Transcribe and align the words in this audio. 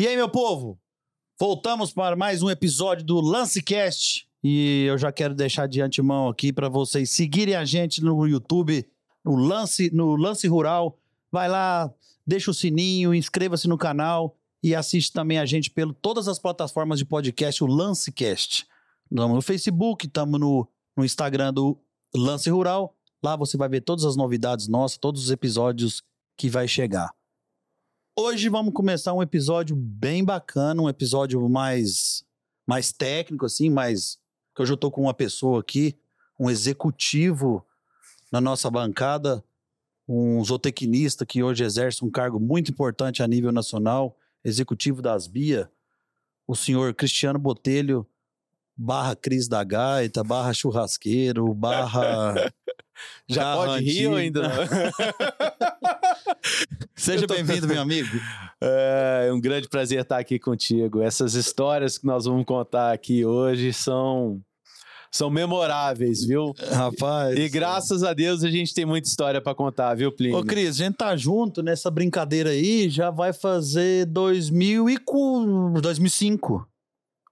E 0.00 0.08
aí, 0.08 0.16
meu 0.16 0.30
povo? 0.30 0.80
Voltamos 1.38 1.92
para 1.92 2.16
mais 2.16 2.42
um 2.42 2.48
episódio 2.48 3.04
do 3.04 3.20
Lancecast. 3.20 4.26
E 4.42 4.86
eu 4.88 4.96
já 4.96 5.12
quero 5.12 5.34
deixar 5.34 5.68
de 5.68 5.82
antemão 5.82 6.26
aqui 6.26 6.54
para 6.54 6.70
vocês 6.70 7.10
seguirem 7.10 7.54
a 7.54 7.66
gente 7.66 8.02
no 8.02 8.26
YouTube, 8.26 8.88
no 9.22 9.36
Lance, 9.36 9.90
no 9.94 10.16
Lance 10.16 10.48
Rural. 10.48 10.98
Vai 11.30 11.50
lá, 11.50 11.92
deixa 12.26 12.50
o 12.50 12.54
sininho, 12.54 13.14
inscreva-se 13.14 13.68
no 13.68 13.76
canal 13.76 14.34
e 14.62 14.74
assiste 14.74 15.12
também 15.12 15.38
a 15.38 15.44
gente 15.44 15.70
pelo 15.70 15.92
todas 15.92 16.28
as 16.28 16.38
plataformas 16.38 16.98
de 16.98 17.04
podcast, 17.04 17.62
o 17.62 17.66
Lancecast. 17.66 18.66
Estamos 19.04 19.34
no 19.34 19.42
Facebook, 19.42 20.06
estamos 20.06 20.40
no, 20.40 20.66
no 20.96 21.04
Instagram 21.04 21.52
do 21.52 21.78
Lance 22.16 22.48
Rural. 22.48 22.96
Lá 23.22 23.36
você 23.36 23.58
vai 23.58 23.68
ver 23.68 23.82
todas 23.82 24.06
as 24.06 24.16
novidades 24.16 24.66
nossas, 24.66 24.96
todos 24.96 25.24
os 25.24 25.30
episódios 25.30 26.02
que 26.38 26.48
vai 26.48 26.66
chegar. 26.66 27.19
Hoje 28.22 28.50
vamos 28.50 28.74
começar 28.74 29.14
um 29.14 29.22
episódio 29.22 29.74
bem 29.74 30.22
bacana, 30.22 30.82
um 30.82 30.90
episódio 30.90 31.48
mais 31.48 32.22
mais 32.66 32.92
técnico 32.92 33.46
assim, 33.46 33.70
mais 33.70 34.18
que 34.54 34.60
hoje 34.60 34.74
eu 34.74 34.76
tô 34.76 34.90
com 34.90 35.00
uma 35.00 35.14
pessoa 35.14 35.60
aqui, 35.60 35.96
um 36.38 36.50
executivo 36.50 37.64
na 38.30 38.38
nossa 38.38 38.70
bancada, 38.70 39.42
um 40.06 40.44
zootecnista 40.44 41.24
que 41.24 41.42
hoje 41.42 41.64
exerce 41.64 42.04
um 42.04 42.10
cargo 42.10 42.38
muito 42.38 42.70
importante 42.70 43.22
a 43.22 43.26
nível 43.26 43.52
nacional, 43.52 44.14
executivo 44.44 45.00
das 45.00 45.26
BIA, 45.26 45.72
o 46.46 46.54
senhor 46.54 46.92
Cristiano 46.92 47.38
Botelho, 47.38 48.06
barra 48.76 49.16
Cris 49.16 49.48
da 49.48 49.64
Gaita, 49.64 50.22
barra 50.22 50.52
churrasqueiro, 50.52 51.54
barra 51.54 52.34
Já 53.26 53.54
pode 53.54 53.82
rir 53.82 54.08
ou 54.08 54.16
ainda 54.16 54.42
não? 54.42 54.50
Seja 57.00 57.26
tô- 57.26 57.34
bem-vindo, 57.34 57.66
meu 57.66 57.80
amigo. 57.80 58.08
É 58.60 59.30
um 59.32 59.40
grande 59.40 59.68
prazer 59.68 60.02
estar 60.02 60.18
aqui 60.18 60.38
contigo. 60.38 61.00
Essas 61.00 61.34
histórias 61.34 61.96
que 61.96 62.06
nós 62.06 62.24
vamos 62.26 62.44
contar 62.44 62.92
aqui 62.92 63.24
hoje 63.24 63.72
são, 63.72 64.40
são 65.10 65.30
memoráveis, 65.30 66.24
viu? 66.24 66.52
Rapaz. 66.70 67.38
E 67.38 67.48
graças 67.48 68.02
a 68.02 68.12
Deus 68.12 68.44
a 68.44 68.50
gente 68.50 68.74
tem 68.74 68.84
muita 68.84 69.08
história 69.08 69.40
para 69.40 69.54
contar, 69.54 69.94
viu, 69.94 70.12
Plínio? 70.12 70.38
Ô, 70.38 70.44
Cris, 70.44 70.80
a 70.80 70.84
gente 70.84 70.96
tá 70.96 71.16
junto 71.16 71.62
nessa 71.62 71.90
brincadeira 71.90 72.50
aí, 72.50 72.88
já 72.90 73.10
vai 73.10 73.32
fazer 73.32 74.04
2000 74.06 74.88
e 74.90 74.98
cu- 74.98 75.80
2005. 75.80 76.66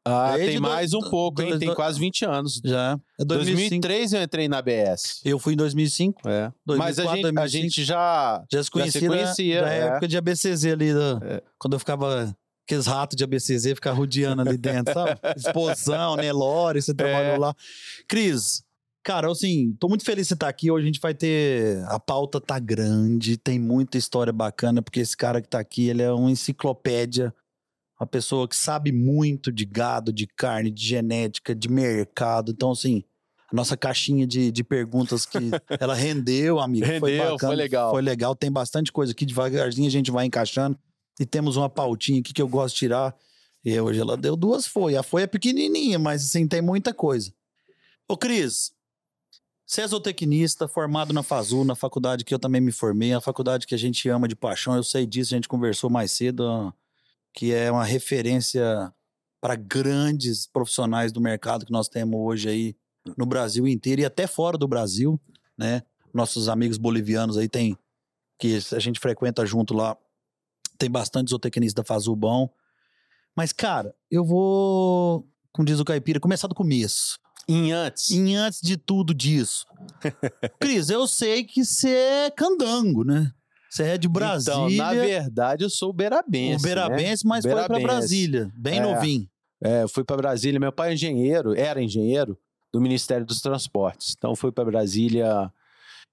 Ah, 0.08 0.32
desde 0.32 0.46
tem 0.52 0.56
do- 0.56 0.62
mais 0.62 0.92
um 0.94 1.00
pouco, 1.00 1.42
hein? 1.42 1.50
do- 1.52 1.58
Tem 1.58 1.68
do- 1.68 1.74
quase 1.74 1.98
20 1.98 2.24
anos. 2.24 2.60
Já. 2.64 2.98
É 3.18 3.24
2005. 3.24 3.56
2003 3.80 4.12
eu 4.12 4.22
entrei 4.22 4.48
na 4.48 4.60
BS. 4.62 5.20
Eu 5.24 5.38
fui 5.38 5.54
em 5.54 5.56
2005. 5.56 6.28
É. 6.28 6.52
2004, 6.66 6.76
Mas 6.76 6.98
a 6.98 7.02
gente, 7.02 7.26
a 7.26 7.30
2005. 7.32 7.62
gente 7.62 7.84
já. 7.84 8.44
Já 8.52 8.62
se 8.62 8.70
conhecia, 8.70 9.00
se 9.00 9.06
conhecia, 9.06 9.60
da, 9.60 9.66
da 9.66 9.72
é. 9.74 9.78
época 9.88 10.08
de 10.08 10.16
ABCZ 10.16 10.64
ali, 10.66 10.94
da- 10.94 11.20
É. 11.22 11.42
quando 11.58 11.72
eu 11.74 11.78
ficava... 11.78 12.34
Aqueles 12.66 12.86
ratos 12.86 13.16
de 13.16 13.24
ABCZ 13.24 13.64
ficar 13.74 13.92
rodeando 13.92 14.42
ali 14.42 14.58
dentro, 14.58 14.92
sabe? 14.92 15.18
Exposição, 15.36 16.16
Nelore, 16.16 16.82
você 16.82 16.92
trabalhou 16.92 17.34
É. 17.36 17.38
lá. 17.38 17.54
Cris, 18.06 18.62
cara, 19.02 19.30
assim, 19.32 19.74
tô 19.80 19.88
muito 19.88 20.04
feliz 20.04 20.26
de 20.26 20.28
você 20.28 20.34
estar 20.34 20.48
aqui. 20.48 20.70
Hoje 20.70 20.82
a 20.82 20.86
gente 20.86 21.00
vai 21.00 21.14
ter... 21.14 21.82
A 21.86 21.98
pauta 21.98 22.38
tá 22.38 22.58
grande, 22.58 23.38
tem 23.38 23.58
muita 23.58 23.96
história 23.96 24.34
bacana, 24.34 24.82
porque 24.82 25.00
esse 25.00 25.16
cara 25.16 25.40
que 25.40 25.48
tá 25.48 25.58
aqui, 25.58 25.88
ele 25.88 26.02
é 26.02 26.12
uma 26.12 26.30
enciclopédia. 26.30 27.32
Uma 27.98 28.06
pessoa 28.06 28.46
que 28.46 28.56
sabe 28.56 28.92
muito 28.92 29.50
de 29.50 29.64
gado, 29.64 30.12
de 30.12 30.26
carne, 30.26 30.70
de 30.70 30.84
genética, 30.86 31.54
de 31.54 31.68
mercado. 31.68 32.52
Então, 32.52 32.70
assim, 32.70 33.02
a 33.50 33.56
nossa 33.56 33.76
caixinha 33.76 34.26
de, 34.26 34.52
de 34.52 34.62
perguntas 34.62 35.26
que 35.26 35.38
ela 35.80 35.94
rendeu, 35.94 36.60
amigo. 36.60 36.86
foi 36.86 36.94
Rendeu, 36.94 37.32
bacana. 37.32 37.38
foi 37.38 37.56
legal. 37.56 37.90
Foi 37.90 38.02
legal. 38.02 38.36
Tem 38.36 38.52
bastante 38.52 38.92
coisa 38.92 39.12
aqui, 39.12 39.26
devagarzinho 39.26 39.88
a 39.88 39.90
gente 39.90 40.10
vai 40.10 40.26
encaixando. 40.26 40.78
E 41.18 41.26
temos 41.26 41.56
uma 41.56 41.68
pautinha 41.68 42.20
aqui 42.20 42.32
que 42.32 42.40
eu 42.42 42.48
gosto 42.48 42.74
de 42.74 42.80
tirar. 42.80 43.16
E 43.64 43.78
hoje 43.80 44.00
ela 44.00 44.16
deu 44.16 44.36
duas 44.36 44.66
folhas. 44.66 45.00
A 45.00 45.02
folha 45.02 45.24
é 45.24 45.26
pequenininha, 45.26 45.98
mas 45.98 46.24
assim, 46.24 46.46
tem 46.46 46.62
muita 46.62 46.94
coisa. 46.94 47.32
Ô, 48.06 48.16
Cris, 48.16 48.72
você 49.66 49.82
é 49.82 49.86
zootecnista, 49.88 50.68
formado 50.68 51.12
na 51.12 51.22
FASU, 51.22 51.64
na 51.64 51.74
faculdade 51.74 52.24
que 52.24 52.32
eu 52.32 52.38
também 52.38 52.60
me 52.60 52.72
formei, 52.72 53.12
a 53.12 53.20
faculdade 53.20 53.66
que 53.66 53.74
a 53.74 53.78
gente 53.78 54.08
ama 54.08 54.26
de 54.26 54.34
paixão, 54.34 54.74
eu 54.76 54.82
sei 54.82 55.06
disso, 55.06 55.34
a 55.34 55.36
gente 55.36 55.48
conversou 55.48 55.90
mais 55.90 56.12
cedo, 56.12 56.72
que 57.38 57.54
é 57.54 57.70
uma 57.70 57.84
referência 57.84 58.92
para 59.40 59.54
grandes 59.54 60.44
profissionais 60.44 61.12
do 61.12 61.20
mercado 61.20 61.64
que 61.64 61.70
nós 61.70 61.88
temos 61.88 62.18
hoje 62.18 62.48
aí 62.48 62.76
no 63.16 63.24
Brasil 63.24 63.64
inteiro 63.68 64.00
e 64.02 64.04
até 64.04 64.26
fora 64.26 64.58
do 64.58 64.66
Brasil, 64.66 65.20
né? 65.56 65.82
Nossos 66.12 66.48
amigos 66.48 66.78
bolivianos 66.78 67.38
aí 67.38 67.48
tem 67.48 67.78
que 68.40 68.58
a 68.74 68.80
gente 68.80 68.98
frequenta 68.98 69.46
junto 69.46 69.72
lá, 69.72 69.96
tem 70.76 70.90
bastante 70.90 71.30
zootecnista 71.30 71.80
da 71.80 71.86
FASU 71.86 72.16
bom. 72.16 72.52
Mas, 73.36 73.52
cara, 73.52 73.94
eu 74.10 74.24
vou, 74.24 75.24
como 75.52 75.64
diz 75.64 75.78
o 75.78 75.84
caipira, 75.84 76.18
começar 76.18 76.48
do 76.48 76.56
começo. 76.56 77.20
Em 77.46 77.70
antes. 77.70 78.10
E 78.10 78.34
antes 78.34 78.60
de 78.60 78.76
tudo 78.76 79.14
disso. 79.14 79.64
Cris, 80.58 80.90
eu 80.90 81.06
sei 81.06 81.44
que 81.44 81.64
você 81.64 81.88
é 81.88 82.30
candango, 82.32 83.04
né? 83.04 83.32
Você 83.70 83.82
é 83.82 83.98
de 83.98 84.08
Brasília. 84.08 84.54
Então, 84.54 84.70
na 84.70 84.92
verdade, 84.92 85.64
eu 85.64 85.70
sou 85.70 85.90
uberabense. 85.90 86.64
Uberabense, 86.64 87.26
mas 87.26 87.42
foi 87.44 87.52
pra 87.52 87.64
Uberabense. 87.64 87.86
Brasília. 87.86 88.50
Bem 88.56 88.78
É. 88.78 88.82
novinho. 88.82 89.28
É, 89.62 89.82
eu 89.82 89.88
fui 89.88 90.04
para 90.04 90.16
Brasília. 90.16 90.58
Meu 90.60 90.72
pai 90.72 90.90
é 90.90 90.94
engenheiro, 90.94 91.54
era 91.54 91.82
engenheiro 91.82 92.38
do 92.72 92.80
Ministério 92.80 93.26
dos 93.26 93.40
Transportes. 93.40 94.14
Então, 94.16 94.34
fui 94.36 94.52
para 94.52 94.64
Brasília 94.64 95.52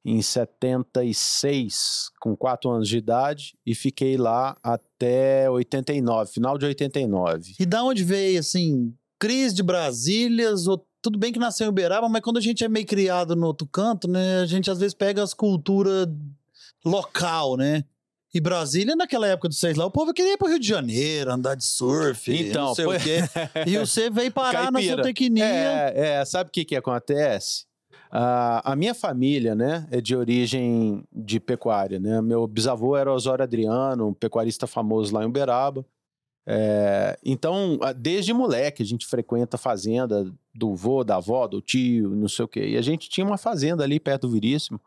em 0.04 0.22
76, 0.22 2.10
com 2.20 2.36
4 2.36 2.70
anos 2.70 2.88
de 2.88 2.98
idade, 2.98 3.56
e 3.66 3.74
fiquei 3.74 4.18
lá 4.18 4.56
até 4.64 5.50
89, 5.50 6.32
final 6.32 6.58
de 6.58 6.66
89. 6.66 7.56
E 7.60 7.66
da 7.66 7.84
onde 7.84 8.04
veio, 8.04 8.40
assim, 8.40 8.94
Cris 9.20 9.54
de 9.54 9.64
Brasília, 9.64 10.52
tudo 11.02 11.18
bem 11.18 11.32
que 11.34 11.40
nasceu 11.40 11.66
em 11.66 11.70
Uberaba, 11.70 12.08
mas 12.10 12.22
quando 12.22 12.38
a 12.38 12.42
gente 12.42 12.64
é 12.64 12.70
meio 12.70 12.86
criado 12.86 13.36
no 13.36 13.48
outro 13.48 13.68
canto, 13.68 14.08
né, 14.08 14.42
a 14.42 14.46
gente 14.46 14.70
às 14.70 14.78
vezes 14.80 14.94
pega 14.94 15.24
as 15.24 15.34
culturas 15.34 16.08
local, 16.86 17.58
né? 17.58 17.84
E 18.34 18.42
Brasília, 18.42 18.96
naquela 18.98 19.28
época 19.28 19.48
dos 19.48 19.60
seis 19.60 19.78
lá, 19.78 19.86
o 19.86 19.92
povo 19.92 20.14
queria 20.14 20.34
ir 20.34 20.38
pro 20.38 20.50
Rio 20.50 20.60
de 20.60 20.68
Janeiro, 20.68 21.32
andar 21.32 21.56
de 21.56 21.64
surf, 21.64 22.30
Então, 22.36 22.68
não 22.68 22.76
sei 22.76 22.86
o 22.86 23.00
quê. 23.00 23.20
E 23.66 23.78
você 23.78 24.10
veio 24.10 24.30
parar 24.34 24.72
na 24.72 24.80
Caipira. 24.80 24.96
zootecnia. 24.98 25.46
É, 25.46 26.20
é, 26.20 26.26
sabe 26.26 26.50
o 26.50 26.52
que, 26.52 26.66
que 26.66 26.76
acontece? 26.76 27.66
Ah, 28.12 28.62
a 28.72 28.76
minha 28.76 28.94
família, 28.94 29.56
né, 29.56 29.88
é 29.90 30.02
de 30.02 30.16
origem 30.16 31.04
de 31.14 31.40
pecuária, 31.40 31.98
né? 31.98 32.22
Meu 32.22 32.46
bisavô 32.46 32.98
era 32.98 33.12
Osório 33.14 33.44
Adriano, 33.44 34.10
um 34.10 34.14
pecuarista 34.14 34.68
famoso 34.68 35.14
lá 35.14 35.24
em 35.24 35.28
Uberaba. 35.28 35.86
É, 36.48 37.18
então, 37.24 37.80
desde 37.98 38.34
moleque, 38.34 38.84
a 38.84 38.86
gente 38.86 39.08
frequenta 39.08 39.56
a 39.56 39.60
fazenda 39.60 40.30
do 40.54 40.76
vô, 40.76 41.04
da 41.06 41.16
avó, 41.16 41.48
do 41.48 41.62
tio, 41.62 42.10
não 42.16 42.28
sei 42.28 42.46
o 42.46 42.48
quê. 42.48 42.68
E 42.68 42.78
a 42.78 42.82
gente 42.82 43.10
tinha 43.10 43.26
uma 43.26 43.38
fazenda 43.38 43.84
ali 43.84 44.00
perto 44.00 44.28
do 44.28 44.34
Viríssimo, 44.34 44.80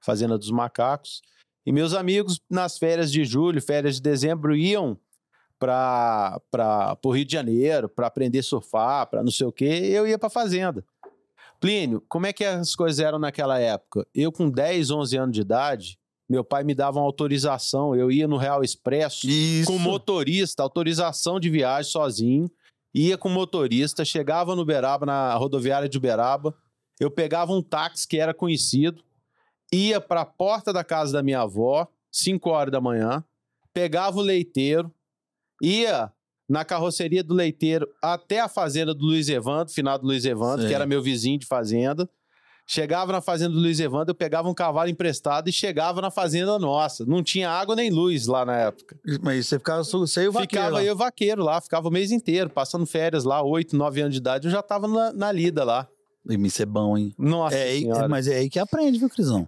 Fazenda 0.00 0.36
dos 0.36 0.50
Macacos. 0.50 1.22
E 1.66 1.72
meus 1.72 1.92
amigos, 1.94 2.40
nas 2.48 2.78
férias 2.78 3.10
de 3.10 3.24
julho, 3.24 3.60
férias 3.60 3.96
de 3.96 4.02
dezembro, 4.02 4.54
iam 4.54 4.96
para 5.58 6.40
o 7.04 7.10
Rio 7.10 7.24
de 7.24 7.32
Janeiro 7.32 7.88
para 7.88 8.06
aprender 8.06 8.38
a 8.38 8.42
surfar, 8.42 9.08
para 9.08 9.22
não 9.24 9.32
sei 9.32 9.46
o 9.48 9.52
quê, 9.52 9.80
e 9.86 9.92
eu 9.92 10.06
ia 10.06 10.18
para 10.18 10.30
fazenda. 10.30 10.84
Plínio, 11.58 12.04
como 12.08 12.26
é 12.26 12.32
que 12.32 12.44
as 12.44 12.76
coisas 12.76 13.00
eram 13.00 13.18
naquela 13.18 13.58
época? 13.58 14.06
Eu, 14.14 14.30
com 14.30 14.48
10, 14.48 14.90
11 14.92 15.16
anos 15.16 15.34
de 15.34 15.40
idade, 15.40 15.98
meu 16.28 16.44
pai 16.44 16.62
me 16.62 16.74
dava 16.74 16.98
uma 16.98 17.06
autorização, 17.06 17.96
eu 17.96 18.12
ia 18.12 18.28
no 18.28 18.36
Real 18.36 18.62
Expresso 18.62 19.28
Isso. 19.28 19.70
com 19.70 19.78
motorista, 19.78 20.62
autorização 20.62 21.40
de 21.40 21.48
viagem 21.48 21.90
sozinho, 21.90 22.50
ia 22.94 23.18
com 23.18 23.28
motorista, 23.28 24.04
chegava 24.04 24.54
no 24.54 24.62
Uberaba, 24.62 25.06
na 25.06 25.34
rodoviária 25.34 25.88
de 25.88 25.98
Uberaba, 25.98 26.54
eu 27.00 27.10
pegava 27.10 27.52
um 27.52 27.62
táxi 27.62 28.06
que 28.06 28.18
era 28.18 28.32
conhecido, 28.32 29.02
ia 29.72 30.00
para 30.00 30.22
a 30.22 30.26
porta 30.26 30.72
da 30.72 30.84
casa 30.84 31.12
da 31.12 31.22
minha 31.22 31.40
avó, 31.40 31.86
5 32.10 32.48
horas 32.50 32.72
da 32.72 32.80
manhã, 32.80 33.22
pegava 33.72 34.18
o 34.18 34.22
leiteiro, 34.22 34.92
ia 35.62 36.10
na 36.48 36.64
carroceria 36.64 37.24
do 37.24 37.34
leiteiro 37.34 37.88
até 38.02 38.40
a 38.40 38.48
fazenda 38.48 38.94
do 38.94 39.04
Luiz 39.04 39.28
Evandro, 39.28 39.72
final 39.74 39.98
do 39.98 40.06
Luiz 40.06 40.24
Evandro, 40.24 40.60
Sei. 40.60 40.68
que 40.68 40.74
era 40.74 40.86
meu 40.86 41.02
vizinho 41.02 41.38
de 41.38 41.46
fazenda. 41.46 42.08
Chegava 42.68 43.12
na 43.12 43.20
fazenda 43.20 43.54
do 43.54 43.60
Luiz 43.60 43.78
Evandro, 43.78 44.10
eu 44.10 44.14
pegava 44.14 44.48
um 44.48 44.54
cavalo 44.54 44.88
emprestado 44.90 45.48
e 45.48 45.52
chegava 45.52 46.00
na 46.00 46.10
fazenda 46.10 46.58
nossa. 46.58 47.04
Não 47.06 47.22
tinha 47.22 47.48
água 47.48 47.76
nem 47.76 47.90
luz 47.90 48.26
lá 48.26 48.44
na 48.44 48.56
época. 48.56 48.98
Mas 49.22 49.46
você 49.46 49.56
ficava 49.58 49.84
você 49.84 50.24
e 50.24 50.28
o 50.28 50.32
vaqueiro 50.32 50.50
Ficava 50.64 50.76
lá. 50.76 50.84
eu 50.84 50.96
vaqueiro 50.96 51.44
lá, 51.44 51.60
ficava 51.60 51.86
o 51.88 51.92
mês 51.92 52.10
inteiro, 52.10 52.50
passando 52.50 52.84
férias 52.84 53.22
lá, 53.22 53.40
8, 53.40 53.76
9 53.76 54.00
anos 54.00 54.14
de 54.14 54.18
idade, 54.20 54.46
eu 54.48 54.50
já 54.50 54.62
tava 54.62 54.88
na, 54.88 55.12
na 55.12 55.30
lida 55.30 55.62
lá. 55.62 55.86
Ih, 56.28 56.34
Isso 56.44 56.60
é 56.62 56.66
bom, 56.66 56.96
hein? 56.98 57.14
Nossa 57.16 57.54
É, 57.56 57.72
senhora. 57.78 58.08
mas 58.08 58.26
é 58.26 58.38
aí 58.38 58.50
que 58.50 58.58
aprende, 58.58 58.98
viu, 58.98 59.08
Crisão? 59.08 59.46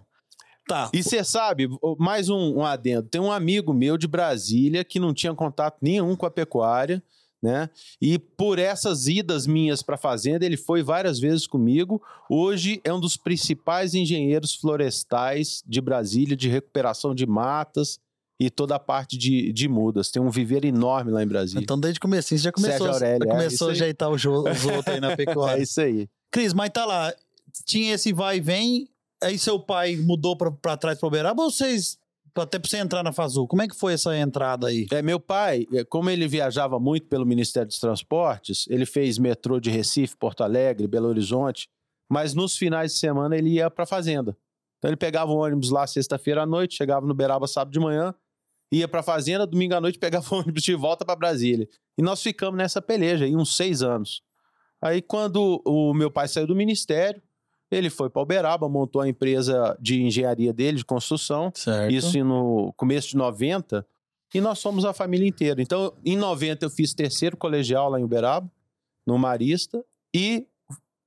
Tá. 0.69 0.87
E 0.93 1.01
você 1.01 1.23
sabe, 1.23 1.67
mais 1.97 2.29
um, 2.29 2.59
um 2.59 2.63
adendo, 2.63 3.09
tem 3.09 3.19
um 3.19 3.31
amigo 3.31 3.73
meu 3.73 3.97
de 3.97 4.07
Brasília 4.07 4.83
que 4.83 4.99
não 4.99 5.15
tinha 5.15 5.33
contato 5.33 5.77
nenhum 5.81 6.15
com 6.15 6.27
a 6.27 6.29
pecuária, 6.29 7.01
né? 7.41 7.71
E 7.99 8.19
por 8.19 8.59
essas 8.59 9.07
idas 9.07 9.47
minhas 9.47 9.81
para 9.81 9.97
fazenda, 9.97 10.45
ele 10.45 10.57
foi 10.57 10.83
várias 10.83 11.17
vezes 11.17 11.47
comigo. 11.47 11.99
Hoje 12.29 12.79
é 12.83 12.93
um 12.93 12.99
dos 12.99 13.17
principais 13.17 13.95
engenheiros 13.95 14.53
florestais 14.53 15.63
de 15.65 15.81
Brasília, 15.81 16.37
de 16.37 16.47
recuperação 16.47 17.15
de 17.15 17.25
matas 17.25 17.99
e 18.39 18.51
toda 18.51 18.75
a 18.75 18.79
parte 18.79 19.17
de, 19.17 19.51
de 19.51 19.67
mudas. 19.67 20.11
Tem 20.11 20.21
um 20.21 20.29
viveiro 20.29 20.67
enorme 20.67 21.11
lá 21.11 21.23
em 21.23 21.27
Brasília. 21.27 21.63
Então, 21.63 21.79
desde 21.79 21.97
o 21.97 22.01
começo, 22.01 22.37
já 22.37 22.51
começou, 22.51 22.87
Aurélio, 22.87 23.25
já 23.25 23.33
é, 23.33 23.35
começou 23.35 23.49
isso 23.49 23.65
a 23.65 23.71
ajeitar 23.71 24.11
os, 24.11 24.23
outros 24.23 24.87
aí 24.87 24.99
na 24.99 25.11
É 25.13 25.15
pecuária. 25.15 25.63
isso 25.63 25.81
aí. 25.81 26.07
Cris, 26.29 26.53
mas 26.53 26.69
tá 26.69 26.85
lá, 26.85 27.11
tinha 27.65 27.95
esse 27.95 28.13
vai 28.13 28.37
e 28.37 28.41
vem, 28.41 28.87
aí 29.21 29.37
seu 29.37 29.59
pai 29.59 29.95
mudou 29.95 30.35
pra, 30.35 30.51
pra 30.51 30.77
trás 30.77 30.99
pra 30.99 31.07
Uberaba 31.07 31.43
ou 31.43 31.51
vocês, 31.51 31.97
até 32.35 32.59
pra 32.59 32.69
você 32.69 32.77
entrar 32.77 33.03
na 33.03 33.11
Fazul, 33.11 33.47
como 33.47 33.61
é 33.61 33.67
que 33.67 33.75
foi 33.75 33.93
essa 33.93 34.15
entrada 34.17 34.67
aí? 34.67 34.87
É, 34.91 35.01
meu 35.01 35.19
pai, 35.19 35.65
é, 35.73 35.83
como 35.83 36.09
ele 36.09 36.27
viajava 36.27 36.79
muito 36.79 37.07
pelo 37.07 37.25
Ministério 37.25 37.67
dos 37.67 37.79
Transportes, 37.79 38.65
ele 38.69 38.85
fez 38.85 39.17
metrô 39.17 39.59
de 39.59 39.69
Recife, 39.69 40.15
Porto 40.15 40.43
Alegre, 40.43 40.87
Belo 40.87 41.07
Horizonte, 41.07 41.67
mas 42.09 42.33
nos 42.33 42.57
finais 42.57 42.93
de 42.93 42.99
semana 42.99 43.37
ele 43.37 43.49
ia 43.49 43.69
para 43.69 43.85
fazenda. 43.85 44.35
Então 44.77 44.89
ele 44.89 44.97
pegava 44.97 45.31
o 45.31 45.37
ônibus 45.37 45.69
lá 45.69 45.85
sexta-feira 45.85 46.43
à 46.43 46.45
noite, 46.45 46.75
chegava 46.75 47.05
no 47.05 47.13
Beraba 47.13 47.47
sábado 47.47 47.73
de 47.73 47.79
manhã, 47.79 48.13
ia 48.71 48.87
para 48.87 49.03
fazenda, 49.03 49.45
domingo 49.45 49.75
à 49.75 49.81
noite 49.81 49.99
pegava 49.99 50.25
o 50.33 50.39
ônibus 50.39 50.63
de 50.63 50.75
volta 50.75 51.03
para 51.05 51.15
Brasília. 51.15 51.67
E 51.97 52.01
nós 52.01 52.21
ficamos 52.21 52.57
nessa 52.57 52.81
peleja 52.81 53.25
aí 53.25 53.35
uns 53.35 53.55
seis 53.55 53.81
anos. 53.81 54.21
Aí 54.81 55.01
quando 55.01 55.61
o 55.65 55.93
meu 55.93 56.09
pai 56.09 56.27
saiu 56.27 56.47
do 56.47 56.55
ministério, 56.55 57.21
ele 57.71 57.89
foi 57.89 58.09
para 58.09 58.21
Uberaba, 58.21 58.67
montou 58.69 59.01
a 59.01 59.07
empresa 59.09 59.77
de 59.79 60.01
engenharia 60.01 60.51
dele, 60.53 60.77
de 60.77 60.85
construção, 60.85 61.51
Certo. 61.53 61.93
isso 61.93 62.23
no 62.23 62.73
começo 62.75 63.09
de 63.09 63.17
90, 63.17 63.85
e 64.33 64.41
nós 64.41 64.59
somos 64.59 64.85
a 64.85 64.93
família 64.93 65.27
inteira. 65.27 65.61
Então, 65.61 65.93
em 66.05 66.15
90 66.17 66.65
eu 66.65 66.69
fiz 66.69 66.93
terceiro 66.93 67.35
colegial 67.37 67.89
lá 67.89 67.99
em 67.99 68.03
Uberaba, 68.03 68.49
no 69.05 69.17
Marista, 69.17 69.83
e 70.15 70.47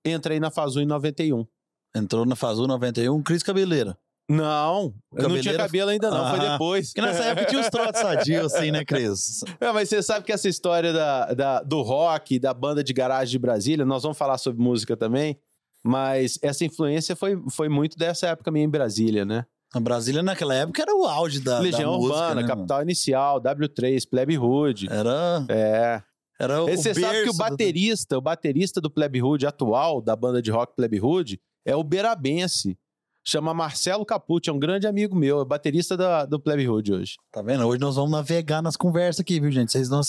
entrei 0.05 0.41
na 0.41 0.50
Fazu 0.50 0.81
em 0.81 0.87
91. 0.87 1.47
Entrou 1.94 2.25
na 2.25 2.35
Fazul 2.35 2.67
91, 2.67 3.23
Cris 3.23 3.43
Cabeleira. 3.43 3.97
Não, 4.29 4.94
eu 5.15 5.29
não 5.29 5.41
tinha 5.41 5.55
cabelo 5.56 5.91
ainda 5.91 6.08
não, 6.11 6.31
foi 6.31 6.47
Ah, 6.47 6.53
depois. 6.53 6.87
Porque 6.94 7.03
nessa 7.03 7.25
época 7.25 7.47
tinha 7.49 7.61
os 7.61 7.69
trotes 7.69 8.00
sadios, 8.00 8.55
assim, 8.55 8.70
né, 8.70 8.82
Cris? 8.85 9.41
É, 9.61 9.70
mas 9.73 9.88
você 9.91 10.00
sabe 10.03 10.25
que 10.25 10.32
essa 10.32 10.49
história 10.49 10.91
da, 10.93 11.35
da- 11.35 11.62
do 11.62 11.82
rock, 11.82 12.38
da 12.38 12.55
banda 12.55 12.82
de 12.82 12.93
garagem 12.94 13.32
de 13.32 13.38
Brasília, 13.38 13.85
nós 13.85 14.03
vamos 14.05 14.17
falar 14.17 14.38
sobre 14.38 14.62
música 14.62 14.97
também, 14.97 15.37
mas 15.84 16.38
essa 16.43 16.64
influência 16.64 17.14
foi, 17.17 17.40
foi 17.50 17.69
muito 17.69 17.96
dessa 17.96 18.29
época 18.29 18.50
minha 18.50 18.64
em 18.64 18.69
Brasília, 18.69 19.25
né? 19.25 19.44
A 19.75 19.81
Brasília 19.81 20.23
naquela 20.23 20.55
época 20.55 20.82
era 20.82 20.94
o 20.94 21.06
auge 21.06 21.40
da, 21.40 21.58
Legião 21.58 21.93
da 21.93 21.96
música, 21.99 22.14
Urbana, 22.14 22.43
né, 22.43 22.46
Capital 22.46 22.82
Inicial, 22.82 23.40
W3, 23.40 24.06
Plebe 24.08 24.37
Hood. 24.38 24.87
mano? 24.88 25.00
Era, 25.00 25.46
É. 25.49 26.02
era 26.38 26.62
o 26.62 26.67
Você 26.67 26.93
sabe 26.93 27.00
que 27.00 27.08
o 27.08 27.11
berço 27.11 27.32
do- 27.32 27.38
baterista, 27.38 28.19
o 28.19 28.20
baterista 28.20 28.81
do 28.82 28.90
Plebe 28.90 29.23
Hood 29.23 29.46
atual, 29.46 30.02
da 30.02 30.14
banda 30.14 30.43
de 30.43 30.50
rock 30.50 30.75
Plebe 30.76 31.00
Hood, 31.00 31.40
é 31.64 31.75
o 31.75 31.82
Berabense. 31.82 32.79
Chama 33.25 33.55
Marcelo 33.55 34.05
Capucci, 34.05 34.50
é 34.50 34.52
um 34.52 34.58
grande 34.58 34.87
amigo 34.87 35.14
meu, 35.17 35.40
é 35.40 35.44
baterista 35.44 35.96
da, 35.96 36.26
do 36.26 36.38
Plebe 36.40 36.69
Hood 36.69 36.93
hoje. 36.93 37.14
Tá 37.32 37.40
vendo? 37.40 37.64
Hoje 37.67 37.81
nós 37.81 37.94
vamos 37.96 38.11
navegar 38.11 38.61
nas 38.61 38.76
conversas 38.76 39.20
aqui, 39.20 39.40
viu, 39.40 39.50
gente? 39.50 39.70
Vocês 39.73 39.88
não, 39.88 40.00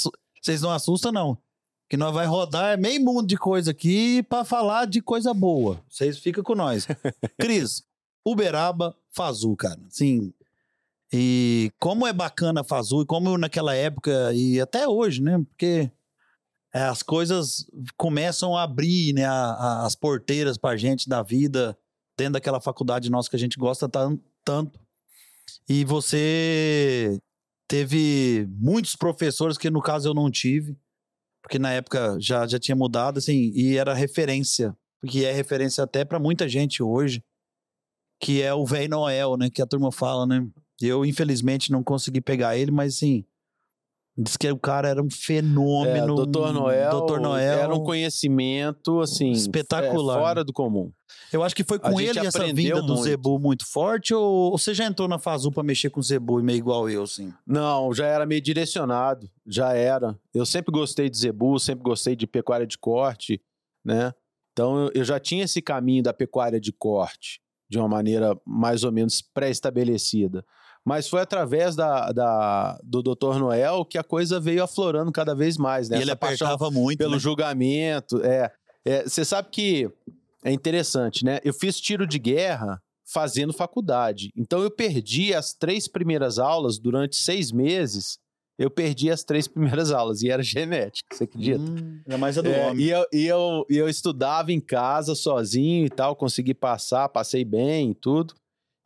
vocês 0.42 0.62
não 0.62 0.72
assustam, 0.72 1.12
não. 1.12 1.38
Que 1.94 1.98
nós 1.98 2.12
vai 2.12 2.26
rodar 2.26 2.76
meio 2.80 3.00
mundo 3.06 3.28
de 3.28 3.38
coisa 3.38 3.70
aqui 3.70 4.24
pra 4.24 4.44
falar 4.44 4.86
de 4.88 5.00
coisa 5.00 5.32
boa. 5.32 5.80
Vocês 5.88 6.18
ficam 6.18 6.44
com 6.44 6.56
nós. 6.56 6.88
Cris, 7.40 7.84
Uberaba, 8.26 8.98
Fazul, 9.12 9.56
cara. 9.56 9.80
Sim. 9.90 10.34
E 11.14 11.72
como 11.80 12.08
é 12.08 12.12
bacana 12.12 12.64
Fazul, 12.64 13.04
e 13.04 13.06
como 13.06 13.38
naquela 13.38 13.76
época 13.76 14.34
e 14.34 14.60
até 14.60 14.88
hoje, 14.88 15.22
né? 15.22 15.38
Porque 15.48 15.92
as 16.74 17.04
coisas 17.04 17.68
começam 17.96 18.58
a 18.58 18.64
abrir, 18.64 19.14
né? 19.14 19.26
a- 19.26 19.54
a- 19.54 19.86
as 19.86 19.94
porteiras 19.96 20.58
pra 20.58 20.76
gente 20.76 21.08
da 21.08 21.22
vida 21.22 21.78
dentro 22.18 22.34
daquela 22.34 22.60
faculdade 22.60 23.08
nossa 23.12 23.30
que 23.30 23.36
a 23.36 23.40
gente 23.40 23.60
gosta 23.60 23.88
tan- 23.88 24.18
tanto. 24.44 24.80
E 25.70 25.86
você 25.86 27.20
teve 27.68 28.48
muitos 28.50 28.96
professores 28.96 29.60
que 29.60 29.70
no 29.70 29.80
caso 29.80 30.10
eu 30.10 30.16
não 30.16 30.32
tive, 30.32 30.76
porque 31.44 31.60
na 31.60 31.72
época 31.72 32.18
já, 32.20 32.48
já 32.48 32.58
tinha 32.58 32.76
mudado, 32.76 33.20
assim, 33.20 33.52
e 33.54 33.78
era 33.78 33.94
referência, 33.94 34.76
porque 35.02 35.26
é 35.26 35.32
referência 35.32 35.84
até 35.84 36.06
pra 36.06 36.18
muita 36.18 36.48
gente 36.48 36.82
hoje, 36.82 37.22
que 38.20 38.42
é 38.42 38.54
o 38.54 38.66
Velho 38.66 38.90
Noel, 38.90 39.36
né, 39.38 39.50
que 39.50 39.62
a 39.62 39.68
turma 39.68 39.92
fala, 39.92 40.26
né? 40.26 40.48
Eu, 40.82 41.06
infelizmente, 41.06 41.72
não 41.72 41.84
consegui 41.84 42.22
pegar 42.22 42.58
ele, 42.58 42.72
mas 42.72 42.96
assim, 42.96 43.26
diz 44.18 44.38
que 44.38 44.50
o 44.52 44.58
cara 44.60 44.88
era 44.90 45.02
um 45.02 45.10
fenômeno. 45.10 46.22
É, 46.22 46.26
Dr. 46.26 46.52
Noel, 46.54 47.06
Dr. 47.06 47.20
Noel 47.20 47.60
era 47.60 47.74
um 47.74 47.84
conhecimento, 47.84 49.00
assim, 49.02 49.32
Espetacular. 49.32 50.20
fora 50.20 50.44
do 50.44 50.54
comum. 50.54 50.92
Eu 51.32 51.44
acho 51.44 51.56
que 51.56 51.64
foi 51.64 51.80
com 51.80 52.00
ele 52.00 52.20
essa 52.20 52.46
vinda 52.54 52.82
do 52.82 52.94
muito. 52.94 53.04
Zebu 53.04 53.40
muito 53.40 53.66
forte, 53.66 54.14
ou, 54.14 54.52
ou 54.52 54.58
você 54.58 54.74
já 54.74 54.86
entrou 54.86 55.08
na 55.08 55.18
Fazul 55.20 55.52
pra 55.52 55.64
mexer 55.64 55.90
com 55.90 56.00
o 56.00 56.04
Zebu 56.04 56.42
meio 56.44 56.58
igual 56.58 56.90
eu, 56.90 57.04
assim? 57.04 57.34
Não, 57.46 57.94
já 57.94 58.06
era 58.06 58.26
meio 58.26 58.42
direcionado, 58.42 59.30
já 59.46 59.74
era. 59.74 60.18
Eu 60.34 60.46
sempre 60.46 60.72
gostei 60.72 61.10
de 61.10 61.18
zebu, 61.18 61.60
sempre 61.60 61.84
gostei 61.84 62.16
de 62.16 62.28
pecuária 62.28 62.68
de 62.68 62.78
corte, 62.78 63.42
né? 63.84 64.14
Então 64.52 64.86
eu- 64.86 64.92
eu 64.94 65.04
já 65.04 65.20
tinha 65.20 65.44
esse 65.46 65.62
caminho 65.62 66.04
da 66.04 66.14
pecuária 66.14 66.60
de 66.60 66.72
corte, 66.72 67.42
de 67.70 67.80
uma 67.80 67.88
maneira 67.88 68.38
mais 68.46 68.84
ou 68.84 68.92
menos 68.92 69.22
pré-estabelecida. 69.22 70.46
Mas 70.86 71.08
foi 71.08 71.22
através 71.22 71.76
da, 71.76 72.12
da- 72.12 72.80
do 72.84 73.02
Dr. 73.02 73.38
Noel 73.40 73.86
que 73.86 73.98
a 73.98 74.04
coisa 74.04 74.40
veio 74.40 74.64
aflorando 74.64 75.12
cada 75.12 75.34
vez 75.34 75.58
mais, 75.58 75.88
né? 75.90 75.98
e 75.98 76.02
ele 76.02 76.12
apertava 76.12 76.70
muito, 76.70 76.98
pelo 76.98 77.14
né? 77.14 77.20
julgamento. 77.20 78.22
É, 78.24 78.52
é, 78.86 79.04
você 79.04 79.24
sabe 79.24 79.48
que 79.50 79.90
é 80.44 80.52
interessante, 80.52 81.24
né? 81.24 81.40
Eu 81.44 81.54
fiz 81.54 81.80
tiro 81.80 82.06
de 82.06 82.20
guerra 82.20 82.82
fazendo 83.06 83.54
faculdade. 83.54 84.30
Então 84.36 84.62
eu 84.62 84.70
perdi 84.70 85.34
as 85.34 85.54
três 85.54 85.88
primeiras 85.88 86.38
aulas 86.38 86.78
durante 86.78 87.16
seis 87.16 87.52
meses. 87.52 88.18
Eu 88.60 88.70
perdi 88.70 89.10
as 89.10 89.24
três 89.24 89.48
primeiras 89.50 89.90
aulas 89.92 90.22
e 90.22 90.30
era 90.30 90.44
genética, 90.44 91.16
você 91.16 91.24
acredita? 91.24 91.60
Hum, 91.60 92.02
é 92.08 92.18
mais 92.18 92.38
a 92.38 92.42
do 92.42 92.50
É, 92.50 92.68
homem. 92.68 92.84
e, 92.86 92.90
eu, 92.90 93.06
e, 93.14 93.26
eu, 93.26 93.66
e 93.70 93.78
eu 93.78 93.88
estudava 93.88 94.52
em 94.52 94.60
casa 94.60 95.16
sozinho 95.16 95.86
e 95.86 95.90
tal, 95.90 96.14
consegui 96.16 96.54
passar, 96.54 97.08
passei 97.10 97.46
bem 97.46 97.92
e 97.92 97.96
tudo. 97.96 98.34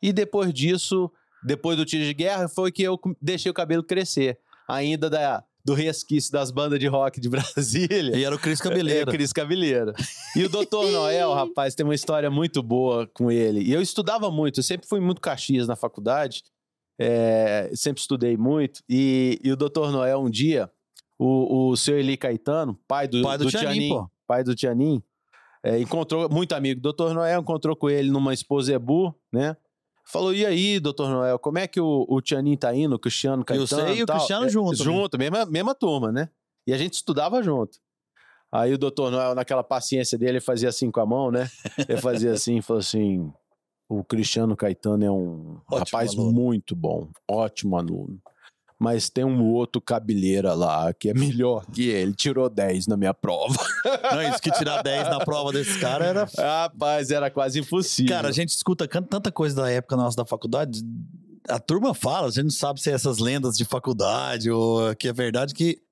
E 0.00 0.12
depois 0.12 0.54
disso, 0.54 1.10
depois 1.44 1.76
do 1.76 1.84
tiro 1.84 2.04
de 2.04 2.14
guerra, 2.14 2.48
foi 2.48 2.72
que 2.72 2.82
eu 2.82 2.98
deixei 3.20 3.50
o 3.50 3.54
cabelo 3.54 3.82
crescer. 3.82 4.38
Ainda 4.68 5.08
da, 5.08 5.42
do 5.64 5.74
resquício 5.74 6.32
das 6.32 6.50
bandas 6.50 6.78
de 6.78 6.86
rock 6.86 7.20
de 7.20 7.28
Brasília. 7.30 8.16
E 8.16 8.24
era 8.24 8.34
o 8.34 8.38
Cris 8.38 8.60
É, 8.60 8.62
Cabeleira. 8.64 9.10
Cris 9.10 9.32
Cabeleira. 9.32 9.94
E 10.36 10.44
o 10.44 10.48
Dr. 10.48 10.88
Noel, 10.92 11.32
rapaz, 11.34 11.74
tem 11.74 11.84
uma 11.84 11.94
história 11.94 12.30
muito 12.30 12.62
boa 12.62 13.06
com 13.14 13.30
ele. 13.30 13.60
E 13.62 13.72
eu 13.72 13.82
estudava 13.82 14.30
muito, 14.30 14.60
eu 14.60 14.64
sempre 14.64 14.88
fui 14.88 15.00
muito 15.00 15.20
caxias 15.20 15.66
na 15.68 15.76
faculdade, 15.76 16.42
é, 16.98 17.70
sempre 17.74 18.00
estudei 18.00 18.36
muito. 18.36 18.82
E, 18.88 19.38
e 19.42 19.52
o 19.52 19.56
Dr. 19.56 19.90
Noel, 19.90 20.20
um 20.20 20.30
dia, 20.30 20.70
o, 21.18 21.70
o 21.70 21.76
seu 21.76 21.98
Eli 21.98 22.16
Caetano, 22.16 22.78
pai 22.88 23.06
do, 23.08 23.22
Pai 23.22 23.38
do 23.38 23.48
Tianin, 23.50 23.88
pô. 23.88 24.10
pai 24.26 24.44
do 24.44 24.54
Tianin, 24.54 25.02
é, 25.62 25.78
encontrou, 25.78 26.28
muito 26.30 26.54
amigo 26.54 26.80
do 26.80 26.92
Dr. 26.92 27.12
Noel, 27.12 27.40
encontrou 27.40 27.74
com 27.76 27.90
ele 27.90 28.10
numa 28.10 28.32
Exposebu, 28.32 29.14
né? 29.32 29.56
Falou, 30.10 30.32
e 30.34 30.46
aí, 30.46 30.80
doutor 30.80 31.10
Noel, 31.10 31.38
como 31.38 31.58
é 31.58 31.66
que 31.66 31.78
o, 31.78 32.06
o 32.08 32.20
Tianin 32.22 32.56
tá 32.56 32.74
indo, 32.74 32.94
o 32.94 32.98
Cristiano 32.98 33.44
Caetano 33.44 33.66
você 33.66 33.94
e 33.94 34.02
o 34.02 34.06
tal? 34.06 34.16
Cristiano 34.16 34.46
É, 34.46 34.48
junto? 34.48 34.76
Junto, 34.76 35.18
mesma, 35.18 35.44
mesma 35.44 35.74
turma, 35.74 36.10
né? 36.10 36.30
E 36.66 36.72
a 36.72 36.78
gente 36.78 36.94
estudava 36.94 37.42
junto. 37.42 37.78
Aí 38.50 38.72
o 38.72 38.78
doutor 38.78 39.10
Noel, 39.10 39.34
naquela 39.34 39.62
paciência 39.62 40.16
dele, 40.16 40.32
ele 40.32 40.40
fazia 40.40 40.70
assim 40.70 40.90
com 40.90 41.00
a 41.00 41.06
mão, 41.06 41.30
né? 41.30 41.50
Ele 41.86 42.00
fazia 42.00 42.32
assim 42.32 42.56
e 42.56 42.62
falou 42.62 42.80
assim: 42.80 43.30
o 43.86 44.02
Cristiano 44.02 44.56
Caetano 44.56 45.04
é 45.04 45.10
um 45.10 45.60
Ótimo 45.70 45.78
rapaz 45.78 46.14
aluno. 46.14 46.32
muito 46.32 46.74
bom, 46.74 47.10
ótimo 47.30 47.76
aluno. 47.76 48.18
Mas 48.78 49.10
tem 49.10 49.24
um 49.24 49.44
outro 49.44 49.80
cabeleira 49.80 50.54
lá 50.54 50.94
que 50.94 51.08
é 51.08 51.14
melhor 51.14 51.66
que 51.66 51.88
ele, 51.88 52.14
tirou 52.14 52.48
10 52.48 52.86
na 52.86 52.96
minha 52.96 53.12
prova. 53.12 53.58
Não, 54.12 54.22
isso 54.22 54.40
que 54.40 54.52
tirar 54.52 54.82
10 54.82 55.08
na 55.08 55.18
prova 55.18 55.50
desses 55.52 55.76
caras 55.78 56.06
era. 56.06 56.28
Rapaz, 56.38 57.10
era 57.10 57.28
quase 57.28 57.58
impossível. 57.58 58.14
Cara, 58.14 58.28
a 58.28 58.32
gente 58.32 58.50
escuta 58.50 58.86
tanta 58.86 59.32
coisa 59.32 59.56
da 59.56 59.70
época 59.70 59.96
nossa 59.96 60.16
da 60.16 60.24
faculdade. 60.24 60.80
A 61.48 61.58
turma 61.58 61.92
fala, 61.92 62.28
a 62.28 62.30
gente 62.30 62.44
não 62.44 62.50
sabe 62.50 62.80
se 62.80 62.88
é 62.88 62.94
essas 62.94 63.18
lendas 63.18 63.56
de 63.56 63.64
faculdade 63.64 64.48
ou 64.48 64.94
que 64.94 65.08
é 65.08 65.12
verdade 65.12 65.54
que 65.54 65.82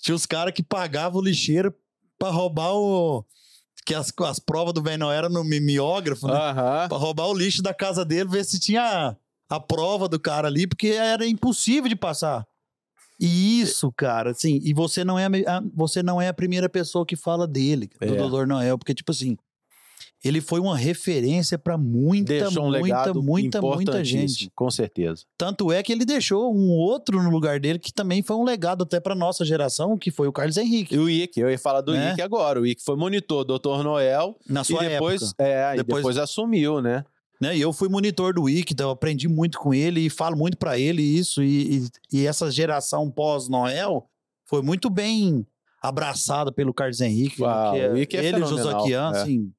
tinha 0.00 0.14
os 0.14 0.24
caras 0.24 0.54
que 0.54 0.62
pagavam 0.62 1.20
o 1.20 1.24
lixeiro 1.24 1.74
pra 2.18 2.30
roubar 2.30 2.74
o. 2.74 3.24
Que 3.84 3.94
as, 3.94 4.12
as 4.24 4.38
provas 4.38 4.74
do 4.74 4.82
Velho 4.82 5.10
eram 5.10 5.28
no 5.28 5.42
mimeógrafo, 5.42 6.26
né? 6.26 6.34
Aham. 6.34 6.88
Pra 6.88 6.98
roubar 6.98 7.26
o 7.28 7.34
lixo 7.34 7.62
da 7.62 7.74
casa 7.74 8.04
dele, 8.04 8.28
ver 8.28 8.44
se 8.44 8.60
tinha 8.60 9.16
a 9.50 9.58
prova 9.60 10.08
do 10.08 10.18
cara 10.18 10.46
ali, 10.48 10.66
porque 10.66 10.88
era 10.88 11.26
impossível 11.26 11.88
de 11.88 11.96
passar. 11.96 12.46
E 13.18 13.60
isso, 13.60 13.92
cara, 13.92 14.30
assim, 14.30 14.60
e 14.62 14.72
você 14.72 15.04
não 15.04 15.18
é 15.18 15.26
a, 15.26 15.62
você 15.74 16.02
não 16.02 16.22
é 16.22 16.28
a 16.28 16.32
primeira 16.34 16.68
pessoa 16.70 17.04
que 17.04 17.16
fala 17.16 17.46
dele, 17.46 17.90
do 18.00 18.14
É. 18.14 18.28
Dr. 18.28 18.46
Noel, 18.46 18.78
porque 18.78 18.94
tipo 18.94 19.12
assim, 19.12 19.36
ele 20.24 20.40
foi 20.40 20.58
uma 20.60 20.74
referência 20.76 21.58
pra 21.58 21.76
muita, 21.76 22.32
Deixou 22.32 22.64
um 22.64 22.70
muita, 22.70 23.12
muita, 23.14 23.60
muita 23.60 24.04
gente. 24.04 24.50
Com 24.54 24.70
certeza. 24.70 25.24
Tanto 25.36 25.70
é 25.70 25.82
que 25.82 25.92
ele 25.92 26.04
deixou 26.06 26.54
um 26.54 26.70
outro 26.70 27.22
no 27.22 27.28
lugar 27.30 27.58
dele 27.60 27.78
que 27.78 27.92
também 27.92 28.22
foi 28.22 28.36
um 28.36 28.44
legado 28.44 28.84
até 28.84 28.98
pra 29.00 29.14
nossa 29.14 29.44
geração, 29.44 29.98
que 29.98 30.10
foi 30.10 30.26
o 30.28 30.32
Carlos 30.32 30.56
Henrique. 30.56 30.94
E 30.94 30.98
o 30.98 31.08
Ike, 31.10 31.40
eu 31.40 31.50
ia 31.50 31.58
falar 31.58 31.80
do 31.82 31.92
Né? 31.92 32.12
Ike 32.12 32.22
agora. 32.22 32.58
O 32.60 32.66
Ike 32.66 32.82
foi 32.82 32.96
monitor, 32.96 33.44
doutor 33.44 33.82
Noel. 33.84 34.34
Na 34.48 34.62
sua 34.64 34.84
e 34.84 34.88
depois, 34.90 35.22
época. 35.22 35.44
é, 35.44 35.74
e 35.74 35.76
Depois- 35.78 35.96
depois 36.02 36.16
assumiu, 36.18 36.80
né? 36.80 37.04
Né? 37.40 37.56
E 37.56 37.60
eu 37.60 37.72
fui 37.72 37.88
monitor 37.88 38.34
do 38.34 38.42
Wiki, 38.42 38.74
então 38.74 38.88
eu 38.88 38.92
aprendi 38.92 39.26
muito 39.26 39.58
com 39.58 39.72
ele 39.72 40.00
e 40.02 40.10
falo 40.10 40.36
muito 40.36 40.58
pra 40.58 40.78
ele 40.78 41.02
isso. 41.02 41.42
E, 41.42 41.78
e, 41.78 41.88
e 42.12 42.26
essa 42.26 42.50
geração 42.50 43.10
pós-Noel 43.10 44.06
foi 44.44 44.60
muito 44.60 44.90
bem 44.90 45.46
abraçada 45.82 46.52
pelo 46.52 46.74
Carlos 46.74 47.00
Henrique. 47.00 47.42
Ah, 47.42 47.72
que 47.72 47.86
o 47.88 47.92
Wiki 47.94 48.16
é 48.16 48.24
ele 48.26 48.42
e 48.42 48.46
Josaquian, 48.46 49.12
é. 49.14 49.18
assim, 49.18 49.52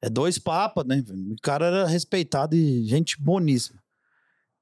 é 0.00 0.08
dois 0.08 0.38
papas, 0.38 0.86
né? 0.86 1.02
O 1.08 1.36
cara 1.42 1.66
era 1.66 1.86
respeitado 1.86 2.54
e 2.54 2.84
gente 2.84 3.20
boníssima. 3.20 3.82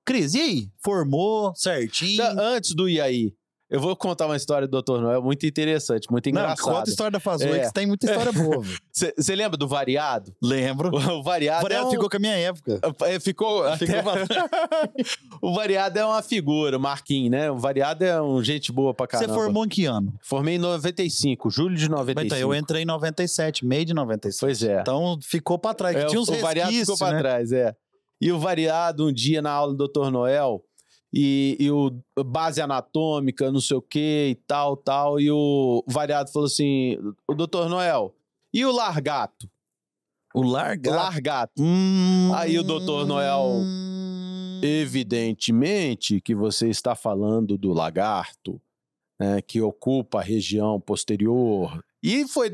Cris, 0.04 0.34
e 0.34 0.40
aí? 0.40 0.72
Formou 0.82 1.54
certinho? 1.54 2.16
Já 2.16 2.32
Antes 2.32 2.74
do 2.74 2.88
Iaí, 2.88 3.34
eu 3.74 3.80
vou 3.80 3.96
contar 3.96 4.26
uma 4.26 4.36
história 4.36 4.68
do 4.68 4.80
Dr. 4.80 5.00
Noel 5.00 5.22
muito 5.22 5.44
interessante, 5.46 6.10
muito 6.10 6.26
Não, 6.30 6.40
engraçada. 6.40 6.62
conta 6.62 6.88
a 6.88 6.90
história 6.90 7.10
da 7.10 7.20
Fazul, 7.20 7.54
É. 7.54 7.66
que 7.66 7.72
tem 7.74 7.86
muita 7.86 8.06
história 8.06 8.32
boa. 8.32 8.64
Você 8.92 9.12
lembra 9.34 9.56
do 9.56 9.66
variado? 9.66 10.34
Lembro. 10.42 10.90
O 11.14 11.22
variado, 11.22 11.60
O 11.60 11.62
Variado 11.62 11.84
é 11.84 11.88
um- 11.88 11.90
ficou 11.90 12.08
com 12.08 12.16
a 12.16 12.20
minha 12.20 12.36
época. 12.36 12.80
É, 13.02 13.18
ficou. 13.20 13.64
Ficou 13.76 13.98
até- 13.98 14.44
o 15.42 15.54
variado 15.54 15.98
é 15.98 16.04
uma 16.04 16.22
figura, 16.22 16.78
Marquinhos, 16.78 17.30
né? 17.30 17.50
O 17.50 17.56
variado 17.58 18.04
é 18.04 18.20
um 18.22 18.42
gente 18.42 18.70
boa 18.72 18.94
pra 18.94 19.06
Você 19.06 19.10
caramba. 19.24 19.34
formou 19.34 19.64
em 19.64 19.68
que 19.68 19.84
ano? 19.86 20.12
Formei 20.22 20.54
em 20.56 20.58
95, 20.58 21.50
julho 21.50 21.76
de 21.76 21.88
95. 21.88 22.26
Então, 22.26 22.38
eu 22.38 22.54
entrei 22.54 22.82
em 22.82 22.86
97, 22.86 23.66
meio 23.66 23.84
de 23.84 23.94
97. 23.94 24.40
Pois 24.40 24.62
é. 24.62 24.80
Então 24.80 25.18
ficou 25.22 25.58
pra 25.58 25.74
trás. 25.74 25.96
É, 25.96 26.04
tinha 26.06 26.20
uns 26.20 26.28
o 26.28 26.34
variado 26.36 26.70
ficou 26.70 26.78
resquícios, 26.78 26.98
pra 26.98 27.12
né? 27.12 27.18
trás, 27.18 27.52
é. 27.52 27.74
E 28.20 28.32
o 28.32 28.38
variado, 28.38 29.06
um 29.08 29.12
dia 29.12 29.42
na 29.42 29.50
aula 29.50 29.74
do 29.74 29.86
Dr. 29.88 30.10
Noel, 30.10 30.62
e, 31.16 31.56
e 31.60 31.70
o 31.70 31.92
base 32.24 32.60
anatômica, 32.60 33.52
não 33.52 33.60
sei 33.60 33.76
o 33.76 33.82
que 33.82 34.30
e 34.30 34.34
tal, 34.34 34.76
tal. 34.76 35.20
E 35.20 35.30
o 35.30 35.84
variado 35.86 36.32
falou 36.32 36.46
assim: 36.46 36.96
o 37.28 37.34
Dr. 37.34 37.68
Noel, 37.68 38.12
e 38.52 38.64
o 38.64 38.72
largato? 38.72 39.48
O 40.34 40.42
largato. 40.42 40.96
Largato. 40.96 41.62
Hum... 41.62 42.32
Aí 42.34 42.58
o 42.58 42.64
Dr. 42.64 43.06
Noel- 43.06 43.60
Evidentemente 44.60 46.20
que 46.20 46.34
você 46.34 46.68
está 46.68 46.96
falando 46.96 47.56
do 47.56 47.72
lagarto, 47.72 48.60
né, 49.20 49.40
que 49.42 49.60
ocupa 49.60 50.18
a 50.18 50.22
região 50.22 50.80
posterior. 50.80 51.84
E 52.02 52.26
foi. 52.26 52.50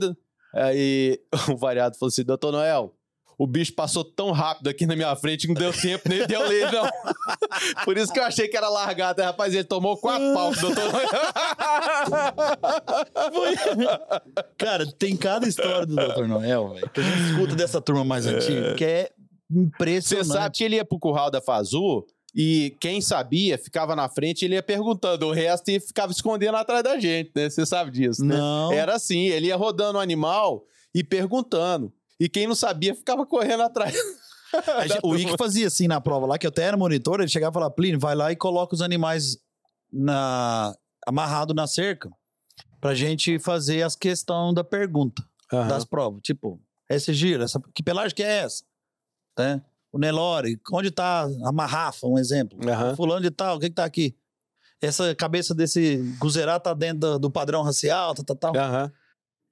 Aí 0.52 1.18
o 1.50 1.56
variado 1.56 1.96
falou 1.96 2.08
assim: 2.08 2.24
Doutor 2.24 2.52
Noel, 2.52 2.94
o 3.40 3.46
bicho 3.46 3.72
passou 3.72 4.04
tão 4.04 4.32
rápido 4.32 4.68
aqui 4.68 4.84
na 4.84 4.94
minha 4.94 5.16
frente 5.16 5.46
que 5.46 5.54
não 5.54 5.58
deu 5.58 5.72
tempo 5.72 6.06
nem 6.10 6.26
de 6.26 6.34
eu 6.34 6.46
ler, 6.46 6.70
não. 6.70 6.86
Por 7.86 7.96
isso 7.96 8.12
que 8.12 8.20
eu 8.20 8.24
achei 8.24 8.46
que 8.46 8.54
era 8.54 8.68
largado. 8.68 9.22
Rapaz, 9.22 9.54
ele 9.54 9.64
tomou 9.64 9.96
quatro 9.96 10.34
pau, 10.34 10.54
doutor 10.54 10.92
Noel. 10.92 11.08
Cara, 14.58 14.84
tem 14.92 15.16
cada 15.16 15.48
história 15.48 15.86
do 15.86 15.96
Dr. 15.96 16.26
Noel, 16.26 16.74
velho, 16.74 16.90
que 16.90 17.00
a 17.00 17.02
gente 17.02 17.30
escuta 17.30 17.56
dessa 17.56 17.80
turma 17.80 18.04
mais 18.04 18.26
antiga, 18.26 18.74
que 18.74 18.84
é 18.84 19.10
Você 19.50 19.58
impressionante. 19.58 20.28
sabe 20.28 20.58
que 20.58 20.64
ele 20.64 20.76
ia 20.76 20.84
pro 20.84 20.98
curral 20.98 21.30
da 21.30 21.40
Fazu 21.40 22.04
e 22.34 22.76
quem 22.78 23.00
sabia 23.00 23.56
ficava 23.56 23.96
na 23.96 24.06
frente 24.10 24.42
e 24.42 24.44
ele 24.44 24.56
ia 24.56 24.62
perguntando 24.62 25.26
o 25.26 25.32
resto 25.32 25.70
e 25.70 25.80
ficava 25.80 26.12
escondendo 26.12 26.58
atrás 26.58 26.84
da 26.84 26.98
gente, 26.98 27.30
né? 27.34 27.48
Você 27.48 27.64
sabe 27.64 27.90
disso, 27.90 28.22
né? 28.22 28.36
Não. 28.36 28.70
Era 28.70 28.96
assim, 28.96 29.28
ele 29.28 29.46
ia 29.46 29.56
rodando 29.56 29.96
o 29.96 30.02
animal 30.02 30.62
e 30.94 31.02
perguntando. 31.02 31.90
E 32.20 32.28
quem 32.28 32.46
não 32.46 32.54
sabia 32.54 32.94
ficava 32.94 33.24
correndo 33.24 33.62
atrás. 33.62 33.94
Gente- 34.82 35.00
o 35.02 35.16
Ike 35.16 35.36
fazia 35.38 35.68
assim 35.68 35.88
na 35.88 36.00
prova 36.00 36.26
lá, 36.26 36.36
que 36.38 36.46
eu 36.46 36.50
até 36.50 36.64
era 36.64 36.76
monitor, 36.76 37.20
ele 37.20 37.28
chegava 37.28 37.52
e 37.52 37.54
falava, 37.54 37.72
Plínio, 37.72 37.98
vai 37.98 38.14
lá 38.14 38.30
e 38.30 38.36
coloca 38.36 38.74
os 38.74 38.82
animais 38.82 39.38
na... 39.92 40.74
amarrado 41.06 41.54
na 41.54 41.66
cerca 41.66 42.10
pra 42.80 42.94
gente 42.94 43.38
fazer 43.38 43.82
as 43.82 43.94
questões 43.96 44.54
da 44.54 44.62
pergunta 44.64 45.22
das 45.50 45.84
provas. 45.84 46.20
Tipo, 46.22 46.60
esse 46.88 47.14
giro, 47.14 47.42
essa... 47.42 47.60
que 47.74 47.82
pelagem 47.82 48.14
que 48.14 48.22
é 48.22 48.38
essa? 48.38 48.64
Né? 49.38 49.62
O 49.92 49.98
Nelore, 49.98 50.60
onde 50.72 50.90
tá 50.90 51.26
a 51.44 51.52
marrafa, 51.52 52.06
um 52.06 52.18
exemplo. 52.18 52.58
Aham. 52.68 52.94
Fulano 52.96 53.22
de 53.22 53.30
tal, 53.30 53.56
o 53.56 53.60
que 53.60 53.68
que 53.68 53.74
tá 53.74 53.84
aqui? 53.84 54.14
Essa 54.80 55.14
cabeça 55.14 55.54
desse 55.54 55.96
guzerá 56.18 56.58
tá 56.58 56.72
dentro 56.74 57.00
do, 57.00 57.18
do 57.18 57.30
padrão 57.30 57.62
racial, 57.62 58.14
tal, 58.14 58.24
tal, 58.24 58.36
tal. 58.36 58.56
Aham. 58.56 58.92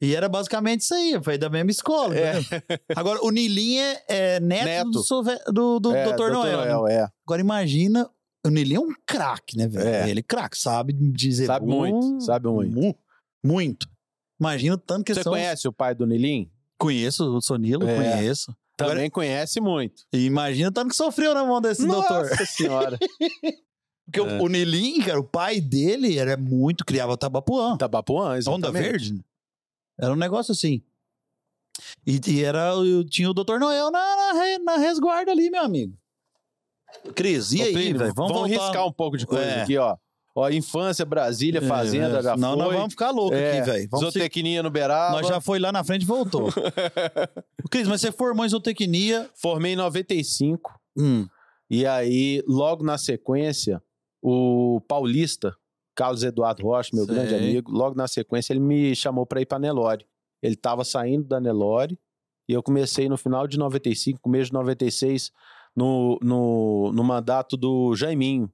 E 0.01 0.15
era 0.15 0.29
basicamente 0.29 0.83
isso 0.83 0.95
aí, 0.95 1.19
foi 1.23 1.37
da 1.37 1.49
mesma 1.51 1.71
escola. 1.71 2.17
É. 2.17 2.39
entendeu? 2.39 2.63
Agora, 2.95 3.19
o 3.25 3.31
Nilinho 3.31 3.81
é, 3.83 4.03
é 4.09 4.41
neto, 4.41 4.65
Neto. 4.65 4.91
do, 4.91 5.03
Sove- 5.03 5.39
do, 5.53 5.81
do 5.81 5.95
É, 5.95 6.05
Dr. 6.13 6.15
Dr. 6.15 6.33
Noel. 6.33 6.59
né? 6.61 6.73
Noel, 6.73 6.87
é. 6.87 7.09
Agora, 7.27 7.41
imagina, 7.41 8.09
o 8.47 8.49
Nilinho 8.51 8.83
é 8.83 8.85
um 8.85 8.95
craque, 9.07 9.57
né, 9.57 9.67
velho? 9.67 9.89
É. 9.89 10.09
Ele 10.09 10.21
é 10.21 10.23
craque, 10.23 10.57
sabe 10.57 10.93
dizer 10.93 11.47
Sabe 11.47 11.67
muito, 11.67 12.21
sabe 12.25 12.47
muito. 12.49 12.73
mu- 12.75 12.97
muito. 13.45 13.89
Imagina 14.41 14.75
o 14.77 14.79
tanto 14.79 15.05
que 15.05 15.15
Você 15.15 15.23
são... 15.25 15.33
conhece 15.33 15.67
o 15.67 15.73
pai 15.73 15.95
do 15.97 16.07
Nilim? 16.07 16.49
Conheço 16.79 17.25
o 17.37 17.41
Sonilo, 17.43 17.81
conheço. 17.85 18.55
Também 18.77 18.93
Agora, 18.95 19.11
conhece 19.11 19.61
muito. 19.61 20.05
e 20.13 20.25
imagina 20.27 20.69
o 20.69 20.73
tanto 20.73 20.91
que 20.91 20.97
sofreu 20.97 21.35
na 21.35 21.45
mão 21.45 21.61
desse 21.61 21.85
doutor. 21.85 22.29
Nossa 22.31 22.47
senhora. 22.47 22.97
Porque 24.07 24.21
o- 24.21 24.29
É. 24.29 24.41
o 24.41 24.47
Nilinho, 24.49 25.05
cara, 25.05 25.19
o 25.19 25.25
pai 25.25 25.61
dele 25.61 26.17
era 26.17 26.37
muito, 26.37 26.85
criava 26.85 27.17
tabapuã. 27.17 27.77
Tabapuã, 27.77 28.27
Onda 28.29 28.39
exatamente. 28.39 28.83
Verde. 28.83 29.25
Era 30.01 30.13
um 30.13 30.17
negócio 30.17 30.53
assim. 30.53 30.83
E, 32.07 32.21
e 32.27 32.43
era, 32.45 32.71
eu 32.75 33.05
tinha 33.05 33.31
o 33.31 33.35
Dr. 33.35 33.59
Noel 33.59 33.91
na, 33.91 34.17
na, 34.35 34.59
na 34.65 34.77
resguarda 34.77 35.31
ali, 35.31 35.51
meu 35.51 35.63
amigo. 35.63 35.97
Cris, 37.15 37.53
e 37.53 37.61
Ô, 37.61 37.65
aí, 37.65 37.93
velho? 37.93 38.15
Vamos, 38.15 38.49
riscar 38.49 38.87
um 38.87 38.93
pouco 38.93 39.17
de 39.17 39.27
coisa 39.27 39.45
É. 39.45 39.63
aqui, 39.63 39.77
ó. 39.77 39.97
Ó, 40.35 40.49
infância, 40.51 41.05
Brasília, 41.05 41.61
fazenda, 41.61 42.19
É, 42.19 42.23
já 42.23 42.37
Não, 42.37 42.51
foi. 42.55 42.59
nós 42.65 42.73
vamos 42.75 42.93
ficar 42.93 43.11
loucos 43.11 43.37
É, 43.39 43.59
aqui, 43.59 43.71
velho. 43.71 43.89
Vamos 43.91 44.07
se- 44.13 44.19
Zootecnia 44.19 44.63
no 44.63 44.71
Beraba. 44.71 45.17
Nós 45.17 45.27
já 45.27 45.41
foi 45.41 45.59
lá 45.59 45.73
na 45.73 45.83
frente 45.83 46.03
e 46.03 46.07
voltou. 46.07 46.49
Cris, 47.71 47.89
mas 47.89 48.01
você 48.01 48.13
formou 48.13 48.47
em 48.47 48.49
zootecnia. 48.49 49.29
Formei 49.35 49.73
em 49.73 49.77
95. 49.77 50.71
Hum, 50.97 51.27
E 51.69 51.85
aí, 51.85 52.43
logo 52.47 52.85
na 52.85 52.97
sequência, 52.97 53.83
o 54.23 54.81
paulista, 54.89 55.55
Carlos 55.99 56.23
Eduardo 56.23 56.63
Rocha, 56.63 56.91
meu 56.95 57.05
Sei. 57.05 57.13
grande 57.13 57.35
amigo, 57.35 57.73
logo 57.73 57.97
na 57.97 58.07
sequência 58.07 58.53
ele 58.53 58.61
me 58.61 58.95
chamou 58.95 59.27
para 59.27 59.41
ir 59.41 59.47
para 59.47 59.59
Nelore. 59.59 60.07
Ele 60.41 60.55
estava 60.55 60.85
saindo 60.85 61.27
da 61.27 61.41
Nelore 61.41 61.99
e 62.49 62.53
eu 62.53 62.63
comecei 62.63 63.09
no 63.09 63.19
final 63.19 63.49
de 63.49 63.59
95, 63.59 64.21
começo 64.21 64.47
de 64.47 64.53
96, 64.53 65.33
no, 65.75 66.17
no, 66.23 66.93
no 66.93 67.03
mandato 67.03 67.57
do 67.57 67.97
Jaiminho, 67.97 68.49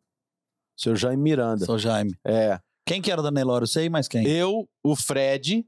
seu 0.75 0.97
Jaime 0.97 1.23
Miranda. 1.23 1.67
sou 1.67 1.79
Jaime. 1.79 2.15
É, 2.25 2.59
Quem 2.87 3.03
que 3.03 3.11
era 3.13 3.21
da 3.23 3.31
Nelore? 3.31 3.65
Eu 3.65 3.69
sei, 3.69 3.91
mas 3.91 4.09
quem? 4.09 4.27
eu, 4.27 4.67
o 4.83 4.97
Fred 4.97 5.67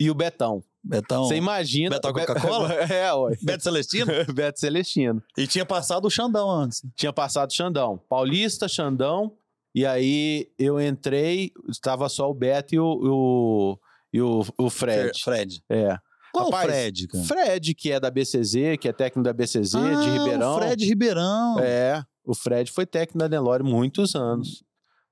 e 0.00 0.10
o 0.10 0.14
Betão. 0.14 0.64
Betão. 0.82 1.24
Você 1.24 1.36
imagina... 1.36 1.90
Betão 1.96 2.10
Be- 2.12 2.26
Coca-Cola? 2.26 2.72
é, 2.90 3.12
ué. 3.12 3.36
Beto 3.42 3.62
Celestino? 3.62 4.06
Beto 4.34 4.58
Celestino. 4.60 5.22
e 5.36 5.46
tinha 5.46 5.66
passado 5.66 6.06
o 6.06 6.10
Xandão 6.10 6.50
antes. 6.50 6.82
tinha 6.96 7.12
passado 7.12 7.52
Xandão. 7.52 7.98
Paulista, 8.08 8.66
Xandão. 8.66 9.32
E 9.74 9.84
aí 9.84 10.48
eu 10.58 10.80
entrei, 10.80 11.50
estava 11.68 12.08
só 12.08 12.30
o 12.30 12.34
Beto 12.34 12.74
e 12.74 12.78
o, 12.78 12.86
o, 12.86 13.78
e 14.12 14.20
o, 14.22 14.44
o 14.58 14.70
Fred. 14.70 15.20
Fred. 15.22 15.62
É. 15.68 15.96
Qual 16.32 16.46
Rapaz, 16.46 16.64
o 16.64 16.68
Fred, 16.68 17.08
cara? 17.08 17.24
Fred, 17.24 17.74
que 17.74 17.92
é 17.92 18.00
da 18.00 18.10
BCZ, 18.10 18.76
que 18.80 18.88
é 18.88 18.92
técnico 18.92 19.22
da 19.24 19.32
BCZ, 19.32 19.70
de 19.70 19.76
Ah, 19.78 20.18
Ribeirão. 20.18 20.54
O 20.54 20.58
Fred 20.58 20.84
Ribeirão. 20.84 21.58
É, 21.60 22.04
o 22.24 22.34
Fred 22.34 22.70
foi 22.72 22.86
técnico 22.86 23.18
da 23.18 23.28
Nelore 23.28 23.62
muitos 23.62 24.14
anos. 24.14 24.62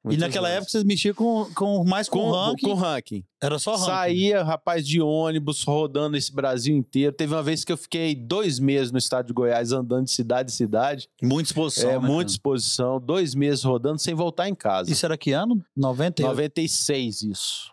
E 0.04 0.08
Muitos 0.08 0.20
naquela 0.26 0.48
anos. 0.48 0.56
época 0.58 0.70
vocês 0.72 0.82
mexiam 0.84 1.14
com, 1.14 1.46
com 1.54 1.84
mais 1.84 2.08
com, 2.08 2.18
com, 2.18 2.30
ranking. 2.32 2.66
com 2.66 2.74
ranking. 2.74 3.24
Era 3.40 3.56
só 3.58 3.72
ranking. 3.76 3.84
Saía, 3.86 4.42
rapaz, 4.42 4.84
de 4.86 5.00
ônibus, 5.00 5.62
rodando 5.62 6.16
esse 6.16 6.34
Brasil 6.34 6.76
inteiro. 6.76 7.12
Teve 7.14 7.32
uma 7.34 7.42
vez 7.42 7.64
que 7.64 7.70
eu 7.72 7.76
fiquei 7.76 8.12
dois 8.12 8.58
meses 8.58 8.90
no 8.90 8.98
estado 8.98 9.26
de 9.28 9.32
Goiás, 9.32 9.70
andando 9.70 10.06
de 10.06 10.10
cidade 10.10 10.50
em 10.50 10.54
cidade. 10.54 11.08
Muita 11.22 11.50
exposição. 11.50 11.88
é, 11.90 11.92
né, 11.92 11.98
muita 12.00 12.16
cara? 12.24 12.30
exposição. 12.32 13.00
Dois 13.00 13.32
meses 13.36 13.62
rodando 13.62 13.98
sem 14.00 14.12
voltar 14.12 14.48
em 14.48 14.54
casa. 14.56 14.90
Isso 14.90 15.06
era 15.06 15.16
que 15.16 15.30
ano? 15.30 15.62
98. 15.76 16.28
96, 16.30 17.22
isso. 17.22 17.70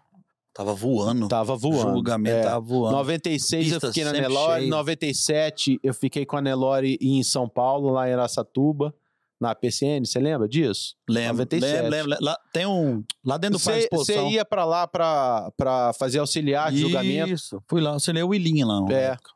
Tava 0.54 0.74
voando. 0.76 1.28
Tava 1.30 1.54
O 1.54 1.58
voando. 1.58 1.94
julgamento 1.96 2.36
É. 2.38 2.44
tava 2.44 2.60
voando. 2.60 2.96
96 2.98 3.68
eu 3.68 3.74
Pista 3.80 3.88
fiquei 3.88 4.04
na 4.04 4.12
Nelore. 4.12 4.60
cheia. 4.62 4.70
97 4.70 5.80
eu 5.82 5.94
fiquei 5.94 6.26
com 6.26 6.38
a 6.38 6.42
Nelore 6.42 6.98
em 7.02 7.24
São 7.24 7.48
Paulo, 7.48 7.90
lá 7.92 8.10
em 8.10 8.14
Araçatuba, 8.14 8.94
na 9.40 9.56
PCN. 9.56 10.06
Você 10.06 10.20
lembra 10.20 10.48
disso? 10.48 10.96
Lembro, 11.10 11.38
97. 11.44 11.82
lembro, 11.90 12.10
lembro. 12.10 12.26
Lá, 12.26 12.38
tem 12.54 12.66
um... 12.66 13.04
Lá 13.26 13.38
dentro 13.38 13.58
do 13.58 13.64
de 13.64 13.88
Você 13.92 14.22
ia 14.28 14.44
pra 14.44 14.66
lá 14.66 14.88
pra, 14.88 15.52
pra 15.56 15.94
fazer 15.94 16.20
auxiliar 16.20 16.72
de 16.72 16.80
julgamento? 16.80 17.32
Isso. 17.32 17.62
Fui 17.68 17.82
lá, 17.82 17.98
leu 18.08 18.28
o 18.28 18.30
Willinha 18.30 18.66
lá. 18.66 18.86
É. 18.92 19.04
época. 19.12 19.32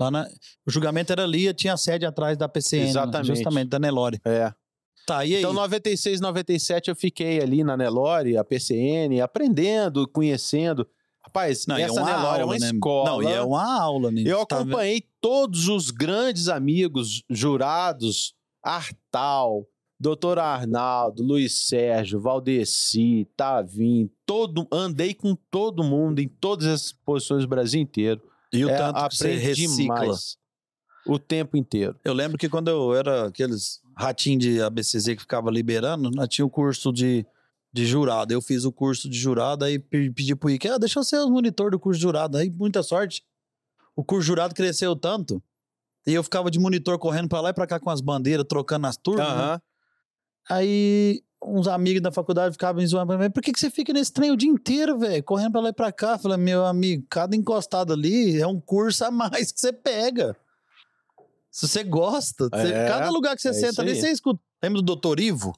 Lá 0.00 0.10
na... 0.10 0.28
O 0.66 0.70
julgamento 0.70 1.12
era 1.12 1.24
ali, 1.24 1.52
tinha 1.52 1.72
a 1.72 1.76
sede 1.76 2.06
atrás 2.06 2.36
da 2.38 2.48
PCN. 2.48 2.84
né? 2.84 2.90
Exatamente. 2.90 3.26
Justamente, 3.26 3.68
da 3.68 3.78
Nelore. 3.78 4.20
É. 4.24 4.52
Tá, 5.04 5.24
e 5.24 5.34
aí? 5.34 5.40
Então, 5.40 5.52
96, 5.54 6.20
97 6.20 6.90
eu 6.90 6.94
fiquei 6.94 7.40
ali 7.40 7.64
na 7.64 7.76
Nelore, 7.76 8.36
a 8.36 8.44
PCN, 8.44 9.20
aprendendo, 9.22 10.06
conhecendo. 10.06 10.86
Rapaz, 11.24 11.66
Não, 11.66 11.78
e 11.78 11.82
essa 11.82 11.94
uma 12.00 12.04
Nelore 12.04 12.40
é 12.40 12.44
uma 12.44 12.52
aula, 12.52 12.58
né? 12.58 12.66
escola. 12.70 13.10
Não, 13.10 13.22
e 13.22 13.26
é 13.32 13.42
uma 13.42 13.80
aula, 13.80 14.10
né? 14.10 14.22
Eu 14.24 14.46
Tá 14.46 14.56
acompanhei 14.56 15.02
todos 15.20 15.66
os 15.68 15.90
grandes 15.90 16.48
amigos 16.48 17.22
jurados, 17.28 18.34
Artal, 18.62 19.66
Doutor 20.00 20.38
Arnaldo, 20.38 21.22
Luiz 21.24 21.66
Sérgio, 21.66 22.20
Valdeci, 22.20 23.28
Tavim, 23.36 24.08
todo, 24.24 24.66
andei 24.72 25.12
com 25.12 25.34
todo 25.50 25.82
mundo 25.82 26.20
em 26.20 26.28
todas 26.28 26.66
as 26.66 26.92
posições 26.92 27.42
do 27.42 27.48
Brasil 27.48 27.80
inteiro. 27.80 28.22
E 28.52 28.64
o 28.64 28.68
É, 28.70 28.76
tanto 28.76 29.08
que 29.08 29.16
você 29.16 29.34
recicla. 29.34 30.14
o 31.06 31.18
tempo 31.18 31.56
inteiro. 31.56 31.96
Eu 32.04 32.12
lembro 32.12 32.38
que 32.38 32.48
quando 32.48 32.68
eu 32.68 32.94
era 32.94 33.26
aqueles 33.26 33.80
ratinhos 33.96 34.44
de 34.44 34.62
ABCZ 34.62 35.06
que 35.14 35.20
ficava 35.20 35.50
liberando, 35.50 36.10
nós 36.12 36.28
tinha 36.28 36.44
o 36.46 36.50
curso 36.50 36.92
de, 36.92 37.26
de 37.72 37.84
jurado. 37.84 38.32
Eu 38.32 38.40
fiz 38.40 38.64
o 38.64 38.70
curso 38.72 39.08
de 39.10 39.18
jurado, 39.18 39.64
aí 39.64 39.78
pe- 39.78 40.10
pedi 40.12 40.34
pro 40.36 40.48
Ike, 40.50 40.68
ah, 40.68 40.78
deixa 40.78 41.00
eu 41.00 41.04
ser 41.04 41.18
o 41.18 41.30
monitor 41.30 41.70
do 41.72 41.78
curso 41.78 41.98
de 41.98 42.02
jurado. 42.02 42.36
Aí, 42.38 42.48
muita 42.50 42.82
sorte. 42.82 43.24
O 43.96 44.04
curso 44.04 44.22
de 44.22 44.26
jurado 44.28 44.54
cresceu 44.54 44.94
tanto, 44.94 45.42
e 46.08 46.14
eu 46.14 46.22
ficava 46.22 46.50
de 46.50 46.58
monitor 46.58 46.98
correndo 46.98 47.28
pra 47.28 47.40
lá 47.40 47.50
e 47.50 47.54
pra 47.54 47.66
cá 47.66 47.78
com 47.78 47.90
as 47.90 48.00
bandeiras, 48.00 48.44
trocando 48.48 48.86
as 48.86 48.96
turmas. 48.96 49.26
né? 49.26 49.32
Aham. 49.34 49.60
Aí 50.50 51.22
uns 51.44 51.68
amigos 51.68 52.02
da 52.02 52.10
faculdade 52.10 52.52
ficavam 52.52 52.80
me 52.80 52.86
zoando, 52.86 53.16
mas 53.16 53.28
por 53.30 53.42
que, 53.42 53.52
que 53.52 53.60
você 53.60 53.70
fica 53.70 53.92
nesse 53.92 54.12
trem 54.12 54.30
o 54.32 54.36
dia 54.36 54.48
inteiro, 54.50 54.98
velho? 54.98 55.22
Correndo 55.22 55.52
pra 55.52 55.60
lá 55.60 55.68
e 55.68 55.72
pra 55.72 55.92
cá. 55.92 56.18
Falei, 56.18 56.36
meu 56.38 56.64
amigo, 56.64 57.06
cada 57.08 57.36
encostado 57.36 57.92
ali 57.92 58.40
é 58.40 58.46
um 58.46 58.60
curso 58.60 59.04
a 59.04 59.10
mais 59.10 59.52
que 59.52 59.60
você 59.60 59.72
pega. 59.72 60.36
Se 61.50 61.68
você 61.68 61.84
gosta, 61.84 62.48
você- 62.48 62.72
É, 62.72 62.88
cada 62.88 63.10
lugar 63.10 63.36
que 63.36 63.42
você 63.42 63.48
é 63.50 63.52
senta 63.52 63.82
ali, 63.82 63.94
você 64.00 64.10
escuta. 64.10 64.40
Lembra 64.62 64.80
do 64.80 64.84
Doutor 64.84 65.20
Ivo? 65.20 65.54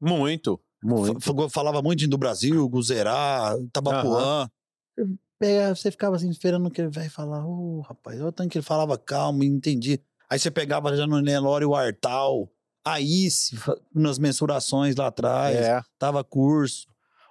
Muito, 0.00 0.60
muito. 0.82 1.20
Fa- 1.20 1.48
Falava 1.50 1.80
muito 1.82 2.06
do 2.06 2.18
Brasil, 2.18 2.68
Guzerá, 2.68 3.56
Tabapuã. 3.72 4.48
É, 5.40 5.68
Você 5.74 5.90
ficava 5.90 6.16
assim, 6.16 6.30
esperando 6.30 6.70
que 6.70 6.80
ele 6.80 6.90
vai 6.90 7.08
falar. 7.08 7.44
Ô, 7.46 7.80
rapaz, 7.80 8.18
olha 8.20 8.28
o 8.28 8.32
tanto 8.32 8.50
que 8.50 8.58
ele 8.58 8.64
falava 8.64 8.96
calmo, 8.96 9.44
entendi. 9.44 10.00
Aí 10.30 10.38
você 10.38 10.50
pegava 10.50 10.96
já 10.96 11.06
no 11.06 11.20
Nelore 11.20 11.64
o 11.64 11.74
Artal, 11.74 12.48
a 12.84 13.00
Ice, 13.00 13.56
nas 13.94 14.18
mensurações 14.18 14.96
lá 14.96 15.08
atrás, 15.08 15.56
É. 15.56 15.82
tava 15.98 16.24
curso. 16.24 16.86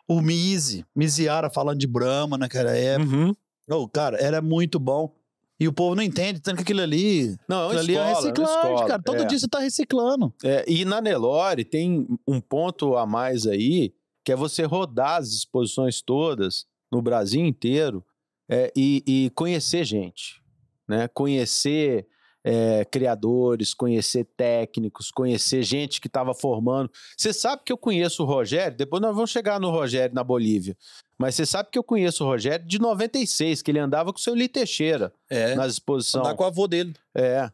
O 0.07 0.21
Mize, 0.21 0.85
Miziara 0.95 1.49
falando 1.49 1.79
de 1.79 1.87
Brahma 1.87 2.37
naquela 2.37 2.71
época. 2.71 3.15
Uhum. 3.15 3.35
Ô, 3.69 3.87
cara, 3.87 4.17
era 4.17 4.41
muito 4.41 4.79
bom. 4.79 5.15
E 5.59 5.67
o 5.67 5.71
povo 5.71 5.95
não 5.95 6.03
entende, 6.03 6.41
tanto 6.41 6.57
que 6.57 6.63
aquilo 6.63 6.81
ali. 6.81 7.37
Não, 7.47 7.71
é 7.71 7.77
é 7.77 7.79
escola, 7.79 7.99
é 7.99 8.13
reciclagem, 8.13 8.55
escola, 8.55 8.87
cara. 8.87 9.01
Todo 9.01 9.21
é. 9.21 9.25
dia 9.25 9.39
você 9.39 9.47
tá 9.47 9.59
reciclando. 9.59 10.33
É, 10.43 10.65
e 10.67 10.83
na 10.83 10.99
Nelore 10.99 11.63
tem 11.63 12.05
um 12.27 12.41
ponto 12.41 12.97
a 12.97 13.05
mais 13.05 13.47
aí, 13.47 13.93
que 14.25 14.31
é 14.31 14.35
você 14.35 14.63
rodar 14.63 15.19
as 15.21 15.29
exposições 15.29 16.01
todas 16.01 16.65
no 16.93 17.01
Brasil 17.01 17.45
inteiro 17.45 18.03
é, 18.49 18.71
e, 18.75 19.03
e 19.05 19.29
conhecer 19.31 19.83
gente, 19.83 20.41
né? 20.87 21.07
Conhecer 21.07 22.07
é, 22.45 22.83
criadores, 22.85 23.73
conhecer 23.73 24.25
técnicos, 24.37 25.09
conhecer 25.11 25.63
gente 25.63 26.01
que 26.01 26.07
estava 26.07 26.33
formando. 26.33 26.91
Você 27.17 27.31
sabe 27.33 27.63
que 27.65 27.71
eu 27.71 27.77
conheço 27.77 28.23
o 28.23 28.25
Rogério, 28.25 28.77
depois 28.77 29.01
nós 29.01 29.15
vamos 29.15 29.31
chegar 29.31 29.59
no 29.59 29.69
Rogério 29.71 30.13
na 30.13 30.23
Bolívia, 30.23 30.75
mas 31.17 31.35
você 31.35 31.45
sabe 31.45 31.69
que 31.71 31.79
eu 31.79 31.83
conheço 31.83 32.23
o 32.23 32.27
Rogério 32.27 32.65
de 32.67 32.79
96, 32.79 33.61
que 33.61 33.71
ele 33.71 33.79
andava 33.79 34.11
com 34.11 34.19
o 34.19 34.21
seu 34.21 34.35
Li 34.35 34.47
Teixeira 34.49 35.13
É. 35.29 35.55
nas 35.55 35.73
exposições. 35.73 36.25
Andar 36.25 36.35
com 36.35 36.43
o 36.43 36.47
avô 36.47 36.67
dele. 36.67 36.93
É, 37.15 37.49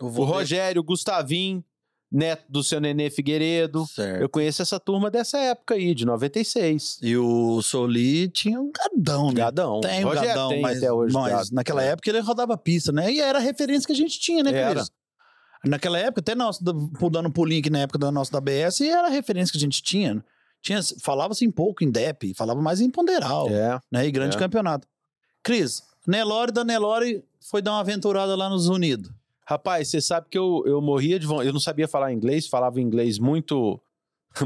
O, 0.00 0.06
o. 0.06 0.24
Rogério, 0.24 0.80
o 0.80 0.84
Gustavinho, 0.84 1.62
neto 2.10 2.44
do 2.48 2.62
seu 2.64 2.80
Nenê 2.80 3.08
Figueiredo. 3.10 3.86
Certo. 3.86 4.20
Eu 4.22 4.28
conheço 4.28 4.60
essa 4.62 4.80
turma 4.80 5.10
dessa 5.10 5.38
época 5.38 5.74
aí, 5.74 5.94
de 5.94 6.04
96. 6.04 6.98
E 7.02 7.16
o 7.16 7.62
Soli 7.62 8.28
tinha 8.28 8.60
um 8.60 8.70
gadão, 8.72 9.28
né? 9.28 9.34
Gadão. 9.34 9.80
Tem 9.80 10.04
um 10.04 10.10
gadão, 10.10 10.48
tem 10.48 10.60
mas, 10.60 10.78
até 10.78 10.92
hoje. 10.92 11.14
mas 11.14 11.32
gado. 11.32 11.48
naquela 11.52 11.84
É. 11.84 11.88
época 11.88 12.10
ele 12.10 12.20
rodava 12.20 12.56
pista, 12.58 12.90
né? 12.92 13.12
E 13.12 13.20
era 13.20 13.38
a 13.38 13.42
referência 13.42 13.86
que 13.86 13.92
a 13.92 13.96
gente 13.96 14.18
tinha, 14.18 14.42
né, 14.42 14.52
Era. 14.52 14.74
Cris? 14.76 14.90
Naquela 15.64 15.98
época, 15.98 16.20
até 16.20 16.34
nós, 16.34 16.58
da- 16.58 16.72
dando 17.10 17.30
pulinho 17.30 17.60
aqui 17.60 17.68
na 17.70 17.80
época 17.80 17.98
da 17.98 18.10
nossa 18.10 18.32
da 18.32 18.40
BS, 18.40 18.80
era 18.88 19.08
a 19.08 19.10
referência 19.10 19.52
que 19.52 19.58
a 19.58 19.60
gente 19.60 19.82
tinha. 19.82 20.24
tinha 20.62 20.80
Falava-se 21.02 21.44
em 21.44 21.50
pouco 21.50 21.84
em 21.84 21.90
DEP, 21.90 22.34
falava 22.34 22.60
mais 22.60 22.80
em 22.80 22.90
ponderal, 22.90 23.48
É. 23.50 23.78
né? 23.92 24.06
E 24.06 24.10
grande 24.10 24.36
É. 24.36 24.38
campeonato. 24.38 24.86
Cris, 25.42 25.82
Nelore 26.06 26.50
da 26.52 26.64
Nelore 26.64 27.22
foi 27.50 27.62
dar 27.62 27.72
uma 27.72 27.80
aventurada 27.80 28.34
lá 28.34 28.48
nos 28.48 28.68
Unidos. 28.68 29.10
Rapaz, 29.50 29.88
você 29.88 30.00
sabe 30.00 30.28
que 30.30 30.38
eu, 30.38 30.62
eu 30.64 30.80
morria 30.80 31.18
de 31.18 31.26
vontade. 31.26 31.48
Eu 31.48 31.52
não 31.52 31.58
sabia 31.60 31.88
falar 31.88 32.12
inglês, 32.12 32.46
falava 32.46 32.80
inglês 32.80 33.18
muito. 33.18 33.80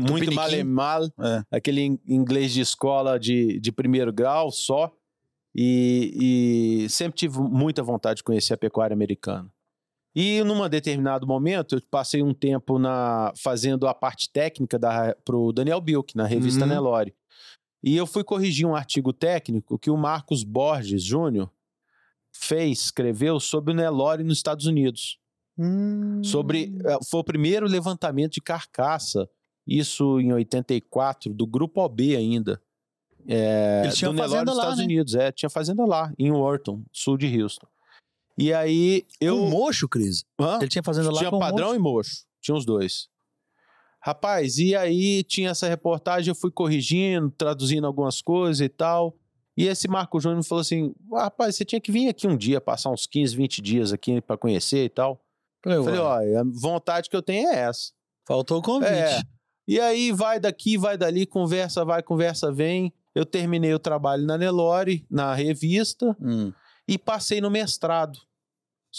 Muito 0.00 0.32
mal 0.32 0.50
e 0.50 0.64
mal. 0.64 1.02
É. 1.20 1.42
Aquele 1.50 1.82
in- 1.82 1.98
inglês 2.08 2.52
de 2.54 2.62
escola 2.62 3.18
de, 3.20 3.60
de 3.60 3.70
primeiro 3.70 4.10
grau 4.10 4.50
só. 4.50 4.90
E, 5.54 6.82
e 6.84 6.88
sempre 6.88 7.18
tive 7.18 7.38
muita 7.38 7.82
vontade 7.82 8.16
de 8.18 8.24
conhecer 8.24 8.54
a 8.54 8.56
pecuária 8.56 8.94
americana. 8.94 9.48
E 10.16 10.42
num 10.42 10.66
determinado 10.68 11.26
momento, 11.26 11.74
eu 11.76 11.82
passei 11.90 12.22
um 12.22 12.32
tempo 12.32 12.78
na, 12.78 13.32
fazendo 13.36 13.86
a 13.86 13.92
parte 13.92 14.30
técnica 14.30 14.78
da, 14.78 15.14
pro 15.24 15.52
Daniel 15.52 15.80
Bilk, 15.80 16.16
na 16.16 16.24
revista 16.26 16.62
Uhum. 16.62 16.70
Nelore. 16.70 17.14
E 17.82 17.94
eu 17.94 18.06
fui 18.06 18.24
corrigir 18.24 18.64
um 18.66 18.74
artigo 18.74 19.12
técnico 19.12 19.78
que 19.78 19.90
o 19.90 19.96
Marcos 19.98 20.42
Borges 20.44 21.02
Júnior 21.04 21.50
fez, 22.36 22.82
escreveu 22.82 23.38
sobre 23.40 23.72
o 23.72 23.76
Nelore 23.76 24.22
nos 24.24 24.38
Estados 24.38 24.66
Unidos. 24.66 25.18
Sobre. 26.22 26.74
eh, 26.84 26.98
Foi 27.08 27.20
o 27.20 27.24
primeiro 27.24 27.66
levantamento 27.66 28.32
de 28.34 28.40
carcaça, 28.40 29.28
isso 29.66 30.20
em 30.20 30.32
84, 30.32 31.32
do 31.32 31.46
Grupo 31.46 31.80
OB 31.80 32.16
ainda. 32.16 32.60
É, 33.26 33.82
Eles 33.84 33.96
tinham 33.96 34.12
do 34.12 34.20
Nelore 34.20 34.44
nos 34.44 34.56
lá, 34.56 34.62
Estados 34.64 34.78
né? 34.78 34.84
Unidos. 34.84 35.14
É, 35.14 35.32
tinha 35.32 35.48
fazenda 35.48 35.84
lá, 35.86 36.12
em 36.18 36.30
Wharton, 36.30 36.82
sul 36.92 37.16
de 37.16 37.40
Houston. 37.42 37.66
E 38.36 38.52
aí 38.52 39.06
eu. 39.20 39.38
Com 39.38 39.46
o 39.46 39.50
Mocho, 39.50 39.88
Cris? 39.88 40.24
Hã? 40.38 40.58
Ele 40.60 40.68
tinha 40.68 40.82
fazenda 40.82 41.10
lá 41.10 41.18
tinha 41.18 41.30
com 41.30 41.36
o 41.36 41.40
padrão 41.40 41.68
Mocho. 41.68 41.76
e 41.76 41.82
mocho. 41.82 42.10
Tinha 42.42 42.56
os 42.56 42.66
dois. 42.66 43.08
Rapaz, 44.02 44.58
e 44.58 44.74
aí 44.76 45.22
tinha 45.24 45.48
essa 45.50 45.66
reportagem, 45.66 46.30
eu 46.30 46.34
fui 46.34 46.50
corrigindo, 46.50 47.30
traduzindo 47.30 47.86
algumas 47.86 48.20
coisas 48.20 48.60
e 48.60 48.68
tal. 48.68 49.16
E 49.56 49.66
esse 49.66 49.86
Marco 49.88 50.18
Júnior 50.20 50.38
me 50.38 50.44
falou 50.46 50.62
assim: 50.62 50.94
rapaz, 51.12 51.56
você 51.56 51.64
tinha 51.64 51.80
que 51.80 51.92
vir 51.92 52.08
aqui 52.08 52.26
um 52.26 52.36
dia, 52.36 52.60
passar 52.60 52.90
uns 52.90 53.06
15, 53.06 53.36
20 53.36 53.62
dias 53.62 53.92
aqui 53.92 54.20
pra 54.20 54.36
conhecer 54.36 54.84
e 54.84 54.88
tal. 54.88 55.20
Falei, 55.62 55.78
Eu 55.78 55.84
falei, 55.84 56.00
ó, 56.00 56.40
a 56.40 56.44
vontade 56.44 57.08
que 57.08 57.16
eu 57.16 57.22
tenho 57.22 57.48
é 57.48 57.54
essa. 57.60 57.92
faltou 58.26 58.58
o 58.58 58.62
convite. 58.62 58.90
É. 58.92 59.20
E 59.66 59.80
aí 59.80 60.12
vai 60.12 60.38
daqui, 60.38 60.76
vai 60.76 60.98
dali, 60.98 61.24
conversa 61.24 61.84
vai, 61.84 62.02
conversa 62.02 62.52
vem. 62.52 62.92
Eu 63.14 63.24
terminei 63.24 63.72
o 63.72 63.78
trabalho 63.78 64.26
na 64.26 64.36
Nelore, 64.36 65.06
na 65.10 65.34
revista, 65.34 66.16
Hum. 66.20 66.52
e 66.86 66.98
passei 66.98 67.40
no 67.40 67.50
mestrado. 67.50 68.18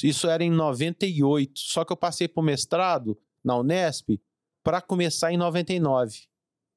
Isso 0.03 0.27
era 0.27 0.43
em 0.43 0.49
98. 0.49 1.51
Só 1.59 1.83
que 1.85 1.91
eu 1.93 1.97
passei 1.97 2.27
pro 2.27 2.41
mestrado 2.41 3.17
na 3.43 3.57
Unesp 3.57 4.19
para 4.63 4.81
começar 4.81 5.31
em 5.31 5.37
99. 5.37 6.21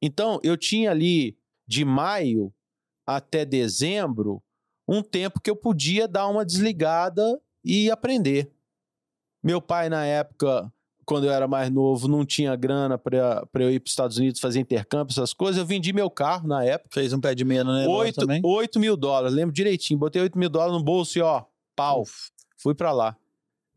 Então, 0.03 0.39
eu 0.43 0.57
tinha 0.57 0.91
ali 0.91 1.39
de 1.67 1.85
maio 1.85 2.53
até 3.09 3.43
dezembro 3.47 4.43
um 4.87 5.03
tempo 5.03 5.41
que 5.41 5.49
eu 5.49 5.57
podia 5.57 6.07
dar 6.07 6.29
uma 6.29 6.45
desligada 6.45 7.41
e 7.65 7.91
aprender. 7.91 8.53
Meu 9.43 9.63
pai, 9.63 9.89
na 9.89 10.05
época, 10.05 10.71
quando 11.07 11.25
eu 11.25 11.33
era 11.33 11.49
mais 11.49 11.71
novo, 11.71 12.07
não 12.07 12.25
tinha 12.25 12.55
grana 12.55 12.99
para 12.99 13.47
eu 13.55 13.71
ir 13.71 13.81
para 13.81 13.87
os 13.87 13.93
Estados 13.93 14.19
Unidos 14.19 14.41
fazer 14.41 14.61
intercâmbio, 14.61 15.11
essas 15.11 15.33
coisas. 15.33 15.59
Eu 15.59 15.65
vendi 15.65 15.91
meu 15.91 16.11
carro 16.11 16.47
na 16.47 16.63
época. 16.65 16.91
Fez 16.93 17.15
um 17.15 17.21
pé 17.21 17.35
de 17.35 17.47
meia 17.47 17.65
Nelore 17.65 18.09
8, 18.09 18.15
também. 18.15 18.41
8 18.45 18.79
mil 18.79 18.97
dólares, 18.97 19.35
lembro 19.35 19.55
direitinho. 19.55 19.99
Botei 19.99 20.21
8 20.21 20.39
mil 20.39 20.51
dólares 20.51 20.75
no 20.75 20.85
bolso 20.85 21.19
e 21.19 21.23
ó, 21.23 21.45
pau, 21.75 22.05
fui 22.59 22.75
pra 22.75 22.93
lá. 22.93 23.17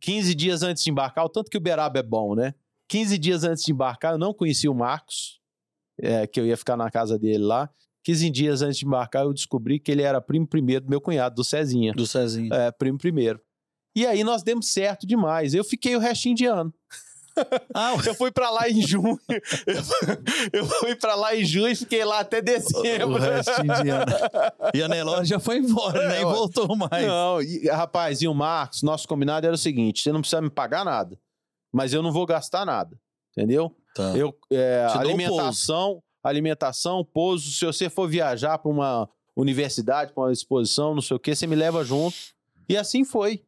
15 0.02 0.36
dias 0.36 0.62
antes 0.62 0.84
de 0.84 0.92
embarcar, 0.92 1.24
o 1.24 1.30
tanto 1.30 1.50
que 1.50 1.58
o 1.58 1.62
Beraba 1.62 2.00
é 2.00 2.04
bom, 2.04 2.36
né? 2.36 2.54
15 2.90 3.18
dias 3.18 3.44
antes 3.46 3.64
de 3.64 3.72
embarcar, 3.72 4.14
eu 4.14 4.18
não 4.18 4.34
conhecia 4.34 4.70
o 4.70 4.76
Marcos, 4.76 5.40
é, 5.98 6.28
que 6.28 6.40
eu 6.40 6.46
ia 6.46 6.58
ficar 6.58 6.76
na 6.76 6.90
casa 6.90 7.18
dele 7.18 7.44
lá. 7.44 7.70
15 8.04 8.30
dias 8.30 8.62
antes 8.62 8.78
de 8.78 8.86
embarcar, 8.86 9.24
eu 9.24 9.34
descobri 9.34 9.80
que 9.80 9.92
ele 9.92 10.02
era 10.02 10.20
primo 10.22 10.48
primeiro 10.48 10.86
do 10.86 10.90
meu 10.90 11.00
cunhado, 11.02 11.36
do 11.36 11.44
Cezinha. 11.44 11.94
Do 11.94 12.06
Cezinho. 12.08 12.54
É, 12.54 12.72
primo 12.72 12.98
primeiro. 12.98 13.40
E 13.96 14.06
aí 14.08 14.24
nós 14.24 14.42
demos 14.44 14.68
certo 14.72 15.06
demais. 15.06 15.54
Eu 15.54 15.64
fiquei 15.64 15.96
o 15.96 16.00
restinho 16.00 16.36
de 16.36 16.46
ano. 16.46 16.74
Ah, 17.74 17.94
Eu 18.06 18.14
fui 18.14 18.30
pra 18.30 18.50
lá 18.50 18.70
em 18.70 18.82
junho. 18.86 19.18
Eu, 20.52 20.66
fui 20.66 20.96
pra 20.96 21.16
lá 21.16 21.34
em 21.34 21.46
junho 21.46 21.70
e 21.70 21.76
fiquei 21.78 22.04
lá 22.04 22.20
até 22.20 22.40
o 22.40 22.44
dezembro. 22.44 23.18
restinho 23.18 23.74
de 23.82 23.90
ano. 23.90 24.06
E 24.74 24.84
a 24.84 24.88
Nelore 24.90 25.26
já 25.26 25.40
foi 25.40 25.58
embora, 25.60 25.98
É, 26.04 26.10
nem 26.18 26.26
ué. 26.26 26.34
voltou 26.34 26.76
mais. 26.76 27.08
Não, 27.08 27.42
e, 27.42 27.68
rapaz, 27.70 28.22
e 28.22 28.28
o 28.28 28.34
Marcos, 28.34 28.84
nosso 28.84 29.08
combinado 29.08 29.46
era 29.48 29.56
o 29.56 29.58
seguinte: 29.58 30.02
você 30.02 30.12
não 30.12 30.20
precisa 30.20 30.42
me 30.42 30.50
pagar 30.50 30.84
nada, 30.84 31.18
mas 31.72 31.94
eu 31.94 32.02
não 32.04 32.12
vou 32.12 32.26
gastar 32.26 32.66
nada. 32.66 33.00
Entendeu? 33.32 33.74
Tá. 33.96 34.12
Eu, 34.16 34.38
é, 34.52 34.86
o 34.94 35.00
alimentação, 35.00 36.04
alimentação, 36.30 37.04
pouso. 37.04 37.52
Se 37.52 37.66
você 37.66 37.90
for 37.90 38.08
viajar 38.08 38.58
para 38.58 38.72
uma 38.72 39.10
universidade, 39.36 40.14
para 40.14 40.24
uma 40.26 40.32
exposição, 40.32 40.94
não 40.94 41.02
sei 41.02 41.16
o 41.16 41.20
que, 41.20 41.34
você 41.36 41.48
me 41.48 41.56
leva 41.56 41.84
junto. 41.84 42.16
E 42.70 42.78
assim 42.78 43.04
foi. 43.04 43.44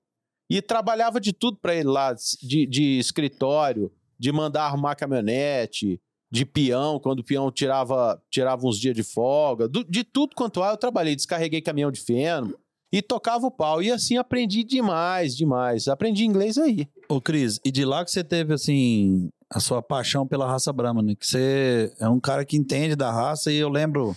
E 0.49 0.61
trabalhava 0.61 1.19
de 1.19 1.31
tudo 1.33 1.57
para 1.57 1.73
ele 1.75 1.87
lá, 1.89 2.13
de, 2.41 2.65
de 2.65 2.99
escritório, 2.99 3.91
de 4.19 4.31
mandar 4.31 4.65
arrumar 4.65 4.95
caminhonete, 4.95 5.99
de 6.31 6.45
peão, 6.45 6.99
quando 6.99 7.19
o 7.19 7.23
peão 7.23 7.51
tirava, 7.51 8.21
tirava 8.29 8.65
uns 8.67 8.79
dias 8.79 8.95
de 8.95 9.03
folga, 9.03 9.67
do- 9.67 9.83
de 9.83 10.03
tudo 10.03 10.35
quanto 10.35 10.61
há, 10.63 10.71
eu 10.71 10.77
trabalhei, 10.77 11.15
descarreguei 11.15 11.61
caminhão 11.61 11.91
de 11.91 12.01
feno 12.01 12.57
e 12.91 13.01
tocava 13.01 13.45
o 13.47 13.51
pau. 13.51 13.81
E 13.81 13.91
assim 13.91 14.17
aprendi 14.17 14.63
demais, 14.63 15.35
demais. 15.35 15.87
Aprendi 15.87 16.25
inglês 16.25 16.57
aí. 16.57 16.87
Ô, 17.07 17.21
Cris, 17.21 17.59
e 17.63 17.71
de 17.71 17.85
lá 17.85 18.03
que 18.03 18.11
você 18.11 18.23
teve, 18.23 18.53
assim, 18.53 19.29
a 19.53 19.59
sua 19.59 19.81
paixão 19.81 20.27
pela 20.27 20.47
raça 20.47 20.73
Brahma, 20.73 21.01
né? 21.01 21.15
Que 21.15 21.25
você 21.27 21.93
é 21.99 22.09
um 22.09 22.19
cara 22.19 22.43
que 22.43 22.57
entende 22.57 22.95
da 22.95 23.11
raça 23.11 23.51
e 23.51 23.55
eu 23.57 23.69
lembro 23.69 24.15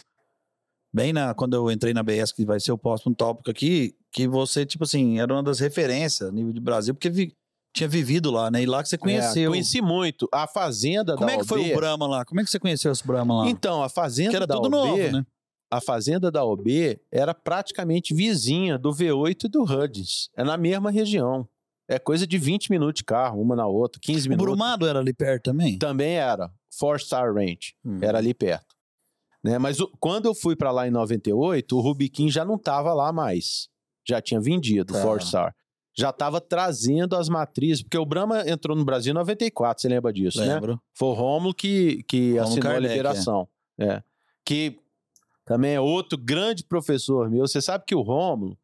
bem 0.95 1.13
na, 1.13 1.35
quando 1.35 1.55
eu 1.55 1.71
entrei 1.71 1.93
na 1.93 2.03
BS, 2.03 2.33
que 2.33 2.45
vai 2.45 2.59
ser 2.59 2.73
o 2.73 2.79
próximo 2.79 3.15
tópico 3.15 3.51
aqui, 3.51 3.95
que 4.13 4.27
você, 4.27 4.65
tipo 4.65 4.85
assim, 4.85 5.21
era 5.21 5.33
uma 5.33 5.43
das 5.43 5.61
referências 5.61 6.29
a 6.29 6.33
nível 6.33 6.53
de 6.53 6.61
Brasil, 6.61 6.95
porque 6.95 7.11
vi- 7.11 7.35
tinha 7.75 7.87
vivido 7.89 8.31
lá, 8.31 8.51
né? 8.51 8.63
E 8.63 8.67
lá 8.67 8.83
que 8.83 8.89
você 8.89 8.95
É, 8.95 8.99
conheceu. 8.99 9.51
conheci 9.51 9.83
muito. 9.83 10.27
A 10.33 10.47
fazenda 10.47 11.15
Como 11.15 11.27
da 11.27 11.35
é 11.35 11.39
que 11.39 11.45
foi 11.45 11.61
OB 11.61 11.73
o 11.73 11.77
Brahma 11.77 12.07
lá? 12.07 12.25
Como 12.25 12.41
é 12.41 12.45
que 12.45 12.51
você 12.51 12.59
conheceu 12.59 12.91
esse 12.91 13.07
Brahma 13.07 13.43
lá? 13.43 13.51
Então, 13.51 13.83
a 13.83 13.91
fazenda 13.91 14.31
que 14.31 14.37
era 14.37 14.47
da 14.47 14.55
tudo 14.55 14.67
OB, 14.69 14.73
novo, 14.73 15.13
né? 15.19 15.27
a 15.71 15.81
fazenda 15.83 16.31
da 16.31 16.43
OB 16.43 16.99
era 17.13 17.35
praticamente 17.35 18.15
vizinha 18.15 18.79
do 18.79 18.91
V8 18.95 19.45
e 19.45 19.49
do 19.49 19.63
Hudgens. 19.65 20.31
É 20.35 20.43
na 20.43 20.57
mesma 20.57 20.91
região. 20.91 21.47
É 21.89 21.99
coisa 21.99 22.27
de 22.27 22.37
20 22.39 22.71
minutos 22.71 22.99
de 22.99 23.05
carro, 23.05 23.41
uma 23.41 23.55
na 23.55 23.67
outra, 23.67 24.01
15 24.03 24.27
O 24.27 24.31
minutos. 24.31 24.47
Brumado 24.51 24.87
era 24.87 24.99
ali 24.99 25.13
perto 25.13 25.45
também? 25.45 25.79
Também 25.79 26.15
era. 26.17 26.51
Four 26.79 26.99
Star 27.01 27.33
Ranch. 27.33 27.75
Hum. 27.85 27.99
Era 28.03 28.19
ali 28.19 28.35
perto. 28.35 28.75
Né? 29.43 29.59
Mas 29.59 29.81
o- 29.81 29.91
quando 30.01 30.27
eu 30.27 30.35
fui 30.35 30.57
para 30.57 30.71
lá 30.73 30.89
em 30.89 30.91
98, 30.91 31.77
o 31.77 31.81
Rubiquim 31.81 32.29
já 32.29 32.45
não 32.45 32.57
estava 32.57 32.93
lá 32.93 33.13
mais. 33.13 33.69
Já 34.09 34.21
tinha 34.21 34.41
vendido 34.41 34.93
o 34.93 34.97
Tá. 34.97 35.03
Four 35.03 35.23
Star. 35.23 35.55
Já 35.99 36.11
estava 36.11 36.41
trazendo 36.41 37.17
as 37.17 37.29
matrizes, 37.29 37.83
porque 37.83 37.97
o 37.97 38.05
Brahma 38.05 38.43
entrou 38.47 38.77
no 38.77 38.85
Brasil 38.85 39.13
em 39.13 39.15
94, 39.15 39.81
você 39.81 39.89
lembra 39.89 40.13
disso, 40.13 40.41
né? 40.41 40.55
Lembro. 40.55 40.79
Foi 40.93 41.09
o 41.09 41.13
Rômulo 41.15 41.55
que, 41.55 42.03
que 42.03 42.31
Rômulo 42.33 42.43
assinou 42.49 42.63
Kardec, 42.63 42.87
a 42.87 42.97
liberação. 42.97 43.49
É. 43.79 44.03
Que 44.45 44.79
também 45.47 45.75
é 45.75 45.81
outro 45.81 46.19
grande 46.19 46.65
professor 46.65 47.31
meu. 47.31 47.47
Você 47.47 47.63
sabe 47.63 47.85
que 47.87 47.95
o 47.95 48.03
Rômulo, 48.03 48.59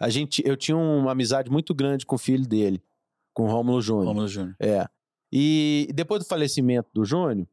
a 0.00 0.08
gente, 0.08 0.42
eu 0.46 0.56
tinha 0.56 0.76
uma 0.76 1.12
amizade 1.12 1.50
muito 1.50 1.74
grande 1.74 2.06
com 2.06 2.14
o 2.14 2.18
filho 2.18 2.46
dele, 2.48 2.82
com 3.34 3.44
o 3.44 3.48
Rômulo 3.50 3.82
Júnior. 3.82 4.06
Rômulo 4.06 4.28
Júnior. 4.28 4.56
É. 4.58 4.86
E 5.30 5.88
depois 5.94 6.24
do 6.24 6.26
falecimento 6.28 6.88
do 6.92 7.04
Júnior, 7.04 7.46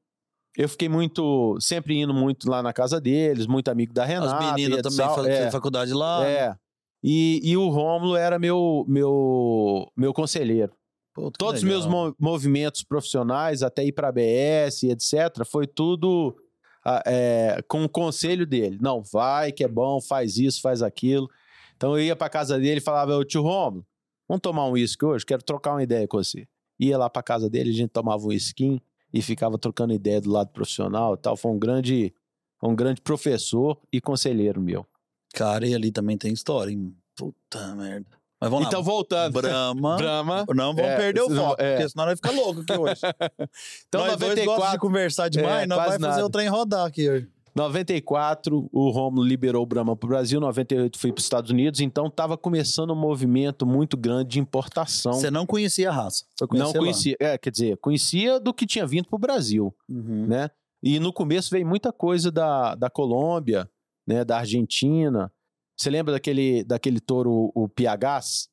eu 0.57 0.67
fiquei 0.67 0.89
muito, 0.89 1.57
sempre 1.59 1.99
indo 1.99 2.13
muito 2.13 2.49
lá 2.49 2.63
na 2.63 2.73
casa 2.73 2.99
deles, 2.99 3.45
muito 3.45 3.69
amigo 3.69 3.93
da 3.93 4.05
Renata. 4.05 4.35
As 4.37 4.55
meninas 4.55 4.81
também 4.81 5.15
fazem 5.15 5.31
é, 5.31 5.51
faculdade 5.51 5.93
lá. 5.93 6.25
é. 6.25 6.55
E, 7.03 7.39
e 7.43 7.55
o 7.55 7.69
Rômulo 7.69 8.15
era 8.15 8.39
meu, 8.39 8.83
meu, 8.87 9.91
meu 9.95 10.13
conselheiro. 10.13 10.73
Pô, 11.13 11.29
Todos 11.31 11.61
os 11.61 11.67
meus 11.67 11.85
mo- 11.85 12.15
movimentos 12.19 12.83
profissionais, 12.83 13.61
até 13.61 13.85
ir 13.85 13.91
para 13.91 14.07
a 14.07 14.11
BS, 14.11 14.83
etc., 14.83 15.45
foi 15.45 15.67
tudo 15.67 16.35
ah, 16.83 17.03
é, 17.05 17.61
com 17.67 17.83
o 17.83 17.89
conselho 17.89 18.47
dele. 18.47 18.79
Não, 18.81 19.03
vai 19.03 19.51
que 19.51 19.63
é 19.63 19.67
bom, 19.67 20.01
faz 20.01 20.37
isso, 20.37 20.59
faz 20.59 20.81
aquilo. 20.81 21.29
Então 21.77 21.97
eu 21.97 22.03
ia 22.03 22.15
para 22.15 22.27
casa 22.29 22.59
dele 22.59 22.79
e 22.79 22.83
falava, 22.83 23.15
ô 23.15 23.23
tio 23.23 23.41
Romulo, 23.43 23.85
vamos 24.27 24.41
tomar 24.41 24.65
um 24.67 24.71
uísque 24.71 25.05
hoje? 25.05 25.25
Quero 25.25 25.43
trocar 25.43 25.71
uma 25.73 25.83
ideia 25.83 26.07
com 26.07 26.17
você. 26.17 26.47
Ia 26.79 26.97
lá 26.97 27.09
para 27.09 27.23
casa 27.23 27.49
dele, 27.49 27.69
a 27.69 27.73
gente 27.73 27.89
tomava 27.91 28.23
um 28.23 28.27
uísquinho 28.29 28.81
e 29.13 29.21
ficava 29.21 29.57
trocando 29.57 29.93
ideia 29.93 30.19
do 30.19 30.29
lado 30.31 30.49
profissional 30.51 31.13
e 31.13 31.17
tal. 31.17 31.37
Foi 31.37 31.51
um 31.51 31.57
grande, 31.59 32.13
um 32.61 32.75
grande 32.75 32.99
professor 33.01 33.79
e 33.93 34.01
conselheiro 34.01 34.59
meu. 34.59 34.85
Cara, 35.33 35.65
e 35.67 35.73
ali 35.75 35.91
também 35.91 36.17
tem 36.17 36.33
história, 36.33 36.71
hein? 36.71 36.95
Puta 37.15 37.75
merda. 37.75 38.07
Mas 38.39 38.51
vamos 38.51 38.67
então, 38.67 38.79
lá. 38.79 38.85
voltando. 38.85 39.33
Brahma. 39.33 39.97
Brahma. 39.97 40.45
Não 40.53 40.75
vamos 40.75 40.91
É, 40.91 40.97
perder 40.97 41.21
o 41.21 41.29
foco, 41.35 41.61
é. 41.61 41.75
porque 41.75 41.89
senão 41.89 42.05
nós 42.05 42.15
ficar 42.19 42.31
louco 42.31 42.61
aqui 42.61 42.73
hoje. 42.79 43.01
Então, 43.87 44.01
nós 44.01 44.17
dois 44.17 44.19
gostamos 44.19 44.35
de 44.35 44.45
94, 44.45 44.79
conversar 44.79 45.29
demais, 45.29 45.63
É, 45.63 45.65
nós 45.65 45.77
vai 45.77 45.87
fazer 45.91 45.99
nada. 46.07 46.25
o 46.25 46.29
trem 46.29 46.47
rodar 46.47 46.85
aqui 46.85 47.09
hoje. 47.09 47.27
94, 47.57 48.69
o 48.71 48.89
Romulo 48.89 49.25
liberou 49.25 49.63
o 49.63 49.65
Brahma 49.65 49.95
para 49.95 50.05
o 50.05 50.09
Brasil, 50.09 50.39
98 50.39 50.97
fui 50.97 51.11
para 51.11 51.19
os 51.19 51.25
Estados 51.25 51.51
Unidos, 51.51 51.79
então 51.79 52.07
estava 52.07 52.37
começando 52.37 52.91
um 52.91 52.95
movimento 52.95 53.65
muito 53.65 53.97
grande 53.97 54.29
de 54.31 54.39
importação. 54.39 55.13
Você 55.13 55.31
não 55.31 55.45
conhecia 55.45 55.89
a 55.89 55.93
raça. 55.93 56.25
Foi 56.37 56.47
não 56.57 56.71
conhecia, 56.71 57.15
é, 57.19 57.37
quer 57.37 57.51
dizer, 57.51 57.77
conhecia 57.77 58.39
do 58.39 58.53
que 58.53 58.65
tinha 58.65 58.85
vindo 58.85 59.07
para 59.07 59.15
o 59.15 59.19
Brasil, 59.19 59.75
Uhum. 59.89 60.27
né? 60.27 60.49
E 60.83 60.99
no 60.99 61.11
começo 61.11 61.49
veio 61.49 61.65
muita 61.65 61.91
coisa 61.91 62.31
da, 62.31 62.75
da 62.75 62.89
Colômbia, 62.89 63.67
né, 64.07 64.23
da 64.23 64.37
Argentina. 64.37 65.31
Você 65.75 65.89
lembra 65.89 66.13
daquele, 66.13 66.63
daquele 66.63 66.99
touro, 66.99 67.51
o 67.55 67.67
Piagas, 67.67 68.47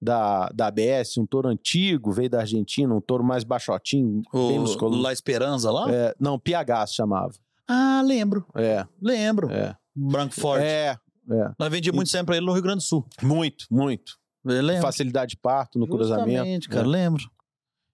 da, 0.00 0.48
da 0.50 0.66
ABS, 0.66 1.16
um 1.16 1.24
touro 1.26 1.48
antigo, 1.48 2.12
veio 2.12 2.28
da 2.28 2.40
Argentina, 2.40 2.94
um 2.94 3.00
touro 3.00 3.24
mais 3.24 3.42
baixotinho, 3.44 4.20
bem 4.32 4.58
O 4.58 4.60
musculoso. 4.62 5.00
La 5.00 5.12
Esperança 5.12 5.70
lá? 5.70 5.90
É, 5.90 6.14
não, 6.20 6.38
Piagas 6.38 6.92
chamava. 6.92 7.32
Ah, 7.68 8.02
lembro. 8.04 8.46
É, 8.54 8.86
Lembro. 9.00 9.50
é. 9.50 9.76
Branco 9.94 10.34
Forte. 10.34 10.64
É, 10.64 10.96
é. 11.30 11.50
Nós 11.58 11.70
vendíamos 11.70 11.96
muito 11.96 12.10
sempre 12.10 12.26
pra 12.26 12.36
ele 12.36 12.46
no 12.46 12.52
Rio 12.52 12.62
Grande 12.62 12.78
do 12.78 12.82
Sul. 12.82 13.06
Muito, 13.22 13.66
muito. 13.70 14.18
Eu 14.44 14.62
lembro. 14.62 14.82
Facilidade 14.82 15.30
de 15.30 15.36
parto 15.36 15.78
no 15.78 15.86
cruzamento. 15.86 16.30
Justamente, 16.30 16.68
cara, 16.68 16.82
né? 16.82 16.88
lembro. 16.88 17.30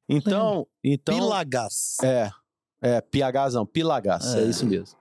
Então, 0.09 0.67
então 0.83 1.15
Pilagás. 1.15 1.97
é, 2.03 2.31
é 2.81 3.03
não, 3.53 3.67
Pilagás, 3.67 4.35
é. 4.35 4.41
É. 4.41 4.45
isso 4.45 4.65
mesmo. 4.65 4.97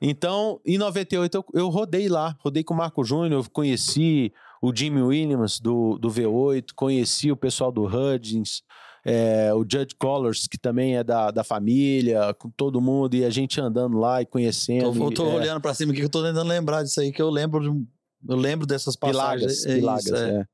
Então, 0.00 0.60
em 0.66 0.76
98 0.76 1.34
eu, 1.36 1.44
eu 1.54 1.68
rodei 1.68 2.08
lá, 2.08 2.36
rodei 2.40 2.64
com 2.64 2.74
o 2.74 2.76
Marco 2.76 3.04
Júnior, 3.04 3.48
conheci 3.50 4.32
o 4.60 4.74
Jimmy 4.74 5.00
Williams 5.00 5.60
do, 5.60 5.96
do 5.98 6.10
V8, 6.10 6.72
conheci 6.74 7.30
o 7.30 7.36
pessoal 7.36 7.70
do 7.70 7.84
Hudgens, 7.84 8.62
é, 9.04 9.52
o 9.54 9.60
Judge 9.60 9.94
Colors, 9.98 10.46
que 10.46 10.56
também 10.58 10.96
é 10.96 11.04
da, 11.04 11.30
da 11.30 11.44
família, 11.44 12.32
com 12.34 12.48
todo 12.50 12.80
mundo, 12.80 13.14
e 13.14 13.24
a 13.24 13.30
gente 13.30 13.60
andando 13.60 13.98
lá 13.98 14.22
e 14.22 14.26
conhecendo. 14.26 14.92
Tô, 14.98 15.10
e, 15.10 15.14
tô 15.14 15.26
é, 15.30 15.34
olhando 15.34 15.60
pra 15.60 15.74
cima 15.74 15.92
aqui 15.92 16.00
que 16.00 16.06
eu 16.06 16.10
tô 16.10 16.22
tentando 16.22 16.48
lembrar 16.48 16.82
disso 16.82 17.00
aí, 17.00 17.12
que 17.12 17.20
eu 17.22 17.30
lembro 17.30 17.60
de 17.60 17.86
Eu 18.28 18.36
lembro 18.36 18.66
dessas 18.66 18.96
passagens. 18.96 19.62
Pilagas, 19.62 19.66
É 19.66 19.74
Pilagas, 19.74 20.04
isso, 20.06 20.14
é. 20.16 20.30
é. 20.40 20.44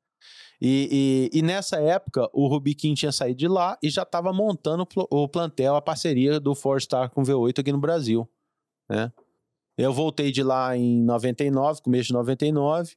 E, 0.62 1.30
e- 1.32 1.38
e 1.38 1.42
nessa 1.42 1.80
época, 1.80 2.28
o 2.34 2.46
Rubiquim 2.46 2.92
tinha 2.92 3.12
saído 3.12 3.38
de 3.38 3.48
lá 3.48 3.78
e 3.82 3.88
já 3.88 4.02
estava 4.02 4.30
montando 4.32 4.82
o 4.82 4.86
pl- 4.86 5.06
o 5.10 5.26
plantel, 5.28 5.74
a 5.74 5.80
parceria 5.80 6.38
do 6.38 6.54
Four 6.54 6.80
Star 6.82 7.08
com 7.10 7.22
o 7.22 7.24
V8 7.24 7.60
aqui 7.60 7.72
no 7.72 7.78
Brasil. 7.78 8.28
Né? 8.88 9.10
Eu 9.78 9.90
voltei 9.92 10.30
de 10.30 10.42
lá 10.42 10.76
em 10.76 11.02
99, 11.02 11.80
começo 11.80 12.08
de 12.08 12.12
99. 12.12 12.92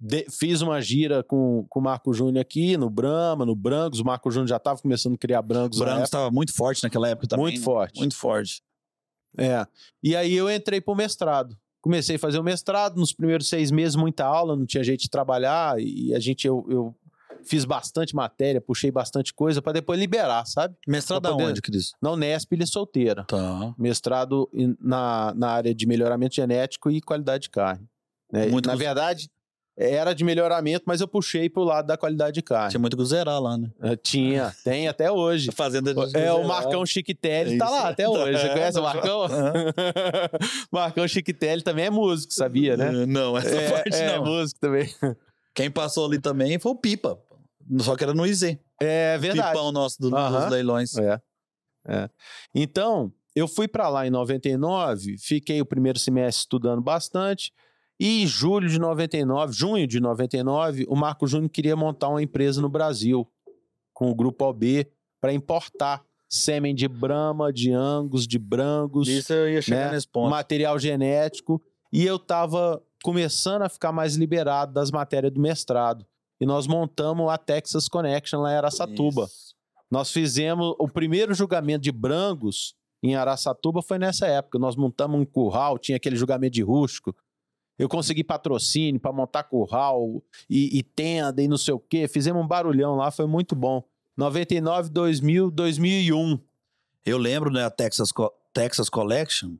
De- 0.00 0.26
fiz 0.30 0.60
uma 0.62 0.80
gira 0.80 1.22
com, 1.22 1.66
com 1.68 1.80
o 1.80 1.82
Marco 1.82 2.12
Júnior 2.12 2.40
aqui, 2.42 2.76
no 2.76 2.88
Brahma, 2.88 3.44
no 3.44 3.54
Brancos. 3.56 4.00
O 4.00 4.04
Marco 4.04 4.30
Júnior 4.30 4.48
já 4.48 4.56
estava 4.56 4.80
começando 4.80 5.14
a 5.14 5.18
criar 5.18 5.42
Brancos. 5.42 5.78
O 5.78 5.80
na 5.80 5.86
Branco 5.86 5.98
época. 6.00 6.04
estava 6.06 6.30
muito 6.30 6.54
forte 6.54 6.82
naquela 6.82 7.08
época 7.08 7.26
também. 7.26 7.44
Muito 7.44 7.58
né? 7.58 7.64
forte. 7.64 7.98
Muito 7.98 8.16
forte. 8.16 8.62
É. 9.36 9.66
E 10.02 10.16
aí 10.16 10.34
eu 10.34 10.50
entrei 10.50 10.80
pro 10.80 10.94
mestrado. 10.94 11.56
Comecei 11.80 12.16
a 12.16 12.18
fazer 12.18 12.38
o 12.38 12.42
mestrado, 12.44 12.96
nos 12.96 13.12
primeiros 13.12 13.48
seis 13.48 13.70
meses, 13.70 13.94
muita 13.94 14.24
aula, 14.24 14.56
não 14.56 14.66
tinha 14.66 14.82
jeito 14.82 15.00
de 15.02 15.08
trabalhar, 15.08 15.80
e 15.80 16.12
a 16.12 16.18
gente, 16.18 16.44
eu, 16.46 16.66
eu 16.68 16.94
fiz 17.44 17.64
bastante 17.64 18.16
matéria, 18.16 18.60
puxei 18.60 18.90
bastante 18.90 19.32
coisa 19.32 19.62
para 19.62 19.74
depois 19.74 19.98
liberar, 19.98 20.44
sabe? 20.44 20.74
Mestrado 20.88 21.22
Pra 21.22 21.30
poder- 21.32 21.44
aonde, 21.44 21.62
Cris? 21.62 21.92
Na 22.02 22.10
Unesp, 22.10 22.52
Ilha 22.52 22.66
Solteira. 22.66 23.24
Tá. 23.24 23.72
Mestrado 23.78 24.50
na, 24.80 25.32
na 25.36 25.50
área 25.50 25.72
de 25.74 25.86
melhoramento 25.86 26.34
genético 26.34 26.90
e 26.90 27.00
qualidade 27.00 27.44
de 27.44 27.50
carne. 27.50 27.86
né? 28.32 28.46
Muito 28.48 28.66
na 28.66 28.74
verdade, 28.74 29.30
era 29.80 30.12
de 30.12 30.24
melhoramento, 30.24 30.84
mas 30.86 31.00
eu 31.00 31.06
puxei 31.06 31.48
pro 31.48 31.62
lado 31.62 31.86
da 31.86 31.96
qualidade 31.96 32.34
de 32.34 32.42
carne. 32.42 32.70
Tinha 32.70 32.80
muito 32.80 32.96
que 32.96 33.04
zerar 33.04 33.40
lá, 33.40 33.56
né? 33.56 33.70
Eh, 33.80 33.96
Tinha, 33.96 34.52
tem 34.64 34.88
até 34.88 35.10
hoje. 35.10 35.50
Fazenda 35.54 35.94
de 35.94 36.16
É, 36.18 36.32
o. 36.32 36.42
Marcão 36.46 36.84
Chiquitelli 36.84 37.54
É 37.54 37.58
tá 37.58 37.64
isso. 37.66 37.74
lá 37.74 37.88
até 37.88 38.08
hoje. 38.08 38.38
Você 38.40 38.48
conhece 38.48 38.78
o 38.78 38.82
Marcão? 38.82 39.26
Marcão 40.72 41.06
Chiquitelli 41.06 41.62
também 41.62 41.86
é 41.86 41.90
músico, 41.90 42.32
sabia, 42.32 42.76
né? 42.76 42.88
É, 42.88 43.06
Não, 43.06 43.36
essa 43.38 43.54
é, 43.54 43.70
parte 43.70 43.94
é, 43.96 44.16
não. 44.16 44.24
músico 44.24 44.60
também. 44.60 44.88
Quem 45.54 45.70
passou 45.70 46.06
ali 46.06 46.20
também 46.20 46.58
foi 46.58 46.72
o 46.72 46.76
Pipa. 46.76 47.18
Só 47.80 47.96
que 47.96 48.02
era 48.04 48.14
no 48.14 48.26
IZ. 48.26 48.56
É 48.80 49.18
verdade. 49.18 49.48
Pipão 49.52 49.72
nosso 49.72 50.00
do- 50.00 50.16
Aham. 50.16 50.40
dos 50.40 50.50
leilões. 50.50 50.96
É. 50.96 51.20
é. 51.86 52.08
Então, 52.54 53.12
eu 53.34 53.46
fui 53.46 53.68
para 53.68 53.88
lá 53.88 54.06
em 54.06 54.10
99, 54.10 55.16
fiquei 55.18 55.60
o 55.60 55.66
primeiro 55.66 55.98
semestre 55.98 56.40
estudando 56.42 56.80
bastante. 56.80 57.52
E 58.00 58.22
em 58.22 58.26
julho 58.26 58.68
de 58.68 58.78
99, 58.78 59.52
junho 59.52 59.86
de 59.86 59.98
99, 59.98 60.86
o 60.88 60.94
Marco 60.94 61.26
Júnior 61.26 61.50
queria 61.50 61.74
montar 61.74 62.08
uma 62.08 62.22
empresa 62.22 62.60
no 62.60 62.68
Brasil 62.68 63.28
com 63.92 64.10
o 64.10 64.14
grupo 64.14 64.44
OB 64.44 64.86
para 65.20 65.32
importar 65.32 66.04
sêmen 66.28 66.74
de 66.74 66.86
Brahma, 66.86 67.52
de 67.52 67.72
Angus, 67.72 68.26
de 68.26 68.38
Brangos. 68.38 69.08
Isso 69.08 69.32
eu 69.32 69.50
ia 69.50 69.62
chegar 69.62 69.86
né? 69.86 69.92
nesse 69.92 70.06
ponto. 70.06 70.30
material 70.30 70.78
genético 70.78 71.60
e 71.92 72.04
eu 72.04 72.16
estava 72.16 72.80
começando 73.02 73.62
a 73.62 73.68
ficar 73.68 73.90
mais 73.90 74.14
liberado 74.14 74.72
das 74.72 74.90
matérias 74.90 75.32
do 75.32 75.40
mestrado. 75.40 76.06
E 76.40 76.46
nós 76.46 76.66
montamos 76.66 77.28
a 77.28 77.36
Texas 77.36 77.88
Connection 77.88 78.40
lá 78.40 78.52
em 78.52 78.56
Araçatuba. 78.56 79.24
Isso. 79.24 79.56
Nós 79.90 80.12
fizemos 80.12 80.74
o 80.78 80.86
primeiro 80.86 81.34
julgamento 81.34 81.82
de 81.82 81.90
Brangos 81.90 82.76
em 83.02 83.14
Araçatuba 83.14 83.80
foi 83.80 83.98
nessa 83.98 84.26
época. 84.26 84.58
Nós 84.58 84.76
montamos 84.76 85.20
um 85.20 85.24
curral, 85.24 85.78
tinha 85.78 85.96
aquele 85.96 86.16
julgamento 86.16 86.54
de 86.54 86.62
rústico. 86.62 87.14
Eu 87.78 87.88
consegui 87.88 88.24
patrocínio 88.24 89.00
para 89.00 89.12
montar 89.12 89.44
curral 89.44 90.22
e, 90.50 90.78
e 90.78 90.82
tenda 90.82 91.40
e 91.42 91.46
não 91.48 91.56
sei 91.56 91.74
o 91.74 91.78
quê. 91.78 92.08
Fizemos 92.08 92.42
um 92.42 92.46
barulhão 92.46 92.96
lá, 92.96 93.10
foi 93.10 93.26
muito 93.26 93.54
bom. 93.54 93.82
99, 94.16 94.90
2000, 94.90 95.50
2001. 95.50 96.38
Eu 97.06 97.18
lembro, 97.18 97.50
né, 97.52 97.64
a 97.64 97.70
Texas, 97.70 98.10
Co- 98.10 98.32
Texas 98.52 98.88
Collection, 98.88 99.52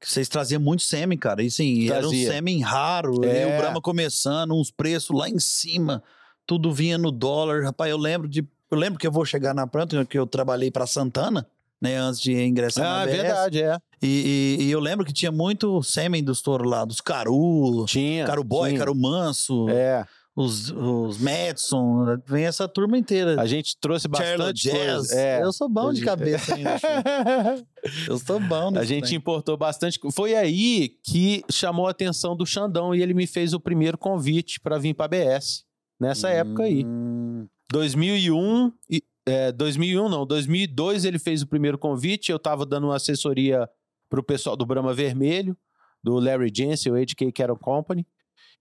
que 0.00 0.10
vocês 0.10 0.28
traziam 0.28 0.60
muito 0.60 0.82
sêmen, 0.82 1.16
cara. 1.16 1.42
E 1.42 1.50
sim, 1.50 1.88
era 1.90 2.06
um 2.06 2.10
sêmen 2.10 2.60
raro. 2.60 3.24
É. 3.24 3.42
E 3.50 3.54
o 3.54 3.56
Brahma 3.58 3.80
começando, 3.80 4.54
uns 4.54 4.70
preços 4.70 5.16
lá 5.16 5.28
em 5.28 5.38
cima. 5.38 6.02
Tudo 6.46 6.70
vinha 6.72 6.98
no 6.98 7.10
dólar. 7.10 7.64
Rapaz, 7.64 7.90
eu 7.90 7.96
lembro 7.96 8.28
de. 8.28 8.46
Eu 8.70 8.76
lembro 8.78 8.98
que 8.98 9.06
eu 9.06 9.12
vou 9.12 9.24
chegar 9.24 9.54
na 9.54 9.66
planta, 9.66 10.04
que 10.04 10.18
eu 10.18 10.26
trabalhei 10.26 10.70
para 10.70 10.86
Santana, 10.86 11.46
né, 11.80 11.96
antes 11.96 12.20
de 12.20 12.32
ingressar 12.32 12.84
na 12.84 12.96
Ah, 12.96 13.00
é 13.00 13.02
ABS. 13.04 13.16
verdade, 13.16 13.62
é. 13.62 13.76
E, 14.02 14.56
e- 14.60 14.64
e 14.64 14.70
eu 14.70 14.80
lembro 14.80 15.04
que 15.04 15.12
tinha 15.12 15.32
muito 15.32 15.82
sêmen 15.82 16.22
dos 16.22 16.40
touros 16.42 16.70
lá, 16.70 16.84
dos 16.84 17.00
caru, 17.00 17.84
Tinha. 17.86 18.24
caru 18.26 18.42
boy, 18.44 18.68
tinha. 18.70 18.78
caru 18.80 18.94
manso. 18.94 19.68
É. 19.68 20.04
os, 20.36 20.68
os 20.72 21.16
Madison, 21.18 22.18
vem 22.26 22.44
essa 22.44 22.66
turma 22.66 22.98
inteira. 22.98 23.40
A 23.40 23.46
gente 23.46 23.76
trouxe 23.80 24.08
Charlotte 24.12 24.36
bastante 24.38 24.62
Jazz. 24.84 24.96
coisa. 24.96 25.14
É. 25.20 25.42
Eu 25.44 25.52
sou 25.52 25.68
bom 25.68 25.92
de 25.92 26.02
cabeça 26.04 26.56
ainda. 26.56 26.70
Eu 28.08 28.18
sou 28.18 28.40
bom 28.40 28.76
A 28.76 28.84
gente 28.84 29.04
trem. 29.04 29.16
importou 29.18 29.56
bastante. 29.56 29.98
Foi 30.12 30.34
aí 30.34 30.88
que 31.04 31.44
chamou 31.50 31.86
a 31.86 31.92
atenção 31.92 32.34
do 32.36 32.44
Xandão 32.44 32.92
e 32.94 33.00
ele 33.00 33.14
me 33.14 33.28
fez 33.28 33.52
o 33.54 33.60
primeiro 33.60 33.96
convite 33.96 34.58
para 34.60 34.76
vir 34.76 34.92
para 34.94 35.06
BS. 35.06 35.62
Nessa 36.00 36.28
época 36.30 36.64
aí. 36.64 36.84
Hum, 36.84 37.46
2001 37.70 38.72
e 38.90 39.02
é, 39.26 39.52
2001 39.52 40.08
não, 40.08 40.26
2002 40.26 41.04
ele 41.04 41.18
fez 41.18 41.42
o 41.42 41.46
primeiro 41.46 41.78
convite, 41.78 42.30
eu 42.30 42.38
tava 42.38 42.66
dando 42.66 42.88
uma 42.88 42.96
assessoria 42.96 43.68
pro 44.08 44.22
pessoal 44.22 44.56
do 44.56 44.66
Brahma 44.66 44.92
Vermelho, 44.92 45.56
do 46.02 46.18
Larry 46.18 46.52
Jensen, 46.54 46.92
o 46.92 46.96
HK 46.96 47.32
Cattle 47.32 47.58
Company, 47.58 48.06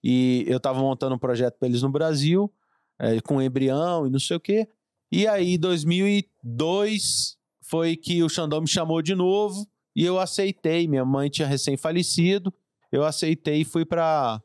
e 0.04 0.46
eu 0.48 0.60
tava 0.60 0.80
montando 0.80 1.16
um 1.16 1.20
projeto 1.20 1.58
para 1.60 1.68
eles 1.68 1.82
no 1.82 1.90
Brasil, 1.90 2.52
é, 2.98 3.20
com 3.22 3.42
embrião 3.42 4.08
e 4.08 4.10
não 4.10 4.20
sei 4.20 4.38
o 4.38 4.40
quê. 4.40 4.68
E 5.12 5.28
aí 5.28 5.58
2002 5.58 7.38
foi 7.62 7.96
que 7.96 8.24
o 8.24 8.30
Xandão 8.30 8.62
me 8.62 8.68
chamou 8.68 9.02
de 9.02 9.14
novo 9.14 9.68
e 9.96 10.04
eu 10.04 10.20
aceitei, 10.20 10.88
minha 10.88 11.06
mãe 11.06 11.30
tinha 11.30 11.48
recém 11.48 11.78
falecido, 11.78 12.54
eu 12.92 13.04
aceitei 13.04 13.62
e 13.62 13.66
fui 13.66 13.86
para 13.86 14.42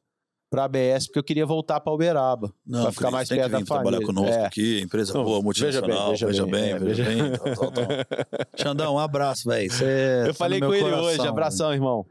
para 0.50 0.64
ABS 0.64 1.06
porque 1.06 1.18
eu 1.18 1.22
queria 1.24 1.44
voltar 1.46 1.80
para 1.80 1.92
Uberaba. 1.92 2.52
Não, 2.66 2.82
Pra 2.84 2.92
ficar 2.92 3.11
mais 3.11 3.28
tem 3.28 3.38
que 3.38 3.48
perto 3.48 3.61
da 3.66 3.74
trabalhar 3.74 4.00
conosco 4.00 4.32
É. 4.32 4.46
aqui, 4.46 4.80
empresa 4.80 5.12
Não, 5.14 5.24
boa, 5.24 5.40
veja 5.52 5.80
bem, 5.80 5.90
multinacional, 5.90 6.11
veja 6.11 6.26
veja 6.26 6.42
bem, 6.46 6.50
bem, 6.52 6.70
é, 6.72 6.78
veja 6.78 7.04
veja- 7.04 7.22
bem. 7.22 7.32
tal, 7.32 7.54
tal, 7.54 7.70
tal. 7.72 7.84
Xandão, 8.56 8.94
um 8.94 8.98
abraço, 8.98 9.48
velho. 9.48 9.70
Eu 10.26 10.34
falei 10.34 10.61
com 10.61 10.74
ele 10.74 10.92
hoje, 10.94 11.20
abração, 11.26 11.72
irmão. 11.72 12.06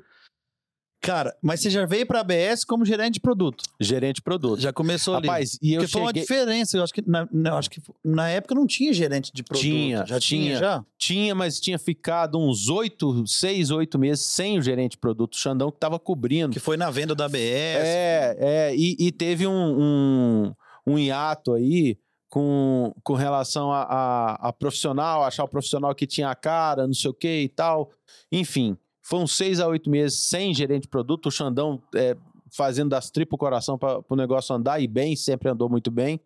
Cara, 1.01 1.36
mas 1.41 1.62
você 1.62 1.69
já 1.69 1.86
veio 1.86 2.05
pra 2.05 2.21
ABS 2.21 2.65
como 2.65 2.83
gerente 2.83 3.15
de 3.15 3.19
produto. 3.19 3.63
Gerente 3.79 4.15
de 4.15 4.21
produto. 4.21 4.60
Já 4.60 4.73
começou 4.73 5.15
ali. 5.15 5.27
Rapaz, 5.27 5.57
e 5.62 5.73
eu 5.73 5.81
Porque 5.81 5.91
foi 5.91 6.01
uma 6.01 6.07
cheguei... 6.07 6.21
diferença. 6.23 6.77
Eu 6.77 6.83
acho 6.83 6.93
que 6.93 7.03
na, 7.07 7.27
acho 7.57 7.69
que 7.69 7.81
na 8.03 8.27
época 8.29 8.55
não 8.55 8.65
tinha 8.65 8.91
gerente 8.91 9.31
de 9.33 9.43
produto. 9.43 9.63
Tinha, 9.63 10.05
já 10.05 10.19
tinha, 10.19 10.41
tinha. 10.43 10.57
já. 10.57 10.86
Tinha, 10.97 11.36
mas 11.36 11.60
tinha 11.60 11.77
ficado 11.77 12.39
uns 12.39 12.67
oito, 12.67 13.25
seis, 13.27 13.71
oito 13.71 13.97
meses 13.97 14.25
sem 14.25 14.57
o 14.57 14.62
gerente 14.62 14.91
de 14.91 14.97
produto, 14.97 15.33
o 15.33 15.38
Xandão, 15.38 15.71
que 15.71 15.79
tava 15.79 15.99
cobrindo. 15.99 16.51
Que 16.51 16.60
foi 16.60 16.75
na 16.75 16.89
venda 16.89 17.13
da 17.13 17.25
ABS. 17.25 17.38
É, 17.38 18.38
é, 18.39 18.75
e, 18.75 18.97
e 18.99 19.12
teve 19.12 19.45
um, 19.47 19.53
um, 19.53 20.53
um 20.86 20.99
hiato 20.99 21.53
aí 21.53 21.97
com, 22.29 22.93
com 23.03 23.13
relação 23.13 23.71
a, 23.71 23.83
a, 23.83 24.49
a 24.49 24.53
profissional, 24.53 25.23
achar 25.23 25.43
o 25.43 25.47
profissional 25.47 25.93
que 25.95 26.05
tinha 26.05 26.29
a 26.29 26.36
cara, 26.36 26.86
não 26.86 26.93
sei 26.93 27.10
o 27.10 27.13
que 27.13 27.43
e 27.43 27.49
tal. 27.49 27.91
Enfim, 28.31 28.77
foi 29.08 29.20
uns 29.20 29.36
seis 29.38 29.60
a 29.60 29.67
oito 29.67 29.89
meses 29.89 30.28
sem 30.28 30.54
gerente 30.54 30.84
de 30.84 30.88
produto, 30.89 31.28
o 31.28 31.32
Xandão 31.32 31.82
é, 31.96 32.15
fazendo 32.56 32.89
das 32.89 33.10
tripas 33.10 33.36
o 33.36 33.38
coração 33.38 33.78
para 33.78 34.02
o 34.10 34.15
negócio 34.15 34.54
andar 34.56 34.82
e 34.82 34.88
bem, 34.88 35.15
sempre 35.15 35.50
andou 35.50 35.70
muito 35.70 35.89
bem. 35.91 36.20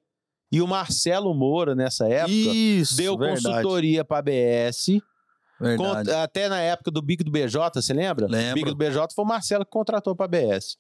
E 0.52 0.62
o 0.62 0.68
Marcelo 0.68 1.34
Moura, 1.34 1.74
nessa 1.76 2.08
época, 2.08 2.32
Isso, 2.34 2.98
deu 2.98 3.18
verdade, 3.18 3.44
consultoria 3.44 4.04
para 4.04 4.18
a 4.18 4.22
BS. 4.22 5.02
Cont- 5.78 6.10
Até 6.10 6.50
na 6.50 6.60
época 6.60 6.90
do 6.92 7.02
Big 7.02 7.24
do 7.24 7.32
BJ, 7.32 7.82
você 7.82 7.94
lembra? 7.94 8.28
Lembro. 8.28 8.56
Big 8.56 8.70
do 8.70 8.76
BJ 8.76 9.14
foi 9.14 9.24
o 9.24 9.28
Marcelo 9.28 9.64
que 9.64 9.72
contratou 9.72 10.16
para 10.16 10.26
a 10.26 10.28
BS. 10.28 10.76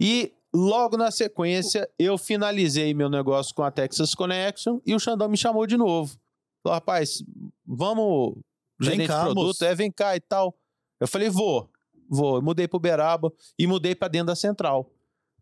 E 0.00 0.32
logo 0.54 0.96
na 0.96 1.10
sequência, 1.10 1.88
eu 1.98 2.18
finalizei 2.18 2.92
meu 2.94 3.08
negócio 3.08 3.54
com 3.54 3.62
a 3.62 3.70
Texas 3.70 4.14
Connection 4.14 4.78
e 4.86 4.94
o 4.94 5.00
Xandão 5.00 5.28
me 5.28 5.36
chamou 5.36 5.66
de 5.66 5.76
novo. 5.76 6.14
Falou, 6.62 6.74
rapaz, 6.74 7.24
vamos 7.66 8.34
Vem 8.78 9.06
cá, 9.06 9.22
produto, 9.24 9.46
moço. 9.46 9.64
é, 9.64 9.74
vem 9.74 9.90
cá 9.90 10.14
e 10.14 10.20
tal. 10.20 10.54
Eu 11.02 11.08
falei, 11.08 11.28
vou, 11.28 11.68
vou. 12.08 12.36
Eu 12.36 12.42
mudei 12.42 12.68
para 12.68 12.76
Uberaba 12.76 13.32
e 13.58 13.66
mudei 13.66 13.94
para 13.94 14.08
dentro 14.08 14.28
da 14.28 14.36
central. 14.36 14.90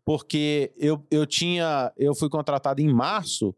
Porque 0.03 0.73
eu, 0.77 1.05
eu 1.11 1.25
tinha, 1.27 1.93
eu 1.95 2.15
fui 2.15 2.29
contratado 2.29 2.81
em 2.81 2.91
março 2.91 3.55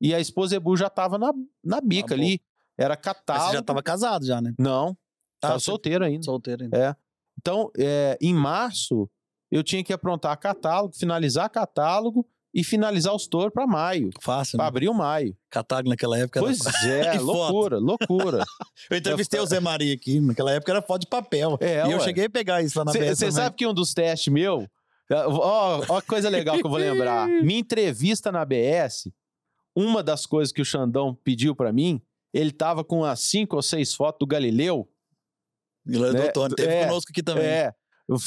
e 0.00 0.12
a 0.14 0.20
esposa 0.20 0.56
Ebu 0.56 0.76
já 0.76 0.88
estava 0.88 1.16
na, 1.18 1.32
na 1.64 1.80
bica 1.80 2.14
bom. 2.16 2.20
ali. 2.22 2.40
Era 2.76 2.94
Mas 2.94 3.02
catálogo. 3.04 3.46
você 3.50 3.56
já 3.56 3.62
tava 3.62 3.82
casado 3.82 4.26
já, 4.26 4.40
né? 4.40 4.52
Não, 4.58 4.88
Ah, 4.90 4.96
tava 5.40 5.58
você- 5.60 5.66
solteiro 5.66 6.04
ainda. 6.04 6.24
Solteiro 6.24 6.64
ainda. 6.64 6.96
Então, 7.38 7.70
é, 7.78 8.18
em 8.20 8.34
março, 8.34 9.08
eu 9.50 9.62
tinha 9.62 9.82
que 9.84 9.92
aprontar 9.92 10.36
catálogo, 10.38 10.94
finalizar 10.96 11.48
catálogo 11.50 12.28
e 12.54 12.64
finalizar 12.64 13.14
os 13.14 13.26
touros 13.26 13.52
para 13.52 13.66
maio, 13.66 14.10
Fácil, 14.20 14.56
para 14.56 14.64
né? 14.64 14.68
abril, 14.68 14.94
maio. 14.94 15.36
Catálogo 15.50 15.90
naquela 15.90 16.18
época. 16.18 16.40
Pois 16.40 16.58
era... 16.84 17.12
é, 17.12 17.16
E 17.16 17.18
foto. 17.18 17.24
loucura, 17.24 17.78
loucura. 17.78 18.44
Eu 18.90 18.96
entrevistei 18.96 19.38
o 19.40 19.46
Zé 19.46 19.60
Maria 19.60 19.94
aqui. 19.94 20.20
Naquela 20.20 20.52
época 20.52 20.72
era 20.72 20.82
foto 20.82 21.02
de 21.02 21.06
papel. 21.08 21.58
É, 21.60 21.86
e 21.86 21.92
eu 21.92 21.98
ué. 21.98 22.04
cheguei 22.04 22.24
a 22.24 22.30
pegar 22.30 22.62
isso 22.62 22.78
lá 22.78 22.84
na 22.84 22.92
BS 22.92 23.18
Você 23.18 23.32
sabe 23.32 23.56
que 23.56 23.66
um 23.66 23.74
dos 23.74 23.92
testes 23.92 24.32
meu, 24.32 24.66
ó, 25.10 25.84
ó, 25.88 26.00
que 26.00 26.06
coisa 26.06 26.28
legal 26.28 26.56
que 26.56 26.64
eu 26.64 26.70
vou 26.70 26.78
lembrar. 26.78 27.28
Minha 27.42 27.58
entrevista 27.60 28.32
na 28.32 28.44
BS, 28.44 29.10
uma 29.76 30.02
das 30.02 30.24
coisas 30.24 30.52
que 30.52 30.62
o 30.62 30.64
Xandão 30.64 31.14
pediu 31.14 31.54
para 31.54 31.72
mim, 31.72 32.00
ele 32.32 32.50
tava 32.50 32.82
com 32.82 33.04
as 33.04 33.20
cinco 33.20 33.56
ou 33.56 33.62
seis 33.62 33.94
fotos 33.94 34.20
do 34.20 34.26
Galileu, 34.26 34.88
Guilherme 35.86 36.18
né? 36.18 36.24
Doutor, 36.24 36.54
teve 36.54 36.72
É, 36.72 36.86
conosco 36.86 37.10
aqui 37.10 37.22
também. 37.22 37.44
É, 37.44 37.74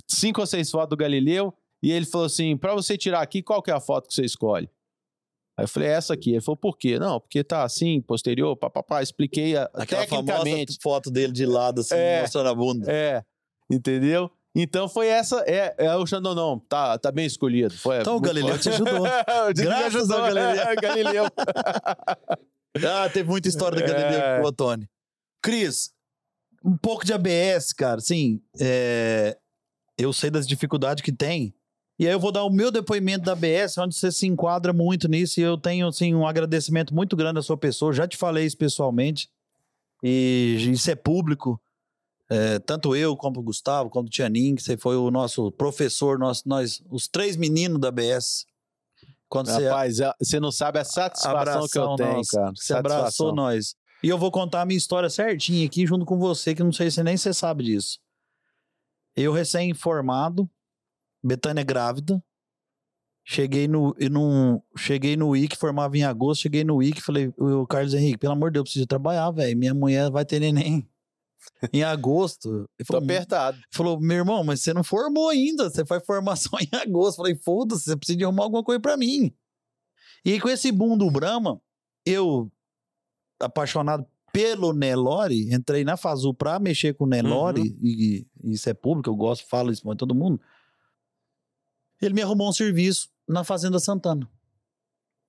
cinco 0.07 0.41
ou 0.41 0.47
seis 0.47 0.69
fotos 0.69 0.89
do 0.89 0.97
Galileu. 0.97 1.53
E 1.83 1.91
ele 1.91 2.05
falou 2.05 2.27
assim: 2.27 2.55
pra 2.57 2.73
você 2.73 2.97
tirar 2.97 3.21
aqui, 3.21 3.41
qual 3.41 3.61
que 3.61 3.71
é 3.71 3.73
a 3.73 3.79
foto 3.79 4.07
que 4.07 4.13
você 4.13 4.23
escolhe? 4.23 4.69
Aí 5.57 5.63
eu 5.65 5.67
falei, 5.67 5.89
essa 5.89 6.13
aqui. 6.13 6.31
Ele 6.31 6.41
falou, 6.41 6.55
por 6.57 6.77
quê? 6.77 6.97
Não, 6.97 7.19
porque 7.19 7.43
tá 7.43 7.63
assim, 7.63 8.01
posterior, 8.01 8.55
papapá. 8.55 9.01
Expliquei 9.03 9.55
a, 9.57 9.69
Aquela 9.73 10.07
famosa 10.07 10.25
tecnicamente. 10.43 10.77
foto 10.81 11.11
dele 11.11 11.33
de 11.33 11.45
lado, 11.45 11.81
assim, 11.81 11.93
É. 11.95 12.21
mostrando 12.21 12.49
a 12.49 12.55
bunda. 12.55 12.91
É, 12.91 13.23
entendeu? 13.69 14.31
Então 14.55 14.87
foi 14.89 15.07
essa. 15.07 15.43
É, 15.47 15.75
é 15.77 15.95
o 15.95 16.05
Xandão, 16.05 16.33
não. 16.35 16.59
Tá, 16.59 16.97
tá 16.97 17.11
bem 17.11 17.25
escolhido. 17.25 17.73
Foi, 17.77 17.99
Então 17.99 18.15
o 18.17 18.21
Galileu 18.21 18.53
bom. 18.53 18.59
te 18.59 18.69
ajudou. 18.69 19.01
Graças 19.55 19.95
ajudou, 19.95 20.17
ao 20.17 20.23
Galileu. 20.23 20.61
é, 20.61 20.75
Galileu. 20.75 21.25
Ah, 22.87 23.09
teve 23.09 23.29
muita 23.29 23.49
história 23.49 23.77
da 23.79 23.85
Galileu 23.85 24.19
É. 24.21 24.37
com 24.39 24.45
o 24.45 24.47
Otone. 24.47 24.89
Cris, 25.43 25.91
um 26.63 26.77
pouco 26.77 27.03
de 27.05 27.11
ABS, 27.13 27.73
cara. 27.73 27.97
Assim, 27.97 28.41
é, 28.61 29.37
eu 29.97 30.13
sei 30.13 30.29
das 30.29 30.47
dificuldades 30.47 31.03
que 31.03 31.11
tem. 31.11 31.53
E 32.01 32.07
aí 32.07 32.13
eu 32.13 32.19
vou 32.19 32.31
dar 32.31 32.43
o 32.43 32.49
meu 32.49 32.71
depoimento 32.71 33.25
da 33.25 33.33
ABS, 33.33 33.77
onde 33.77 33.93
você 33.93 34.11
se 34.11 34.25
enquadra 34.25 34.73
muito 34.73 35.07
nisso. 35.07 35.39
E 35.39 35.43
eu 35.43 35.55
tenho, 35.55 35.87
assim, 35.87 36.15
um 36.15 36.25
agradecimento 36.25 36.95
muito 36.95 37.15
grande 37.15 37.37
à 37.37 37.43
sua 37.43 37.55
pessoa. 37.55 37.93
Já 37.93 38.07
te 38.07 38.17
falei 38.17 38.43
isso 38.43 38.57
pessoalmente. 38.57 39.29
E 40.01 40.57
isso 40.71 40.89
é 40.89 40.95
público. 40.95 41.61
É, 42.27 42.57
tanto 42.57 42.95
eu, 42.95 43.15
como 43.15 43.39
o 43.39 43.43
Gustavo, 43.43 43.87
como 43.91 44.07
o 44.07 44.09
Tianin, 44.09 44.55
que 44.55 44.63
você 44.63 44.75
foi 44.75 44.95
o 44.95 45.11
nosso 45.11 45.51
professor, 45.51 46.17
nós, 46.17 46.43
nós 46.43 46.81
os 46.89 47.07
três 47.07 47.37
meninos 47.37 47.79
da 47.79 47.89
ABS. 47.89 48.47
Quando 49.29 49.51
você 49.51 49.67
Rapaz, 49.67 49.99
é- 49.99 50.11
você 50.19 50.39
não 50.39 50.51
sabe 50.51 50.79
a 50.79 50.83
satisfação 50.83 51.67
que 51.67 51.77
eu 51.77 51.95
tenho, 51.97 52.13
nossa. 52.13 52.35
cara. 52.35 52.51
Você 52.55 52.73
abraçou 52.73 53.35
nós. 53.35 53.75
E 54.01 54.09
eu 54.09 54.17
vou 54.17 54.31
contar 54.31 54.61
a 54.61 54.65
minha 54.65 54.77
história 54.79 55.07
certinha 55.07 55.67
aqui 55.67 55.85
junto 55.85 56.03
com 56.03 56.17
você, 56.17 56.55
que 56.55 56.63
não 56.63 56.73
sei 56.73 56.89
se 56.89 57.03
nem 57.03 57.15
você 57.15 57.31
sabe 57.31 57.63
disso. 57.63 57.99
Eu 59.15 59.31
recém-formado, 59.31 60.49
Betânia 61.23 61.63
grávida. 61.63 62.23
Cheguei 63.23 63.67
no, 63.67 63.95
num, 64.09 64.61
cheguei 64.75 65.15
no 65.15 65.35
IC, 65.35 65.55
formava 65.55 65.95
em 65.95 66.03
agosto, 66.03 66.41
cheguei 66.41 66.63
no 66.63 66.81
IC, 66.81 67.01
falei, 67.01 67.31
o 67.37 67.67
Carlos 67.67 67.93
Henrique, 67.93 68.17
pelo 68.17 68.33
amor 68.33 68.49
de 68.49 68.55
Deus, 68.55 68.61
eu 68.61 68.63
preciso 68.63 68.87
trabalhar, 68.87 69.29
velho. 69.31 69.57
Minha 69.57 69.73
mulher 69.73 70.09
vai 70.09 70.25
ter 70.25 70.39
neném. 70.39 70.89
em 71.73 71.83
agosto. 71.83 72.49
Ele 72.49 72.85
Tô 72.85 72.93
falou, 72.93 73.03
apertado. 73.03 73.59
falou, 73.71 73.99
meu 73.99 74.17
irmão, 74.17 74.43
mas 74.43 74.61
você 74.61 74.73
não 74.73 74.83
formou 74.83 75.29
ainda, 75.29 75.69
você 75.69 75.85
faz 75.85 76.03
formação 76.05 76.59
em 76.59 76.69
agosto. 76.75 77.17
Falei, 77.17 77.35
foda-se, 77.35 77.83
você 77.83 77.95
precisa 77.95 78.17
de 78.17 78.23
arrumar 78.23 78.43
alguma 78.43 78.63
coisa 78.63 78.79
pra 78.79 78.97
mim. 78.97 79.33
E 80.23 80.39
com 80.39 80.49
esse 80.49 80.71
boom 80.71 80.97
do 80.97 81.09
Brahma, 81.09 81.59
eu, 82.05 82.51
apaixonado 83.39 84.05
pelo 84.31 84.71
Nelore, 84.71 85.53
entrei 85.53 85.83
na 85.83 85.97
Fazul 85.97 86.33
pra 86.33 86.59
mexer 86.59 86.93
com 86.93 87.03
o 87.03 87.07
Nelore, 87.07 87.75
e, 87.81 88.25
e 88.43 88.51
isso 88.53 88.69
é 88.69 88.73
público, 88.73 89.09
eu 89.09 89.15
gosto, 89.15 89.45
falo 89.47 89.71
isso 89.71 89.83
pra 89.83 89.95
todo 89.95 90.15
mundo. 90.15 90.39
Ele 92.01 92.13
me 92.13 92.21
arrumou 92.21 92.49
um 92.49 92.53
serviço 92.53 93.09
na 93.27 93.43
Fazenda 93.43 93.79
Santana. 93.79 94.27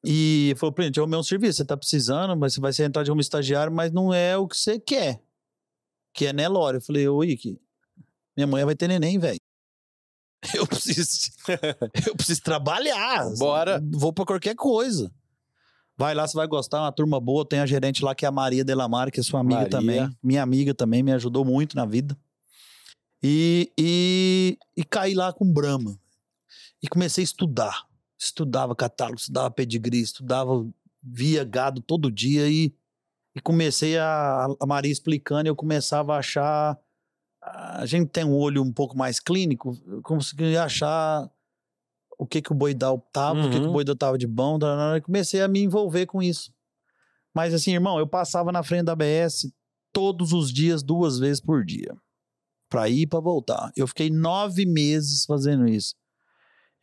E 0.05 0.55
falou, 0.57 0.73
Print, 0.73 0.97
eu 0.97 1.05
arrumei 1.05 1.21
um 1.21 1.23
serviço, 1.23 1.59
você 1.59 1.65
tá 1.65 1.77
precisando, 1.77 2.37
mas 2.37 2.55
você 2.55 2.61
vai 2.61 2.73
ser 2.73 2.85
entrar 2.85 3.05
de 3.05 3.13
um 3.13 3.21
estagiário, 3.21 3.73
mas 3.73 3.93
não 3.93 4.13
é 4.13 4.37
o 4.37 4.49
que 4.49 4.57
você 4.57 4.79
quer. 4.79 5.23
Que 6.13 6.27
é 6.27 6.33
Nelore. 6.33 6.79
Eu 6.79 6.81
falei, 6.83 7.09
ô 7.09 7.23
Ike, 7.23 7.61
minha 8.37 8.47
mulher 8.47 8.65
vai 8.65 8.75
ter 8.75 8.89
neném, 8.89 9.19
velho. 9.19 9.39
Eu 10.55 10.67
preciso. 10.67 11.31
eu 12.05 12.17
preciso 12.17 12.43
trabalhar. 12.43 13.31
Bora. 13.39 13.81
Vou 13.93 14.13
pra 14.13 14.25
qualquer 14.25 14.57
coisa. 14.57 15.09
Vai 15.97 16.17
lá, 16.17 16.27
você 16.27 16.37
vai 16.37 16.49
gostar. 16.49 16.81
Uma 16.81 16.91
turma 16.91 17.21
boa. 17.21 17.47
Tem 17.47 17.61
a 17.61 17.67
gerente 17.67 18.05
lá 18.05 18.13
que 18.13 18.25
é 18.25 18.29
a 18.29 18.33
Maria 18.33 18.65
Delamar, 18.65 19.13
que 19.13 19.21
é 19.21 19.23
sua 19.23 19.39
amiga 19.39 19.61
Maria. 19.61 19.71
também. 19.71 20.17
Minha 20.21 20.43
amiga 20.43 20.75
também, 20.75 21.01
me 21.01 21.13
ajudou 21.13 21.45
muito 21.45 21.77
na 21.77 21.87
vida. 21.87 22.19
E, 23.23 23.71
e, 23.79 24.59
e 24.77 24.85
caí 24.85 25.15
lá 25.15 25.33
com 25.33 25.51
Brahma. 25.51 25.97
E 26.83 26.89
comecei 26.89 27.23
a 27.23 27.25
estudar. 27.25 27.87
Estudava 28.19 28.75
catálogo, 28.75 29.19
estudava 29.19 29.51
pedigree, 29.51 30.01
estudava 30.01 30.67
via 31.03 31.45
gado 31.45 31.81
todo 31.81 32.11
dia 32.11 32.49
e, 32.49 32.75
e 33.35 33.41
comecei 33.41 33.99
a, 33.99 34.47
a 34.61 34.67
Maria 34.67 34.93
explicando, 34.93 35.49
eu 35.49 35.57
começava 35.57 36.15
a 36.15 36.19
achar. 36.19 36.79
A 37.41 37.85
gente 37.87 38.09
tem 38.09 38.25
um 38.25 38.35
olho 38.35 38.63
um 38.63 38.73
pouco 38.73 38.97
mais 38.97 39.19
clínico, 39.19 39.77
eu 39.87 40.01
consegui 40.03 40.57
achar 40.57 41.29
o 42.17 42.25
que 42.25 42.41
que 42.41 42.53
o 42.53 42.55
Boidal 42.55 43.01
tava, 43.13 43.41
o 43.41 43.51
que 43.51 43.59
que 43.59 43.65
o 43.65 43.67
Uhum. 43.67 43.73
Boidal 43.73 43.97
tava 43.97 44.17
de 44.17 44.29
bom, 44.29 44.59
e 44.97 45.01
comecei 45.01 45.41
a 45.41 45.49
me 45.49 45.61
envolver 45.61 46.07
com 46.07 46.23
isso. 46.23 46.53
Mas 47.35 47.53
assim, 47.53 47.73
irmão, 47.73 47.99
eu 47.99 48.07
passava 48.07 48.53
na 48.53 48.63
frente 48.63 48.85
da 48.85 48.93
ABS 48.93 49.53
todos 49.93 50.33
os 50.33 50.53
dias, 50.53 50.83
duas 50.83 51.19
vezes 51.19 51.41
por 51.41 51.65
dia. 51.65 51.97
Pra 52.69 52.89
ir 52.89 53.03
e 53.03 53.07
pra 53.07 53.19
voltar. 53.19 53.73
Eu 53.77 53.89
fiquei 53.89 54.09
nove 54.09 54.65
meses 54.65 55.25
fazendo 55.25 55.67
isso. 55.67 55.95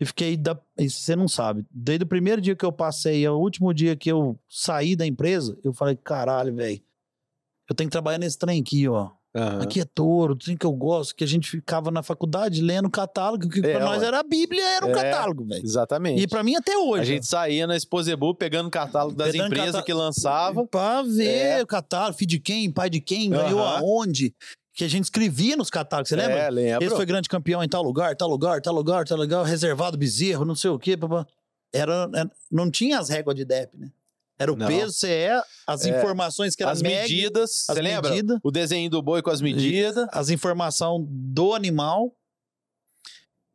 E 0.02 0.06
fiquei, 0.06 0.38
da, 0.38 0.58
isso 0.78 1.02
você 1.02 1.16
não 1.16 1.28
sabe, 1.28 1.66
desde 1.70 2.04
o 2.06 2.08
primeiro 2.08 2.40
dia 2.42 2.56
que 2.56 2.64
eu 2.66 2.72
passei 2.72 3.26
ao 3.26 3.40
último 3.40 3.74
dia 3.74 3.96
que 3.98 4.10
eu 4.10 4.40
saí 4.48 4.96
da 4.96 5.06
empresa, 5.06 5.58
eu 5.64 5.74
falei, 5.74 5.96
caralho, 5.96 6.56
velho, 6.56 6.82
eu 7.70 7.76
tenho 7.76 7.90
que 7.90 7.92
trabalhar 7.92 8.18
nesse 8.18 8.38
trem 8.38 8.62
aqui, 8.62 8.88
ó. 8.88 9.10
Aham. 9.36 9.62
Aqui 9.62 9.80
é 9.82 9.86
touro, 9.86 10.36
trem 10.36 10.58
que 10.58 10.66
eu 10.66 10.72
gosto, 10.72 11.14
que 11.16 11.24
a 11.24 11.28
gente 11.28 11.48
ficava 11.52 11.92
na 11.92 12.02
faculdade 12.02 12.62
lendo 12.64 12.90
catálogo, 12.90 13.48
que 13.48 13.60
É, 13.60 13.74
pra 13.76 13.86
nós 13.86 14.02
era 14.02 14.22
a 14.22 14.24
Bíblia, 14.24 14.64
era 14.78 14.88
um 14.88 14.90
É, 14.90 14.94
catálogo, 14.94 15.46
velho. 15.46 15.64
Exatamente. 15.64 16.20
E 16.24 16.28
pra 16.28 16.42
mim 16.42 16.56
até 16.56 16.76
hoje. 16.76 17.02
A 17.02 17.06
gente 17.06 17.28
saía 17.28 17.68
na 17.68 17.76
Exposebu 17.78 18.34
pegando 18.34 18.72
catálogo 18.72 19.16
das 19.16 19.32
Pegando 19.34 19.48
empresas 19.48 19.72
catá- 19.74 19.84
que 19.86 19.94
lançava. 19.94 20.66
Pra 20.66 21.04
ver 21.04 21.60
É. 21.60 21.62
o 21.62 21.68
catálogo, 21.68 22.18
filho 22.18 22.30
de 22.30 22.40
quem, 22.40 22.72
pai 22.72 22.90
de 22.90 23.00
quem, 23.00 23.30
ganhou 23.30 23.60
Aham. 23.60 23.78
aonde. 23.82 24.34
Que 24.80 24.86
a 24.86 24.88
gente 24.88 25.04
escrevia 25.04 25.58
nos 25.58 25.70
catálogos, 25.70 26.08
você 26.08 26.16
lembra? 26.16 26.36
É, 26.40 26.50
lembro. 26.50 26.86
Esse 26.86 26.96
foi 26.96 27.06
grande 27.06 27.28
campeão 27.28 27.62
em 27.62 27.68
tal 27.68 27.84
lugar, 27.84 28.16
tal 28.16 28.30
lugar, 28.30 28.62
tal 28.62 28.74
lugar, 28.74 29.06
tal 29.06 29.18
lugar, 29.18 29.44
reservado 29.44 29.98
bezerro, 29.98 30.46
não 30.46 30.56
sei 30.56 30.70
o 30.70 30.80
quê. 30.80 30.98
Era, 31.74 32.10
era- 32.14 32.32
não 32.50 32.72
tinha 32.72 32.98
as 32.98 33.10
réguas 33.10 33.36
de 33.36 33.44
DEP, 33.44 33.78
né? 33.78 33.92
Era 34.40 34.54
o 34.54 34.56
Não. 34.56 34.68
peso, 34.68 34.94
CE, 34.94 35.28
as 35.68 35.84
É. 35.86 35.90
informações 35.90 36.56
que 36.56 36.64
era 36.64 36.72
As 36.72 36.82
MEG, 36.82 37.14
medidas, 37.14 37.66
as 37.70 37.76
você 37.76 37.82
lembra? 37.82 38.10
medidas. 38.10 38.40
O 38.42 38.50
desenho 38.50 38.90
do 38.90 39.02
boi 39.02 39.22
com 39.22 39.30
as 39.30 39.42
medidas. 39.42 40.08
as 40.14 40.30
informações 40.30 41.06
do 41.10 41.54
animal 41.54 42.16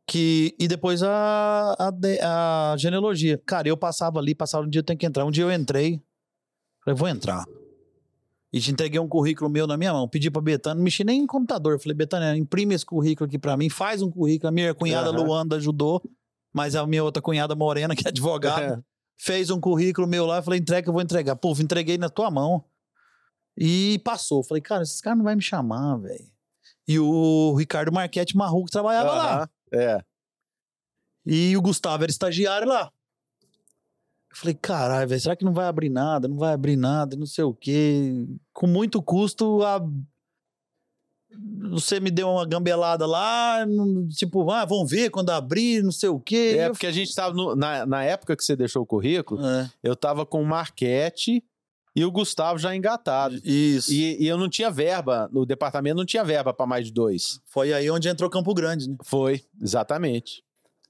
que 0.07 0.55
e 0.59 0.67
depois 0.67 1.01
a, 1.01 1.75
a, 1.79 2.71
a 2.73 2.77
genealogia. 2.77 3.41
Cara, 3.47 3.67
eu 3.67 3.75
passava 3.75 4.19
ali, 4.19 4.35
passava 4.35 4.63
um 4.67 4.69
dia 4.69 4.81
eu 4.81 4.83
tenho 4.85 4.99
que 4.99 5.07
entrar. 5.07 5.25
Um 5.25 5.31
dia 5.31 5.43
eu 5.43 5.51
entrei, 5.51 5.99
falei, 6.83 6.95
vou 6.95 7.07
entrar. 7.09 7.43
E 8.55 8.61
te 8.61 8.71
entreguei 8.71 8.97
um 8.97 9.07
currículo 9.09 9.49
meu 9.49 9.67
na 9.67 9.75
minha 9.75 9.91
mão. 9.91 10.07
Pedi 10.07 10.31
pra 10.31 10.41
Betânia, 10.41 10.75
não 10.75 10.81
mexi 10.81 11.03
nem 11.03 11.19
em 11.19 11.27
computador. 11.27 11.77
Falei, 11.77 11.93
Betânia, 11.93 12.37
imprime 12.37 12.73
esse 12.73 12.85
currículo 12.85 13.27
aqui 13.27 13.37
pra 13.37 13.57
mim, 13.57 13.69
faz 13.69 14.01
um 14.01 14.09
currículo. 14.09 14.47
A 14.47 14.51
minha 14.51 14.73
cunhada 14.73 15.09
Aham. 15.09 15.23
Luanda 15.23 15.57
ajudou, 15.57 16.01
mas 16.53 16.73
a 16.73 16.87
minha 16.87 17.03
outra 17.03 17.21
cunhada 17.21 17.53
Morena, 17.53 17.93
que 17.93 18.07
é 18.07 18.09
advogada, 18.09 18.81
fez 19.17 19.49
um 19.49 19.59
currículo 19.59 20.07
meu 20.07 20.25
lá. 20.25 20.41
Falei, 20.41 20.61
entrega 20.61 20.87
eu 20.87 20.93
vou 20.93 21.01
entregar. 21.01 21.35
Puf, 21.35 21.61
entreguei 21.61 21.97
na 21.97 22.07
tua 22.07 22.31
mão. 22.31 22.63
E 23.57 23.99
passou. 24.05 24.41
Falei, 24.41 24.61
cara, 24.61 24.83
esses 24.83 25.01
caras 25.01 25.17
não 25.17 25.25
vão 25.25 25.35
me 25.35 25.41
chamar, 25.41 25.97
velho. 25.97 26.31
E 26.87 26.97
o 26.97 27.53
Ricardo 27.55 27.91
Marchetti 27.91 28.37
Marruco 28.37 28.71
trabalhava 28.71 29.11
lá. 29.11 29.35
Aham, 29.35 29.49
É. 29.73 30.01
E 31.25 31.57
o 31.57 31.61
Gustavo 31.61 32.03
era 32.03 32.11
estagiário 32.11 32.69
lá. 32.69 32.89
Eu 34.29 34.37
falei, 34.37 34.53
caralho, 34.53 35.09
velho, 35.09 35.19
será 35.19 35.35
que 35.35 35.43
não 35.43 35.53
vai 35.53 35.65
abrir 35.65 35.89
nada? 35.89 36.25
Não 36.25 36.37
vai 36.37 36.53
abrir 36.53 36.77
nada, 36.77 37.17
não 37.17 37.25
sei 37.25 37.43
o 37.43 37.53
quê. 37.53 38.25
Com 38.55 38.67
muito 38.67 39.01
custo, 39.03 39.61
a... 39.63 39.81
você 41.69 41.99
me 41.99 42.09
deu 42.09 42.29
uma 42.29 42.45
gambelada 42.45 43.05
lá, 43.05 43.65
tipo, 44.15 44.49
ah, 44.49 44.63
vamos 44.65 44.89
ver 44.89 45.09
quando 45.09 45.29
abrir, 45.31 45.83
não 45.83 45.91
sei 45.91 46.09
o 46.09 46.19
quê. 46.19 46.55
É, 46.57 46.69
porque 46.69 46.87
a 46.87 46.91
gente 46.91 47.13
tava. 47.13 47.35
no- 47.35 47.55
na, 47.55 47.85
na 47.85 48.03
época 48.03 48.35
que 48.35 48.43
você 48.43 48.55
deixou 48.55 48.83
o 48.83 48.85
currículo, 48.85 49.45
É, 49.45 49.69
eu 49.83 49.95
tava 49.95 50.25
com 50.25 50.41
o 50.41 50.45
Marquete 50.45 51.43
e 51.95 52.05
o 52.05 52.11
Gustavo 52.11 52.57
já 52.57 52.73
engatado. 52.75 53.35
isso. 53.43 53.91
E, 53.91 54.23
e 54.23 54.27
eu 54.27 54.37
não 54.37 54.49
tinha 54.49 54.71
verba, 54.71 55.29
no 55.33 55.45
departamento 55.45 55.97
não 55.97 56.05
tinha 56.05 56.23
verba 56.23 56.53
pra 56.53 56.65
mais 56.65 56.85
de 56.85 56.93
dois. 56.93 57.39
Foi 57.45 57.73
aí 57.73 57.89
onde 57.89 58.07
entrou 58.07 58.29
Campo 58.29 58.53
Grande, 58.53 58.89
né? 58.89 58.95
Foi, 59.03 59.41
exatamente. 59.61 60.43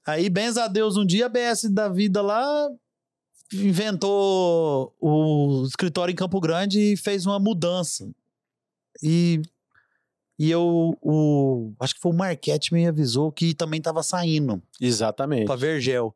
Aí, 0.06 0.30
benza 0.30 0.64
a 0.64 0.68
Deus, 0.68 0.96
um 0.96 1.04
dia 1.04 1.26
a 1.26 1.28
BS 1.28 1.68
da 1.68 1.88
vida 1.88 2.22
lá 2.22 2.68
inventou 3.52 4.94
o 5.00 5.64
escritório 5.66 6.12
em 6.12 6.16
Campo 6.16 6.40
Grande 6.40 6.80
e 6.92 6.96
fez 6.96 7.26
uma 7.26 7.38
mudança. 7.38 8.10
E, 9.02 9.40
e 10.38 10.50
eu, 10.50 10.96
o, 11.00 11.72
acho 11.80 11.94
que 11.94 12.00
foi 12.00 12.12
o 12.12 12.16
Marquete 12.16 12.72
me 12.72 12.86
avisou 12.86 13.30
que 13.30 13.54
também 13.54 13.78
estava 13.78 14.02
saindo 14.02 14.62
Exatamente. 14.80 15.46
para 15.46 15.56
Vergel. 15.56 16.14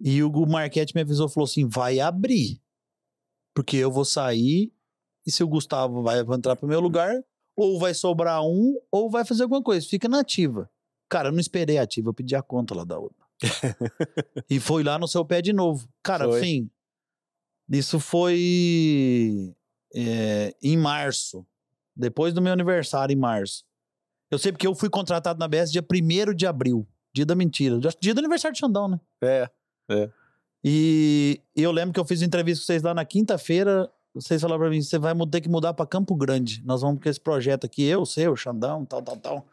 E 0.00 0.22
o 0.22 0.30
Gu- 0.30 0.46
Marquete 0.46 0.94
me 0.94 1.00
avisou, 1.00 1.28
falou 1.28 1.46
assim, 1.46 1.66
vai 1.66 2.00
abrir, 2.00 2.60
porque 3.54 3.76
eu 3.76 3.90
vou 3.90 4.04
sair 4.04 4.70
e 5.26 5.32
se 5.32 5.42
o 5.42 5.48
Gustavo 5.48 6.02
vai 6.02 6.20
entrar 6.20 6.54
pro 6.56 6.68
meu 6.68 6.80
lugar, 6.80 7.14
ou 7.56 7.78
vai 7.78 7.94
sobrar 7.94 8.42
um, 8.44 8.78
ou 8.92 9.08
vai 9.10 9.24
fazer 9.24 9.44
alguma 9.44 9.62
coisa, 9.62 9.86
fica 9.88 10.06
na 10.08 10.20
ativa. 10.20 10.70
Cara, 11.08 11.28
eu 11.28 11.32
não 11.32 11.40
esperei 11.40 11.78
a 11.78 11.82
ativa, 11.82 12.10
eu 12.10 12.14
pedi 12.14 12.36
a 12.36 12.42
conta 12.42 12.74
lá 12.74 12.84
da 12.84 12.98
outra. 12.98 13.25
E 14.48 14.58
foi 14.58 14.82
lá 14.82 14.98
no 14.98 15.06
seu 15.06 15.24
pé 15.24 15.42
de 15.42 15.52
novo. 15.52 15.88
Cara, 16.02 16.24
Foi. 16.26 16.38
enfim, 16.38 16.70
isso 17.68 17.98
foi 17.98 19.54
é, 19.94 20.54
em 20.62 20.76
março, 20.76 21.46
depois 21.94 22.32
do 22.32 22.40
meu 22.40 22.52
aniversário, 22.52 23.12
em 23.12 23.18
março. 23.18 23.64
Eu 24.30 24.38
sei 24.38 24.52
porque 24.52 24.66
eu 24.66 24.74
fui 24.74 24.88
contratado 24.88 25.38
na 25.38 25.48
BS 25.48 25.70
dia 25.70 25.84
1 25.84 26.34
de 26.34 26.46
abril, 26.46 26.86
dia 27.12 27.24
da 27.24 27.34
mentira, 27.34 27.78
dia 28.00 28.14
do 28.14 28.18
aniversário 28.18 28.54
de 28.54 28.60
Xandão, 28.60 28.88
né? 28.88 29.00
É. 29.22 29.50
E 30.64 31.40
eu 31.54 31.70
lembro 31.70 31.92
que 31.94 32.00
eu 32.00 32.04
fiz 32.04 32.22
entrevista 32.22 32.62
com 32.62 32.66
vocês 32.66 32.82
lá 32.82 32.92
na 32.92 33.04
quinta-feira. 33.04 33.90
Vocês 34.12 34.40
falaram 34.42 34.62
pra 34.62 34.70
mim: 34.70 34.82
você 34.82 34.98
vai 34.98 35.14
ter 35.30 35.40
que 35.40 35.48
mudar 35.48 35.72
pra 35.74 35.86
Campo 35.86 36.14
Grande. 36.16 36.60
Nós 36.64 36.80
vamos 36.80 37.00
com 37.00 37.08
esse 37.08 37.20
projeto 37.20 37.66
aqui, 37.66 37.84
eu, 37.84 38.04
seu, 38.04 38.34
Xandão, 38.34 38.84
tal, 38.84 39.00
tal, 39.00 39.16
tal. 39.16 39.46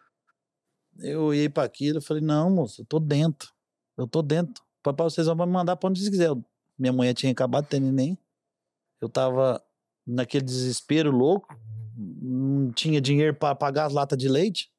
Eu 0.98 1.26
olhei 1.26 1.50
pra 1.50 1.64
aquilo 1.64 2.00
e 2.00 2.02
falei: 2.02 2.24
não, 2.24 2.50
moço, 2.50 2.82
eu 2.82 2.86
tô 2.86 3.00
dentro. 3.00 3.53
Eu 3.98 4.08
tô 4.08 4.22
dentro. 4.22 4.64
Papai, 4.82 5.06
vocês 5.10 5.28
vão 5.28 5.36
me 5.36 5.46
mandar 5.46 5.76
pra 5.76 5.90
onde 5.90 6.00
vocês 6.00 6.10
quiserem. 6.10 6.44
Minha 6.78 6.92
mulher 6.94 7.14
tinha 7.14 7.32
acabado 7.32 7.64
de 7.66 7.70
ter 7.70 7.80
neném. 7.80 8.18
Eu 9.02 9.08
tava 9.10 9.62
naquele 10.06 10.44
desespero 10.44 11.12
louco. 11.12 11.56
Não 11.96 12.72
tinha 12.72 13.00
dinheiro 13.00 13.36
pra 13.36 13.54
pagar 13.56 13.86
as 13.86 13.94
latas 13.94 14.18
de 14.18 14.28
leite. 14.28 14.70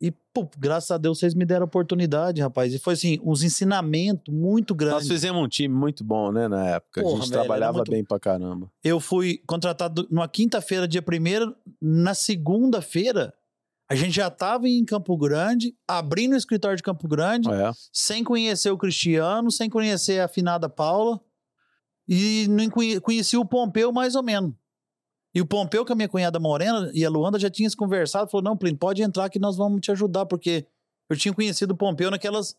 E, 0.00 0.10
pô, 0.34 0.48
graças 0.58 0.90
a 0.90 0.98
Deus 0.98 1.20
vocês 1.20 1.32
me 1.32 1.44
deram 1.44 1.62
a 1.62 1.66
oportunidade, 1.66 2.40
rapaz. 2.42 2.74
E 2.74 2.78
foi 2.80 2.94
assim, 2.94 3.20
uns 3.22 3.44
ensinamentos 3.44 4.34
muito 4.34 4.74
Nós 4.74 4.78
grandes. 4.78 5.08
fizemos 5.08 5.40
um 5.40 5.46
time 5.48 5.72
muito 5.72 6.02
bom, 6.02 6.32
né, 6.32 6.48
na 6.48 6.66
época. 6.70 7.00
a 7.00 7.04
Porra, 7.04 7.16
gente 7.20 7.30
velho, 7.30 7.40
trabalhava 7.40 7.76
muito- 7.78 7.90
bem 7.92 8.02
pra 8.04 8.18
caramba. 8.18 8.68
eu 8.82 8.98
fui 8.98 9.40
contratado 9.46 10.08
numa 10.10 10.28
quinta-feira, 10.28 10.88
dia 10.88 11.00
primeiro. 11.00 11.54
Na 11.80 12.14
segunda-feira, 12.14 13.32
a 13.92 13.94
gente 13.96 14.14
já 14.14 14.28
estava 14.28 14.68
em 14.68 14.84
Campo 14.84 15.16
Grande, 15.16 15.74
abrindo 15.86 16.32
o 16.32 16.36
escritório 16.36 16.76
de 16.76 16.82
Campo 16.82 17.06
Grande, 17.08 17.48
É. 17.50 17.70
sem 17.92 18.24
conhecer 18.24 18.70
o 18.70 18.78
Cristiano, 18.78 19.50
sem 19.50 19.68
conhecer 19.68 20.20
a 20.20 20.24
afinada 20.24 20.68
Paula. 20.68 21.20
E 22.08 22.46
não 22.48 22.68
conhe- 22.68 23.00
conheci 23.00 23.36
o 23.36 23.44
Pompeu 23.44 23.92
mais 23.92 24.14
ou 24.14 24.22
menos. 24.22 24.52
E 25.34 25.40
o 25.40 25.46
Pompeu, 25.46 25.84
com 25.84 25.92
a 25.92 25.96
minha 25.96 26.08
cunhada 26.08 26.38
Morena 26.38 26.90
e 26.92 27.04
a 27.04 27.10
Luanda, 27.10 27.38
já 27.38 27.48
tinham 27.48 27.70
se 27.70 27.76
conversado. 27.76 28.30
Falou: 28.30 28.44
não, 28.44 28.56
Plínio, 28.56 28.78
pode 28.78 29.02
entrar 29.02 29.28
que 29.30 29.38
nós 29.38 29.56
vamos 29.56 29.80
te 29.80 29.90
ajudar, 29.92 30.26
porque 30.26 30.66
eu 31.08 31.16
tinha 31.16 31.32
conhecido 31.32 31.72
o 31.72 31.76
Pompeu 31.76 32.10
naquelas 32.10 32.54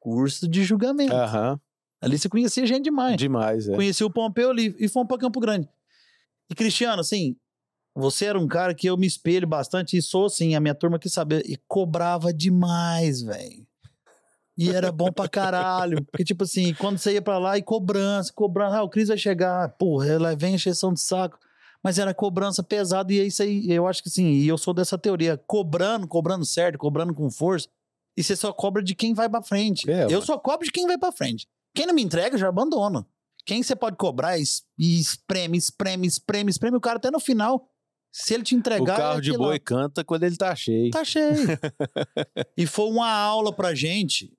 cursos 0.00 0.48
de 0.48 0.64
julgamento. 0.64 1.12
Aham. 1.14 1.60
Ali 2.00 2.18
você 2.18 2.28
conhecia 2.28 2.66
gente 2.66 2.84
demais. 2.84 3.16
Demais, 3.16 3.68
é. 3.68 3.74
Conheci 3.74 4.02
o 4.04 4.10
Pompeu 4.10 4.50
ali 4.50 4.74
e 4.78 4.88
fomos 4.88 5.08
pra 5.08 5.18
Campo 5.18 5.40
Grande. 5.40 5.68
E 6.50 6.54
Cristiano, 6.54 7.00
assim, 7.00 7.36
você 7.96 8.26
era 8.26 8.38
um 8.38 8.46
cara 8.46 8.74
que 8.74 8.86
eu 8.86 8.96
me 8.96 9.06
espelho 9.06 9.46
bastante 9.46 9.96
e 9.96 10.02
sou, 10.02 10.26
assim, 10.26 10.54
a 10.54 10.60
minha 10.60 10.74
turma 10.74 10.98
que 10.98 11.08
sabia. 11.08 11.42
E 11.44 11.56
cobrava 11.66 12.32
demais, 12.32 13.22
velho. 13.22 13.66
E 14.56 14.70
era 14.70 14.92
bom 14.92 15.10
pra 15.10 15.28
caralho. 15.28 16.04
Porque, 16.04 16.24
tipo 16.24 16.44
assim, 16.44 16.74
quando 16.74 16.98
você 16.98 17.14
ia 17.14 17.22
pra 17.22 17.38
lá 17.38 17.56
e 17.56 17.62
cobrança, 17.62 18.32
cobrança, 18.32 18.76
ah, 18.76 18.82
o 18.82 18.88
Cris 18.88 19.08
vai 19.08 19.16
chegar, 19.16 19.70
porra, 19.70 20.06
ela 20.06 20.36
vem 20.36 20.54
encheção 20.54 20.92
de 20.92 21.00
saco. 21.00 21.38
Mas 21.82 21.98
era 21.98 22.12
cobrança 22.12 22.62
pesada 22.62 23.12
e 23.12 23.20
é 23.20 23.24
isso 23.24 23.42
aí, 23.42 23.70
eu 23.70 23.86
acho 23.86 24.02
que 24.02 24.08
assim, 24.08 24.26
e 24.26 24.48
eu 24.48 24.58
sou 24.58 24.74
dessa 24.74 24.98
teoria, 24.98 25.40
cobrando, 25.46 26.08
cobrando 26.08 26.44
certo, 26.44 26.78
cobrando 26.78 27.14
com 27.14 27.30
força, 27.30 27.68
e 28.16 28.24
você 28.24 28.34
só 28.34 28.52
cobra 28.52 28.82
de 28.82 28.94
quem 28.94 29.14
vai 29.14 29.28
pra 29.28 29.42
frente. 29.42 29.88
É, 29.88 30.04
eu 30.06 30.18
ué. 30.18 30.24
só 30.24 30.36
cobro 30.36 30.64
de 30.64 30.72
quem 30.72 30.86
vai 30.86 30.98
pra 30.98 31.12
frente. 31.12 31.46
Quem 31.74 31.86
não 31.86 31.94
me 31.94 32.02
entrega, 32.02 32.36
já 32.36 32.48
abandona. 32.48 33.06
Quem 33.44 33.62
você 33.62 33.76
pode 33.76 33.96
cobrar 33.96 34.36
e 34.36 34.42
espreme, 34.78 35.56
espreme, 35.56 36.06
espreme, 36.06 36.50
espreme, 36.50 36.76
o 36.76 36.80
cara 36.80 36.96
até 36.96 37.10
no 37.10 37.20
final, 37.20 37.68
se 38.12 38.34
ele 38.34 38.42
te 38.42 38.54
O 38.54 38.58
entregar... 38.58 38.96
carro 38.96 39.18
é 39.18 39.20
de 39.20 39.32
boi 39.32 39.58
canta 39.58 40.02
quando 40.04 40.22
ele 40.24 40.36
tá 40.36 40.54
cheio. 40.54 40.90
Tá 40.90 41.04
cheio. 41.04 41.34
e 42.56 42.66
foi 42.66 42.86
uma 42.86 43.10
aula 43.10 43.52
pra 43.52 43.74
gente, 43.74 44.32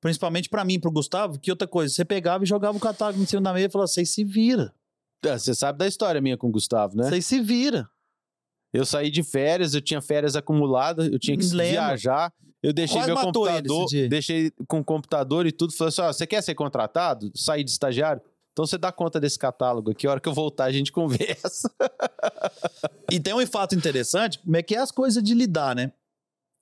principalmente 0.00 0.48
pra 0.48 0.64
mim, 0.64 0.80
pro 0.80 0.90
Gustavo, 0.90 1.38
que 1.38 1.50
outra 1.50 1.68
coisa, 1.68 1.94
você 1.94 2.04
pegava 2.04 2.44
e 2.44 2.46
jogava 2.46 2.76
o 2.76 2.80
catálogo 2.80 3.22
em 3.22 3.26
cima 3.26 3.42
da 3.42 3.52
mesa 3.52 3.66
e 3.66 3.70
falava, 3.70 3.86
vocês 3.88 4.12
se 4.12 4.24
vira, 4.24 4.74
É, 5.24 5.38
Você 5.38 5.54
sabe 5.54 5.78
da 5.78 5.86
história 5.86 6.20
minha 6.20 6.36
com 6.36 6.48
o 6.48 6.50
Gustavo, 6.50 6.96
né? 6.96 7.08
vocês 7.08 7.26
se 7.26 7.40
vira. 7.40 7.88
Eu 8.72 8.86
saí 8.86 9.10
de 9.10 9.22
férias, 9.22 9.74
eu 9.74 9.80
tinha 9.80 10.00
férias 10.00 10.36
acumuladas, 10.36 11.08
eu 11.12 11.18
tinha 11.18 11.36
que 11.36 11.44
Lembro. 11.44 11.72
viajar. 11.72 12.32
Eu 12.62 12.72
deixei 12.72 12.98
Quase 12.98 13.10
meu 13.12 13.20
computador, 13.20 13.86
deixei 14.08 14.52
com 14.68 14.80
o 14.80 14.84
computador 14.84 15.46
e 15.46 15.50
tudo. 15.50 15.72
Falei 15.72 15.88
assim: 15.88 16.02
ó, 16.02 16.12
você 16.12 16.26
quer 16.26 16.42
ser 16.42 16.54
contratado? 16.54 17.32
Sair 17.34 17.64
de 17.64 17.70
estagiário? 17.70 18.22
Então 18.60 18.66
você 18.66 18.76
dá 18.76 18.92
conta 18.92 19.18
desse 19.18 19.38
catálogo 19.38 19.90
aqui, 19.90 20.06
a 20.06 20.10
hora 20.10 20.20
que 20.20 20.28
eu 20.28 20.34
voltar 20.34 20.64
a 20.64 20.72
gente 20.72 20.92
conversa. 20.92 21.74
E 23.10 23.18
tem 23.18 23.32
um 23.32 23.46
fato 23.46 23.74
interessante, 23.74 24.38
como 24.40 24.54
é 24.54 24.62
que 24.62 24.74
é 24.74 24.78
as 24.78 24.90
coisas 24.90 25.22
de 25.22 25.32
lidar, 25.32 25.74
né? 25.74 25.92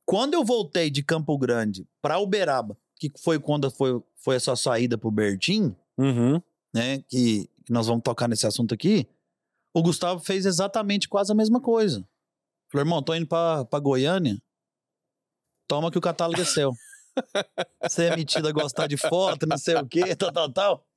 Quando 0.06 0.34
eu 0.34 0.44
voltei 0.44 0.90
de 0.90 1.02
Campo 1.02 1.36
Grande 1.36 1.88
pra 2.00 2.20
Uberaba, 2.20 2.78
que 2.94 3.10
foi 3.18 3.40
quando 3.40 3.68
foi, 3.68 4.00
foi 4.16 4.36
essa 4.36 4.54
saída 4.54 4.96
pro 4.96 5.10
Bertim, 5.10 5.74
Uhum. 5.98 6.40
né? 6.72 6.98
Que, 7.08 7.50
que 7.66 7.72
nós 7.72 7.88
vamos 7.88 8.04
tocar 8.04 8.28
nesse 8.28 8.46
assunto 8.46 8.72
aqui. 8.72 9.08
O 9.74 9.82
Gustavo 9.82 10.20
fez 10.20 10.46
exatamente 10.46 11.08
quase 11.08 11.32
a 11.32 11.34
mesma 11.34 11.60
coisa. 11.60 12.08
Falou, 12.70 12.86
irmão, 12.86 13.02
tô 13.02 13.12
indo 13.12 13.26
pra, 13.26 13.64
pra 13.64 13.80
Goiânia. 13.80 14.40
Toma 15.66 15.90
que 15.90 15.98
o 15.98 16.00
catálogo 16.00 16.40
é 16.40 16.44
seu. 16.44 16.72
Você 17.82 18.04
é 18.04 18.16
metido 18.16 18.46
a 18.46 18.52
gostar 18.52 18.86
de 18.86 18.96
foto, 18.96 19.48
não 19.48 19.58
sei 19.58 19.74
o 19.74 19.84
quê, 19.86 20.14
tal, 20.14 20.32
tal, 20.32 20.52
tal. 20.52 20.87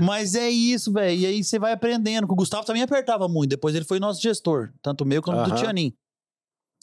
Mas 0.00 0.34
é 0.34 0.48
isso, 0.48 0.92
velho. 0.92 1.18
E 1.18 1.26
aí 1.26 1.44
você 1.44 1.58
vai 1.58 1.72
aprendendo. 1.72 2.24
O 2.24 2.34
Gustavo 2.34 2.64
também 2.64 2.82
apertava 2.82 3.28
muito. 3.28 3.50
Depois 3.50 3.74
ele 3.74 3.84
foi 3.84 3.98
nosso 3.98 4.20
gestor, 4.22 4.72
tanto 4.82 5.04
meu 5.04 5.22
quanto 5.22 5.44
do 5.44 5.50
Aham. 5.52 5.56
Tianin. 5.56 5.92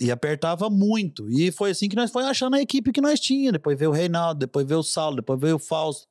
E 0.02 0.12
apertava 0.12 0.70
muito. 0.70 1.30
E 1.30 1.52
foi 1.52 1.72
assim 1.72 1.88
que 1.88 1.96
nós 1.96 2.12
foi 2.12 2.24
achando 2.26 2.56
a 2.56 2.62
equipe 2.62 2.92
que 2.92 3.02
nós 3.02 3.20
tínhamos. 3.20 3.54
Depois 3.54 3.78
veio 3.78 3.92
o 3.92 3.94
Reinaldo, 3.94 4.40
depois 4.40 4.68
veio 4.68 4.80
o 4.80 4.84
Saulo, 4.84 5.18
depois 5.18 5.40
veio 5.40 5.56
o 5.56 5.60
Fausto. 5.60 6.08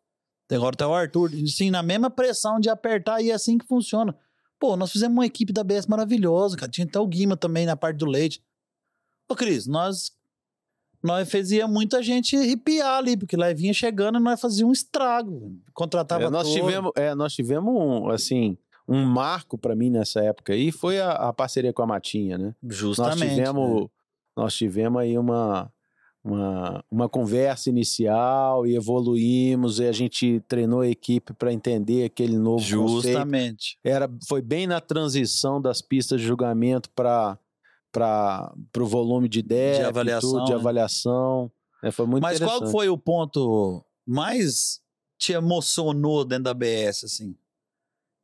Agora 0.50 0.76
tá 0.76 0.86
o 0.86 0.94
Arthur. 0.94 1.30
Sim, 1.46 1.70
na 1.70 1.82
mesma 1.82 2.10
pressão 2.10 2.60
de 2.60 2.68
apertar 2.68 3.22
e 3.22 3.30
é 3.30 3.34
assim 3.34 3.56
que 3.56 3.66
funciona. 3.66 4.14
Pô, 4.58 4.76
nós 4.76 4.92
fizemos 4.92 5.14
uma 5.14 5.26
equipe 5.26 5.52
da 5.52 5.64
BS 5.64 5.86
maravilhosa, 5.86 6.56
cara. 6.56 6.70
Tinha 6.70 6.86
até 6.86 6.98
o 6.98 7.06
Guima 7.06 7.36
também 7.36 7.66
na 7.66 7.76
parte 7.76 7.96
do 7.96 8.06
leite. 8.06 8.42
Ô, 9.28 9.34
Cris, 9.34 9.66
nós. 9.66 10.12
Nós 11.02 11.30
fazia 11.30 11.66
muita 11.66 12.02
gente 12.02 12.36
arrepiar 12.36 12.98
ali, 12.98 13.16
porque 13.16 13.36
lá 13.36 13.52
vinha 13.52 13.74
chegando 13.74 14.18
e 14.18 14.22
nós 14.22 14.40
fazia 14.40 14.66
um 14.66 14.72
estrago. 14.72 15.52
Contratava 15.74 16.24
É, 16.24 16.30
nós 16.30 16.46
todo. 16.46 16.54
tivemos, 16.54 16.92
é, 16.94 17.14
nós 17.14 17.32
tivemos 17.34 17.74
um, 17.74 18.08
assim, 18.08 18.56
um 18.86 19.04
marco 19.04 19.58
pra 19.58 19.74
mim 19.74 19.90
nessa 19.90 20.20
época 20.20 20.52
aí 20.52 20.70
foi 20.70 21.00
a, 21.00 21.12
a 21.12 21.32
parceria 21.32 21.72
com 21.72 21.82
a 21.82 21.86
Matinha, 21.86 22.38
né? 22.38 22.54
Justamente. 22.62 23.18
nós 23.20 23.28
tivemos, 23.30 23.80
né? 23.82 23.88
nós 24.36 24.54
tivemos 24.54 25.00
aí 25.02 25.18
uma, 25.18 25.72
uma, 26.24 26.84
uma 26.90 27.08
conversa 27.08 27.68
inicial 27.68 28.66
e 28.66 28.76
evoluímos 28.76 29.80
e 29.80 29.86
a 29.86 29.92
gente 29.92 30.40
treinou 30.46 30.80
a 30.82 30.88
equipe 30.88 31.32
para 31.32 31.52
entender 31.52 32.04
aquele 32.04 32.36
novo 32.38 32.58
conceito. 32.58 33.02
Justamente. 33.02 33.78
Era, 33.82 34.08
foi 34.28 34.40
bem 34.40 34.66
na 34.66 34.80
transição 34.80 35.60
das 35.60 35.82
pistas 35.82 36.20
de 36.20 36.26
julgamento 36.26 36.88
para 36.90 37.36
para 37.92 38.52
o 38.78 38.86
volume 38.86 39.28
de 39.28 39.42
débito, 39.42 39.86
avaliação, 39.86 40.44
de 40.44 40.50
né? 40.50 40.56
avaliação. 40.56 41.52
É, 41.82 41.90
foi 41.90 42.06
muito 42.06 42.22
Mas 42.22 42.40
qual 42.40 42.66
foi 42.68 42.88
o 42.88 42.96
ponto 42.96 43.84
mais 44.06 44.80
te 45.18 45.32
emocionou 45.32 46.24
dentro 46.24 46.44
da 46.44 46.54
BS, 46.54 47.04
assim? 47.04 47.36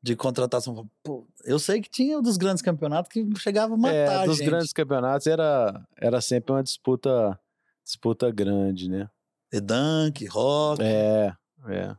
De 0.02 0.16
contratação? 0.16 0.88
Pô, 1.02 1.26
eu 1.44 1.58
sei 1.58 1.80
que 1.80 1.90
tinha 1.90 2.18
um 2.18 2.22
dos 2.22 2.36
grandes 2.36 2.62
campeonatos 2.62 3.10
que 3.12 3.26
chegava 3.36 3.74
a 3.74 3.76
matar 3.76 4.24
é, 4.24 4.26
dos 4.26 4.38
gente. 4.38 4.46
grandes 4.46 4.72
campeonatos 4.72 5.26
era, 5.26 5.86
era 5.96 6.20
sempre 6.20 6.52
uma 6.52 6.62
disputa 6.62 7.38
disputa 7.84 8.30
grande, 8.30 8.88
né? 8.88 9.08
Edank, 9.52 10.26
Rock. 10.26 10.82
É, 10.82 11.32
é. 11.68 11.96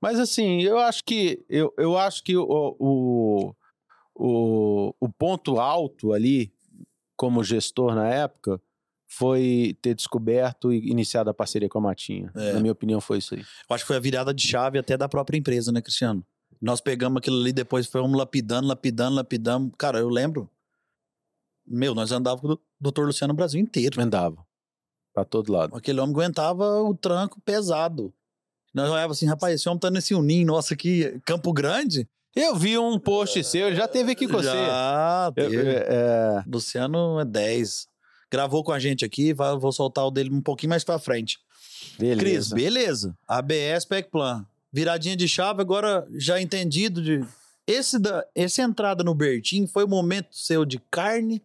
Mas 0.00 0.18
assim, 0.18 0.60
eu 0.62 0.78
acho 0.78 1.04
que 1.04 1.44
eu, 1.48 1.72
eu 1.78 1.96
acho 1.96 2.22
que 2.22 2.36
o, 2.36 2.76
o, 2.78 3.54
o, 4.14 4.94
o 5.00 5.08
ponto 5.08 5.58
alto 5.58 6.12
ali, 6.12 6.52
como 7.22 7.44
gestor 7.44 7.94
na 7.94 8.08
época, 8.08 8.60
foi 9.06 9.78
ter 9.80 9.94
descoberto 9.94 10.72
e 10.72 10.90
iniciado 10.90 11.30
a 11.30 11.34
parceria 11.34 11.68
com 11.68 11.78
a 11.78 11.82
Matinha. 11.82 12.32
É. 12.34 12.54
Na 12.54 12.58
minha 12.58 12.72
opinião, 12.72 13.00
foi 13.00 13.18
isso 13.18 13.36
aí. 13.36 13.42
Eu 13.42 13.76
acho 13.76 13.84
que 13.84 13.86
foi 13.86 13.96
a 13.96 14.00
virada 14.00 14.34
de 14.34 14.44
chave 14.44 14.76
até 14.76 14.96
da 14.96 15.08
própria 15.08 15.38
empresa, 15.38 15.70
né, 15.70 15.80
Cristiano? 15.80 16.26
Nós 16.60 16.80
pegamos 16.80 17.18
aquilo 17.18 17.40
ali, 17.40 17.52
depois 17.52 17.86
fomos 17.86 18.18
lapidando, 18.18 18.66
lapidando, 18.66 19.14
lapidando. 19.14 19.70
Cara, 19.76 20.00
eu 20.00 20.08
lembro. 20.08 20.50
Meu, 21.64 21.94
nós 21.94 22.10
andávamos 22.10 22.56
com 22.56 22.60
o 22.60 22.66
doutor 22.80 23.06
Luciano 23.06 23.32
Brasil 23.32 23.60
inteiro. 23.60 24.02
Andava. 24.02 24.44
Pra 25.14 25.24
todo 25.24 25.52
lado. 25.52 25.76
Aquele 25.76 26.00
homem 26.00 26.12
aguentava 26.12 26.82
o 26.82 26.92
tranco 26.92 27.40
pesado. 27.42 28.12
Nós 28.74 28.90
olhávamos 28.90 29.18
assim, 29.18 29.26
rapaz, 29.26 29.54
esse 29.54 29.68
homem 29.68 29.78
tá 29.78 29.92
nesse 29.92 30.12
uninho 30.12 30.48
nosso 30.48 30.74
aqui, 30.74 31.20
Campo 31.24 31.52
Grande. 31.52 32.08
Eu 32.34 32.56
vi 32.56 32.78
um 32.78 32.98
post 32.98 33.42
seu, 33.44 33.66
ele 33.66 33.76
já 33.76 33.86
teve 33.86 34.12
aqui 34.12 34.26
com 34.26 34.34
você. 34.34 34.48
Já, 34.48 35.32
teve. 35.34 35.56
é, 35.58 36.42
Luciano 36.46 37.20
é 37.20 37.24
10. 37.24 37.86
Gravou 38.30 38.64
com 38.64 38.72
a 38.72 38.78
gente 38.78 39.04
aqui, 39.04 39.34
vou 39.34 39.70
soltar 39.72 40.06
o 40.06 40.10
dele 40.10 40.30
um 40.30 40.40
pouquinho 40.40 40.70
mais 40.70 40.82
pra 40.82 40.98
frente. 40.98 41.38
beleza. 41.98 42.20
Cris, 42.20 42.48
beleza. 42.52 43.16
ABS 43.28 43.86
Plan. 44.10 44.46
Viradinha 44.72 45.14
de 45.14 45.28
chave, 45.28 45.60
agora 45.60 46.06
já 46.16 46.40
entendido 46.40 47.02
de. 47.02 47.22
Esse 47.66 47.98
da, 47.98 48.24
essa 48.34 48.62
entrada 48.62 49.04
no 49.04 49.14
Bertim 49.14 49.66
foi 49.66 49.84
o 49.84 49.88
momento 49.88 50.28
seu 50.34 50.64
de 50.64 50.80
carne 50.90 51.40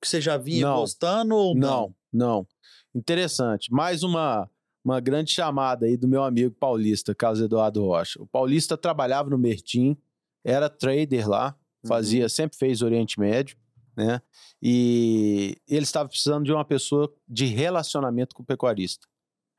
que 0.00 0.08
você 0.08 0.20
já 0.20 0.36
vinha 0.38 0.66
Não. 0.66 0.76
gostando 0.76 1.34
ou 1.36 1.54
não? 1.54 1.68
Não, 1.70 1.94
não. 2.12 2.46
Interessante. 2.94 3.70
Mais 3.70 4.02
uma, 4.02 4.48
uma 4.82 5.00
grande 5.00 5.30
chamada 5.30 5.84
aí 5.84 5.96
do 5.96 6.08
meu 6.08 6.22
amigo 6.22 6.50
paulista, 6.58 7.14
Carlos 7.14 7.40
Eduardo 7.42 7.84
Rocha. 7.84 8.20
O 8.22 8.26
paulista 8.26 8.76
trabalhava 8.76 9.28
no 9.30 9.38
Mertim, 9.38 9.96
era 10.44 10.68
trader 10.68 11.28
lá, 11.28 11.56
Uhum. 11.84 11.88
fazia, 11.88 12.28
sempre 12.28 12.56
fez 12.56 12.80
Oriente 12.80 13.20
Médio, 13.20 13.56
né? 13.96 14.20
E 14.60 15.56
ele 15.68 15.82
estava 15.84 16.08
precisando 16.08 16.44
de 16.44 16.52
uma 16.52 16.64
pessoa 16.64 17.12
de 17.28 17.44
relacionamento 17.44 18.34
com 18.34 18.42
o 18.42 18.46
pecuarista. 18.46 19.06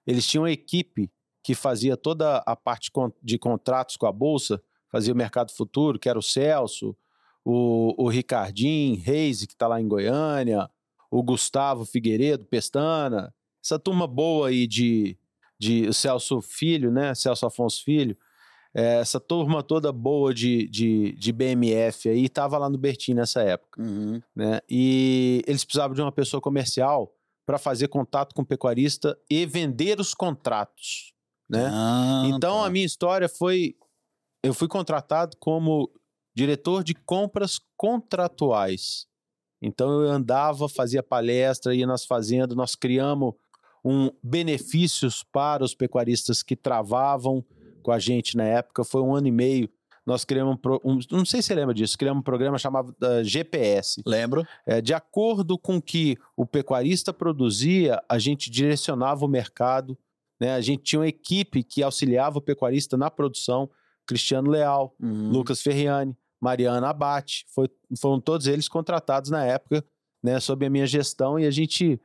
Eles 0.05 0.27
tinham 0.27 0.43
uma 0.43 0.51
equipe 0.51 1.11
que 1.43 1.53
fazia 1.53 1.95
toda 1.95 2.37
a 2.39 2.55
parte 2.55 2.91
de 3.21 3.37
contratos 3.37 3.95
com 3.95 4.07
a 4.07 4.11
Bolsa, 4.11 4.61
fazia 4.91 5.13
o 5.13 5.17
mercado 5.17 5.51
futuro, 5.51 5.99
que 5.99 6.09
era 6.09 6.17
o 6.17 6.23
Celso, 6.23 6.97
o, 7.43 7.93
o 8.03 8.09
Ricardinho 8.09 8.99
Reis, 8.99 9.45
que 9.45 9.53
está 9.53 9.67
lá 9.67 9.79
em 9.79 9.87
Goiânia, 9.87 10.67
o 11.11 11.21
Gustavo 11.21 11.85
Figueiredo, 11.85 12.45
Pestana, 12.45 13.33
essa 13.63 13.77
turma 13.77 14.07
boa 14.07 14.47
aí 14.47 14.65
de, 14.65 15.15
de 15.59 15.93
Celso 15.93 16.41
Filho, 16.41 16.91
né? 16.91 17.13
Celso 17.13 17.45
Afonso 17.45 17.83
Filho, 17.83 18.17
essa 18.83 19.19
turma 19.19 19.63
toda 19.63 19.91
boa 19.91 20.33
de, 20.33 20.67
de, 20.67 21.13
de 21.13 21.31
BMF 21.31 22.09
aí 22.09 22.25
estava 22.25 22.57
lá 22.57 22.69
no 22.69 22.77
Bertim 22.77 23.13
nessa 23.13 23.41
época, 23.41 23.81
Uhum. 23.81 24.21
né? 24.35 24.59
E 24.69 25.41
eles 25.47 25.63
precisavam 25.63 25.95
de 25.95 26.01
uma 26.01 26.11
pessoa 26.11 26.41
comercial 26.41 27.11
para 27.45 27.57
fazer 27.57 27.87
contato 27.87 28.33
com 28.35 28.41
o 28.41 28.45
pecuarista 28.45 29.17
e 29.29 29.45
vender 29.45 29.99
os 29.99 30.13
contratos, 30.13 31.13
né? 31.49 31.69
Ah, 31.71 32.23
Então 32.27 32.59
tá. 32.61 32.65
a 32.65 32.69
minha 32.69 32.85
história 32.85 33.29
foi 33.29 33.75
eu 34.43 34.53
fui 34.53 34.67
contratado 34.67 35.37
como 35.39 35.89
diretor 36.35 36.83
de 36.83 36.93
compras 36.93 37.59
contratuais. 37.77 39.07
Então 39.61 40.01
eu 40.01 40.09
andava, 40.11 40.67
fazia 40.69 41.01
palestra, 41.01 41.73
ia 41.73 41.87
nas 41.87 42.05
fazendas, 42.05 42.55
nós 42.55 42.75
criamos 42.75 43.33
um 43.83 44.09
benefícios 44.21 45.23
para 45.23 45.63
os 45.63 45.73
pecuaristas 45.73 46.43
que 46.43 46.55
travavam 46.55 47.43
com 47.85 47.91
a 47.91 47.99
gente 47.99 48.35
na 48.35 48.43
época. 48.43 48.83
Foi 48.83 49.01
um 49.01 49.13
ano 49.15 49.27
e 49.27 49.31
meio. 49.31 49.69
Nós 50.05 50.25
criamos 50.25 50.55
um, 50.55 50.57
pro- 50.57 50.81
um- 50.83 50.99
não 51.11 51.23
sei 51.25 51.41
se 51.41 51.47
você 51.47 51.55
lembra 51.55 51.73
disso, 51.73 51.97
criamos 51.97 52.21
um 52.21 52.23
programa 52.23 52.57
chamado 52.57 52.95
da 52.99 53.23
GPS. 53.23 54.01
Lembro. 54.05 54.43
É, 54.65 54.81
de 54.81 54.93
acordo 54.93 55.57
com 55.57 55.79
que 55.81 56.17
o 56.35 56.45
pecuarista 56.45 57.13
produzia, 57.13 58.01
a 58.09 58.17
gente 58.19 58.49
direcionava 58.49 59.23
o 59.25 59.27
mercado, 59.27 59.97
né? 60.39 60.53
A 60.55 60.61
gente 60.61 60.83
tinha 60.83 60.99
uma 60.99 61.07
equipe 61.07 61.63
que 61.63 61.81
auxiliava 61.83 62.37
o 62.39 62.41
pecuarista 62.41 62.97
na 62.97 63.09
produção, 63.11 63.69
Cristiano 64.07 64.49
Leal, 64.49 64.95
Uhum. 64.99 65.29
Lucas 65.31 65.61
Ferriani, 65.61 66.15
Mariana 66.41 66.89
Abate, 66.89 67.45
foi- 67.53 67.69
foram 67.99 68.19
todos 68.19 68.45
eles 68.47 68.67
contratados 68.67 69.29
na 69.31 69.43
época, 69.45 69.83
né, 70.23 70.39
sob 70.39 70.65
a 70.65 70.69
minha 70.69 70.85
gestão, 70.87 71.39
e 71.39 71.45
a 71.45 71.51
gente 71.51 71.99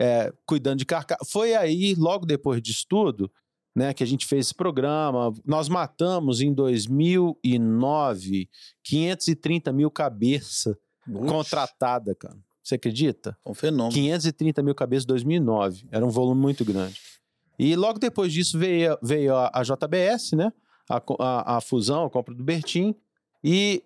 é, 0.00 0.32
cuidando 0.46 0.78
de 0.78 0.84
carcaça. 0.86 1.24
Foi 1.24 1.54
aí, 1.56 1.94
logo 1.96 2.24
depois 2.24 2.62
disso 2.62 2.84
tudo, 2.88 3.28
né, 3.74 3.92
que 3.94 4.02
a 4.02 4.06
gente 4.06 4.26
fez 4.26 4.46
esse 4.46 4.54
programa. 4.54 5.32
Nós 5.44 5.68
matamos 5.68 6.40
em 6.40 6.52
2009 6.52 8.48
530 8.82 9.72
mil 9.72 9.90
cabeças 9.90 10.76
Uxi, 11.08 11.26
contratada, 11.28 12.14
cara. 12.14 12.36
Você 12.62 12.74
acredita? 12.74 13.36
Um 13.46 13.54
fenômeno. 13.54 13.92
530 13.94 14.62
mil 14.62 14.74
cabeças 14.74 15.04
em 15.04 15.08
2009. 15.08 15.86
Era 15.90 16.04
um 16.04 16.10
volume 16.10 16.40
muito 16.40 16.64
grande. 16.64 17.00
E 17.58 17.74
logo 17.74 17.98
depois 17.98 18.32
disso 18.32 18.58
veio, 18.58 18.96
veio 19.02 19.34
a, 19.34 19.50
a 19.54 19.62
JBS, 19.62 20.32
né? 20.32 20.52
A, 20.88 21.02
a- 21.18 21.56
a 21.56 21.60
fusão, 21.60 22.04
a 22.04 22.10
compra 22.10 22.34
do 22.34 22.44
Bertim. 22.44 22.94
E 23.42 23.82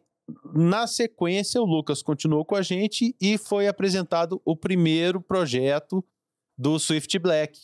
na 0.55 0.87
sequência 0.87 1.61
o 1.61 1.64
Lucas 1.64 2.03
continuou 2.03 2.45
com 2.45 2.55
a 2.57 2.62
gente 2.62 3.14
e 3.20 3.39
foi 3.39 3.68
apresentado 3.68 4.41
o 4.45 4.57
primeiro 4.57 5.20
projeto 5.20 6.05
do 6.59 6.78
Swift 6.78 7.18
Black. 7.18 7.59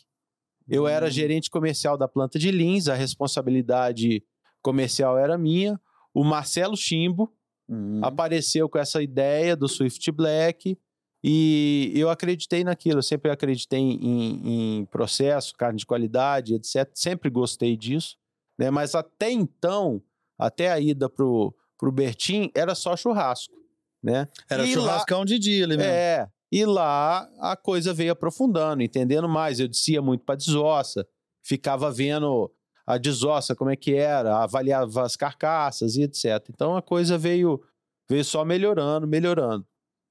Eu 0.68 0.86
era 0.86 1.06
Hum. 1.06 1.10
gerente 1.10 1.50
comercial 1.50 1.96
da 1.96 2.06
planta 2.06 2.38
de 2.38 2.50
Lins, 2.50 2.88
a 2.88 2.94
responsabilidade 2.94 4.22
comercial 4.62 5.16
era 5.18 5.38
minha. 5.38 5.80
O 6.12 6.22
Marcelo 6.24 6.76
Chimbo, 6.76 7.32
Uhum. 7.68 8.00
apareceu 8.02 8.68
com 8.68 8.78
essa 8.78 9.02
ideia 9.02 9.54
do 9.54 9.68
Swift 9.68 10.10
Black 10.10 10.78
e 11.22 11.92
eu 11.94 12.08
acreditei 12.10 12.64
naquilo. 12.64 12.98
Eu 12.98 13.02
sempre 13.02 13.30
acreditei 13.30 13.78
em, 13.78 14.78
em 14.80 14.84
processo, 14.86 15.54
carne 15.54 15.78
de 15.78 15.86
qualidade, 15.86 16.54
etc. 16.54 16.90
Sempre 16.94 17.28
gostei 17.30 17.76
disso, 17.76 18.16
né? 18.58 18.70
Mas 18.70 18.94
até 18.94 19.30
então, 19.30 20.02
até 20.38 20.70
a 20.70 20.80
ida 20.80 21.08
pro, 21.10 21.54
pro 21.76 21.92
Bertim, 21.92 22.50
era 22.54 22.74
só 22.74 22.96
churrasco, 22.96 23.54
né? 24.02 24.26
Era 24.48 24.64
E 24.64 24.74
lá- 24.74 24.82
churrascão 24.82 25.24
de 25.24 25.38
dia 25.38 25.66
mesmo. 25.66 25.82
É, 25.82 26.26
e 26.50 26.64
lá 26.64 27.28
a 27.38 27.56
coisa 27.56 27.92
veio 27.92 28.12
aprofundando, 28.12 28.82
entendendo 28.82 29.28
mais. 29.28 29.60
Eu 29.60 29.68
descia 29.68 30.00
muito 30.00 30.24
para 30.24 30.34
desossa, 30.34 31.06
ficava 31.42 31.90
vendo 31.90 32.50
a 32.86 32.96
desossa, 32.96 33.54
como 33.54 33.70
é 33.70 33.76
que 33.76 33.94
era, 33.94 34.42
avaliava 34.42 35.02
as 35.02 35.14
carcaças 35.14 35.96
e 35.96 36.02
etc. 36.02 36.48
Então 36.48 36.76
a 36.76 36.80
coisa 36.80 37.18
veio, 37.18 37.62
veio 38.08 38.24
só 38.24 38.44
melhorando, 38.44 39.06
melhorando, 39.06 39.66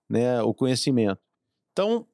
né, 0.08 0.42
o 0.44 0.54
conhecimento. 0.54 1.20
Então, 1.72 2.08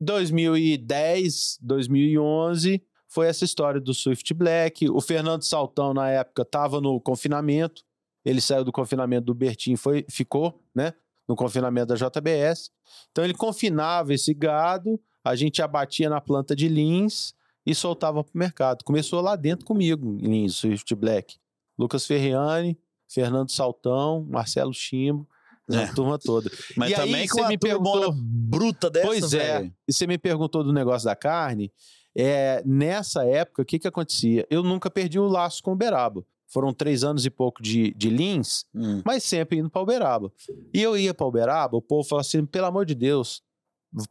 2010, 0.00 1.58
2011 1.62 2.82
foi 3.08 3.26
essa 3.26 3.44
história 3.44 3.80
do 3.80 3.92
Swift 3.92 4.32
Black. 4.34 4.88
O 4.88 5.00
Fernando 5.00 5.42
Saltão, 5.42 5.92
na 5.92 6.10
época, 6.10 6.42
estava 6.42 6.80
no 6.80 7.00
confinamento. 7.00 7.82
Ele 8.24 8.40
saiu 8.40 8.64
do 8.64 8.72
confinamento 8.72 9.26
do 9.26 9.34
Bertim 9.34 9.74
foi 9.76 10.04
ficou, 10.08 10.62
né? 10.74 10.94
No 11.30 11.36
confinamento 11.36 11.94
da 11.94 11.94
JBS. 11.94 12.72
Então 13.12 13.22
ele 13.22 13.34
confinava 13.34 14.12
esse 14.12 14.34
gado, 14.34 15.00
a 15.22 15.36
gente 15.36 15.62
abatia 15.62 16.10
na 16.10 16.20
planta 16.20 16.56
de 16.56 16.66
Lins 16.66 17.32
e 17.64 17.72
soltava 17.72 18.24
para 18.24 18.34
o 18.34 18.38
mercado. 18.38 18.84
Começou 18.84 19.20
lá 19.20 19.36
dentro 19.36 19.64
comigo, 19.64 20.18
Lins, 20.20 20.56
Swift 20.56 20.92
Black. 20.96 21.36
Lucas 21.78 22.04
Ferriani, 22.04 22.76
Fernando 23.08 23.52
Saltão, 23.52 24.26
Marcelo 24.28 24.74
Chimbo, 24.74 25.24
é. 25.70 25.84
a 25.84 25.94
turma 25.94 26.18
toda. 26.18 26.50
Mas 26.76 26.90
e 26.90 26.94
também 26.96 27.14
aí, 27.22 27.44
a 27.44 27.48
me 27.48 27.56
perguntou 27.56 28.12
bruta 28.12 28.90
dessa, 28.90 29.06
Pois 29.06 29.32
é. 29.32 29.70
E 29.86 29.92
você 29.92 30.08
me 30.08 30.18
perguntou 30.18 30.64
do 30.64 30.72
negócio 30.72 31.06
da 31.06 31.14
carne. 31.14 31.72
É, 32.12 32.60
nessa 32.66 33.24
época, 33.24 33.62
o 33.62 33.64
que 33.64 33.78
que 33.78 33.86
acontecia? 33.86 34.44
Eu 34.50 34.64
nunca 34.64 34.90
perdi 34.90 35.18
o 35.18 35.28
laço 35.28 35.62
com 35.62 35.70
o 35.70 35.74
Uberaba. 35.74 36.24
Foram 36.52 36.72
três 36.74 37.04
anos 37.04 37.24
e 37.24 37.30
pouco 37.30 37.62
de, 37.62 37.92
de 37.94 38.10
Lins, 38.10 38.64
Hum. 38.74 39.02
mas 39.04 39.22
sempre 39.24 39.58
indo 39.58 39.70
para 39.70 39.82
Uberaba. 39.82 40.32
E 40.74 40.82
eu 40.82 40.96
ia 40.98 41.14
para 41.14 41.26
Uberaba, 41.26 41.76
o 41.76 41.82
povo 41.82 42.08
falava 42.08 42.26
assim, 42.26 42.44
pelo 42.44 42.66
amor 42.66 42.84
de 42.84 42.94
Deus, 42.94 43.42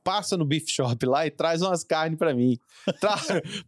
passa 0.04 0.36
no 0.36 0.44
beef 0.44 0.66
shop 0.70 1.06
lá 1.06 1.26
e 1.26 1.32
traz 1.32 1.62
umas 1.62 1.86
carnes 1.86 2.18
para 2.20 2.34
mim. 2.34 2.58
Tra- 3.00 3.18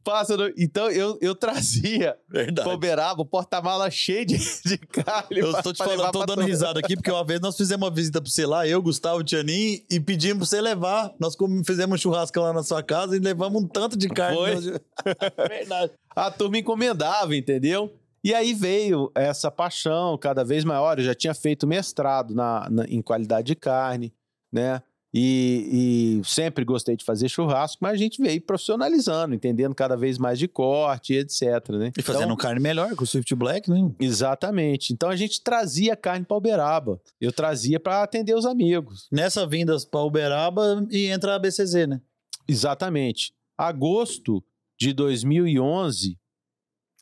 passa 0.04 0.36
no... 0.36 0.52
Então 0.58 0.90
eu, 0.92 1.18
eu 1.22 1.34
trazia 1.34 2.18
Verdade. 2.30 2.68
para 2.68 2.76
Uberaba 2.76 3.22
o 3.22 3.26
porta-mala 3.26 3.90
cheio 3.90 4.26
de, 4.26 4.38
de 4.66 4.78
carne. 4.78 5.40
Eu 5.40 5.52
pra- 5.52 5.64
tô 5.64 5.72
te 5.74 5.78
falando, 5.78 6.12
tô 6.12 6.26
dando 6.26 6.42
risada 6.42 6.80
aqui, 6.80 6.96
porque 6.96 7.12
uma 7.12 7.24
vez 7.24 7.40
nós 7.40 7.56
fizemos 7.56 7.86
uma 7.88 7.94
visita 7.94 8.22
pra 8.22 8.30
você 8.30 8.46
lá, 8.46 8.68
eu, 8.68 8.82
Gustavo, 8.82 9.24
Tianin, 9.24 9.86
e 9.90 10.00
pedimos 10.02 10.50
pra 10.50 10.58
você 10.58 10.62
levar. 10.62 11.14
Nós 11.20 11.36
fizemos 11.66 12.06
um 12.06 12.10
lá 12.10 12.52
na 12.54 12.64
sua 12.64 12.84
casa 12.84 13.16
e 13.16 13.20
levamos 13.20 13.62
um 13.64 13.68
tanto 13.68 13.98
de 13.98 14.10
carne. 14.10 14.38
Foi? 14.38 14.56
Verdade. 15.48 15.92
a 16.16 16.30
turma 16.32 16.58
encomendava, 16.58 17.34
entendeu? 17.36 17.94
E 18.24 18.34
aí 18.34 18.54
veio 18.54 19.12
essa 19.16 19.50
paixão 19.50 20.18
cada 20.18 20.44
vez 20.44 20.64
maior. 20.64 21.00
Eu 21.00 21.06
já 21.06 21.16
tinha 21.16 21.34
feito 21.34 21.66
mestrado 21.68 22.36
na, 22.36 22.70
na- 22.70 22.86
em 22.86 23.02
qualidade 23.02 23.48
de 23.48 23.56
carne, 23.56 24.14
né? 24.52 24.82
E, 25.14 26.20
e 26.22 26.26
sempre 26.26 26.64
gostei 26.64 26.96
de 26.96 27.04
fazer 27.04 27.28
churrasco, 27.28 27.80
mas 27.82 27.94
a 27.94 27.98
gente 27.98 28.22
veio 28.22 28.40
profissionalizando, 28.42 29.36
entendendo 29.36 29.76
cada 29.76 29.98
vez 29.98 30.18
mais 30.18 30.40
de 30.40 30.48
corte, 30.48 31.14
etc. 31.14 31.42
Né? 31.72 31.92
E 31.98 32.02
fazendo 32.02 32.24
Então, 32.26 32.38
carne 32.38 32.62
melhor 32.62 32.96
com 32.96 33.04
o 33.04 33.08
Swift 33.08 33.36
Black, 33.36 33.70
né? 33.70 33.92
Exatamente. 34.00 34.94
Então 34.94 35.10
a 35.10 35.16
gente 35.18 35.42
trazia 35.44 35.98
carne 35.98 36.26
para 36.26 36.38
Uberaba. 36.38 36.98
Eu 37.20 37.34
trazia 37.34 37.78
para 37.78 38.04
atender 38.04 38.34
os 38.36 38.46
amigos. 38.46 39.10
Nessa 39.12 39.46
vinda 39.46 39.76
pra 39.92 40.00
Uberaba 40.02 40.88
e 40.90 41.08
entra 41.08 41.36
a 41.36 41.40
BCZ, 41.40 41.88
né? 41.90 42.00
Exatamente. 42.48 43.34
Agosto 43.58 44.42
de 44.80 44.94
2011, 44.94 46.18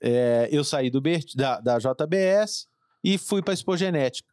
é, 0.02 0.48
eu 0.52 0.64
saí 0.64 0.90
do 0.90 1.02
Bert- 1.02 1.36
da, 1.36 1.60
da 1.60 1.78
JBS 1.78 2.68
e 3.04 3.18
fui 3.18 3.42
para 3.42 3.54
a 3.54 3.56
Expogenética. 3.56 4.28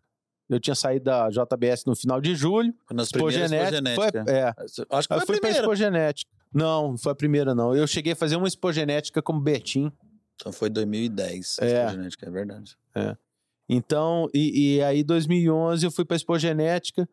Eu 0.49 0.61
tinha 0.61 0.75
saído 0.77 1.07
da 1.07 1.29
JBS 1.29 1.85
no 1.87 1.97
final 1.97 2.21
de 2.21 2.35
julho. 2.37 2.73
Nas 2.93 3.11
primeiras 3.11 3.51
Expogenética. 3.51 3.95
Foi, 3.95 4.07
Expogenética. 4.07 4.33
é, 4.33 4.97
Acho 4.97 5.09
que 5.09 5.15
foi 5.15 5.23
a 5.23 5.27
fui 5.27 5.41
para. 5.41 5.51
Expogenética. 5.51 6.31
Não, 6.55 6.91
não 6.91 6.99
foi 6.99 7.13
a 7.13 7.17
primeira, 7.17 7.55
não. 7.55 7.75
Eu 7.75 7.87
cheguei 7.87 8.13
a 8.13 8.17
fazer 8.17 8.37
uma 8.37 8.47
Expogenética 8.47 9.21
como 9.21 9.41
Bertim. 9.41 9.91
Então 10.37 10.53
foi 10.53 10.71
2010. 10.71 11.59
É. 11.61 11.67
Expogenética, 11.85 12.27
é 12.27 12.31
verdade. 12.31 12.77
Então, 13.69 14.29
e, 14.33 14.77
e 14.77 14.83
aí 14.83 15.03
2011 15.03 15.85
eu 15.85 15.91
fui 15.91 16.05
para 16.05 16.15
a 16.15 16.19
Expogenética. 16.19 17.09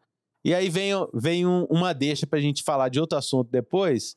E 0.45 0.54
aí 0.54 0.70
vem, 0.70 0.91
vem 1.14 1.47
um- 1.47 1.64
uma 1.70 1.93
deixa 1.93 2.28
para 2.28 2.38
a 2.38 2.41
gente 2.41 2.62
falar 2.64 2.89
de 2.89 2.99
outro 2.99 3.18
assunto 3.18 3.49
depois, 3.49 4.16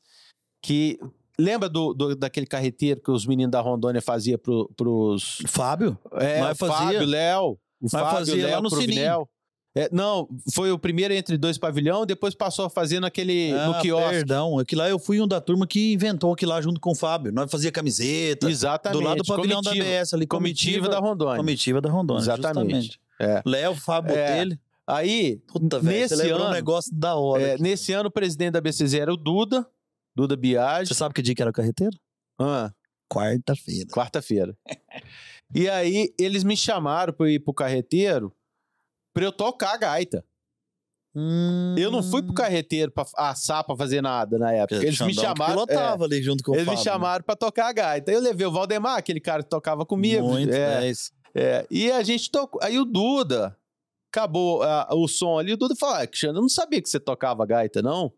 que... 0.63 0.99
Lembra 1.39 1.69
do, 1.69 1.93
do- 1.93 2.17
daquele 2.17 2.47
carreteiro 2.47 3.01
que 3.01 3.11
os 3.11 3.27
meninos 3.27 3.51
da 3.53 3.61
Rondônia 3.61 4.01
faziam 4.01 4.39
pro, 4.39 4.71
pros... 4.77 5.39
Fábio? 5.47 5.99
É, 6.15 6.41
Nós 6.41 6.57
fazia. 6.57 6.77
Fábio, 6.77 7.05
Léo. 7.07 7.59
O 7.81 7.91
Fábio, 7.91 8.11
fazia 8.11 8.43
lá 8.45 8.51
Léo, 8.53 8.63
no 8.63 8.71
Provinel. 8.71 9.29
É, 9.79 9.91
não, 9.93 10.27
foi 10.55 10.73
o 10.73 10.79
primeiro 10.79 11.13
entre 11.13 11.37
dois 11.37 11.59
pavilhão, 11.59 12.07
depois 12.07 12.35
passou 12.35 12.65
a 12.65 12.71
fazer 12.71 12.99
naquele, 12.99 13.53
no 13.53 13.73
Ah, 13.75 13.79
quiosque. 13.83 14.09
Perdão, 14.09 14.59
aqui 14.59 14.75
lá 14.75 14.89
eu 14.89 14.99
fui 14.99 15.21
um 15.21 15.29
da 15.29 15.39
turma 15.39 15.67
que 15.67 15.93
inventou 15.93 16.33
aqui 16.33 16.47
lá 16.47 16.59
junto 16.63 16.81
com 16.81 16.93
o 16.93 16.95
Fábio. 16.95 17.31
Nós 17.31 17.51
fazia 17.51 17.71
camiseta. 17.71 18.49
Exatamente. 18.49 18.99
Do 18.99 19.05
lado 19.07 19.19
do 19.19 19.25
pavilhão 19.27 19.61
comitiva, 19.61 19.85
da 19.85 20.01
BS 20.01 20.15
ali, 20.15 20.27
Comitiva 20.27 20.89
da 20.89 20.99
Rondônia. 20.99 21.37
Comitiva 21.37 21.81
da 21.83 21.91
Rondônia. 21.91 22.23
Exatamente. 22.23 22.99
É. 23.21 23.43
Léo, 23.45 23.75
Fábio 23.75 24.17
É. 24.17 24.27
Botelho. 24.31 24.59
Aí, 24.87 25.37
Puta, 25.47 25.79
velho. 25.79 25.99
Nesse 26.01 26.15
lembrou 26.17 26.41
um 26.41 26.45
ano- 26.45 26.55
negócio 26.55 26.95
da 26.95 27.15
hora. 27.17 27.43
é, 27.43 27.59
nesse 27.59 27.93
ano, 27.93 28.09
o 28.09 28.11
presidente 28.11 28.53
da 28.53 28.63
BCZ 28.63 28.95
era 28.95 29.13
o 29.13 29.17
Duda, 29.19 29.67
Duda 30.17 30.35
Biagi. 30.35 30.89
Você 30.89 30.95
sabe 30.95 31.15
que 31.15 31.21
dia 31.21 31.35
que 31.35 31.43
era 31.43 31.51
o 31.51 31.55
carreteiro? 31.55 31.95
Ah, 32.41 32.73
Quarta-feira. 33.13 33.89
quarta-feira. 33.91 34.59
e 35.55 35.69
aí, 35.69 36.13
eles 36.19 36.43
me 36.43 36.57
chamaram 36.57 37.13
para 37.13 37.31
ir 37.31 37.39
pro 37.39 37.53
carreteiro 37.53 38.35
pra 39.15 39.25
eu 39.25 39.31
tocar 39.31 39.75
a 39.75 39.77
gaita. 39.77 40.25
Eu 41.79 41.91
não 41.91 42.03
fui 42.03 42.23
pro 42.23 42.35
carreteiro 42.35 42.91
pra 42.93 43.07
assar, 43.17 43.65
pra 43.65 43.75
fazer 43.77 44.03
nada 44.03 44.39
na 44.39 44.53
época. 44.53 44.77
Eles 44.85 45.01
me 45.01 45.15
chamaram. 45.15 45.65
é, 45.69 46.05
ali 46.05 46.23
junto 46.23 46.43
com 46.43 46.53
o 46.53 46.55
eles 46.55 46.67
me 46.67 46.77
Fábio. 46.77 46.85
né? 46.85 46.93
chamaram 46.93 47.25
pra 47.25 47.37
tocar 47.37 47.69
a 47.69 47.73
gaita. 47.73 48.13
Eu 48.13 48.21
levei 48.21 48.47
o 48.47 48.53
Valdemar, 48.53 48.99
aquele 48.99 49.21
cara 49.21 49.43
que 49.43 49.49
tocava 49.49 49.87
comigo. 49.87 50.27
Muito, 50.27 50.53
é, 50.53 50.85
é 50.85 50.91
isso. 50.91 51.11
é. 51.35 51.67
E 51.71 51.91
a 51.91 52.03
gente 52.03 52.31
tocou. 52.31 52.61
Aí 52.63 52.79
o 52.79 52.85
Duda 52.85 53.57
acabou 54.13 54.63
ah, 54.63 54.89
o 54.93 55.09
som 55.09 55.39
ali. 55.39 55.55
O 55.55 55.57
Duda 55.57 55.75
falou: 55.75 55.97
Ah, 55.97 56.07
Cristiano, 56.07 56.39
eu 56.39 56.43
não 56.43 56.51
sabia 56.51 56.83
que 56.83 56.89
você 56.89 57.01
tocava 57.01 57.47
gaita, 57.47 57.81
não. 57.81 58.13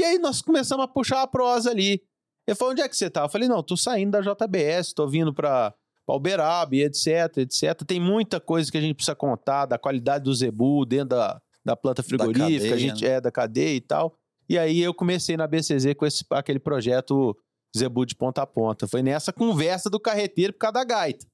E 0.00 0.04
aí 0.04 0.18
nós 0.18 0.40
começamos 0.40 0.84
a 0.84 0.88
puxar 0.88 1.22
a 1.22 1.26
prosa 1.26 1.70
ali. 1.70 2.02
Ele 2.48 2.54
falou: 2.56 2.72
onde 2.72 2.82
é 2.82 2.88
que 2.88 2.96
você 2.96 3.10
tá? 3.10 3.22
Eu 3.22 3.28
falei: 3.28 3.48
não, 3.48 3.62
tô 3.62 3.76
saindo 3.76 4.12
da 4.12 4.20
JBS, 4.20 4.92
tô 4.94 5.06
vindo 5.06 5.32
pra, 5.32 5.74
pra 6.06 6.14
Uberaba 6.16 6.74
etc, 6.74 7.36
etc. 7.38 7.84
Tem 7.86 8.00
muita 8.00 8.40
coisa 8.40 8.70
que 8.70 8.78
a 8.78 8.80
gente 8.80 8.94
precisa 8.94 9.14
contar 9.14 9.66
da 9.66 9.78
qualidade 9.78 10.24
do 10.24 10.34
zebu 10.34 10.84
dentro 10.86 11.10
da, 11.10 11.40
da 11.64 11.76
planta 11.76 12.02
frigorífica, 12.02 12.70
cadeia, 12.70 12.74
a 12.74 12.78
gente 12.78 13.04
né? 13.04 13.10
é 13.10 13.20
da 13.20 13.30
cadeia 13.30 13.76
e 13.76 13.80
tal. 13.80 14.16
E 14.48 14.58
aí 14.58 14.80
eu 14.80 14.92
comecei 14.92 15.36
na 15.36 15.46
BCZ 15.46 15.94
com 15.96 16.06
esse, 16.06 16.24
aquele 16.30 16.58
projeto 16.58 17.36
Zebu 17.76 18.04
de 18.04 18.16
ponta 18.16 18.42
a 18.42 18.46
ponta. 18.46 18.88
Foi 18.88 19.02
nessa 19.02 19.32
conversa 19.32 19.88
do 19.88 20.00
carreteiro 20.00 20.52
por 20.52 20.58
causa 20.58 20.72
da 20.74 20.84
gaita. 20.84 21.24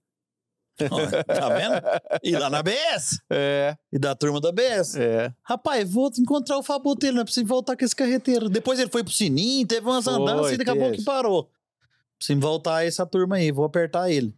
Ó, 0.91 1.25
tá 1.35 1.49
vendo? 1.51 2.21
E 2.23 2.37
lá 2.37 2.51
na 2.51 2.63
BS. 2.63 3.21
É, 3.31 3.77
E 3.93 3.99
da 3.99 4.15
turma 4.15 4.41
da 4.41 4.53
BS. 4.53 4.97
é. 4.97 5.33
Rapaz, 5.43 5.91
vou 5.91 6.11
encontrar 6.19 6.59
o 6.59 6.63
Fábio 6.63 6.85
Botelho, 6.85 7.15
não 7.15 7.23
é 7.23 7.25
preciso 7.25 7.47
voltar 7.47 7.77
com 7.77 7.85
esse 7.85 7.97
carreteiro. 7.97 8.49
Depois 8.49 8.79
ele 8.79 8.91
foi 8.91 9.03
pro 9.03 9.13
Sininho, 9.13 9.67
teve 9.67 9.87
umas 9.87 10.07
andanças 10.07 10.53
e 10.53 10.57
daqui 10.57 10.71
a 10.71 10.75
pouco 10.75 10.91
teve. 10.91 10.99
que 10.99 11.05
parou. 11.05 11.51
Preciso 12.19 12.41
voltar 12.41 12.85
essa 12.87 13.05
turma 13.07 13.37
aí, 13.37 13.51
vou 13.53 13.65
apertar 13.65 14.11
ele. 14.11 14.35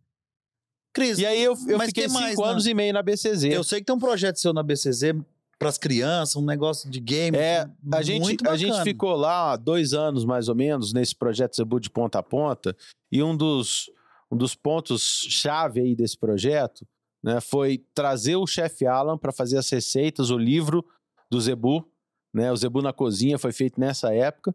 Cris, 0.92 1.18
E 1.18 1.26
aí 1.26 1.42
eu, 1.42 1.54
eu 1.68 1.78
Mas 1.78 1.88
fiquei 1.88 2.04
que 2.04 2.08
cinco 2.10 2.20
mais, 2.22 2.38
né? 2.38 2.44
anos 2.46 2.66
e 2.66 2.74
meio 2.74 2.92
na 2.92 3.02
BCZ. 3.02 3.44
eu 3.44 3.62
sei 3.62 3.80
que 3.80 3.86
tem 3.86 3.94
um 3.94 3.98
projeto 4.00 4.38
seu 4.40 4.52
na 4.52 4.62
BCZ 4.62 5.14
pras 5.58 5.76
crianças, 5.76 6.36
um 6.36 6.44
negócio 6.44 6.88
de 6.90 6.98
game. 7.00 7.36
É, 7.36 7.68
a 7.92 8.00
gente, 8.02 8.36
a 8.48 8.56
gente 8.56 8.80
ficou 8.82 9.14
lá 9.16 9.54
dois 9.56 9.92
anos 9.92 10.24
mais 10.24 10.48
ou 10.48 10.54
menos 10.54 10.92
nesse 10.92 11.14
projeto 11.14 11.56
Zebu 11.56 11.78
de 11.80 11.90
ponta 11.90 12.18
a 12.20 12.22
ponta 12.22 12.76
e 13.12 13.22
um 13.22 13.36
dos, 13.36 13.90
um 14.30 14.36
dos 14.36 14.54
pontos 14.54 15.26
chave 15.30 15.80
aí 15.80 15.94
desse 15.96 16.16
projeto 16.16 16.86
né, 17.22 17.40
foi 17.40 17.84
trazer 17.94 18.36
o 18.36 18.46
chefe 18.46 18.86
Alan 18.86 19.18
para 19.18 19.32
fazer 19.32 19.58
as 19.58 19.68
receitas, 19.70 20.30
o 20.30 20.38
livro 20.38 20.84
do 21.30 21.40
Zebu, 21.40 21.90
né, 22.32 22.52
o 22.52 22.56
Zebu 22.56 22.80
na 22.82 22.92
cozinha 22.92 23.38
foi 23.38 23.52
feito 23.52 23.80
nessa 23.80 24.14
época 24.14 24.54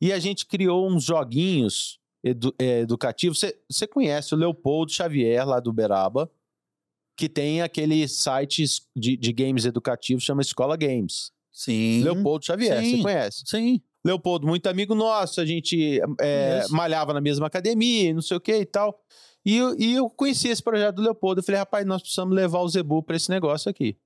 e 0.00 0.12
a 0.12 0.18
gente 0.18 0.44
criou 0.46 0.90
uns 0.90 1.04
joguinhos 1.04 1.98
edu- 2.22 2.54
é, 2.58 2.80
educativos. 2.80 3.40
Você- 3.70 3.86
conhece 3.86 4.34
o 4.34 4.36
Leopoldo 4.36 4.92
Xavier 4.92 5.46
lá 5.46 5.58
do 5.60 5.70
Uberaba, 5.70 6.30
que 7.16 7.28
tem 7.28 7.62
aquele 7.62 8.06
site 8.08 8.64
de, 8.96 9.16
de 9.16 9.32
games 9.32 9.64
educativos 9.64 10.24
chama 10.24 10.42
Escola 10.42 10.76
Games. 10.76 11.30
Sim. 11.52 12.02
Leopoldo 12.02 12.44
Xavier, 12.44 12.82
você 12.82 13.02
conhece? 13.02 13.42
Sim. 13.46 13.80
Leopoldo, 14.04 14.46
muito 14.46 14.66
amigo 14.68 14.94
nosso, 14.94 15.40
a 15.40 15.46
gente 15.46 16.00
é, 16.20 16.62
malhava 16.70 17.12
na 17.14 17.20
mesma 17.20 17.46
academia, 17.46 18.10
e 18.10 18.12
não 18.14 18.22
sei 18.22 18.36
o 18.36 18.40
que 18.40 18.56
e 18.56 18.66
tal. 18.66 19.00
E, 19.44 19.56
eu- 19.56 19.76
e 19.78 19.94
eu 19.94 20.08
conheci 20.10 20.48
esse 20.48 20.62
projeto 20.62 20.96
do 20.96 21.02
Leopoldo. 21.02 21.40
Eu 21.40 21.44
falei, 21.44 21.58
rapaz, 21.60 21.86
nós 21.86 22.02
precisamos 22.02 22.34
levar 22.34 22.60
o 22.60 22.68
Zebu 22.68 23.02
para 23.02 23.16
esse 23.16 23.28
negócio 23.30 23.68
aqui. 23.70 23.96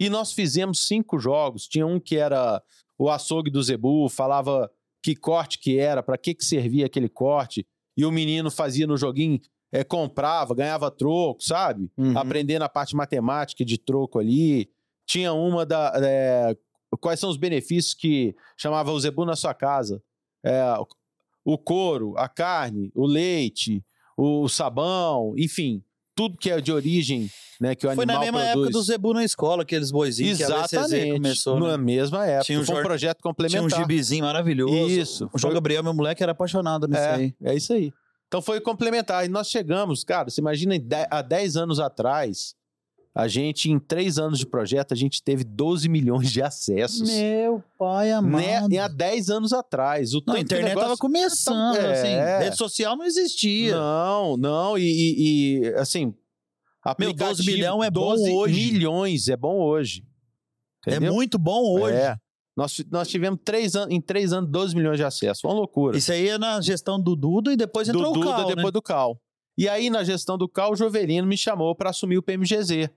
E 0.00 0.08
nós 0.10 0.32
fizemos 0.32 0.86
cinco 0.86 1.18
jogos. 1.18 1.66
Tinha 1.66 1.86
um 1.86 1.98
que 1.98 2.16
era 2.16 2.62
o 2.98 3.08
açougue 3.10 3.50
do 3.50 3.62
Zebu, 3.62 4.08
falava 4.08 4.70
que 5.02 5.14
corte 5.14 5.58
que 5.58 5.78
era, 5.78 6.02
para 6.02 6.18
que, 6.18 6.34
que 6.34 6.44
servia 6.44 6.86
aquele 6.86 7.08
corte. 7.08 7.66
E 7.96 8.04
o 8.04 8.10
menino 8.10 8.50
fazia 8.50 8.86
no 8.86 8.96
joguinho, 8.98 9.40
é, 9.72 9.82
comprava, 9.84 10.54
ganhava 10.54 10.90
troco, 10.90 11.42
sabe? 11.42 11.90
Uhum. 11.96 12.16
aprendendo 12.18 12.62
a 12.62 12.68
parte 12.68 12.94
matemática 12.94 13.64
de 13.64 13.78
troco 13.78 14.18
ali. 14.18 14.68
Tinha 15.08 15.32
uma 15.32 15.64
da. 15.64 15.92
é, 15.96 16.56
quais 16.98 17.20
são 17.20 17.30
os 17.30 17.36
benefícios 17.36 17.94
que 17.94 18.34
chamava 18.56 18.90
o 18.92 19.00
Zebu 19.00 19.24
na 19.24 19.36
sua 19.36 19.54
casa? 19.54 20.02
É, 20.44 20.62
o 21.44 21.56
couro, 21.58 22.14
a 22.16 22.28
carne, 22.28 22.90
o 22.94 23.06
leite, 23.06 23.84
o 24.16 24.48
sabão, 24.48 25.34
enfim, 25.36 25.82
tudo 26.14 26.36
que 26.38 26.50
é 26.50 26.60
de 26.60 26.72
origem, 26.72 27.30
né, 27.60 27.74
que 27.74 27.86
o 27.86 27.94
Foi 27.94 28.02
animal 28.04 28.16
na 28.16 28.20
mesma 28.24 28.38
produz. 28.38 28.56
época 28.56 28.70
do 28.72 28.82
Zebu 28.82 29.12
na 29.12 29.22
escola, 29.24 29.62
aqueles 29.62 29.90
boizinhos 29.90 30.38
que 30.38 30.44
a 30.44 30.48
BCZ 30.48 30.72
Exatamente. 30.72 31.12
começou. 31.12 31.60
Na 31.60 31.76
né? 31.76 31.84
mesma 31.84 32.26
época. 32.26 32.44
Tinha 32.46 32.58
um 32.60 32.64
Foi 32.64 32.80
um 32.80 32.82
projeto 32.82 33.18
Tinha 33.18 33.30
um 33.30 33.34
complementar. 33.34 33.80
gibizinho 33.80 34.24
maravilhoso. 34.24 34.88
Isso. 34.88 35.24
O 35.32 35.38
João 35.38 35.50
Foi- 35.50 35.54
Gabriel, 35.54 35.82
meu 35.84 35.94
moleque, 35.94 36.22
era 36.22 36.32
apaixonado 36.32 36.88
nisso 36.88 37.00
é, 37.00 37.14
aí. 37.14 37.34
é 37.44 37.54
isso 37.54 37.72
aí. 37.72 37.92
Então 38.26 38.42
foi 38.42 38.60
complementar. 38.60 39.24
E 39.24 39.28
nós 39.28 39.48
chegamos, 39.48 40.02
cara, 40.02 40.28
você 40.30 40.40
imagina, 40.40 40.74
há 41.10 41.22
10 41.22 41.56
anos 41.56 41.78
atrás, 41.78 42.55
a 43.18 43.26
gente, 43.28 43.70
em 43.70 43.78
3 43.78 44.18
anos 44.18 44.38
de 44.38 44.44
projeto, 44.46 44.92
a 44.92 44.96
gente 44.96 45.22
teve 45.22 45.42
12 45.42 45.88
milhões 45.88 46.30
de 46.30 46.42
acessos. 46.42 47.08
Meu 47.08 47.64
pai 47.78 48.12
amado. 48.12 48.42
Né? 48.42 48.66
E 48.70 48.78
há 48.78 48.88
10 48.88 49.30
anos 49.30 49.52
atrás. 49.54 50.12
O 50.12 50.22
Não, 50.26 50.34
a 50.34 50.40
internet 50.40 50.68
tava 50.74 50.80
negócio- 50.80 50.98
começando, 51.00 51.76
É. 51.76 51.92
assim. 51.92 52.44
Rede 52.44 52.56
social 52.58 52.94
não 52.94 53.04
existia. 53.06 53.74
Não, 53.74 54.36
não, 54.36 54.76
e, 54.76 54.82
e- 54.82 55.58
e, 55.62 55.74
assim. 55.76 56.14
Meu, 56.98 57.12
12 57.12 57.24
aplicativo, 57.24 57.50
milhão 57.50 57.82
é 57.82 57.90
bom 57.90 58.00
12 58.14 58.30
hoje. 58.30 58.72
milhões 58.72 59.28
é 59.28 59.36
bom 59.36 59.58
hoje. 59.60 60.04
Entendeu? 60.86 61.10
É 61.10 61.14
muito 61.14 61.38
bom 61.38 61.80
hoje. 61.80 61.96
É. 61.96 62.16
Nós, 62.56 62.84
nós 62.90 63.08
tivemos 63.08 63.40
três 63.44 63.74
anos, 63.74 63.92
em 63.94 64.00
três 64.00 64.32
anos 64.32 64.48
12 64.50 64.74
milhões 64.76 64.96
de 64.98 65.04
acessos. 65.04 65.40
Foi 65.40 65.50
uma 65.50 65.56
loucura. 65.58 65.96
Isso 65.98 66.12
aí 66.12 66.28
é 66.28 66.38
na 66.38 66.60
gestão 66.60 67.00
do 67.00 67.16
Duda 67.16 67.52
e 67.52 67.56
depois 67.56 67.88
entrou 67.88 68.04
do 68.04 68.10
o 68.10 68.22
Duda, 68.22 68.36
Cal, 68.36 68.46
depois 68.46 68.64
né? 68.66 68.70
do 68.70 68.82
Cal. 68.82 69.20
E 69.58 69.68
aí, 69.68 69.90
na 69.90 70.04
gestão 70.04 70.38
do 70.38 70.48
Cal, 70.48 70.72
o 70.72 70.76
Jovelino 70.76 71.26
me 71.26 71.36
chamou 71.36 71.74
para 71.74 71.90
assumir 71.90 72.18
o 72.18 72.22
PMGZ. 72.22 72.90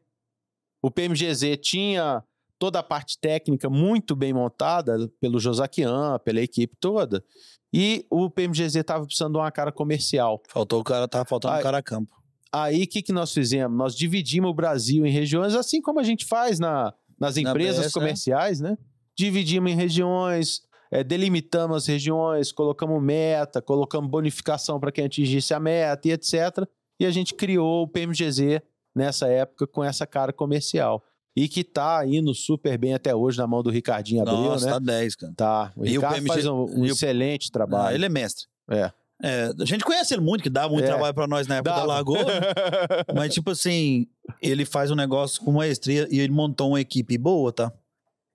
O 0.81 0.89
PMGZ 0.89 1.57
tinha 1.61 2.23
toda 2.57 2.79
a 2.79 2.83
parte 2.83 3.17
técnica 3.19 3.69
muito 3.69 4.15
bem 4.15 4.33
montada 4.33 5.09
pelo 5.19 5.39
Josaquian, 5.39 6.19
pela 6.19 6.41
equipe 6.41 6.75
toda. 6.79 7.23
E 7.71 8.05
o 8.09 8.29
PMGZ 8.29 8.75
estava 8.75 9.05
precisando 9.05 9.33
de 9.33 9.39
uma 9.39 9.51
cara 9.51 9.71
comercial. 9.71 10.41
Faltou 10.47 10.81
o 10.81 10.83
cara, 10.83 11.07
tava 11.07 11.25
faltando 11.25 11.57
o 11.57 11.61
cara 11.61 11.77
a 11.77 11.83
campo. 11.83 12.19
Aí, 12.51 12.83
o 12.83 12.87
que, 12.87 13.01
que 13.01 13.13
nós 13.13 13.31
fizemos? 13.31 13.77
Nós 13.77 13.95
dividimos 13.95 14.49
o 14.49 14.53
Brasil 14.53 15.05
em 15.05 15.11
regiões, 15.11 15.53
assim 15.53 15.81
como 15.81 15.99
a 15.99 16.03
gente 16.03 16.25
faz 16.25 16.59
na, 16.59 16.93
nas 17.19 17.35
Na 17.35 17.41
empresas 17.41 17.85
BS, 17.85 17.93
comerciais, 17.93 18.59
né? 18.59 18.75
Dividimos 19.15 19.71
em 19.71 19.75
regiões, 19.75 20.61
eh, 20.91 21.03
delimitamos 21.03 21.77
as 21.77 21.85
regiões, 21.85 22.51
colocamos 22.51 23.01
meta, 23.03 23.61
colocamos 23.61 24.09
bonificação 24.09 24.79
para 24.79 24.91
quem 24.91 25.05
atingisse 25.05 25.53
a 25.53 25.59
meta 25.59 26.07
e 26.07 26.11
etc. 26.11 26.67
E 26.99 27.05
a 27.05 27.11
gente 27.11 27.35
criou 27.35 27.83
o 27.83 27.87
PMGZ 27.87 28.61
nessa 28.95 29.27
época 29.27 29.67
com 29.67 29.83
essa 29.83 30.05
cara 30.07 30.31
comercial. 30.33 31.03
E 31.35 31.47
que 31.47 31.63
tá 31.63 32.05
indo 32.05 32.33
super 32.33 32.77
bem 32.77 32.93
até 32.93 33.15
hoje 33.15 33.37
na 33.37 33.47
mão 33.47 33.61
do 33.63 33.69
Ricardinho 33.69 34.21
Abril, 34.23 34.35
Nossa, 34.37 34.65
né? 34.65 34.71
tá 34.73 34.79
10, 34.79 35.15
cara. 35.15 35.33
Tá. 35.37 35.71
O 35.75 35.85
E 35.85 35.89
o 35.97 36.01
Ricardo 36.01 36.15
PMG 36.15 36.27
faz 36.33 36.45
um, 36.47 36.63
um 36.65 36.85
e 36.85 36.89
o- 36.89 36.93
excelente 36.93 37.47
Ah, 37.49 37.53
trabalho. 37.53 37.95
ele 37.95 38.05
é 38.05 38.09
mestre. 38.09 38.45
É. 38.69 38.91
É, 39.21 39.51
a 39.59 39.65
gente 39.65 39.83
conhece 39.83 40.13
ele 40.13 40.21
muito, 40.21 40.41
que 40.43 40.49
dá 40.49 40.67
muito 40.67 40.85
É. 40.85 40.87
trabalho 40.87 41.13
pra 41.13 41.27
nós 41.27 41.45
na 41.47 41.57
época 41.57 41.71
da 41.71 41.75
Dava. 41.81 41.87
Lagoa. 41.93 42.23
né? 42.23 42.23
Mas, 43.15 43.33
tipo 43.33 43.51
assim, 43.51 44.07
ele 44.41 44.65
faz 44.65 44.91
um 44.91 44.95
negócio 44.95 45.41
com 45.43 45.51
maestria 45.51 46.07
e 46.09 46.19
ele 46.19 46.31
montou 46.33 46.69
uma 46.69 46.81
equipe 46.81 47.17
boa, 47.17 47.51
tá? 47.53 47.71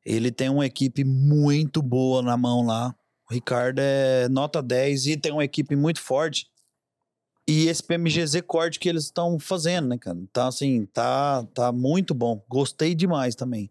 Ele 0.05 0.31
tem 0.31 0.49
uma 0.51 0.65
equipe 0.67 1.03
muito 1.05 1.81
boa 1.83 2.23
na 2.23 2.37
mão 2.37 2.65
lá. 2.67 2.95
O 3.31 3.35
Ricardo 3.35 3.79
é 3.81 4.29
nota 4.29 4.63
10 4.63 5.07
e 5.07 5.17
tem 5.17 5.33
uma 5.33 5.45
equipe 5.45 5.75
muito 5.75 6.01
forte. 6.01 6.47
E 7.47 7.69
esse 7.69 7.83
PMGZ 7.83 8.41
corte 8.47 8.81
que 8.81 8.89
eles 8.89 9.05
estão 9.05 9.39
fazendo, 9.39 9.89
né, 9.89 9.99
cara? 9.99 10.19
Então, 10.19 10.49
assim, 10.49 10.87
tá, 10.87 11.45
tá 11.53 11.71
muito 11.71 12.15
bom. 12.15 12.43
Gostei 12.49 12.95
demais 12.95 13.35
também. 13.35 13.71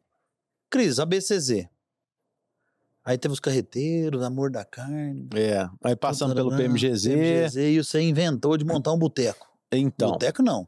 Cris, 0.70 1.00
a 1.00 1.06
BCZ. 1.06 1.68
Aí 3.06 3.18
teve 3.18 3.34
os 3.34 3.40
carreteiros, 3.40 4.24
Amor 4.24 4.50
da 4.50 4.64
Carne. 4.64 5.28
É. 5.36 5.68
Aí 5.84 5.96
passando 5.96 6.34
pelo 6.34 6.56
PMGZ. 6.56 7.10
PMGZ 7.10 7.56
e 7.58 7.84
você 7.84 8.02
inventou 8.02 8.56
de 8.58 8.64
montar 8.64 8.94
um 8.94 8.98
boteco. 8.98 9.52
Então, 9.72 10.12
Boteco 10.12 10.44
não. 10.44 10.68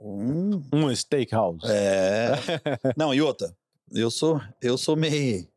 Um, 0.00 0.62
um 0.72 0.94
steakhouse. 0.94 1.60
é. 1.66 2.32
não, 2.96 3.12
e 3.12 3.20
outra. 3.20 3.54
Eu 3.90 4.10
sou, 4.10 4.40
eu 4.62 4.78
sou 4.78 4.96
meio. 4.96 5.48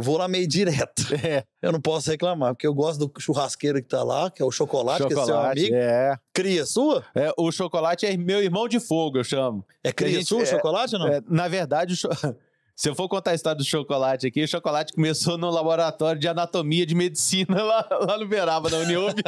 Eu 0.00 0.02
vou 0.02 0.16
lá 0.18 0.26
meio 0.26 0.46
direto. 0.48 1.02
É. 1.24 1.44
Eu 1.60 1.72
não 1.72 1.80
posso 1.80 2.10
reclamar, 2.10 2.54
porque 2.54 2.66
eu 2.66 2.72
gosto 2.74 3.06
do 3.06 3.20
churrasqueiro 3.20 3.82
que 3.82 3.88
tá 3.88 4.02
lá, 4.02 4.30
que 4.30 4.40
é 4.42 4.44
o 4.44 4.50
chocolate, 4.50 5.06
que 5.06 5.12
é 5.12 5.24
seu 5.24 5.38
amigo. 5.38 5.74
é. 5.74 6.16
Cria 6.32 6.64
sua? 6.64 7.04
É, 7.14 7.30
O 7.36 7.52
chocolate 7.52 8.06
é 8.06 8.16
meu 8.16 8.42
irmão 8.42 8.66
de 8.66 8.80
fogo, 8.80 9.18
eu 9.18 9.24
chamo. 9.24 9.64
É 9.84 9.92
cria 9.92 10.14
gente- 10.18 10.26
sua 10.28 10.38
o 10.38 10.42
é- 10.42 10.46
chocolate 10.46 10.94
ou 10.94 11.00
não? 11.00 11.08
É, 11.08 11.20
na 11.28 11.46
verdade, 11.48 11.94
cho- 11.96 12.08
se 12.74 12.88
eu 12.88 12.94
for 12.94 13.08
contar 13.08 13.32
a 13.32 13.34
história 13.34 13.58
do 13.58 13.64
chocolate 13.64 14.26
aqui, 14.26 14.42
o 14.42 14.48
chocolate 14.48 14.92
começou 14.94 15.36
no 15.36 15.50
laboratório 15.50 16.18
de 16.18 16.26
anatomia 16.28 16.86
de 16.86 16.94
medicina 16.94 17.60
lá, 17.62 17.86
lá 17.90 18.16
no 18.18 18.26
Beraba, 18.26 18.70
na 18.70 18.78
Uniub. 18.78 19.20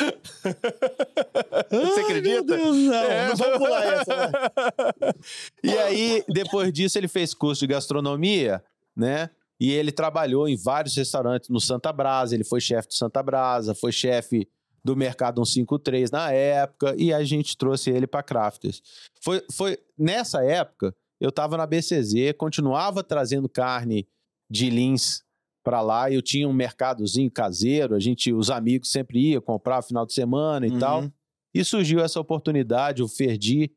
Você 1.70 2.00
acredita? 2.00 2.56
Meu 2.56 2.58
Deus, 2.58 2.76
não, 2.76 2.94
É. 2.94 3.28
não 3.28 3.36
vamos 3.36 3.58
pular 3.58 3.84
essa. 3.84 4.14
vai. 4.16 4.32
E 5.62 5.70
aí, 5.78 6.24
depois 6.28 6.72
disso, 6.72 6.98
ele 6.98 7.08
fez 7.08 7.34
curso 7.34 7.60
de 7.60 7.66
gastronomia, 7.72 8.62
né? 8.96 9.30
E 9.58 9.70
ele 9.72 9.92
trabalhou 9.92 10.48
em 10.48 10.56
vários 10.56 10.96
restaurantes 10.96 11.48
no 11.50 11.60
Santa 11.60 11.92
Brasa. 11.92 12.34
Ele 12.34 12.44
foi 12.44 12.60
chefe 12.60 12.88
do 12.88 12.94
Santa 12.94 13.22
Brasa, 13.22 13.74
foi 13.74 13.92
chefe 13.92 14.48
do 14.82 14.96
Mercado 14.96 15.44
153 15.44 16.10
na 16.10 16.32
época, 16.32 16.94
e 16.96 17.12
a 17.12 17.22
gente 17.22 17.54
trouxe 17.56 17.90
ele 17.90 18.06
para 18.06 18.22
Crafters. 18.22 18.82
Foi, 19.22 19.44
foi 19.52 19.78
nessa 19.98 20.42
época, 20.42 20.94
eu 21.20 21.28
estava 21.28 21.58
na 21.58 21.66
BCZ, 21.66 22.32
continuava 22.38 23.04
trazendo 23.04 23.46
carne 23.46 24.08
de 24.50 24.70
Lins 24.70 25.22
para 25.70 25.80
lá. 25.80 26.10
Eu 26.10 26.20
tinha 26.20 26.48
um 26.48 26.52
mercadozinho 26.52 27.30
caseiro, 27.30 27.94
a 27.94 28.00
gente, 28.00 28.32
os 28.32 28.50
amigos 28.50 28.90
sempre 28.90 29.30
iam 29.30 29.40
comprar 29.40 29.82
final 29.82 30.04
de 30.04 30.12
semana 30.12 30.66
e 30.66 30.70
Uhum. 30.72 30.78
tal. 30.80 31.12
E 31.54 31.64
surgiu 31.64 32.00
essa 32.00 32.18
oportunidade, 32.18 33.02
o 33.04 33.08
Ferdi 33.08 33.70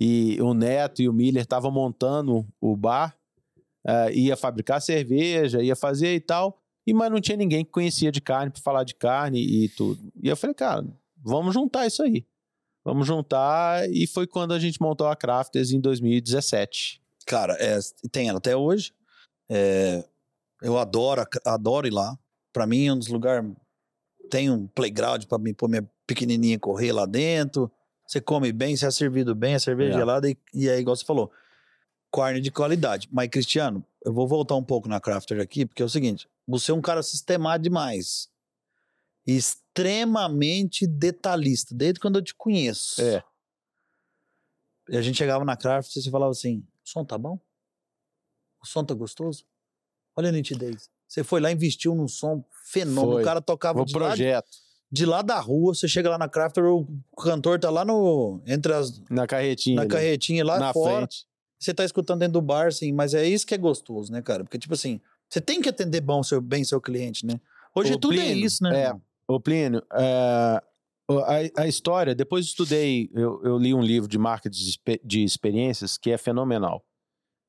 e 0.00 0.38
o 0.40 0.54
Neto 0.54 1.02
e 1.02 1.08
o 1.08 1.12
Miller 1.12 1.42
estavam 1.42 1.70
montando 1.70 2.46
o 2.60 2.74
bar, 2.74 3.14
eh, 3.86 4.12
ia 4.14 4.36
fabricar 4.36 4.80
cerveja, 4.80 5.62
ia 5.62 5.76
fazer 5.76 6.14
e 6.14 6.20
tal, 6.20 6.58
e 6.86 6.92
mas 6.94 7.10
não 7.10 7.20
tinha 7.20 7.36
ninguém 7.36 7.62
que 7.64 7.70
conhecia 7.70 8.10
de 8.10 8.20
carne 8.22 8.50
para 8.50 8.62
falar 8.62 8.84
de 8.84 8.94
carne 8.94 9.40
e 9.40 9.68
tudo. 9.68 10.00
E 10.22 10.28
eu 10.28 10.36
falei, 10.36 10.54
cara, 10.54 10.86
vamos 11.22 11.52
juntar 11.54 11.86
isso 11.86 12.02
aí. 12.02 12.26
Vamos 12.82 13.06
juntar, 13.06 13.88
e 13.90 14.06
foi 14.06 14.26
quando 14.26 14.52
a 14.52 14.58
gente 14.58 14.80
montou 14.80 15.06
a 15.06 15.16
Crafters 15.16 15.72
em 15.72 15.80
2017. 15.80 17.00
Cara, 17.26 17.54
é, 17.58 17.78
tem 18.10 18.28
ela 18.28 18.36
até 18.38 18.54
hoje. 18.56 18.92
É, 19.50 20.04
eu 20.64 20.78
adoro, 20.78 21.24
adoro 21.44 21.86
ir 21.86 21.92
lá. 21.92 22.18
Pra 22.52 22.66
mim 22.66 22.86
é 22.86 22.92
um 22.92 22.98
dos 22.98 23.08
lugares. 23.08 23.50
Tem 24.30 24.50
um 24.50 24.66
playground 24.66 25.24
pra 25.26 25.38
mim 25.38 25.52
pôr 25.52 25.68
minha 25.68 25.88
pequenininha 26.06 26.58
correr 26.58 26.92
lá 26.92 27.04
dentro. 27.06 27.70
Você 28.06 28.20
come 28.20 28.52
bem, 28.52 28.76
você 28.76 28.86
é 28.86 28.90
servido 28.90 29.34
bem, 29.34 29.54
a 29.54 29.60
cerveja 29.60 29.94
É. 29.94 29.98
gelada 29.98 30.28
e, 30.28 30.36
e 30.52 30.68
é 30.68 30.78
igual 30.78 30.96
você 30.96 31.04
falou. 31.04 31.30
Carne 32.12 32.40
de 32.40 32.50
qualidade. 32.50 33.08
Mas, 33.12 33.28
Cristiano, 33.28 33.84
eu 34.04 34.12
vou 34.12 34.26
voltar 34.26 34.54
um 34.56 34.62
pouco 34.64 34.88
na 34.88 35.00
Crafter 35.00 35.40
aqui, 35.40 35.66
porque 35.66 35.82
é 35.82 35.84
o 35.84 35.88
seguinte: 35.88 36.28
você 36.46 36.70
é 36.70 36.74
um 36.74 36.80
cara 36.80 37.02
sistemático 37.02 37.64
demais. 37.64 38.28
Extremamente 39.26 40.86
detalhista, 40.86 41.74
desde 41.74 41.98
quando 41.98 42.16
eu 42.18 42.22
te 42.22 42.34
conheço. 42.34 43.00
É. 43.02 43.22
E 44.90 44.96
a 44.96 45.02
gente 45.02 45.16
chegava 45.16 45.44
na 45.44 45.56
Craft 45.56 45.96
e 45.96 46.02
você 46.02 46.10
falava 46.10 46.30
assim: 46.30 46.58
o 46.84 46.88
som 46.88 47.04
tá 47.04 47.18
bom? 47.18 47.38
O 48.62 48.66
som 48.66 48.84
tá 48.84 48.94
gostoso? 48.94 49.44
Olha 50.16 50.28
a 50.28 50.32
nitidez. 50.32 50.88
Você 51.08 51.22
foi 51.24 51.40
lá 51.40 51.50
e 51.50 51.54
investiu 51.54 51.94
num 51.94 52.08
som 52.08 52.44
fenômeno. 52.70 53.12
Foi. 53.14 53.22
O 53.22 53.24
cara 53.24 53.40
tocava 53.40 53.82
O 53.82 53.84
de 53.84 53.92
lá, 53.94 54.06
projeto, 54.08 54.48
de 54.90 55.06
lá 55.06 55.22
da 55.22 55.38
rua, 55.40 55.74
você 55.74 55.86
chega 55.88 56.08
lá 56.10 56.18
na 56.18 56.28
Crafter, 56.28 56.64
o 56.64 56.86
cantor 57.22 57.58
tá 57.58 57.70
lá 57.70 57.84
no. 57.84 58.40
Entre 58.46 58.72
as. 58.72 59.02
na 59.10 59.26
carretinha. 59.26 59.76
Na 59.76 59.82
ali, 59.82 59.90
carretinha 59.90 60.44
lá 60.44 60.58
na 60.58 60.72
fora. 60.72 60.98
frente. 60.98 61.26
Você 61.58 61.72
tá 61.72 61.84
escutando 61.84 62.20
dentro 62.20 62.34
do 62.34 62.42
bar, 62.42 62.66
assim, 62.66 62.92
mas 62.92 63.14
é 63.14 63.26
isso 63.26 63.46
que 63.46 63.54
é 63.54 63.58
gostoso, 63.58 64.12
né, 64.12 64.20
cara? 64.20 64.44
Porque, 64.44 64.58
tipo 64.58 64.74
assim, 64.74 65.00
você 65.28 65.40
tem 65.40 65.62
que 65.62 65.68
atender 65.68 66.00
bom 66.00 66.22
seu, 66.22 66.40
bem 66.40 66.62
seu 66.64 66.80
cliente, 66.80 67.24
né? 67.24 67.40
Hoje 67.74 67.94
Ô, 67.94 67.98
tudo 67.98 68.14
é 68.14 68.16
Plínio, 68.18 68.46
isso, 68.46 68.62
né? 68.62 68.86
é. 68.88 68.94
Ô, 69.26 69.40
Plínio, 69.40 69.82
é, 69.94 70.62
o- 71.10 71.18
a, 71.20 71.36
a 71.62 71.66
história, 71.66 72.14
depois 72.14 72.44
estudei, 72.44 73.08
eu, 73.14 73.40
eu 73.42 73.56
li 73.58 73.72
um 73.72 73.80
livro 73.80 74.08
de 74.08 74.18
marketing 74.18 74.58
de, 74.62 75.00
de 75.02 75.24
experiências 75.24 75.96
que 75.96 76.10
é 76.10 76.18
fenomenal. 76.18 76.84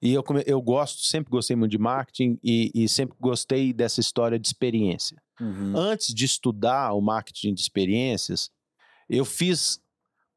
E 0.05 0.13
eu, 0.13 0.23
eu 0.45 0.61
gosto, 0.61 1.01
sempre 1.01 1.31
gostei 1.31 1.55
muito 1.55 1.71
de 1.71 1.79
marketing 1.79 2.37
e, 2.43 2.69
e 2.75 2.87
sempre 2.87 3.17
gostei 3.19 3.73
dessa 3.73 3.99
história 3.99 4.37
de 4.37 4.45
experiência. 4.45 5.19
Uhum. 5.41 5.75
Antes 5.75 6.13
de 6.13 6.25
estudar 6.25 6.93
o 6.93 7.01
marketing 7.01 7.55
de 7.55 7.61
experiências, 7.61 8.51
eu 9.09 9.25
fiz 9.25 9.81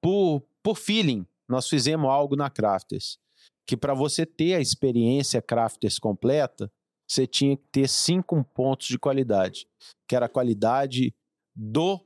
por, 0.01 0.43
por 0.63 0.75
feeling. 0.75 1.27
Nós 1.47 1.69
fizemos 1.69 2.09
algo 2.09 2.35
na 2.35 2.49
Crafters. 2.49 3.19
Que 3.67 3.77
para 3.77 3.93
você 3.93 4.25
ter 4.25 4.55
a 4.55 4.61
experiência 4.61 5.43
Crafters 5.43 5.99
completa, 5.99 6.73
você 7.07 7.27
tinha 7.27 7.55
que 7.55 7.65
ter 7.71 7.91
cinco 7.91 8.43
pontos 8.55 8.89
de 8.89 8.99
qualidade. 8.99 9.67
Que 10.09 10.17
era 10.17 10.25
a 10.25 10.31
qualidade 10.31 11.15
do, 11.55 12.03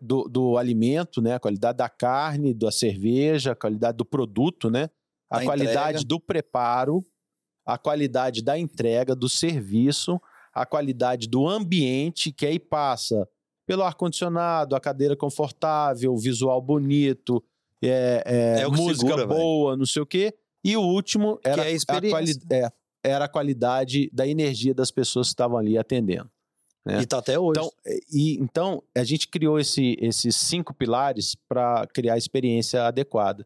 do, 0.00 0.24
do 0.24 0.58
alimento, 0.58 1.22
né? 1.22 1.34
a 1.34 1.40
qualidade 1.40 1.78
da 1.78 1.88
carne, 1.88 2.52
da 2.52 2.72
cerveja, 2.72 3.52
a 3.52 3.56
qualidade 3.56 3.96
do 3.96 4.04
produto, 4.04 4.68
né? 4.68 4.90
A 5.30 5.38
Da 5.38 5.44
qualidade 5.44 5.88
entrega. 5.98 6.04
do 6.04 6.20
preparo, 6.20 7.04
a 7.64 7.76
qualidade 7.76 8.42
da 8.42 8.58
entrega, 8.58 9.14
do 9.14 9.28
serviço, 9.28 10.20
a 10.54 10.64
qualidade 10.64 11.28
do 11.28 11.46
ambiente, 11.48 12.32
que 12.32 12.46
aí 12.46 12.58
passa 12.58 13.28
pelo 13.66 13.82
ar-condicionado, 13.82 14.76
a 14.76 14.80
cadeira 14.80 15.16
confortável, 15.16 16.12
o 16.14 16.18
visual 16.18 16.62
bonito, 16.62 17.42
é, 17.82 18.22
é, 18.24 18.60
É 18.62 18.68
música 18.68 19.06
segura, 19.08 19.26
boa, 19.26 19.76
não 19.76 19.84
sei 19.86 20.02
o 20.02 20.06
quê. 20.06 20.32
E 20.64 20.76
o 20.76 20.80
último 20.82 21.38
era, 21.44 21.62
é 21.62 21.74
a 21.74 21.94
a 21.94 22.56
é, 22.56 22.70
era 23.04 23.24
a 23.24 23.28
qualidade 23.28 24.08
da 24.12 24.26
energia 24.26 24.72
das 24.74 24.90
pessoas 24.90 25.28
que 25.28 25.32
estavam 25.34 25.58
ali 25.58 25.76
atendendo. 25.76 26.30
É. 26.88 27.00
E 27.00 27.06
tá 27.06 27.18
até 27.18 27.36
hoje. 27.38 27.58
Então, 27.58 27.70
é, 27.84 27.98
e, 28.12 28.38
então 28.40 28.82
a 28.96 29.02
gente 29.02 29.26
criou 29.28 29.58
esse- 29.58 29.96
esses 30.00 30.36
cinco 30.36 30.72
pilares 30.72 31.34
para 31.48 31.84
criar 31.92 32.14
a 32.14 32.18
experiência 32.18 32.84
adequada. 32.86 33.44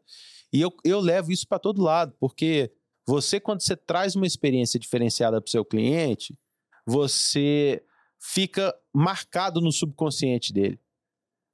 E 0.53 0.61
eu, 0.61 0.73
eu 0.85 1.01
levo 1.01 1.31
isso 1.33 1.47
para 1.47 1.59
todo 1.59 1.83
lado, 1.83 2.15
porque 2.19 2.73
você, 3.07 3.39
quando 3.41 3.61
você 3.63 3.77
traz 3.77 4.15
uma 4.17 4.27
experiência 4.27 4.79
diferenciada 4.81 5.41
para 5.41 5.49
o 5.49 5.51
seu 5.51 5.65
cliente, 5.65 6.37
você 6.87 7.83
fica 8.21 8.75
marcado 8.93 9.61
no 9.61 9.73
subconsciente 9.73 10.53
dele. 10.53 10.79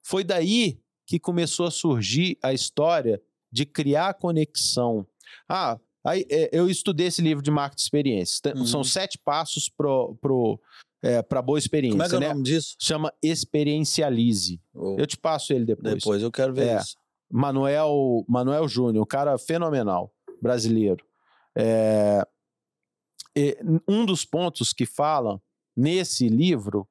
Foi 0.05 0.25
daí 0.25 0.81
que 1.07 1.19
começou 1.19 1.67
a 1.67 1.71
surgir 1.71 2.39
a 2.43 2.53
história 2.53 3.23
de 3.53 3.65
criar 3.65 4.15
conexão. 4.15 5.07
Ah, 5.49 5.79
aí, 6.05 6.27
é, 6.29 6.51
eu 6.53 6.69
estudei 6.69 7.07
esse 7.07 7.23
livro 7.23 7.43
de 7.43 7.51
marketing 7.51 7.77
de 7.77 7.83
experiências. 7.83 8.41
Tem- 8.41 8.55
Uhum. 8.55 8.67
São 8.67 8.83
sete 8.83 9.19
passos 9.19 9.69
para 9.69 9.87
pro, 10.21 10.61
é, 11.03 11.23
pra 11.23 11.41
boa 11.43 11.59
experiência. 11.59 11.93
Como 11.97 12.03
é 12.03 12.09
que 12.09 12.15
é 12.15 12.19
o 12.19 12.21
né? 12.21 12.29
nome 12.29 12.43
disso? 12.43 12.77
Chama 12.81 13.13
Experiencialize. 13.23 14.61
Ô, 14.75 14.97
Eu 14.99 15.07
te 15.07 15.17
passo 15.17 15.53
ele 15.53 15.65
depois. 15.65 15.95
Depois 15.95 16.23
eu 16.23 16.33
quero 16.33 16.53
ver 16.55 16.69
É. 16.69 16.77
isso. 16.81 16.97
Manuel, 17.31 18.25
Manuel 18.29 18.69
Júnior, 18.69 19.03
um 19.03 19.07
cara 19.07 19.37
fenomenal, 19.39 20.15
brasileiro. 20.41 21.05
É, 21.57 22.27
um 23.89 24.05
dos 24.05 24.25
pontos 24.25 24.73
que 24.73 24.87
fala 24.87 25.41
nesse 25.77 26.29
livro 26.29 26.89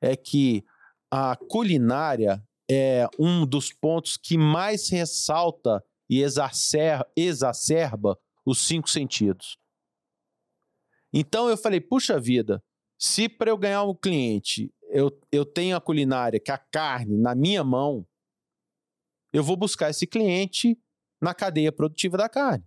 é 0.00 0.14
que 0.16 0.64
a 1.10 1.36
culinária 1.36 2.42
é 2.70 3.08
um 3.18 3.46
dos 3.46 3.72
pontos 3.72 4.16
que 4.16 4.36
mais 4.36 4.88
ressalta 4.90 5.82
e 6.08 6.22
exacer- 6.22 7.06
exacerba 7.16 8.18
os 8.44 8.66
cinco 8.66 8.88
sentidos. 8.88 9.58
Então 11.12 11.48
eu 11.48 11.56
falei, 11.56 11.80
puxa 11.80 12.20
vida, 12.20 12.62
se 12.98 13.28
para 13.28 13.50
eu 13.50 13.56
ganhar 13.56 13.82
um 13.84 13.94
cliente 13.94 14.72
eu, 14.88 15.16
eu 15.30 15.44
tenho 15.44 15.76
a 15.76 15.80
culinária, 15.80 16.40
que 16.40 16.50
a 16.50 16.58
carne, 16.58 17.16
na 17.16 17.34
minha 17.34 17.62
mão, 17.62 18.06
eu 19.32 19.42
vou 19.42 19.56
buscar 19.56 19.90
esse 19.90 20.06
cliente 20.06 20.78
na 21.20 21.34
cadeia 21.34 21.72
produtiva 21.72 22.16
da 22.16 22.28
carne. 22.28 22.64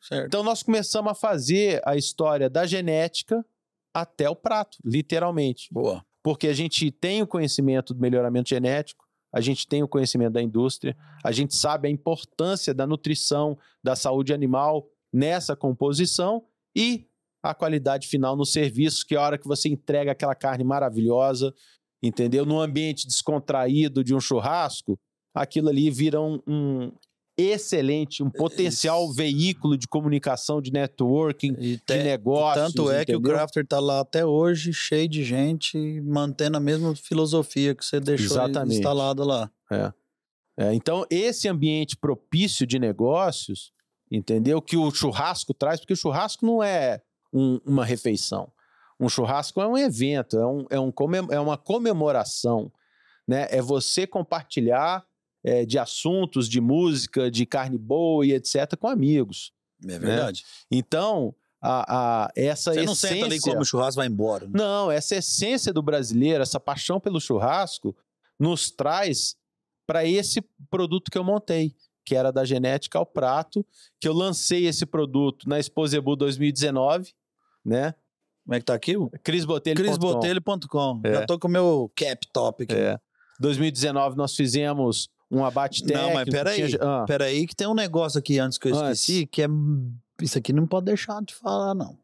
Certo. 0.00 0.26
Então 0.26 0.42
nós 0.42 0.62
começamos 0.62 1.10
a 1.10 1.14
fazer 1.14 1.82
a 1.84 1.96
história 1.96 2.48
da 2.48 2.66
genética 2.66 3.44
até 3.92 4.28
o 4.28 4.36
prato, 4.36 4.78
literalmente. 4.84 5.68
Boa. 5.72 6.04
Porque 6.22 6.48
a 6.48 6.52
gente 6.52 6.90
tem 6.90 7.22
o 7.22 7.26
conhecimento 7.26 7.94
do 7.94 8.00
melhoramento 8.00 8.48
genético, 8.48 9.06
a 9.32 9.40
gente 9.40 9.66
tem 9.66 9.82
o 9.82 9.88
conhecimento 9.88 10.32
da 10.32 10.42
indústria, 10.42 10.96
a 11.24 11.32
gente 11.32 11.54
sabe 11.54 11.88
a 11.88 11.90
importância 11.90 12.72
da 12.72 12.86
nutrição, 12.86 13.58
da 13.82 13.94
saúde 13.94 14.32
animal 14.32 14.88
nessa 15.12 15.56
composição 15.56 16.44
e 16.74 17.06
a 17.42 17.54
qualidade 17.54 18.08
final 18.08 18.36
no 18.36 18.44
serviço, 18.44 19.06
que 19.06 19.14
é 19.14 19.18
a 19.18 19.22
hora 19.22 19.38
que 19.38 19.46
você 19.46 19.68
entrega 19.68 20.12
aquela 20.12 20.34
carne 20.34 20.64
maravilhosa, 20.64 21.54
entendeu? 22.02 22.44
Num 22.44 22.60
ambiente 22.60 23.06
descontraído 23.06 24.02
de 24.02 24.14
um 24.14 24.20
churrasco, 24.20 24.98
aquilo 25.42 25.68
ali 25.68 25.90
vira 25.90 26.20
um, 26.20 26.40
um 26.46 26.92
excelente, 27.36 28.22
um 28.22 28.28
potencial 28.30 29.04
Isso. 29.04 29.14
veículo 29.14 29.76
de 29.78 29.86
comunicação, 29.86 30.60
de 30.60 30.72
networking, 30.72 31.52
E 31.58 31.76
de 31.76 31.78
te- 31.78 32.02
negócios. 32.02 32.66
Tanto 32.74 32.90
é 32.90 33.04
que 33.04 33.12
o 33.12 33.16
entendeu? 33.18 33.34
Crafter 33.36 33.66
tá 33.66 33.78
lá 33.78 34.00
até 34.00 34.26
hoje, 34.26 34.72
cheio 34.72 35.08
de 35.08 35.22
gente, 35.22 35.78
mantendo 36.00 36.56
a 36.56 36.60
mesma 36.60 36.94
filosofia 36.96 37.74
que 37.74 37.84
você 37.84 38.00
deixou 38.00 38.26
Exatamente. 38.38 38.76
instalada 38.78 39.24
lá. 39.24 39.50
É, 40.56 40.74
então, 40.74 41.06
esse 41.08 41.46
ambiente 41.48 41.96
propício 41.96 42.66
de 42.66 42.78
negócios, 42.80 43.72
entendeu? 44.10 44.60
Que 44.60 44.76
o 44.76 44.90
churrasco 44.90 45.54
traz, 45.54 45.78
porque 45.78 45.92
o 45.92 45.96
churrasco 45.96 46.44
não 46.44 46.60
é 46.62 47.00
um- 47.32 47.60
uma 47.64 47.84
refeição. 47.84 48.50
Um 48.98 49.08
churrasco 49.08 49.60
é 49.60 49.66
um 49.68 49.78
evento, 49.78 50.36
é, 50.36 50.44
um, 50.44 50.66
é, 50.70 50.80
um 50.80 50.92
é 51.30 51.38
uma 51.38 51.56
comemoração. 51.56 52.72
Né? 53.28 53.46
É 53.50 53.62
você 53.62 54.06
compartilhar 54.08 55.04
é, 55.44 55.64
de 55.64 55.78
assuntos, 55.78 56.48
de 56.48 56.60
música, 56.60 57.30
de 57.30 57.46
carne 57.46 57.78
boa 57.78 58.26
e 58.26 58.32
etc. 58.32 58.76
com 58.78 58.88
amigos. 58.88 59.52
É 59.86 59.98
verdade. 59.98 60.44
Então, 60.70 61.34
a, 61.60 62.24
a- 62.26 62.32
essa 62.36 62.72
Você 62.72 62.82
não 62.84 62.92
essência... 62.92 63.08
senta 63.16 63.26
ali 63.26 63.40
come 63.40 63.60
o 63.60 63.64
churrasco 63.64 63.96
vai 64.00 64.06
embora. 64.08 64.46
né? 64.46 64.52
Não, 64.54 64.90
essa 64.90 65.16
essência 65.16 65.72
do 65.72 65.82
brasileiro, 65.82 66.42
essa 66.42 66.58
paixão 66.60 66.98
pelo 67.00 67.20
churrasco, 67.20 67.96
nos 68.38 68.70
traz 68.70 69.36
para 69.86 70.04
esse 70.04 70.40
produto 70.70 71.10
que 71.10 71.16
eu 71.18 71.24
montei, 71.24 71.74
que 72.04 72.14
era 72.14 72.30
da 72.32 72.44
genética 72.44 72.98
ao 72.98 73.06
prato, 73.06 73.64
que 74.00 74.06
eu 74.08 74.12
lancei 74.12 74.66
esse 74.66 74.84
produto 74.86 75.48
na 75.48 75.58
Exposebu 75.58 76.14
2019, 76.16 77.12
né? 77.64 77.94
Como 78.44 78.54
é 78.54 78.60
que 78.60 78.64
tá 78.64 78.74
aqui? 78.74 78.94
Crisbotelho.com. 79.22 79.82
crisbotelho.com. 79.84 81.00
É. 81.04 81.14
Já 81.14 81.26
tô 81.26 81.38
com 81.38 81.48
o 81.48 81.50
meu 81.50 81.92
cap 81.94 82.26
top 82.32 82.64
aqui. 82.64 82.74
É. 82.74 82.98
2019 83.40 84.16
nós 84.16 84.34
fizemos 84.34 85.08
um 85.30 85.44
abate 85.44 85.82
técnico. 85.84 86.06
Não, 86.06 86.14
mas 86.14 86.28
peraí. 86.28 86.66
tinha- 86.68 86.78
ah, 86.82 87.04
Peraí 87.06 87.46
que 87.46 87.54
tem 87.54 87.66
um 87.66 87.74
negócio 87.74 88.18
aqui 88.18 88.38
antes 88.38 88.56
que 88.58 88.68
eu 88.68 88.76
Antes. 88.76 89.00
esqueci, 89.00 89.26
que 89.26 89.42
é... 89.42 89.46
Isso 90.20 90.36
aqui 90.38 90.52
não 90.52 90.66
pode 90.66 90.86
deixar 90.86 91.22
de 91.22 91.34
falar, 91.34 91.74
não. 91.74 91.96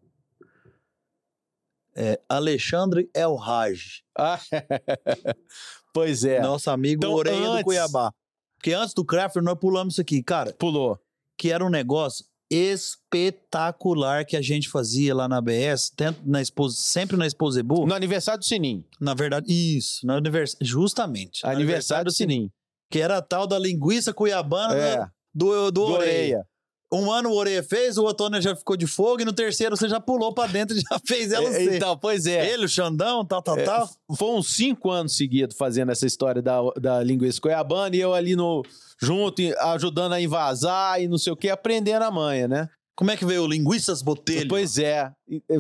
É 1.97 2.21
Alexandre 2.29 3.09
Elraj, 3.15 4.03
ah, 4.19 4.41
pois 5.95 6.25
é, 6.25 6.41
nosso 6.41 6.69
amigo 6.71 6.99
Então, 7.01 7.13
Orelha 7.13 7.39
do 7.41 7.53
antes- 7.53 7.65
Cuiabá. 7.65 8.13
Porque 8.57 8.73
antes 8.73 8.95
do 8.95 9.05
Crafter 9.05 9.43
nós 9.43 9.59
pulamos 9.59 9.95
isso 9.95 10.01
aqui. 10.01 10.23
Cara, 10.23 10.53
pulou. 10.55 10.99
que 11.37 11.51
era 11.53 11.65
um 11.65 11.69
negócio 11.71 12.25
espetacular 12.51 14.25
que 14.25 14.37
a 14.37 14.43
gente 14.43 14.69
fazia 14.69 15.15
lá 15.15 15.29
na 15.29 15.37
ABS, 15.39 15.91
tanto 15.95 16.21
na 16.25 16.41
Expo- 16.41 16.69
sempre 16.71 17.17
na 17.17 17.27
Exposebu. 17.27 17.87
No 17.87 17.95
aniversário 17.95 18.41
do 18.41 18.45
Sininho. 18.45 18.85
Na 19.01 19.15
verdade, 19.15 19.47
isso, 19.53 20.05
no 20.07 20.15
univers... 20.17 20.57
justamente. 20.61 21.43
no 21.45 21.51
Aniversário 21.51 22.07
do 22.07 22.13
Sininho. 22.13 22.51
Que 22.95 23.01
era 23.01 23.17
a 23.17 23.21
tal 23.23 23.45
da 23.45 23.59
linguiça 23.59 24.15
cuiabana 24.15 24.73
É, 24.73 24.99
né, 25.01 25.09
do, 25.35 25.65
do, 25.65 25.71
do. 25.73 25.83
Oreia. 25.95 26.47
Um 26.93 27.11
ano 27.11 27.31
o 27.31 27.35
Orelha 27.35 27.61
fez, 27.61 27.99
o 27.99 28.07
ano 28.07 28.41
já 28.41 28.55
ficou 28.55 28.77
de 28.77 28.87
fogo, 28.87 29.21
e 29.21 29.25
no 29.25 29.33
terceiro 29.33 29.77
você 29.77 29.89
já 29.89 29.99
pulou 29.99 30.33
pra 30.33 30.47
dentro 30.47 30.77
e 30.77 30.81
já 30.81 30.97
fez 31.05 31.33
ela 31.33 31.49
É, 31.49 31.53
ser. 31.55 31.75
Então, 31.75 31.99
pois 31.99 32.25
é. 32.25 32.49
Ele, 32.53 32.67
o 32.67 32.69
Xandão, 32.69 33.27
tal, 33.27 33.43
tal, 33.43 33.59
É, 33.59 33.65
tal. 33.65 33.91
Foi 34.17 34.29
uns 34.31 34.55
cinco 34.55 34.93
anos 34.93 35.17
seguidos 35.17 35.57
fazendo 35.57 35.91
essa 35.91 36.07
história 36.07 36.41
da, 36.41 36.61
da 36.81 37.03
linguiça 37.03 37.41
cuiabana 37.41 37.97
e 37.97 37.99
eu 37.99 38.15
ali 38.15 38.37
no, 38.37 38.63
junto, 39.03 39.43
ajudando 39.59 40.13
a 40.13 40.21
invasar 40.21 41.03
e 41.03 41.09
não 41.09 41.19
sei 41.19 41.33
o 41.33 41.37
que, 41.37 41.49
aprendendo 41.49 42.05
a 42.05 42.13
manha, 42.13 42.47
né? 42.47 42.69
Como 42.95 43.11
é 43.11 43.17
que 43.17 43.27
veio 43.27 43.43
o 43.43 43.49
Linguiças 43.49 44.03
Botelho? 44.03 44.47
Pois 44.49 44.79
é. 44.79 45.11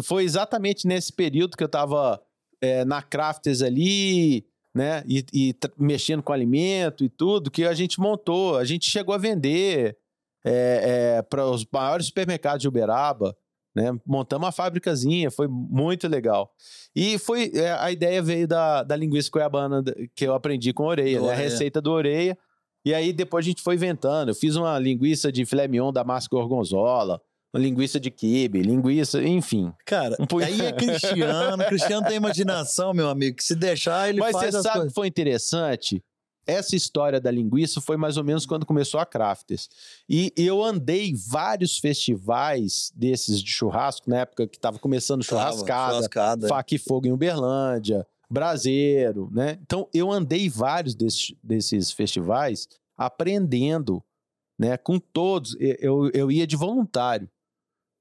Foi 0.05 0.22
exatamente 0.22 0.87
nesse 0.87 1.12
período 1.12 1.57
que 1.57 1.64
eu 1.64 1.68
tava 1.68 2.22
é, 2.61 2.85
na 2.85 3.03
Crafters 3.03 3.61
ali, 3.61 4.47
né? 4.74 5.02
E, 5.06 5.24
e 5.32 5.54
mexendo 5.78 6.22
com 6.22 6.32
alimento 6.32 7.04
e 7.04 7.08
tudo, 7.08 7.50
que 7.50 7.64
a 7.64 7.74
gente 7.74 8.00
montou. 8.00 8.56
A 8.56 8.64
gente 8.64 8.90
chegou 8.90 9.14
a 9.14 9.18
vender 9.18 9.96
para 11.30 11.46
os 11.46 11.66
maiores 11.72 12.06
supermercados 12.06 12.60
de 12.60 12.68
Uberaba, 12.68 13.36
né? 13.74 13.90
Montamos 14.06 14.46
uma 14.46 14.52
fábricazinha, 14.52 15.30
foi 15.30 15.48
muito 15.48 16.06
legal. 16.06 16.52
E 16.94 17.18
foi 17.18 17.50
é, 17.54 17.72
a 17.72 17.90
ideia 17.90 18.22
veio 18.22 18.46
da, 18.46 18.82
da 18.82 18.94
linguiça 18.94 19.30
cuiabana 19.30 19.82
que 20.14 20.24
eu 20.24 20.34
aprendi 20.34 20.72
com 20.72 20.84
a 20.84 20.88
orelha, 20.88 21.18
Do 21.18 21.26
né? 21.26 21.32
A 21.32 21.34
Oreia. 21.34 21.48
receita 21.50 21.80
do 21.80 21.90
orelha. 21.90 22.38
E 22.84 22.92
aí 22.94 23.12
depois 23.12 23.44
a 23.44 23.48
gente 23.48 23.62
foi 23.62 23.74
inventando. 23.74 24.28
Eu 24.28 24.34
fiz 24.34 24.54
uma 24.56 24.78
linguiça 24.78 25.32
de 25.32 25.44
filé 25.44 25.66
mignon 25.66 25.92
da 25.92 26.04
massa 26.04 26.28
gorgonzola, 26.30 27.20
linguiça 27.59 28.00
de 28.00 28.11
quibe, 28.11 28.62
linguiça, 28.62 29.22
enfim. 29.22 29.72
Cara, 29.86 30.16
Um 30.20 30.38
aí 30.38 30.61
é 30.61 30.72
Cristiano. 30.74 31.64
Cristiano 31.66 32.07
tem 32.07 32.16
imaginação, 32.16 32.92
meu 32.92 33.09
amigo, 33.09 33.36
que 33.36 33.44
se 33.44 33.55
deixar, 33.55 34.09
ele 34.09 34.20
Mas 34.20 34.32
faz 34.32 34.50
você 34.52 34.57
as 34.59 34.62
sabe 34.62 34.74
coisas. 34.74 34.92
que 34.92 34.94
foi 34.94 35.07
interessante? 35.09 36.02
Essa 36.46 36.76
história 36.76 37.18
da 37.18 37.30
linguiça 37.30 37.80
foi 37.80 37.96
mais 37.96 38.18
ou 38.18 38.24
menos 38.24 38.44
quando 38.44 38.66
começou 38.66 39.00
a 39.00 39.07
Crafters. 39.07 39.68
E 40.07 40.30
eu 40.36 40.62
andei 40.62 41.14
vários 41.28 41.78
festivais 41.78 42.92
desses 42.94 43.42
de 43.42 43.50
churrasco, 43.50 44.11
na 44.11 44.18
época 44.20 44.46
que 44.46 44.57
estava 44.59 44.78
começando 44.78 45.22
churrascada, 45.24 45.94
churrascada. 45.94 46.48
Faca 46.48 46.74
e 46.74 46.78
Fogo 46.78 47.07
em 47.07 47.12
Uberlândia, 47.12 48.07
Braseiro, 48.28 49.30
né? 49.32 49.59
Então 49.62 49.88
eu 49.94 50.12
andei 50.12 50.50
vários 50.50 50.94
desses, 50.94 51.34
desses 51.42 51.90
festivais 51.92 52.68
aprendendo, 52.94 54.02
né? 54.59 54.76
Com 54.76 54.98
todos. 54.98 55.57
Eu, 55.59 56.11
eu 56.12 56.30
ia 56.30 56.46
de 56.46 56.57
voluntário. 56.57 57.26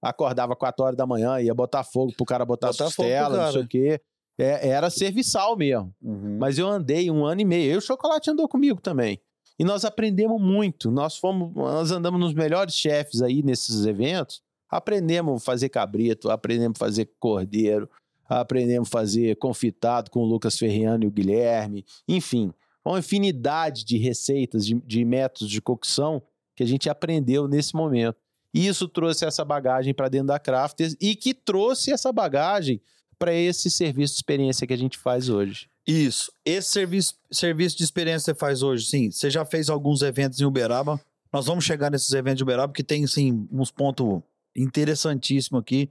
Acordava 0.04 0.56
4 0.56 0.84
horas 0.84 0.98
da 0.98 1.06
manhã, 1.06 1.40
ia 1.40 1.54
botar 1.54 1.84
fogo 1.84 2.14
pro 2.16 2.26
cara 2.26 2.46
botar, 2.46 2.68
Botar 2.68 2.92
fogo 2.92 2.96
pro 2.96 3.04
costela, 3.06 3.46
não 3.46 3.52
sei 3.52 3.62
o 3.62 3.68
quê. 3.68 4.02
É, 4.38 4.70
era 4.70 4.90
serviçal 4.90 5.56
mesmo. 5.56 5.94
Uhum. 6.02 6.38
Mas 6.40 6.58
eu 6.58 6.68
andei 6.68 7.10
um 7.10 7.26
ano 7.26 7.42
e 7.42 7.46
meio. 7.46 7.72
Eu, 7.72 7.78
o 7.78 7.82
Chocolate 7.82 8.30
andou 8.30 8.48
comigo 8.48 8.82
também. 8.82 9.22
E 9.58 9.64
nós 9.64 9.86
aprendemos 9.86 10.42
muito. 10.42 10.92
Nós 10.92 11.18
fomos, 11.18 11.54
nós 11.56 11.92
andamos 11.92 12.20
nos 12.20 12.34
melhores 12.34 12.74
chefes 12.74 13.22
aí 13.22 13.44
nesses 13.44 13.86
eventos. 13.86 14.42
Aprendemos 14.70 15.42
a 15.42 15.46
fazer 15.46 15.70
cabrito, 15.70 16.32
aprendemos 16.32 16.82
a 16.82 16.86
fazer 16.86 17.12
cordeiro, 17.20 17.88
aprendemos 18.28 18.90
a 18.90 18.92
fazer 18.92 19.36
confitado 19.38 20.10
com 20.10 20.22
o 20.22 20.26
Lucas 20.26 20.58
Ferriano 20.58 21.04
e 21.04 21.08
o 21.08 21.12
Guilherme, 21.12 21.86
enfim, 22.08 22.52
uma 22.84 23.00
infinidade 23.00 23.86
de 23.86 23.98
receitas, 23.98 24.66
de, 24.66 24.74
de 24.82 25.06
métodos 25.06 25.50
de 25.50 25.62
cocção 25.62 26.22
que 26.56 26.64
a 26.64 26.66
gente 26.66 26.90
aprendeu 26.90 27.48
nesse 27.48 27.76
momento. 27.76 28.18
E 28.54 28.68
isso 28.68 28.88
trouxe 28.88 29.26
essa 29.26 29.44
bagagem 29.44 29.94
para 29.94 30.10
dentro 30.10 30.28
da 30.28 30.40
Crafters 30.40 30.96
e 31.02 31.16
que 31.16 31.34
trouxe 31.34 31.92
essa 31.92 32.12
bagagem 32.12 32.82
para 33.18 33.34
esse 33.34 33.72
serviço 33.72 34.14
de 34.14 34.18
experiência 34.20 34.68
que 34.68 34.74
a 34.74 34.78
gente 34.78 34.98
faz 34.98 35.30
hoje. 35.30 35.70
Isso. 35.88 36.32
Esse 36.46 36.70
serviço, 36.70 37.16
serviço 37.32 37.78
de 37.78 37.84
experiência 37.84 38.34
que 38.34 38.40
você 38.40 38.46
faz 38.46 38.62
hoje, 38.62 38.86
sim. 38.86 39.12
Você 39.12 39.30
já 39.30 39.44
fez 39.44 39.70
alguns 39.70 40.02
eventos 40.02 40.40
em 40.40 40.46
Uberaba. 40.46 41.00
Nós 41.32 41.46
vamos 41.46 41.66
chegar 41.66 41.90
nesses 41.90 42.12
eventos 42.12 42.38
de 42.38 42.44
Uberaba, 42.44 42.70
porque 42.70 42.84
tem, 42.84 43.06
sim, 43.08 43.48
uns 43.52 43.72
pontos 43.72 44.22
interessantíssimos 44.56 45.62
aqui. 45.62 45.90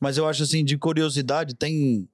Mas 0.00 0.18
eu 0.18 0.28
acho, 0.28 0.42
assim, 0.42 0.64
de 0.64 0.76
curiosidade, 0.76 1.54
tem, 1.54 2.08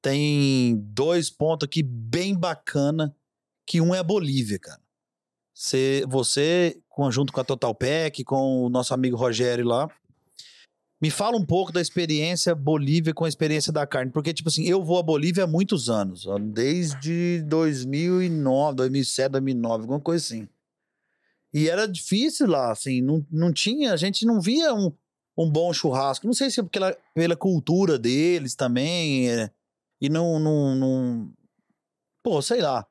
tem 0.00 0.76
dois 0.78 1.28
pontos 1.28 1.66
aqui 1.66 1.82
bem 1.82 2.34
bacana, 2.34 3.14
que 3.66 3.80
um 3.80 3.94
é 3.94 3.98
a 3.98 4.04
Bolívia, 4.04 4.58
cara. 4.58 4.80
Você, 5.52 6.04
você, 6.08 6.80
junto 7.10 7.32
com 7.32 7.40
a 7.40 7.44
Total 7.44 7.74
Pack, 7.74 8.24
com 8.24 8.64
o 8.64 8.68
nosso 8.68 8.92
amigo 8.92 9.16
Rogério 9.16 9.64
lá, 9.64 9.88
me 11.00 11.10
fala 11.10 11.36
um 11.36 11.46
pouco 11.46 11.70
da 11.70 11.80
experiência 11.80 12.54
Bolívia 12.54 13.14
com 13.14 13.24
a 13.24 13.28
experiência 13.28 13.72
da 13.72 13.86
carne, 13.86 14.10
porque, 14.10 14.34
tipo 14.34 14.48
assim, 14.48 14.64
eu 14.64 14.82
vou 14.82 14.98
à 14.98 15.02
Bolívia 15.02 15.44
há 15.44 15.46
muitos 15.46 15.88
anos, 15.88 16.26
desde 16.52 17.42
2009, 17.46 18.76
2007, 18.76 19.30
2009, 19.30 19.82
alguma 19.82 20.00
coisa 20.00 20.24
assim. 20.24 20.48
E 21.54 21.68
era 21.68 21.86
difícil 21.86 22.48
lá, 22.48 22.72
assim, 22.72 23.00
não, 23.00 23.24
não 23.30 23.52
tinha, 23.52 23.92
a 23.92 23.96
gente 23.96 24.26
não 24.26 24.40
via 24.40 24.74
um, 24.74 24.92
um 25.36 25.48
bom 25.48 25.72
churrasco. 25.72 26.26
Não 26.26 26.34
sei 26.34 26.50
se 26.50 26.60
é 26.60 26.64
pela, 26.64 26.96
pela 27.14 27.36
cultura 27.36 27.98
deles 27.98 28.54
também, 28.54 29.30
é, 29.30 29.50
e 30.00 30.08
não, 30.08 30.38
não, 30.38 30.74
não. 30.74 31.32
Pô, 32.22 32.42
sei 32.42 32.60
lá. 32.60 32.84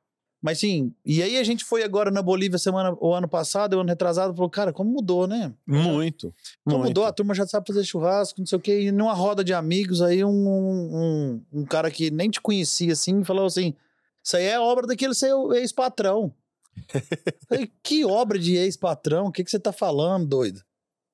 Mas 0.47 0.59
sim, 0.59 0.93
e 1.05 1.21
aí 1.21 1.37
a 1.37 1.43
gente 1.43 1.65
foi 1.65 1.83
agora 1.83 2.09
na 2.09 2.21
Bolívia 2.21 2.57
semana, 2.57 2.95
o 3.01 3.13
ano 3.13 3.27
passado, 3.27 3.73
o 3.73 3.81
ano 3.81 3.89
retrasado, 3.89 4.33
falou, 4.33 4.49
cara, 4.49 4.71
como 4.71 4.89
mudou, 4.89 5.27
né? 5.27 5.53
Muito. 5.67 6.33
Como 6.63 6.77
muito. 6.77 6.87
mudou, 6.87 7.03
a 7.03 7.11
turma 7.11 7.35
já 7.35 7.45
sabe 7.45 7.67
fazer 7.67 7.83
churrasco, 7.83 8.39
não 8.39 8.47
sei 8.47 8.57
o 8.57 8.61
quê. 8.61 8.83
E 8.83 8.91
numa 8.93 9.13
roda 9.13 9.43
de 9.43 9.53
amigos, 9.53 10.01
aí 10.01 10.23
um, 10.23 10.29
um, 10.31 11.43
um 11.51 11.65
cara 11.65 11.91
que 11.91 12.09
nem 12.09 12.29
te 12.29 12.39
conhecia 12.39 12.93
assim, 12.93 13.25
falou 13.25 13.45
assim: 13.45 13.75
Isso 14.23 14.37
aí 14.37 14.45
é 14.45 14.57
obra 14.57 14.87
daquele 14.87 15.13
seu 15.13 15.51
ex-patrão. 15.51 16.33
Falei, 17.49 17.69
que 17.83 18.05
obra 18.05 18.39
de 18.39 18.55
ex-patrão? 18.55 19.25
O 19.25 19.31
que, 19.33 19.43
que 19.43 19.51
você 19.51 19.59
tá 19.59 19.73
falando, 19.73 20.27
doido? 20.27 20.61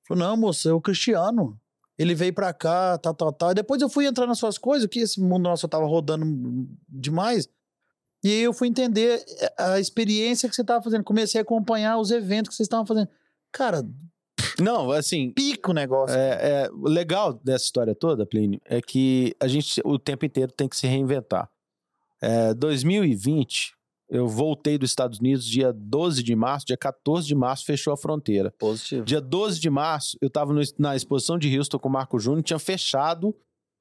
Falou, 0.07 0.23
não, 0.25 0.38
moço, 0.38 0.69
é 0.69 0.73
o 0.73 0.79
Cristiano. 0.79 1.59
Ele 1.97 2.13
veio 2.13 2.36
pra 2.36 2.53
cá, 2.53 2.99
tal, 2.99 3.15
tal, 3.15 3.34
tal. 3.34 3.49
E 3.49 3.55
depois 3.55 3.81
eu 3.81 3.89
fui 3.89 4.05
entrar 4.05 4.27
nas 4.27 4.38
suas 4.38 4.59
coisas, 4.59 4.88
que 4.88 4.99
esse 4.99 5.19
mundo 5.19 5.41
nosso 5.41 5.67
tava 5.67 5.88
rodando 5.88 6.23
demais. 6.88 7.49
E 8.24 8.30
aí 8.30 8.41
eu 8.43 8.53
fui 8.53 8.67
entender 8.67 9.24
eh, 9.28 9.53
a 9.57 9.80
experiência 9.80 10.47
que 10.47 10.55
você 10.55 10.61
estava 10.61 10.84
fazendo. 10.84 11.03
Comecei 11.03 11.39
a 11.39 11.41
acompanhar 11.41 11.97
os 11.97 12.09
eventos 12.09 12.49
que 12.49 12.55
vocês 12.55 12.65
estavam 12.65 12.86
fazendo. 12.86 13.09
Cara, 13.51 13.84
não, 14.59 14.91
assim. 14.91 15.32
Pica 15.32 15.71
o 15.71 15.74
negócio. 15.74 16.15
É, 16.15 16.65
é, 16.65 16.69
o 16.71 16.88
legal 16.88 17.34
dessa 17.34 17.65
história 17.65 17.95
toda, 17.95 18.26
Plínio, 18.26 18.61
é 18.65 18.82
que 18.82 19.36
a 19.39 19.47
gente 19.47 19.82
o 19.84 19.97
tempo 19.97 20.26
inteiro 20.26 20.51
tem 20.51 20.67
que 20.67 20.78
se 20.78 20.88
reinventar. 20.88 21.49
É, 22.21 22.53
2020, 22.53 23.74
eu 24.09 24.28
voltei 24.28 24.78
dos 24.78 24.91
Estados 24.91 25.19
Unidos 25.19 25.45
dia 25.45 25.74
12 25.74 26.24
de 26.24 26.36
março, 26.36 26.65
dia 26.65 26.78
14 26.78 27.28
de 27.28 27.36
março 27.36 27.65
fechou 27.65 27.93
a 27.93 27.97
fronteira. 27.97 28.53
Positivo. 28.57 29.03
Dia 29.03 29.19
12 29.19 29.59
de 29.59 29.69
março, 29.69 30.17
eu 30.21 30.28
estava 30.28 30.53
na 30.78 30.95
exposição 30.95 31.38
de 31.38 31.57
Houston 31.57 31.80
com 31.80 31.89
o 31.89 31.91
Marco 31.91 32.19
Júnior, 32.19 32.43
tinha 32.43 32.59
fechado 32.59 33.36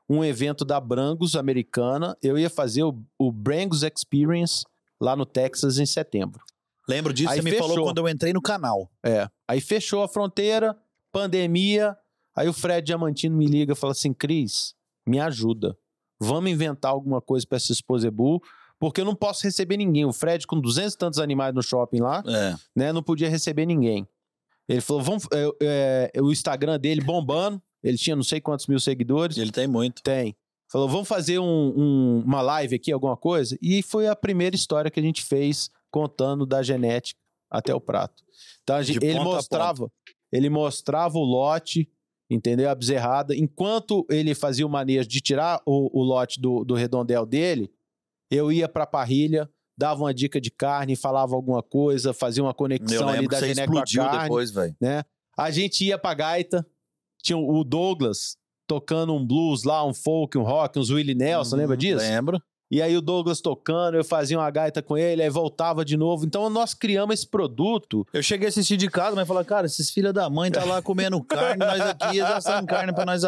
um 0.09 0.24
evento 0.24 0.64
da 0.64 0.80
Brangos 0.80 1.36
americana. 1.36 2.16
Eu 2.22 2.38
ia 2.38 2.50
fazer 2.50 2.82
o, 2.82 3.03
o 3.18 3.30
Brangos 3.30 3.82
Experience 3.82 4.64
lá 5.00 5.16
no 5.16 5.26
Texas 5.26 5.78
em 5.78 5.86
setembro. 5.86 6.42
Lembro 6.88 7.12
disso, 7.12 7.30
aí 7.30 7.40
você 7.40 7.50
fechou. 7.50 7.68
me 7.68 7.74
falou 7.74 7.86
quando 7.86 7.98
eu 7.98 8.09
entrei 8.09 8.32
no 8.32 8.42
canal. 8.42 8.90
É. 9.05 9.28
Aí 9.48 9.61
fechou 9.61 10.03
a 10.03 10.09
fronteira, 10.09 10.76
pandemia. 11.12 11.96
Aí 12.34 12.48
o 12.48 12.53
Fred 12.53 12.86
Diamantino 12.86 13.36
me 13.36 13.46
liga 13.46 13.72
e 13.72 13.76
fala 13.76 13.92
assim: 13.92 14.12
Cris, 14.12 14.74
me 15.07 15.20
ajuda. 15.20 15.76
Vamos 16.20 16.50
inventar 16.50 16.92
alguma 16.92 17.20
coisa 17.20 17.46
para 17.46 17.57
essa 17.57 17.72
Exposebu, 17.72 18.42
porque 18.78 19.00
eu 19.00 19.05
não 19.05 19.14
posso 19.14 19.44
receber 19.44 19.76
ninguém. 19.76 20.05
O 20.05 20.12
Fred, 20.12 20.46
com 20.46 20.61
duzentos 20.61 20.94
e 20.94 20.98
tantos 20.98 21.18
animais 21.18 21.55
no 21.55 21.62
shopping 21.62 22.00
lá, 22.00 22.22
é. 22.26 22.55
né, 22.74 22.92
não 22.92 23.03
podia 23.03 23.28
receber 23.28 23.66
ninguém. 23.66 24.07
Ele 24.68 24.80
falou: 24.80 25.03
vamos, 25.03 25.26
é, 25.32 26.11
é, 26.14 26.22
o 26.22 26.30
Instagram 26.32 26.78
dele 26.78 27.00
bombando. 27.00 27.61
Ele 27.83 27.99
tinha 27.99 28.16
não 28.16 28.22
sei 28.22 28.41
quantos 28.41 28.66
mil 28.66 28.78
seguidores. 28.78 29.37
Ele 29.37 29.51
tem 29.51 29.66
muito. 29.66 30.03
Tem. 30.03 30.37
Falou, 30.70 30.89
vamos 30.89 31.07
fazer 31.07 31.39
um, 31.39 31.45
um, 31.45 32.22
uma 32.24 32.41
live 32.41 32.76
aqui, 32.76 32.91
alguma 32.91 33.16
coisa? 33.16 33.59
E 33.61 33.83
foi 33.83 34.07
a 34.07 34.16
primeira 34.16 34.57
história 34.57 34.91
que 34.91 34.99
a 34.99 35.03
gente 35.03 35.22
fez 35.22 35.68
contando 35.91 36.47
da 36.47 36.62
genética 36.62 37.20
até 37.51 37.74
o 37.74 37.80
prato. 37.80 38.22
Então 38.62 38.83
gente, 38.83 39.05
ele 39.05 39.20
mostrava, 39.20 39.93
ele 40.33 40.49
mostrava 40.49 41.18
o 41.18 41.22
lote, 41.22 41.87
entendeu? 42.30 42.70
A 42.70 42.74
bezerrada. 42.74 43.37
Enquanto 43.37 44.07
ele 44.09 44.35
fazia 44.35 44.66
o 44.66 44.70
manejo 44.70 45.07
de 45.07 45.20
tirar 45.20 45.61
o, 45.66 46.01
o 46.01 46.03
lote 46.03 46.41
do, 46.41 46.64
do 46.64 46.74
redondel 46.74 47.26
dele, 47.26 47.70
eu 48.30 48.51
ia 48.51 48.66
para 48.66 48.85
a 48.85 48.87
parrilha, 48.87 49.51
dava 49.76 50.01
uma 50.01 50.14
dica 50.14 50.41
de 50.41 50.51
carne, 50.51 50.97
falava 50.97 51.35
alguma 51.35 51.62
coisa, 51.62 52.14
fazia 52.14 52.43
uma 52.43 52.55
conexão 52.55 53.09
ali 53.09 53.28
da 53.28 53.41
genética 53.41 53.66
com 53.66 53.78
a 53.78 53.85
carne. 53.85 54.22
depois, 54.22 54.55
né? 54.80 55.05
A 55.37 55.51
gente 55.51 55.85
ia 55.85 55.99
pra 55.99 56.14
gaita, 56.14 56.66
tinha 57.23 57.39
o 57.39 57.62
Douglas 57.64 58.37
tocando 58.66 59.14
um 59.14 59.25
blues 59.25 59.64
lá, 59.64 59.85
um 59.85 59.95
folk, 59.95 60.37
um 60.39 60.43
rock, 60.43 60.79
uns 60.79 60.91
Willie 60.91 61.14
Nelson, 61.14 61.57
lembra 61.57 61.77
disso? 61.77 62.05
Lembro. 62.05 62.43
E 62.70 62.81
aí 62.81 62.97
o 62.97 63.03
Douglas 63.03 63.43
tocando, 63.43 63.99
eu 63.99 64.05
fazia 64.05 64.39
uma 64.39 64.51
gaita 64.51 64.81
com 64.81 64.97
ele, 64.97 65.23
aí 65.23 65.29
voltava 65.29 65.85
de 65.85 65.95
novo. 65.95 66.25
Então 66.25 66.49
nós 66.49 66.73
criamos 66.73 67.12
esse 67.12 67.29
produto. 67.29 68.07
Eu 68.14 68.23
cheguei 68.23 68.47
a 68.47 68.49
assistir 68.49 68.79
de 68.79 68.89
casa, 68.89 69.14
mas 69.14 69.29
falar, 69.29 69.45
cara, 69.45 69.66
esses 69.66 69.91
filhos 69.91 70.14
da 70.14 70.31
mãe 70.31 70.51
tá 70.51 70.64
lá 70.64 70.81
comendo 70.81 71.20
carne, 71.25 71.59
nós 71.59 71.81
aqui 71.83 72.18
assando 72.23 72.66
carne 72.66 72.95
pra 72.95 73.05
nós 73.05 73.23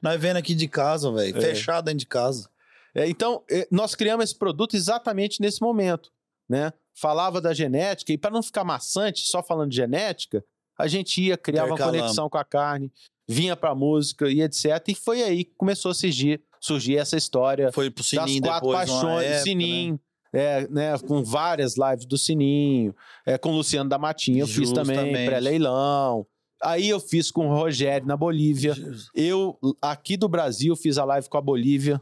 Nós 0.00 0.18
vendo 0.18 0.38
aqui 0.38 0.54
de 0.54 0.66
casa, 0.66 1.12
velho, 1.12 1.36
é. 1.36 1.40
fechado 1.42 1.84
dentro 1.84 1.98
de 1.98 2.06
casa. 2.06 2.48
É, 2.94 3.06
então, 3.06 3.44
é, 3.50 3.68
nós 3.70 3.94
criamos 3.94 4.24
esse 4.24 4.34
produto 4.34 4.74
exatamente 4.74 5.42
nesse 5.42 5.60
momento, 5.60 6.10
né? 6.48 6.72
Falava 6.98 7.38
da 7.38 7.52
genética, 7.52 8.14
e 8.14 8.16
para 8.16 8.30
não 8.30 8.42
ficar 8.42 8.64
maçante 8.64 9.26
só 9.26 9.42
falando 9.42 9.68
de 9.68 9.76
genética, 9.76 10.42
a 10.78 10.86
gente 10.86 11.20
ia, 11.20 11.36
criava 11.36 11.68
uma 11.68 11.76
conexão 11.76 12.30
com 12.30 12.38
a 12.38 12.44
carne, 12.44 12.90
vinha 13.28 13.56
pra 13.56 13.74
música 13.74 14.28
e 14.30 14.40
etc. 14.40 14.64
E 14.88 14.94
foi 14.94 15.22
aí 15.22 15.44
que 15.44 15.54
começou 15.56 15.90
a 15.90 15.94
surgir, 15.94 16.40
surgir 16.60 16.96
essa 16.96 17.16
história 17.16 17.72
foi 17.72 17.90
pro 17.90 18.04
Sininho 18.04 18.40
das 18.40 18.50
quatro 18.50 18.68
depois, 18.68 18.90
paixões, 18.90 19.26
época, 19.26 19.42
Sininho. 19.42 19.92
Né? 19.94 20.00
É, 20.32 20.68
né, 20.68 20.98
com 20.98 21.22
várias 21.22 21.76
lives 21.76 22.04
do 22.04 22.18
Sininho, 22.18 22.94
é, 23.24 23.38
com 23.38 23.50
o 23.50 23.56
Luciano 23.56 23.88
da 23.88 23.98
Matinha, 23.98 24.42
eu 24.42 24.46
fiz 24.46 24.70
também, 24.70 25.24
pré-leilão. 25.24 26.26
Aí 26.62 26.88
eu 26.88 27.00
fiz 27.00 27.30
com 27.30 27.48
o 27.48 27.54
Rogério 27.54 28.06
na 28.06 28.16
Bolívia. 28.16 28.74
Jesus. 28.74 29.08
Eu, 29.14 29.58
aqui 29.80 30.16
do 30.16 30.28
Brasil, 30.28 30.74
fiz 30.76 30.98
a 30.98 31.04
live 31.04 31.28
com 31.28 31.38
a 31.38 31.40
Bolívia. 31.40 32.00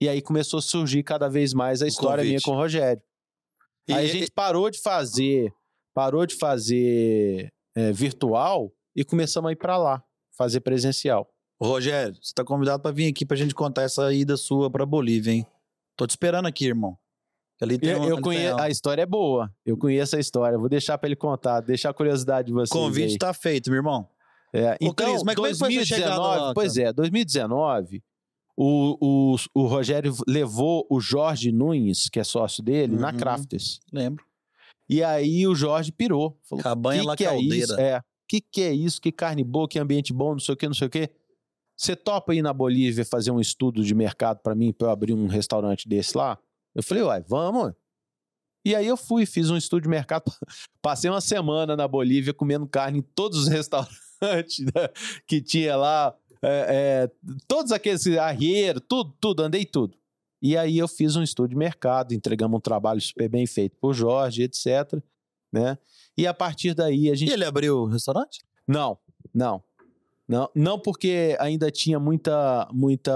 E 0.00 0.08
aí 0.08 0.20
começou 0.20 0.58
a 0.58 0.62
surgir 0.62 1.02
cada 1.02 1.28
vez 1.28 1.54
mais 1.54 1.80
a 1.80 1.84
o 1.84 1.88
história 1.88 2.22
convite. 2.22 2.28
minha 2.28 2.40
com 2.42 2.52
o 2.52 2.56
Rogério. 2.56 3.02
E 3.88 3.92
aí 3.92 4.10
a 4.10 4.12
gente 4.12 4.30
parou 4.30 4.70
de 4.70 4.78
fazer, 4.78 5.52
parou 5.94 6.26
de 6.26 6.34
fazer 6.34 7.52
é, 7.74 7.92
virtual 7.92 8.72
e 8.96 9.04
começamos 9.04 9.48
a 9.48 9.52
ir 9.52 9.56
para 9.56 9.76
lá 9.76 10.02
fazer 10.40 10.60
presencial. 10.60 11.28
Rogério, 11.60 12.16
você 12.22 12.32
tá 12.32 12.42
convidado 12.42 12.82
para 12.82 12.90
vir 12.90 13.08
aqui 13.08 13.26
pra 13.26 13.36
gente 13.36 13.54
contar 13.54 13.82
essa 13.82 14.10
ida 14.10 14.38
sua 14.38 14.70
pra 14.70 14.86
Bolívia, 14.86 15.32
hein? 15.32 15.46
Tô 15.94 16.06
te 16.06 16.10
esperando 16.10 16.46
aqui, 16.46 16.64
irmão. 16.64 16.96
Ali 17.60 17.78
tem 17.78 17.90
eu, 17.90 18.04
eu 18.04 18.22
conheço, 18.22 18.58
a 18.58 18.70
história 18.70 19.02
é 19.02 19.06
boa. 19.06 19.54
Eu 19.66 19.76
conheço 19.76 20.16
a 20.16 20.18
história. 20.18 20.56
Vou 20.56 20.70
deixar 20.70 20.96
para 20.96 21.08
ele 21.08 21.16
contar, 21.16 21.60
deixar 21.60 21.90
a 21.90 21.92
curiosidade 21.92 22.46
de 22.46 22.54
vocês. 22.54 22.70
Convite 22.70 23.12
aí. 23.12 23.18
tá 23.18 23.34
feito, 23.34 23.68
meu 23.68 23.80
irmão. 23.80 24.08
É, 24.50 24.78
então, 24.80 25.10
Cris, 25.10 25.22
mas 25.22 25.36
2019, 25.36 26.02
é 26.02 26.40
lá, 26.40 26.54
pois 26.54 26.78
é, 26.78 26.90
2019, 26.90 28.02
o, 28.56 28.96
o, 28.98 29.36
o 29.54 29.66
Rogério 29.66 30.16
levou 30.26 30.86
o 30.88 31.00
Jorge 31.00 31.52
Nunes, 31.52 32.08
que 32.08 32.18
é 32.18 32.24
sócio 32.24 32.62
dele, 32.62 32.94
uhum, 32.94 33.00
na 33.00 33.12
Crafters. 33.12 33.78
Lembro. 33.92 34.24
E 34.88 35.04
aí 35.04 35.46
o 35.46 35.54
Jorge 35.54 35.92
pirou. 35.92 36.38
Falou, 36.48 36.62
Cabanha 36.62 37.04
La 37.04 37.14
que 37.14 37.24
Caldeira. 37.24 37.54
É, 37.54 37.58
isso? 37.58 37.78
é 37.78 38.02
que, 38.30 38.40
que 38.40 38.62
é 38.62 38.72
isso? 38.72 39.00
Que 39.00 39.10
carne 39.10 39.42
boa, 39.42 39.66
que 39.66 39.76
ambiente 39.76 40.12
bom, 40.12 40.32
não 40.32 40.38
sei 40.38 40.54
o 40.54 40.56
que, 40.56 40.68
não 40.68 40.74
sei 40.74 40.86
o 40.86 40.90
que. 40.90 41.10
Você 41.76 41.96
topa 41.96 42.32
ir 42.32 42.42
na 42.42 42.52
Bolívia 42.52 43.04
fazer 43.04 43.32
um 43.32 43.40
estudo 43.40 43.82
de 43.82 43.92
mercado 43.92 44.38
para 44.38 44.54
mim, 44.54 44.72
para 44.72 44.86
eu 44.86 44.90
abrir 44.92 45.14
um 45.14 45.26
restaurante 45.26 45.88
desse 45.88 46.16
lá? 46.16 46.38
Eu 46.72 46.80
falei, 46.80 47.02
uai, 47.02 47.24
vamos. 47.26 47.72
E 48.64 48.76
aí 48.76 48.86
eu 48.86 48.96
fui, 48.96 49.26
fiz 49.26 49.50
um 49.50 49.56
estudo 49.56 49.82
de 49.82 49.88
mercado, 49.88 50.30
passei 50.80 51.10
uma 51.10 51.20
semana 51.20 51.74
na 51.74 51.88
Bolívia 51.88 52.32
comendo 52.32 52.68
carne 52.68 52.98
em 52.98 53.02
todos 53.02 53.36
os 53.38 53.48
restaurantes 53.50 54.60
né, 54.60 54.88
que 55.26 55.40
tinha 55.40 55.74
lá, 55.74 56.14
é, 56.40 57.08
é, 57.08 57.36
todos 57.48 57.72
aqueles 57.72 58.06
arrieiros, 58.06 58.82
tudo, 58.88 59.12
tudo, 59.20 59.42
andei 59.42 59.64
tudo. 59.64 59.98
E 60.40 60.56
aí 60.56 60.78
eu 60.78 60.86
fiz 60.86 61.16
um 61.16 61.22
estudo 61.22 61.48
de 61.48 61.56
mercado, 61.56 62.14
entregamos 62.14 62.56
um 62.56 62.60
trabalho 62.60 63.00
super 63.00 63.28
bem 63.28 63.46
feito 63.46 63.76
por 63.80 63.92
Jorge, 63.92 64.44
etc. 64.44 65.02
Né? 65.52 65.76
E 66.20 66.26
a 66.26 66.34
partir 66.34 66.74
daí 66.74 67.10
a 67.10 67.14
gente. 67.14 67.30
E 67.30 67.32
ele 67.32 67.44
abriu 67.44 67.78
o 67.78 67.86
restaurante? 67.86 68.40
Não, 68.66 68.98
não. 69.34 69.62
Não, 70.28 70.48
não 70.54 70.78
porque 70.78 71.36
ainda 71.40 71.72
tinha 71.72 71.98
muita, 71.98 72.68
muita 72.72 73.12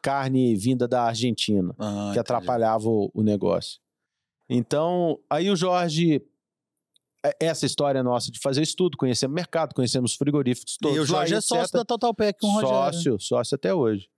carne 0.00 0.54
vinda 0.54 0.86
da 0.86 1.02
Argentina, 1.02 1.74
Ah, 1.76 2.10
que 2.12 2.20
atrapalhava 2.20 2.88
o, 2.88 3.10
o 3.12 3.20
negócio. 3.20 3.80
Então, 4.48 5.18
aí 5.28 5.50
o 5.50 5.56
Jorge, 5.56 6.22
é- 7.24 7.36
essa 7.40 7.66
história 7.66 8.00
nossa 8.00 8.30
de 8.30 8.38
fazer 8.38 8.62
estudo, 8.62 8.96
conhecemos 8.96 9.32
o 9.32 9.34
mercado, 9.34 9.74
conhecemos 9.74 10.12
os 10.12 10.16
frigoríficos 10.16 10.76
todos. 10.80 10.96
E 10.96 11.00
o 11.00 11.02
lá, 11.02 11.06
Jorge 11.06 11.34
é 11.34 11.38
etc. 11.38 11.48
sócio 11.48 11.72
da 11.72 11.84
Total 11.84 12.14
Pack 12.14 12.38
com 12.38 12.46
o 12.46 12.50
Rogério. 12.52 12.92
Sócio, 12.92 13.20
sócio 13.20 13.54
até 13.56 13.74
hoje. 13.74 14.08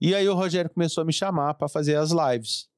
E 0.00 0.12
aí 0.12 0.28
o 0.28 0.34
Rogério 0.34 0.68
começou 0.70 1.02
a 1.02 1.04
me 1.04 1.12
chamar 1.12 1.54
para 1.54 1.68
fazer 1.68 1.94
as 1.94 2.10
lives. 2.10 2.68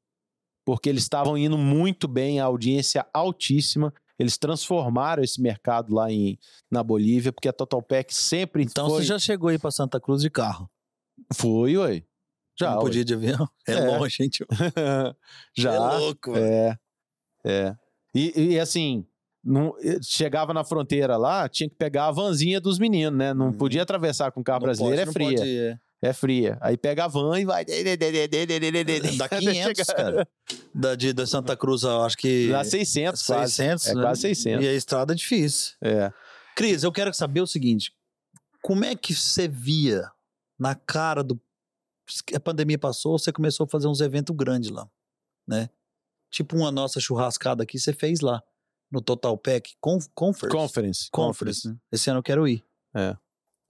Porque 0.66 0.86
eles 0.86 1.02
estavam 1.04 1.38
indo 1.38 1.56
muito 1.56 2.06
bem, 2.06 2.40
a 2.40 2.44
audiência 2.44 3.06
altíssima. 3.14 3.90
Eles 4.18 4.36
transformaram 4.36 5.22
esse 5.22 5.40
mercado 5.40 5.94
lá 5.94 6.10
em, 6.10 6.38
na 6.70 6.82
Bolívia, 6.82 7.32
porque 7.32 7.48
a 7.48 7.52
Total 7.52 7.80
Pack 7.80 8.12
sempre 8.14 8.64
Então 8.64 8.88
foi. 8.88 9.00
você 9.02 9.04
já 9.06 9.18
chegou 9.18 9.48
aí 9.48 9.58
pra 9.58 9.70
Santa 9.70 10.00
Cruz 10.00 10.20
de 10.22 10.28
carro. 10.30 10.68
Foi, 11.34 11.76
ué. 11.76 12.02
Já. 12.58 12.72
não 12.74 12.80
podia 12.80 13.04
de 13.04 13.14
avião. 13.14 13.48
É, 13.68 13.72
É. 13.74 13.96
longe, 13.98 14.16
gente. 14.18 14.44
já. 15.56 15.72
É 15.74 15.78
louco, 15.78 16.32
velho. 16.32 16.44
É. 16.44 16.78
É. 17.44 17.76
E, 18.14 18.54
e, 18.54 18.58
assim, 18.58 19.06
não- 19.44 19.74
eh, 19.80 19.98
chegava 20.02 20.52
na 20.52 20.64
fronteira 20.64 21.16
lá, 21.16 21.48
tinha 21.48 21.68
que 21.68 21.76
pegar 21.76 22.06
a 22.08 22.10
vanzinha 22.10 22.60
dos 22.60 22.78
meninos, 22.78 23.16
né? 23.16 23.32
Não 23.32 23.48
Hum. 23.48 23.52
podia 23.52 23.82
atravessar 23.82 24.32
com 24.32 24.42
carro 24.42 24.58
Não 24.60 24.64
brasileiro, 24.66 24.96
pode, 24.96 25.02
é 25.02 25.06
não 25.06 25.12
fria. 25.12 25.38
pode, 25.38 25.58
é. 25.58 25.78
É 26.00 26.12
fria. 26.12 26.56
Aí 26.60 26.76
pega 26.76 27.04
a 27.04 27.08
van 27.08 27.40
e 27.40 27.44
vai. 27.44 27.64
Dá 29.16 29.28
500, 29.28 29.86
cara. 29.88 30.28
Da, 30.74 30.94
de, 30.94 31.12
da 31.12 31.26
Santa 31.26 31.56
Cruz, 31.56 31.82
eu 31.82 32.02
acho 32.02 32.16
que... 32.16 32.48
Dá 32.50 32.62
600, 32.62 33.22
quase. 33.22 33.52
600, 33.54 33.86
É 33.88 33.94
né? 33.94 34.02
quase 34.02 34.20
600. 34.22 34.64
E 34.64 34.68
a 34.68 34.72
estrada 34.74 35.12
é 35.12 35.16
difícil. 35.16 35.74
É. 35.82 36.12
Cris, 36.54 36.82
eu 36.84 36.92
quero 36.92 37.12
saber 37.12 37.40
o 37.40 37.46
seguinte: 37.46 37.92
como 38.62 38.84
é 38.84 38.94
que 38.94 39.14
você 39.14 39.46
via 39.48 40.10
na 40.58 40.74
cara 40.74 41.22
do. 41.22 41.40
A 42.34 42.40
pandemia 42.40 42.78
passou, 42.78 43.18
você 43.18 43.30
começou 43.32 43.64
a 43.64 43.68
fazer 43.68 43.86
uns 43.86 44.00
eventos 44.00 44.34
grandes 44.34 44.70
lá, 44.70 44.88
né? 45.46 45.68
Tipo 46.30 46.56
uma 46.56 46.72
nossa 46.72 47.00
churrascada 47.00 47.62
aqui, 47.62 47.78
você 47.78 47.92
fez 47.92 48.20
lá, 48.20 48.42
no 48.90 49.00
Total 49.00 49.36
Pack 49.36 49.74
Conf 49.80 50.06
Conference. 50.14 50.56
Conference. 50.56 51.08
Conference. 51.10 51.68
né? 51.68 51.76
Esse 51.92 52.08
ano 52.10 52.18
eu 52.20 52.22
quero 52.22 52.48
ir. 52.48 52.64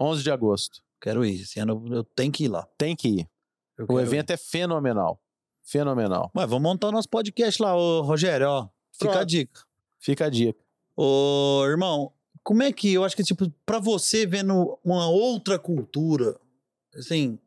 11 0.00 0.22
de 0.22 0.30
agosto. 0.30 0.82
Quero 1.00 1.24
ir. 1.24 1.42
Esse 1.42 1.60
ano 1.60 1.84
eu- 1.90 2.04
tenho 2.04 2.32
que 2.32 2.44
ir 2.44 2.48
lá. 2.48 2.66
Tem 2.76 2.94
que 2.96 3.08
ir. 3.08 3.28
Eu 3.76 3.86
O 3.88 4.00
evento 4.00 4.30
é 4.30 4.36
fenomenal. 4.36 5.20
Fenomenal. 5.62 6.30
ir. 6.34 6.38
Ué, 6.40 6.46
vamos 6.46 6.62
montar 6.62 6.88
o 6.88 6.92
nosso 6.92 7.08
podcast 7.08 7.60
lá, 7.62 7.76
ô 7.76 8.02
Rogério, 8.02 8.48
ó. 8.48 8.68
Fica 8.92 9.10
a 9.10 9.12
Pronto. 9.12 9.26
dica. 9.26 9.60
Fica 9.98 10.26
a 10.26 10.30
dica. 10.30 10.58
Ô, 10.96 11.62
irmão, 11.66 12.12
como 12.42 12.62
é 12.62 12.72
que 12.72 12.92
eu 12.94 13.04
acho 13.04 13.14
que, 13.14 13.22
tipo, 13.22 13.48
pra 13.64 13.78
você 13.78 14.26
vendo 14.26 14.78
uma 14.84 15.08
outra 15.08 15.58
cultura, 15.58 16.36
assim, 16.96 17.38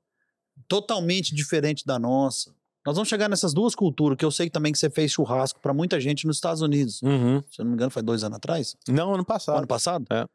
totalmente 0.67 1.35
diferente 1.35 1.85
da 1.85 1.99
nossa, 1.99 2.55
nós 2.85 2.95
vamos 2.95 3.09
chegar 3.09 3.27
nessas 3.29 3.53
duas 3.53 3.75
culturas, 3.75 4.17
que 4.17 4.25
eu 4.25 4.31
sei 4.31 4.49
também 4.49 4.71
que 4.71 4.79
você 4.79 4.89
fez 4.89 5.11
churrasco 5.11 5.59
pra 5.59 5.73
muita 5.73 5.99
gente 5.99 6.25
nos 6.25 6.37
Estados 6.37 6.61
Unidos. 6.61 7.01
Uhum. 7.01 7.41
Se 7.51 7.59
eu 7.61 7.65
não 7.65 7.71
me 7.71 7.75
engano, 7.75 7.91
foi 7.91 8.01
dois 8.01 8.23
anos 8.23 8.37
atrás? 8.37 8.75
Não, 8.87 9.13
ano 9.13 9.25
passado. 9.25 9.57
Ano 9.57 9.67
passado? 9.67 10.05
É. 10.11 10.25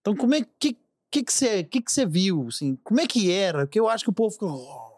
Então, 0.00 0.14
como 0.16 0.34
é 0.34 0.46
que, 0.58 0.76
que, 1.10 1.22
que, 1.24 1.32
você, 1.32 1.64
que, 1.64 1.80
que 1.82 1.90
você 1.92 2.06
viu, 2.06 2.46
assim? 2.48 2.76
Como 2.84 3.00
é 3.00 3.06
que 3.06 3.30
era? 3.32 3.66
Porque 3.66 3.80
eu 3.80 3.88
acho 3.88 4.04
que 4.04 4.10
o 4.10 4.14
povo 4.14 4.30
ficou... 4.32 4.50
"Oh, 4.50 4.90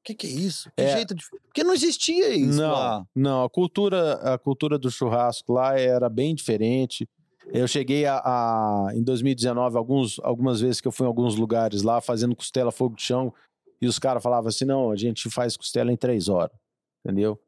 O 0.00 0.04
que, 0.04 0.14
que 0.14 0.26
é 0.26 0.30
isso? 0.30 0.70
Que 0.76 0.82
É. 0.82 0.96
jeito 0.96 1.14
de... 1.14 1.24
Porque 1.46 1.62
não 1.64 1.72
existia 1.74 2.28
isso 2.34 2.60
não, 2.60 2.72
lá. 2.72 3.06
não. 3.14 3.44
A 3.44 3.50
cultura, 3.50 4.14
a 4.34 4.38
cultura 4.38 4.78
do 4.78 4.90
churrasco 4.90 5.52
lá 5.52 5.78
era 5.78 6.08
bem 6.08 6.34
diferente. 6.34 7.06
Eu 7.46 7.66
cheguei 7.68 8.06
a, 8.06 8.16
a- 8.24 8.88
em 8.94 9.02
2019, 9.02 9.76
alguns, 9.76 10.18
algumas 10.20 10.60
vezes 10.60 10.80
que 10.80 10.88
eu 10.88 10.92
fui 10.92 11.04
em 11.04 11.08
alguns 11.08 11.36
lugares 11.36 11.82
lá 11.82 12.00
fazendo 12.00 12.34
costela 12.34 12.72
fogo 12.72 12.96
de 12.96 13.02
chão 13.02 13.32
e 13.80 13.86
os 13.86 13.98
caras 13.98 14.22
falavam 14.22 14.48
assim: 14.48 14.64
não, 14.64 14.90
a 14.90 14.96
gente 14.96 15.28
faz 15.30 15.56
costela 15.56 15.92
em 15.92 15.96
três 15.96 16.28
horas, 16.28 16.56
entendeu? 17.04 17.38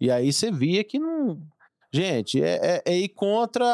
E 0.00 0.10
aí 0.10 0.32
você 0.32 0.50
via 0.52 0.82
que 0.84 0.98
não. 0.98 1.40
Gente, 1.92 2.42
é, 2.42 2.82
é- 2.86 2.92
é 2.92 2.98
ir 2.98 3.08
contra 3.08 3.64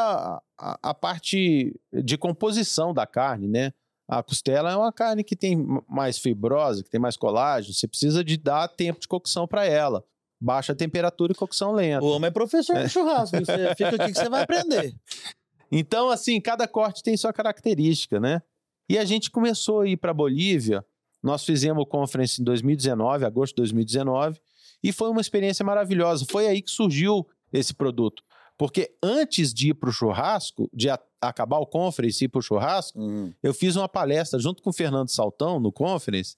a, 0.57 0.79
a- 0.81 0.93
parte 0.93 1.73
de 1.93 2.17
composição 2.17 2.93
da 2.93 3.05
carne, 3.05 3.47
né? 3.47 3.71
A 4.09 4.23
costela 4.23 4.71
é 4.71 4.75
uma 4.75 4.91
carne 4.91 5.23
que 5.23 5.35
tem 5.35 5.57
mais 5.87 6.17
fibrosa, 6.17 6.81
que 6.83 6.89
tem 6.89 6.99
mais 6.99 7.17
colágeno. 7.17 7.73
Você 7.73 7.87
precisa 7.87 8.23
de 8.23 8.37
dar 8.37 8.67
tempo 8.69 8.99
de 9.01 9.07
cocção 9.07 9.45
para 9.47 9.65
ela. 9.65 10.03
Baixa 10.39 10.73
temperatura 10.73 11.33
e 11.33 11.35
cocção 11.35 11.73
lenta. 11.73 12.05
O 12.05 12.09
homem 12.11 12.29
é 12.29 12.31
professor 12.31 12.75
de 12.81 12.89
churrasco. 12.89 13.37
Você 13.37 13.75
fica 13.75 13.89
aqui 14.01 14.13
que 14.13 14.19
você 14.19 14.29
vai 14.29 14.43
aprender. 14.43 14.95
Então, 15.69 16.09
assim, 16.09 16.39
cada 16.39 16.65
corte 16.65 17.03
tem 17.03 17.17
sua 17.17 17.33
característica, 17.33 18.21
né? 18.21 18.41
E 18.89 18.97
a 18.97 19.03
gente 19.03 19.29
começou 19.29 19.81
a 19.81 19.87
ir 19.89 19.97
para 19.97 20.13
Bolívia. 20.13 20.81
Nós 21.21 21.43
fizemos 21.43 21.83
o 21.83 21.85
conference 21.85 22.41
em 22.41 22.45
2019, 22.45 23.25
agosto 23.25 23.51
de 23.55 23.63
2019, 23.63 24.39
e 24.81 24.93
foi 24.93 25.09
uma 25.09 25.19
experiência 25.19 25.65
maravilhosa. 25.65 26.25
Foi 26.31 26.47
aí 26.47 26.61
que 26.61 26.71
surgiu 26.71 27.27
esse 27.51 27.73
produto. 27.73 28.23
Porque 28.57 28.95
antes 29.03 29.53
de 29.53 29.69
ir 29.69 29.73
para 29.75 29.89
o 29.89 29.93
churrasco, 29.93 30.67
de 30.73 30.89
a- 30.89 30.99
acabar 31.21 31.59
o 31.59 31.65
conference 31.65 32.23
e 32.23 32.25
ir 32.25 32.29
para 32.29 32.39
o 32.39 32.41
churrasco, 32.41 32.99
eu 33.43 33.53
fiz 33.53 33.75
uma 33.75 33.87
palestra 33.87 34.39
junto 34.39 34.63
com 34.63 34.71
o 34.71 34.73
Fernando 34.73 35.09
Saltão 35.09 35.59
no 35.59 35.71
conference, 35.71 36.35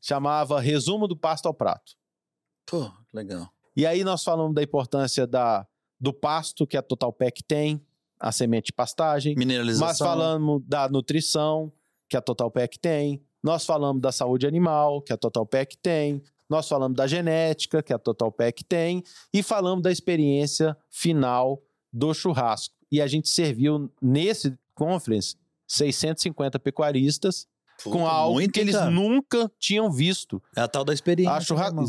chamava 0.00 0.60
Resumo 0.60 1.06
do 1.06 1.16
Pasto 1.16 1.46
ao 1.46 1.54
Prato. 1.54 1.92
Pô, 2.66 2.90
legal. 3.12 3.48
E 3.76 3.86
aí 3.86 4.04
nós 4.04 4.22
falamos 4.22 4.54
da 4.54 4.62
importância 4.62 5.26
da, 5.26 5.66
do 6.00 6.12
pasto 6.12 6.66
que 6.66 6.76
a 6.76 6.82
Total 6.82 7.12
Pack 7.12 7.42
tem, 7.44 7.84
a 8.20 8.30
semente 8.32 8.66
de 8.66 8.72
pastagem, 8.72 9.34
Mineralização. 9.36 9.86
mas 9.86 9.98
falamos 9.98 10.62
da 10.66 10.88
nutrição 10.88 11.72
que 12.08 12.16
a 12.16 12.20
Total 12.22 12.50
Pack 12.50 12.78
tem, 12.78 13.22
nós 13.42 13.66
falamos 13.66 14.00
da 14.00 14.10
saúde 14.12 14.46
animal 14.46 15.02
que 15.02 15.12
a 15.12 15.16
Total 15.16 15.44
Pack 15.44 15.76
tem, 15.78 16.22
nós 16.48 16.68
falamos 16.68 16.96
da 16.96 17.06
genética 17.06 17.82
que 17.82 17.92
a 17.92 17.98
Total 17.98 18.30
Pack 18.30 18.64
tem 18.64 19.02
e 19.32 19.42
falamos 19.42 19.82
da 19.82 19.90
experiência 19.90 20.76
final 20.90 21.62
do 21.92 22.12
churrasco. 22.12 22.74
E 22.90 23.00
a 23.00 23.06
gente 23.06 23.28
serviu 23.28 23.90
nesse 24.00 24.56
conference 24.74 25.36
650 25.66 26.58
pecuaristas 26.58 27.46
Puta, 27.82 27.90
com 27.96 28.06
algo 28.06 28.38
que 28.50 28.60
eles 28.60 28.76
cara. 28.76 28.90
nunca 28.90 29.50
tinham 29.58 29.90
visto. 29.90 30.42
É 30.56 30.60
a 30.60 30.68
tal 30.68 30.84
da 30.84 30.92
experiência. 30.92 31.32
A 31.34 31.40
churra- 31.40 31.70
né? 31.72 31.82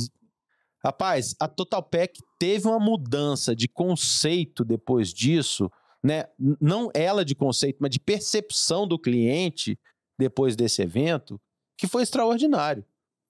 Rapaz, 0.84 1.36
a 1.40 1.48
Total 1.48 1.82
Pack 1.82 2.20
teve 2.40 2.68
uma 2.68 2.80
mudança 2.80 3.56
de 3.56 3.68
conceito 3.68 4.64
depois 4.64 5.12
disso, 5.12 5.70
né? 6.04 6.26
Não 6.62 6.92
ela 6.94 7.26
de 7.26 7.34
conceito, 7.34 7.78
mas 7.82 7.90
de 7.90 8.00
percepção 8.00 8.88
do 8.88 9.00
cliente 9.00 9.80
depois 10.18 10.56
desse 10.56 10.82
evento, 10.84 11.42
que 11.78 11.88
foi 11.88 12.04
extraordinário. 12.04 12.86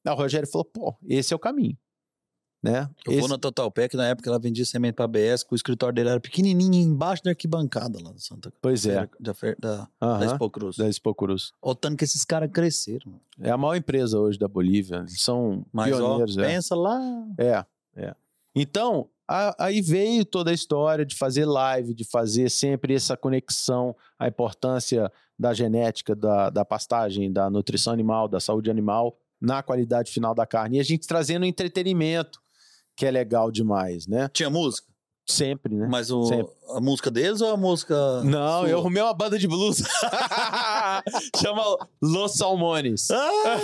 Aí 0.05 0.13
o 0.13 0.15
Rogério 0.15 0.47
falou: 0.47 0.65
pô, 0.65 0.95
esse 1.07 1.33
é 1.33 1.35
o 1.35 1.39
caminho. 1.39 1.77
Né? 2.63 2.89
Eu 3.05 3.11
vou 3.11 3.19
Esse- 3.19 3.29
na 3.29 3.37
Total 3.37 3.69
Pack, 3.71 3.95
na 3.95 4.07
época 4.07 4.27
ela 4.27 4.39
vendia 4.39 4.65
semente 4.65 4.93
pra 4.95 5.05
ABS, 5.05 5.43
que 5.43 5.53
o 5.53 5.55
escritório 5.55 5.93
dele 5.93 6.09
era 6.09 6.19
pequenininho, 6.19 6.73
embaixo 6.83 7.23
da 7.23 7.29
arquibancada 7.29 7.99
lá 8.01 8.11
de 8.11 8.23
Santa 8.23 8.49
Cruz. 8.49 8.59
Pois 8.59 8.85
é. 8.87 9.07
Da, 9.19 9.33
da, 9.59 9.87
Aham, 10.01 10.19
da 10.19 10.25
Expo 10.25 10.49
Cruz. 10.49 10.75
da 10.77 10.89
Expo 10.89 11.13
Cruz. 11.13 11.51
O 11.61 11.75
tanto 11.75 11.97
que 11.97 12.03
esses 12.05 12.25
caras 12.25 12.49
cresceram. 12.51 13.11
mano. 13.11 13.21
É 13.39 13.51
a 13.51 13.57
maior 13.57 13.75
empresa 13.75 14.19
hoje 14.19 14.39
da 14.39 14.47
Bolívia. 14.47 14.95
Eles 14.97 15.21
são 15.21 15.63
Mas, 15.71 15.93
ó, 15.93 15.97
pioneiros. 15.97 16.37
é. 16.39 16.47
pensa 16.47 16.75
lá. 16.75 16.99
É, 17.37 17.63
é. 17.97 18.15
Então, 18.55 19.09
a- 19.27 19.55
aí 19.63 19.79
veio 19.79 20.25
toda 20.25 20.49
a 20.49 20.53
história 20.53 21.05
de 21.05 21.15
fazer 21.15 21.45
live, 21.45 21.93
de 21.93 22.03
fazer 22.03 22.49
sempre 22.49 22.95
essa 22.95 23.15
conexão, 23.15 23.95
a 24.17 24.27
importância 24.27 25.11
da 25.37 25.53
genética, 25.53 26.15
da, 26.15 26.49
da 26.49 26.65
pastagem, 26.65 27.31
da 27.31 27.47
nutrição 27.47 27.93
animal, 27.93 28.27
da 28.27 28.39
saúde 28.39 28.71
animal 28.71 29.15
na 29.45 29.63
qualidade 29.63 30.11
final 30.11 30.33
da 30.33 30.45
carne. 30.45 30.77
E 30.77 30.79
a 30.79 30.83
gente 30.83 31.07
trazendo 31.07 31.45
entretenimento, 31.45 32.39
que 32.95 33.05
é 33.05 33.11
legal 33.11 33.51
demais, 33.51 34.07
né? 34.07 34.29
Tinha 34.33 34.49
música? 34.49 34.87
Sempre, 35.27 35.75
né? 35.75 35.87
Mas 35.89 36.11
o, 36.11 36.25
Sempre. 36.25 36.53
A 36.69 36.81
música 36.81 37.09
deles 37.11 37.41
ou 37.41 37.51
a 37.51 37.57
música. 37.57 37.95
Não, 38.23 38.61
sua? 38.61 38.69
eu 38.69 38.79
arrumei 38.79 39.01
uma 39.01 39.13
banda 39.13 39.37
de 39.37 39.47
blues. 39.47 39.81
Chama 41.41 41.63
Los 42.01 42.33
Salmones. 42.35 43.09
Ah, 43.11 43.61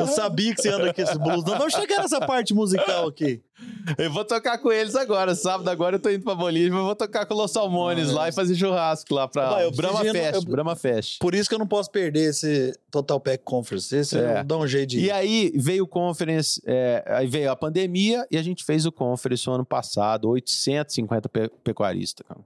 eu 0.00 0.06
sabia 0.06 0.54
que 0.54 0.62
você 0.62 0.68
anda 0.70 0.92
com 0.92 1.00
esse 1.02 1.18
blues. 1.18 1.44
Não, 1.44 1.56
vamos 1.58 1.72
chegar 1.74 1.98
nessa 2.02 2.20
parte 2.20 2.54
musical 2.54 3.08
aqui. 3.08 3.40
Eu 3.96 4.12
vou 4.12 4.24
tocar 4.24 4.58
com 4.58 4.70
eles 4.70 4.94
agora. 4.94 5.34
Sábado 5.34 5.68
agora 5.68 5.96
eu 5.96 6.00
tô 6.00 6.10
indo 6.10 6.22
pra 6.22 6.34
Bolívia, 6.34 6.76
eu 6.78 6.84
vou 6.84 6.94
tocar 6.94 7.24
com 7.24 7.32
Los 7.34 7.52
Salmones 7.52 8.08
Ah, 8.08 8.12
é. 8.12 8.14
lá 8.14 8.28
e 8.28 8.32
fazer 8.32 8.54
churrasco 8.54 9.14
lá 9.14 9.26
pra 9.26 9.48
Vai, 9.50 9.64
eu 9.64 9.70
Brahma 9.70 10.04
no- 10.04 10.12
Fest. 10.12 10.34
eu- 10.34 10.42
Brahma 10.42 10.76
Fest. 10.76 11.18
Por 11.18 11.34
isso 11.34 11.48
que 11.48 11.54
eu 11.54 11.58
não 11.58 11.66
posso 11.66 11.90
perder 11.90 12.30
esse 12.30 12.78
Total 12.90 13.18
Pack 13.18 13.42
Conference. 13.44 13.94
Esse 13.96 14.18
É. 14.18 14.44
dou 14.44 14.62
um 14.62 14.66
jeito 14.66 14.90
de. 14.90 15.00
E 15.00 15.10
aí 15.10 15.50
veio 15.56 15.84
o 15.84 15.86
conference, 15.86 16.60
é, 16.66 17.02
aí 17.06 17.26
veio 17.26 17.50
a 17.50 17.56
pandemia 17.56 18.26
e 18.30 18.36
a 18.36 18.42
gente 18.42 18.62
fez 18.64 18.84
o 18.84 18.92
conference 18.92 19.48
o 19.48 19.52
ano 19.52 19.64
passado, 19.64 20.28
850 20.28 21.28
pe 21.28 21.48
pecuaristas, 21.76 22.26
cara. 22.26 22.40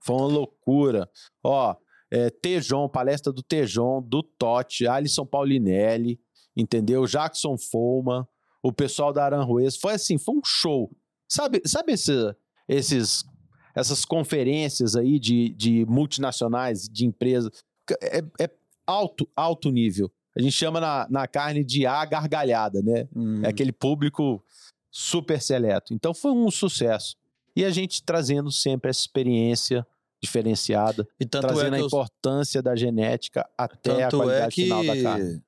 Foi 0.00 0.16
uma 0.16 0.26
loucura. 0.26 1.08
Ó, 1.42 1.74
é, 2.10 2.30
Tejon, 2.30 2.88
palestra 2.88 3.32
do 3.32 3.42
Tejon, 3.42 4.02
do 4.02 4.22
Totti, 4.22 4.86
Alisson 4.86 5.24
Paulinelli, 5.26 6.20
entendeu? 6.56 7.06
Jackson 7.06 7.56
Foma, 7.56 8.28
o 8.62 8.72
pessoal 8.72 9.12
da 9.12 9.24
Aranjuez. 9.24 9.76
Foi 9.76 9.94
assim, 9.94 10.18
foi 10.18 10.36
um 10.36 10.44
show. 10.44 10.90
Sabe, 11.28 11.62
sabe 11.66 11.92
esse- 11.94 12.34
esses, 12.68 13.24
essas 13.74 14.04
conferências 14.04 14.94
aí 14.94 15.18
de, 15.18 15.48
de 15.50 15.84
multinacionais, 15.86 16.88
de 16.88 17.06
empresas? 17.06 17.50
É, 18.02 18.18
é- 18.40 18.50
alto, 18.86 19.28
alto 19.34 19.70
nível. 19.70 20.10
A 20.36 20.40
gente 20.40 20.52
chama 20.52 20.80
na, 20.80 21.06
na 21.10 21.26
carne 21.26 21.64
de 21.64 21.86
A 21.86 22.04
gargalhada, 22.04 22.80
né? 22.82 23.08
Hum. 23.14 23.42
É 23.44 23.48
aquele 23.48 23.72
público 23.72 24.42
super 24.90 25.40
seleto. 25.42 25.92
Então 25.92 26.14
foi 26.14 26.30
um 26.30 26.50
sucesso. 26.50 27.16
E 27.54 27.64
a 27.64 27.70
gente 27.70 28.02
trazendo 28.02 28.50
sempre 28.50 28.90
essa 28.90 29.00
experiência 29.00 29.86
diferenciada, 30.22 31.06
E 31.20 31.26
tanto 31.26 31.48
trazendo 31.48 31.74
é 31.74 31.76
a 31.76 31.78
que 31.78 31.82
eu- 31.82 31.86
importância 31.86 32.62
da 32.62 32.76
genética 32.76 33.48
até 33.58 34.04
a 34.04 34.08
tanto 34.08 34.22
é 34.22 34.26
qualidade 34.26 34.54
que 34.54 34.62
final 34.64 34.84
da 34.86 35.02
carne. 35.02 35.42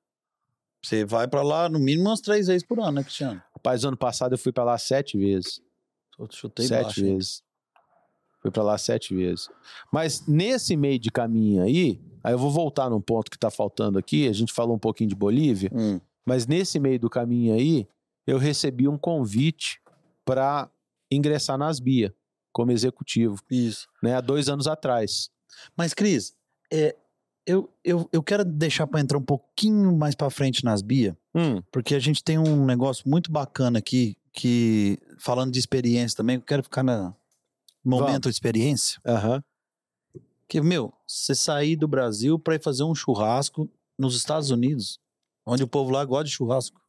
você 0.85 1.05
vai 1.05 1.29
pra 1.29 1.43
lá 1.43 1.69
no 1.69 1.79
mínimo 1.79 2.09
umas 2.09 2.21
três 2.21 2.49
vezes 2.49 2.67
por 2.67 2.81
ano, 2.81 2.93
né, 2.93 3.03
Cristiano? 3.05 3.41
Rapaz, 3.55 3.85
ano 3.85 3.97
passado 3.97 4.33
eu 4.35 4.39
fui 4.39 4.53
pra 4.53 4.65
lá 4.65 4.77
sete 4.77 5.17
vezes. 5.17 5.61
Eu 6.19 6.29
chutei 6.31 6.67
sete 6.67 6.83
baixo. 6.85 7.05
hein? 7.05 7.15
vezes. 7.17 7.43
Fui 8.43 8.51
pra 8.51 8.63
lá 8.63 8.77
sete 8.77 9.15
vezes. 9.15 9.49
Mas 9.93 10.27
nesse 10.27 10.77
meio 10.77 10.99
de 10.99 11.11
caminho 11.11 11.63
aí, 11.63 11.99
aí 12.23 12.35
eu 12.35 12.39
vou 12.39 12.51
voltar 12.51 12.91
num 12.91 13.01
ponto 13.01 13.31
que 13.31 13.39
tá 13.39 13.51
faltando 13.51 13.99
aqui. 13.99 14.29
A 14.29 14.33
gente 14.33 14.53
falou 14.53 14.77
um 14.77 14.79
pouquinho 14.79 15.09
de 15.09 15.15
Bolívia, 15.17 15.71
Hum. 15.73 15.99
mas 16.27 16.47
nesse 16.47 16.79
meio 16.79 16.99
do 16.99 17.09
caminho 17.09 17.55
aí, 17.55 17.89
eu 18.27 18.37
recebi 18.39 18.87
um 18.89 18.99
convite 18.99 19.81
para 20.25 20.69
ingressar 21.11 21.57
nas 21.59 21.79
BIA 21.81 22.15
como 22.53 22.71
executivo, 22.73 23.37
Isso. 23.51 23.87
né? 24.03 24.15
Há 24.15 24.21
dois 24.21 24.49
anos 24.49 24.67
atrás. 24.67 25.29
Mas, 25.77 25.93
Cris, 25.95 26.35
é, 26.73 26.95
eu, 27.47 27.69
eu, 27.85 28.09
eu 28.13 28.23
quero 28.23 28.45
deixar 28.45 28.87
pra 28.87 29.01
entrar 29.01 29.19
um 29.19 29.25
pouquinho 29.25 29.97
mais 29.97 30.15
pra 30.15 30.31
frente 30.31 30.65
nas 30.65 30.81
Bia, 30.83 31.17
Hum, 31.35 31.61
porque 31.73 31.95
a 31.95 31.99
gente 31.99 32.23
tem 32.23 32.39
um 32.39 32.65
negócio 32.65 33.09
muito 33.09 33.31
bacana 33.33 33.79
aqui, 33.81 34.17
que, 34.33 34.99
falando 35.19 35.53
de 35.53 35.59
experiência 35.59 36.17
também, 36.17 36.37
eu 36.37 36.43
quero 36.43 36.63
ficar 36.63 36.83
na 36.85 37.15
momento 37.85 38.25
de 38.25 38.31
experiência. 38.31 39.01
aham. 39.05 39.43
Que, 40.49 40.61
meu, 40.61 40.93
você 41.07 41.35
sair 41.35 41.75
do 41.77 41.89
Brasil 41.89 42.39
pra 42.39 42.55
ir 42.55 42.63
fazer 42.63 42.85
um 42.85 42.95
churrasco 42.95 43.69
nos 43.99 44.15
Estados 44.17 44.51
Unidos, 44.51 45.01
onde 45.47 45.63
o 45.65 45.69
povo 45.69 45.91
lá 45.91 46.05
gosta 46.05 46.25
de 46.25 46.31
churrasco. 46.31 46.81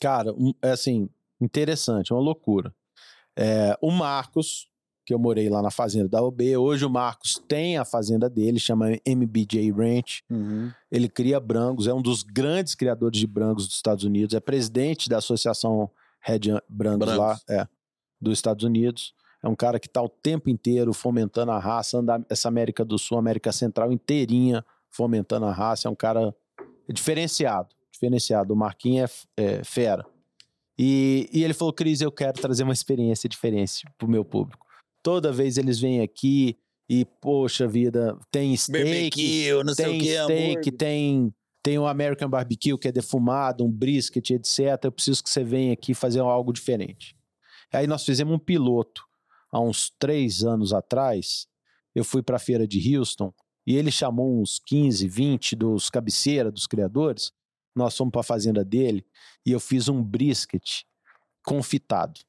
Cara, 0.00 0.32
um- 0.32 0.54
é 0.62 0.70
assim, 0.70 1.08
interessante, 1.40 2.12
uma 2.12 2.20
loucura. 2.20 2.74
É, 3.36 3.76
o 3.80 3.90
Marcos, 3.90 4.68
que 5.04 5.12
eu 5.12 5.18
morei 5.18 5.48
lá 5.48 5.62
na 5.62 5.70
fazenda 5.70 6.08
da 6.08 6.22
OB, 6.22 6.56
hoje 6.56 6.84
o 6.84 6.90
Marcos 6.90 7.40
tem 7.46 7.76
a 7.76 7.84
fazenda 7.84 8.28
dele, 8.28 8.58
chama 8.58 8.98
MBJ 9.04 9.70
Ranch. 9.70 10.22
Ele 10.90 11.08
cria 11.08 11.38
brangos, 11.38 11.86
é 11.86 11.94
um 11.94 12.02
dos 12.02 12.22
grandes 12.22 12.74
criadores 12.74 13.18
de 13.18 13.26
brangos 13.26 13.66
dos 13.66 13.76
Estados 13.76 14.04
Unidos, 14.04 14.34
é 14.34 14.40
presidente 14.40 15.08
da 15.08 15.18
Associação 15.18 15.90
Red 16.20 16.60
Brangos. 16.68 17.08
lá, 17.16 17.38
é, 17.48 17.68
dos 18.20 18.38
Estados 18.38 18.64
Unidos. 18.64 19.14
É 19.42 19.48
um 19.48 19.54
cara 19.54 19.78
que 19.78 19.86
está 19.86 20.02
o 20.02 20.08
tempo 20.08 20.50
inteiro 20.50 20.92
fomentando 20.92 21.52
a 21.52 21.58
raça, 21.58 21.98
anda 21.98 22.24
essa 22.28 22.48
América 22.48 22.84
do 22.84 22.98
Sul, 22.98 23.18
América 23.18 23.52
Central 23.52 23.92
inteirinha 23.92 24.64
fomentando 24.90 25.46
a 25.46 25.52
raça. 25.52 25.86
É 25.86 25.90
um 25.90 25.94
cara 25.94 26.34
diferenciado, 26.88 27.68
diferenciado. 27.92 28.52
O 28.52 28.56
Marquinhos 28.56 29.26
é, 29.36 29.44
é 29.44 29.64
fera. 29.64 30.04
E, 30.78 31.28
e 31.32 31.42
ele 31.42 31.54
falou, 31.54 31.72
Cris, 31.72 32.00
eu 32.00 32.12
quero 32.12 32.40
trazer 32.40 32.62
uma 32.62 32.72
experiência 32.72 33.28
diferente 33.28 33.84
pro 33.96 34.08
meu 34.08 34.24
público. 34.24 34.66
Toda 35.02 35.32
vez 35.32 35.56
eles 35.56 35.80
vêm 35.80 36.00
aqui 36.00 36.58
e, 36.88 37.04
poxa 37.04 37.66
vida, 37.66 38.18
tem 38.30 38.56
steak, 38.56 39.52
não 39.64 39.74
tem 39.74 40.00
steak, 40.00 40.70
tem, 40.72 41.34
tem 41.62 41.78
o 41.78 41.86
American 41.86 42.28
Barbecue, 42.28 42.78
que 42.78 42.88
é 42.88 42.92
defumado, 42.92 43.64
um 43.64 43.70
brisket, 43.70 44.30
etc. 44.30 44.84
Eu 44.84 44.92
preciso 44.92 45.22
que 45.22 45.30
você 45.30 45.42
venha 45.42 45.72
aqui 45.72 45.94
fazer 45.94 46.20
algo 46.20 46.52
diferente. 46.52 47.16
Aí 47.72 47.86
nós 47.86 48.04
fizemos 48.04 48.34
um 48.34 48.38
piloto 48.38 49.02
há 49.50 49.60
uns 49.60 49.90
três 49.98 50.44
anos 50.44 50.72
atrás. 50.72 51.46
Eu 51.94 52.04
fui 52.04 52.22
para 52.22 52.36
a 52.36 52.40
feira 52.40 52.66
de 52.66 52.96
Houston 52.96 53.32
e 53.66 53.74
ele 53.74 53.90
chamou 53.90 54.40
uns 54.40 54.60
15, 54.64 55.08
20 55.08 55.56
dos 55.56 55.90
cabeceira, 55.90 56.52
dos 56.52 56.66
criadores. 56.66 57.32
Nós 57.76 57.96
fomos 57.96 58.10
para 58.10 58.20
a 58.22 58.24
fazenda 58.24 58.64
dele 58.64 59.04
e 59.44 59.52
eu 59.52 59.60
fiz 59.60 59.88
um 59.88 60.02
brisket 60.02 60.82
confitado. 61.44 62.20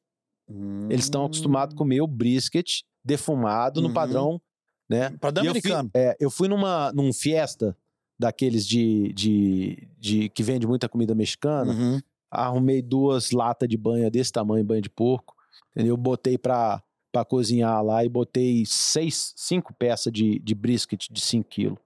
Eles 0.89 1.05
estão 1.05 1.25
acostumados 1.25 1.73
a 1.73 1.77
comer 1.77 2.01
o 2.01 2.07
brisket 2.07 2.81
defumado 3.03 3.81
no 3.81 3.87
Uhum. 3.87 3.93
padrão, 3.93 4.41
né? 4.89 5.09
Padrão 5.19 5.43
E 5.43 5.47
eu 5.47 5.53
fui- 5.53 5.71
americano. 5.71 5.91
é, 5.93 6.15
eu 6.19 6.29
fui 6.29 6.47
numa 6.47 6.91
num 6.93 7.11
fiesta 7.11 7.75
daqueles 8.19 8.65
de, 8.65 9.11
de, 9.13 9.87
de 9.97 10.29
que 10.29 10.41
vende 10.43 10.65
muita 10.67 10.87
comida 10.89 11.13
mexicana, 11.13 11.71
Uhum. 11.73 11.99
arrumei 12.31 12.81
duas 12.81 13.31
latas 13.31 13.67
de 13.69 13.77
banha 13.77 14.09
desse 14.09 14.31
tamanho, 14.31 14.63
banha 14.65 14.81
de 14.81 14.89
porco, 14.89 15.35
entendeu? 15.71 15.93
Eu 15.93 15.97
botei 15.97 16.37
pra, 16.37 16.81
pra 17.11 17.23
cozinhar 17.25 17.83
lá 17.83 18.03
e 18.05 18.09
botei 18.09 18.63
seis, 18.65 19.33
cinco 19.35 19.73
peças 19.73 20.11
de, 20.11 20.39
de 20.39 20.55
brisket 20.55 21.07
de 21.11 21.21
5 21.21 21.49
quilos. 21.49 21.79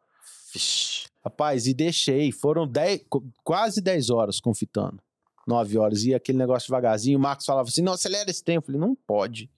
Rapaz, 1.24 1.68
e 1.68 1.74
deixei, 1.74 2.32
foram 2.32 2.68
dez, 2.68 3.02
qu- 3.10 3.24
quase 3.44 3.80
10 3.82 4.10
horas 4.10 4.40
confitando. 4.40 5.00
9 5.48 5.78
horas, 5.78 6.04
e 6.04 6.14
aquele 6.14 6.38
negócio 6.38 6.68
devagarzinho, 6.68 7.18
o 7.18 7.22
Marcos 7.22 7.46
falava 7.46 7.68
assim, 7.68 7.82
não, 7.82 7.94
acelera 7.94 8.30
esse 8.30 8.44
tempo. 8.44 8.60
Eu 8.72 8.74
falei, 8.74 8.82
não 8.82 8.96
pode. 8.96 9.50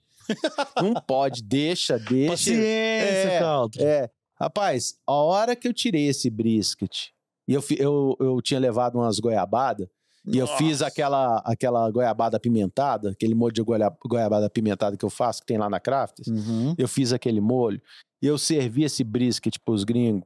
não 0.82 0.94
pode, 0.94 1.44
deixa, 1.44 1.98
deixa. 2.00 2.32
Paciência, 2.32 3.30
É, 3.32 3.40
Caldo. 3.40 3.82
É, 3.82 4.10
rapaz, 4.40 4.96
a 5.06 5.14
hora 5.14 5.56
que 5.56 5.68
eu 5.68 5.74
tirei 5.74 6.08
esse 6.08 6.30
brisket 6.30 7.10
e 7.48 7.54
eu, 7.54 7.64
eu, 7.78 8.16
eu 8.20 8.42
tinha 8.42 8.60
levado 8.60 8.96
umas 8.96 9.20
goiabadas 9.20 9.88
e 10.26 10.38
eu 10.38 10.48
fiz 10.48 10.82
aquela, 10.82 11.40
aquela 11.46 11.92
goiabada 11.92 12.38
apimentada, 12.38 13.10
aquele 13.12 13.36
molho 13.36 13.54
de 13.54 13.62
goia- 13.62 13.92
goiabada 14.08 14.46
apimentada 14.46 14.96
que 14.96 15.04
eu 15.04 15.10
faço, 15.10 15.42
que 15.42 15.48
tem 15.48 15.58
lá 15.58 15.70
na 15.70 15.82
Crafts. 15.82 16.28
Uhum. 16.28 16.74
Eu 16.78 16.88
fiz 16.88 17.12
aquele 17.12 17.42
molho 17.42 17.82
e 18.22 18.28
eu 18.28 18.38
servi 18.38 18.84
esse 18.86 19.04
brisket 19.04 19.58
pros 19.66 19.84
gringos 19.84 20.24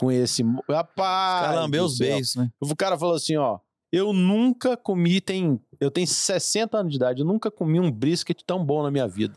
com 0.00 0.10
esse. 0.10 0.42
Rapaz! 0.68 1.46
Cara, 1.46 1.60
lambeu 1.60 1.84
os 1.84 1.98
beijos, 1.98 2.34
né? 2.36 2.50
O 2.60 2.74
cara 2.74 2.98
falou 2.98 3.14
assim, 3.14 3.36
ó. 3.36 3.58
Eu 3.92 4.12
nunca 4.12 4.76
comi, 4.76 5.20
tem. 5.20 5.60
Eu 5.80 5.90
tenho 5.90 6.06
60 6.06 6.78
anos 6.78 6.90
de 6.92 6.96
idade, 6.96 7.20
eu 7.20 7.26
nunca 7.26 7.50
comi 7.50 7.78
um 7.80 7.90
brisket 7.90 8.40
tão 8.46 8.64
bom 8.64 8.82
na 8.82 8.90
minha 8.90 9.06
vida. 9.08 9.34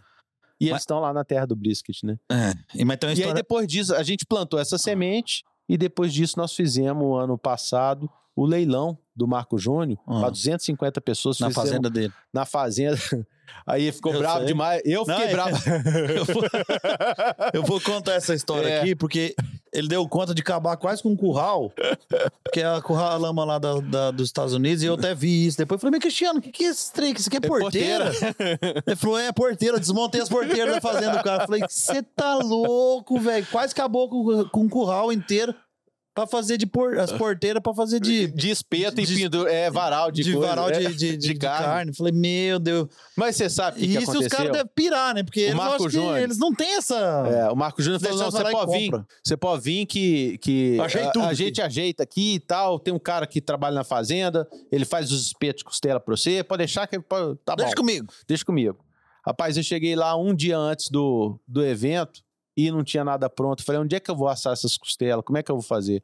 E 0.61 0.66
eles 0.66 0.74
Mas- 0.74 0.82
estão 0.84 0.99
lá 0.99 1.11
na 1.11 1.24
terra 1.26 1.45
do 1.47 1.55
brisket, 1.55 2.03
né? 2.03 2.18
É. 2.32 2.53
E, 2.76 2.86
mas 2.86 2.97
tem 2.97 3.09
uma 3.09 3.14
E 3.14 3.16
aí, 3.16 3.20
história... 3.22 3.34
depois 3.34 3.68
disso, 3.68 3.95
a 3.95 4.03
gente 4.03 4.26
plantou 4.26 4.59
essa 4.59 4.78
semente 4.78 5.43
e 5.68 5.76
depois 5.78 6.14
disso 6.14 6.38
nós 6.38 6.53
fizemos, 6.55 7.20
ano 7.22 7.38
passado, 7.38 8.07
o 8.36 8.45
leilão 8.45 8.97
do 9.16 9.28
Marco 9.28 9.57
Júnior 9.57 9.99
Ah. 10.07 10.20
para 10.22 10.30
250 10.30 11.01
pessoas. 11.01 11.39
na 11.39 11.47
fizemos 11.47 11.70
fazenda 11.70 11.89
dele. 11.89 12.14
Na 12.32 12.45
fazenda. 12.45 12.95
Aí 13.68 13.91
ficou 13.91 14.14
Eu 14.14 14.20
bravo 14.20 14.38
sei. 14.39 14.47
demais. 14.47 14.82
Eu 14.86 15.03
Não, 15.05 15.16
fiquei 15.16 15.32
é- 15.32 15.34
bravo. 15.34 15.57
Eu 16.16 16.26
vou, 16.26 16.43
eu 17.53 17.64
vou 17.64 17.82
contar 17.82 18.14
essa 18.14 18.34
história 18.34 18.68
É. 18.68 18.82
aqui, 18.82 18.95
porque 18.95 19.36
ele 19.74 19.88
deu 19.88 20.07
conta 20.07 20.34
de 20.34 20.41
acabar 20.41 20.78
quase 20.78 21.01
com 21.01 21.09
um 21.09 21.15
curral, 21.15 21.71
que 22.53 22.59
é 22.61 22.65
a 22.65 22.82
curral 22.82 23.19
lama 23.19 23.43
lá 23.43 23.57
da, 23.59 23.80
da- 23.80 24.11
dos 24.11 24.28
Estados 24.28 24.53
Unidos, 24.53 24.84
e 24.84 24.86
eu 24.86 24.93
até 24.93 25.13
vi 25.15 25.47
isso. 25.47 25.57
Depois 25.57 25.78
eu 25.78 25.82
falei, 25.82 25.91
mas 25.91 26.01
Cristiano, 26.01 26.39
o 26.39 26.41
que, 26.41 26.51
que 26.51 26.65
é 26.65 26.69
esse 26.69 26.91
trem? 26.93 27.13
Isso 27.13 27.28
aqui 27.30 27.38
é 27.38 27.39
É 27.43 27.47
porteira? 27.47 28.11
Ele 28.86 28.95
falou, 28.95 29.17
é 29.17 29.32
porteira, 29.32 29.79
desmontei 29.79 30.21
as 30.21 30.29
porteiras 30.29 30.75
da 30.75 30.82
fazenda 30.82 31.17
do 31.17 31.24
cara. 31.24 31.43
Eu 31.43 31.47
falei, 31.47 31.62
você 31.67 32.01
tá 32.04 32.36
louco, 32.36 33.20
velho? 33.20 33.45
Quase 33.51 33.74
acabou 33.74 34.08
com, 34.09 34.45
com 34.50 34.62
um 34.62 34.70
curral 34.70 35.12
inteiro 35.12 35.54
pra 36.13 36.27
fazer 36.27 36.57
de 36.57 36.65
por, 36.67 36.97
as 36.99 37.11
porteiras 37.11 37.61
pra 37.61 37.73
fazer 37.73 37.99
de, 37.99 38.27
De 38.27 38.49
espeto 38.51 39.01
e 39.01 39.05
De- 39.05 39.15
pindur, 39.15 39.47
é 39.47 39.69
varal 39.71 40.11
de, 40.11 40.23
de, 40.23 40.33
coisa, 40.33 40.47
varal 40.47 40.69
é, 40.69 40.79
de, 40.79 40.87
de, 40.95 41.17
de- 41.17 41.17
de 41.17 41.35
carne. 41.35 41.65
carne. 41.65 41.93
Falei, 41.95 42.13
meu 42.13 42.59
Deus. 42.59 42.87
Mas 43.15 43.35
você 43.35 43.49
sabe 43.49 43.77
o 43.77 43.79
que, 43.79 43.85
E 43.85 43.97
que 43.97 44.03
isso 44.03 44.19
os 44.19 44.27
caras 44.27 44.51
devem 44.51 44.71
pirar, 44.75 45.15
né? 45.15 45.23
Porque 45.23 45.39
eles, 45.41 45.55
Marco 45.55 45.85
que 45.85 45.89
Júnior. 45.93 46.17
eles 46.19 46.37
não 46.37 46.53
têm 46.53 46.75
essa. 46.77 46.95
É, 46.95 47.49
o 47.51 47.55
Marco 47.55 47.81
Júnior 47.81 47.99
falou: 47.99 48.17
não, 48.17 48.31
você 48.31 48.41
e 48.43 48.51
pode 48.51 48.71
vir. 48.77 49.05
Você 49.23 49.37
pode 49.37 49.63
vir 49.63 49.85
que, 49.85 50.37
que 50.37 50.77
a, 50.79 51.27
a 51.27 51.33
gente 51.33 51.61
ajeita 51.61 52.03
aqui 52.03 52.35
e 52.35 52.39
tal. 52.39 52.79
Tem 52.79 52.93
um 52.93 52.99
cara 52.99 53.25
que 53.25 53.41
trabalha 53.41 53.75
na 53.75 53.83
fazenda, 53.83 54.47
ele 54.71 54.85
faz 54.85 55.11
os 55.11 55.25
espetos 55.27 55.59
de 55.59 55.65
costela 55.65 55.99
pra 55.99 56.15
você. 56.15 56.43
Pode 56.43 56.59
deixar 56.59 56.87
que 56.87 56.99
pode, 56.99 57.37
tá 57.43 57.55
Deixa 57.55 57.71
bom. 57.71 57.81
comigo. 57.81 58.07
Deixa 58.27 58.45
comigo. 58.45 58.77
Rapaz, 59.25 59.55
eu 59.57 59.63
cheguei 59.63 59.95
lá 59.95 60.15
um 60.17 60.35
dia 60.35 60.57
antes 60.57 60.89
do, 60.89 61.39
do 61.47 61.65
evento 61.65 62.21
e 62.55 62.71
não 62.71 62.84
tinha 62.84 63.04
nada 63.04 63.30
pronto. 63.30 63.63
Falei, 63.63 63.82
onde 63.82 63.96
é 63.96 64.00
que 64.00 64.09
eu 64.12 64.16
vou 64.16 64.28
assar 64.28 64.54
essas 64.54 64.78
costelas? 64.78 65.24
Como 65.25 65.38
é 65.38 65.43
que 65.43 65.51
eu 65.51 65.55
vou 65.55 65.63
fazer? 65.63 66.04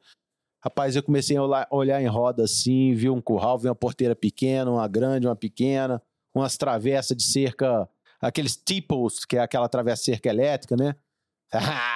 Rapaz, 0.62 0.94
eu 0.94 1.02
comecei 1.02 1.36
a 1.36 1.42
olhar, 1.70 2.02
em 2.02 2.06
roda 2.06 2.44
assim, 2.44 2.92
vi 2.94 3.08
um 3.08 3.20
curral, 3.20 3.58
vi 3.58 3.68
uma 3.68 3.74
porteira 3.74 4.14
pequena, 4.14 4.70
uma 4.70 4.86
grande, 4.86 5.26
uma 5.26 5.34
pequena, 5.36 6.02
umas 6.34 6.56
travessas 6.58 7.16
de 7.16 7.22
cerca, 7.22 7.88
aqueles 8.20 8.56
tipos, 8.56 9.24
que 9.24 9.36
é 9.36 9.40
aquela 9.40 9.68
travessa 9.68 10.04
cerca 10.04 10.28
elétrica, 10.28 10.76
né? 10.76 10.94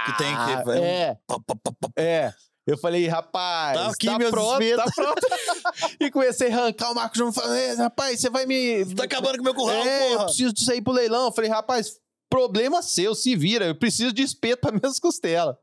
Que 0.06 0.16
tem 0.18 0.34
que- 0.34 0.70
um- 0.70 0.72
É, 0.74 1.18
pá. 1.26 1.36
é. 1.96 2.32
Eu 2.66 2.78
falei, 2.78 3.06
rapaz, 3.06 3.76
Tá 3.76 3.84
tá, 3.84 3.90
aqui 3.90 4.18
meus 4.18 4.30
pronto, 4.30 4.76
tá 4.76 4.84
pronto. 4.94 5.20
e 6.00 6.10
comecei 6.10 6.50
a 6.50 6.56
arrancar 6.62 6.92
o 6.92 6.94
Marcos 6.94 7.18
Júnior. 7.18 7.34
Falei, 7.34 7.62
"É, 7.66 7.74
rapaz, 7.74 8.18
você 8.18 8.30
vai 8.30 8.46
me... 8.46 8.86
Tá 8.94 9.04
acabando 9.04 9.34
com 9.36 9.42
o 9.42 9.44
meu 9.44 9.54
curral, 9.54 9.84
É, 9.84 10.06
eu 10.06 10.12
porra. 10.14 10.24
preciso 10.24 10.54
disso 10.54 10.72
aí 10.72 10.80
pro 10.80 10.94
leilão. 10.94 11.26
Eu 11.26 11.32
falei, 11.32 11.50
rapaz, 11.50 12.00
problema 12.34 12.82
seu, 12.82 13.14
se 13.14 13.36
vira. 13.36 13.66
Eu 13.66 13.74
preciso 13.76 14.12
de 14.12 14.22
espeto 14.22 14.60
pra 14.62 14.72
minhas 14.76 14.98
costelas. 14.98 15.54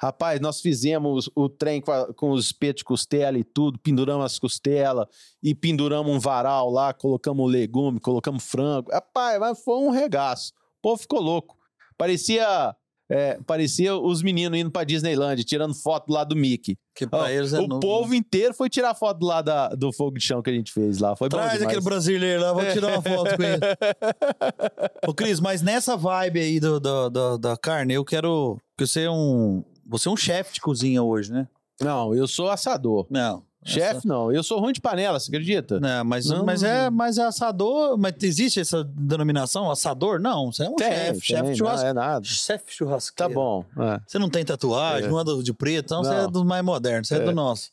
Rapaz, 0.00 0.40
nós 0.40 0.60
fizemos 0.60 1.28
o 1.34 1.48
trem 1.48 1.80
com, 1.80 1.90
a- 1.92 2.12
com 2.14 2.30
os 2.30 2.46
espetos 2.46 2.80
de 2.80 2.84
costela 2.84 3.36
e 3.38 3.42
tudo, 3.44 3.78
penduramos 3.80 4.24
as 4.24 4.38
costelas 4.38 5.06
e 5.42 5.54
penduramos 5.54 6.12
um 6.12 6.18
varal 6.20 6.70
lá, 6.70 6.92
colocamos 6.94 7.50
legume, 7.50 7.98
colocamos 8.00 8.44
frango. 8.44 8.90
Rapaz, 8.92 9.38
mas 9.40 9.60
foi 9.62 9.76
um 9.78 9.90
regaço. 9.90 10.52
O 10.78 10.82
povo 10.82 11.02
ficou 11.02 11.20
louco. 11.20 11.56
Parecia 11.96 12.74
É, 13.10 13.38
parecia 13.46 13.96
os 13.96 14.22
meninos 14.22 14.58
indo 14.58 14.70
pra 14.70 14.84
Disneyland, 14.84 15.42
tirando 15.42 15.74
foto 15.74 16.12
lá 16.12 16.24
do 16.24 16.36
Mickey. 16.36 16.76
Que 16.94 17.06
Ó, 17.06 17.08
pra 17.08 17.32
eles 17.32 17.54
é 17.54 17.58
o 17.60 17.66
novo, 17.66 17.80
povo 17.80 18.14
inteiro 18.14 18.52
foi 18.52 18.68
tirar 18.68 18.94
foto 18.94 19.24
lá 19.24 19.40
da- 19.40 19.68
do 19.70 19.90
fogo 19.92 20.18
de 20.18 20.24
chão 20.24 20.42
que 20.42 20.50
a 20.50 20.52
gente 20.52 20.70
fez 20.72 20.98
lá. 20.98 21.16
Foi 21.16 21.28
Traz 21.30 21.62
aquele 21.62 21.80
brasileiro 21.80 22.42
lá, 22.42 22.52
vou 22.52 22.70
tirar 22.70 22.88
uma 22.88 23.02
foto 23.02 23.34
com 23.36 23.42
ele. 23.42 23.60
Ô, 25.08 25.14
Cris, 25.14 25.40
mas 25.40 25.62
nessa 25.62 25.96
vibe 25.96 26.40
aí 26.40 26.60
do, 26.60 26.78
do- 26.78 27.08
do- 27.10 27.38
da 27.38 27.56
carne, 27.56 27.94
eu 27.94 28.04
quero. 28.04 28.58
Que 28.76 28.86
você 28.86 29.02
é 29.04 29.10
um. 29.10 29.64
Você 29.86 30.08
é 30.08 30.12
um 30.12 30.16
chefe 30.16 30.54
de 30.54 30.60
cozinha 30.60 31.02
hoje, 31.02 31.32
né? 31.32 31.48
Não, 31.80 32.14
eu 32.14 32.26
sou 32.28 32.50
assador. 32.50 33.06
Não. 33.08 33.42
Chefe, 33.70 34.06
não. 34.06 34.32
Eu 34.32 34.42
sou 34.42 34.58
ruim 34.60 34.72
de 34.72 34.80
panela, 34.80 35.18
você 35.20 35.30
acredita? 35.30 35.78
Não, 35.80 36.04
mas, 36.04 36.26
Não. 36.26 36.44
mas, 36.44 36.62
é, 36.62 36.88
mas 36.90 37.18
é 37.18 37.24
assador. 37.24 37.96
Mas 37.98 38.14
existe 38.22 38.60
essa 38.60 38.84
denominação? 38.84 39.70
Assador? 39.70 40.20
Não, 40.20 40.50
você 40.52 40.64
é 40.64 40.70
um 40.70 40.76
chefe. 40.78 41.20
Chefe 41.20 41.54
churrasco. 41.56 41.82
Não 41.82 41.88
é 41.88 41.92
nada. 41.92 42.24
Chefe 42.24 42.64
Tá 42.66 42.72
churrasqueiro. 42.72 43.34
bom. 43.34 43.64
é. 43.78 44.00
Você 44.06 44.18
não 44.18 44.30
tem 44.30 44.44
tatuagem, 44.44 45.06
É. 45.06 45.10
não 45.10 45.18
anda 45.18 45.42
de 45.42 45.52
preto, 45.52 45.86
então 45.86 46.04
você 46.04 46.14
é 46.14 46.22
Não. 46.22 46.30
dos 46.30 46.44
mais 46.44 46.64
modernos, 46.64 47.08
você 47.08 47.14
é, 47.14 47.18
É. 47.18 47.24
do 47.24 47.32
nosso. 47.32 47.70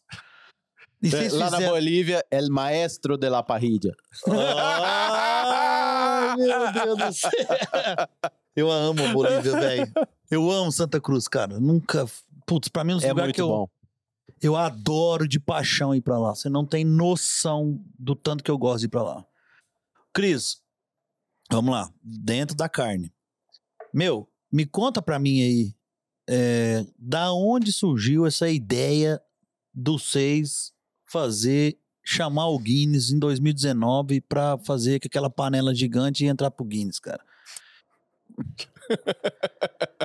E 1.04 1.14
É, 1.14 1.30
Lá 1.34 1.52
na 1.52 1.60
Bolívia, 1.60 2.24
el 2.32 2.50
maestro 2.50 3.18
de 3.18 3.30
la 3.30 3.44
parrilla. 3.44 3.94
Ai, 4.28 6.36
meu 6.38 6.72
Deus 6.72 6.98
do 6.98 7.14
céu. 7.14 7.32
Eu 8.56 8.72
amo 8.72 9.06
a 9.06 9.10
Bolívia, 9.12 9.52
velho. 9.60 9.92
Eu 10.32 10.50
amo 10.50 10.72
Santa 10.72 11.00
Cruz, 11.02 11.28
cara. 11.28 11.60
Nunca. 11.60 12.06
Putz, 12.46 12.70
pra 12.70 12.86
mim, 12.86 12.94
é 12.94 12.96
um 12.96 13.00
É 13.02 13.10
lugar 13.10 13.34
que 13.34 13.42
eu, 13.42 13.48
bom. 13.50 13.68
Eu 14.42 14.56
adoro 14.56 15.28
de 15.28 15.40
paixão 15.40 15.94
ir 15.96 16.02
pra 16.02 16.20
lá. 16.20 16.36
Você 16.36 16.50
não 16.50 16.66
tem 16.66 16.84
noção 16.84 17.84
do 17.98 18.16
tanto 18.16 18.44
que 18.44 18.52
eu 18.52 18.58
gosto 18.58 18.80
de 18.82 18.86
ir 18.86 18.90
pra 18.90 19.04
lá. 19.04 19.26
Cris, 20.14 20.62
vamos 21.50 21.72
lá. 21.72 21.92
Dentro 22.02 22.56
da 22.56 22.70
carne. 22.70 23.14
Meu, 23.94 24.30
me 24.52 24.66
conta 24.66 25.02
pra 25.02 25.20
mim 25.20 25.42
aí. 25.42 25.76
é, 26.28 26.86
da 26.98 27.32
onde 27.34 27.72
surgiu 27.72 28.26
essa 28.26 28.50
ideia 28.50 29.22
do 29.74 30.00
seis 30.00 30.74
fazer 31.06 31.78
chamar 32.04 32.48
o 32.48 32.60
Guinness 32.60 33.12
em 33.12 33.20
2019 33.20 34.22
pra 34.22 34.58
fazer 34.60 35.02
aquela 35.04 35.30
panela 35.30 35.74
gigante 35.74 36.24
e 36.24 36.28
entrar 36.28 36.52
pro 36.52 36.66
Guinness, 36.66 37.00
cara? 37.00 37.24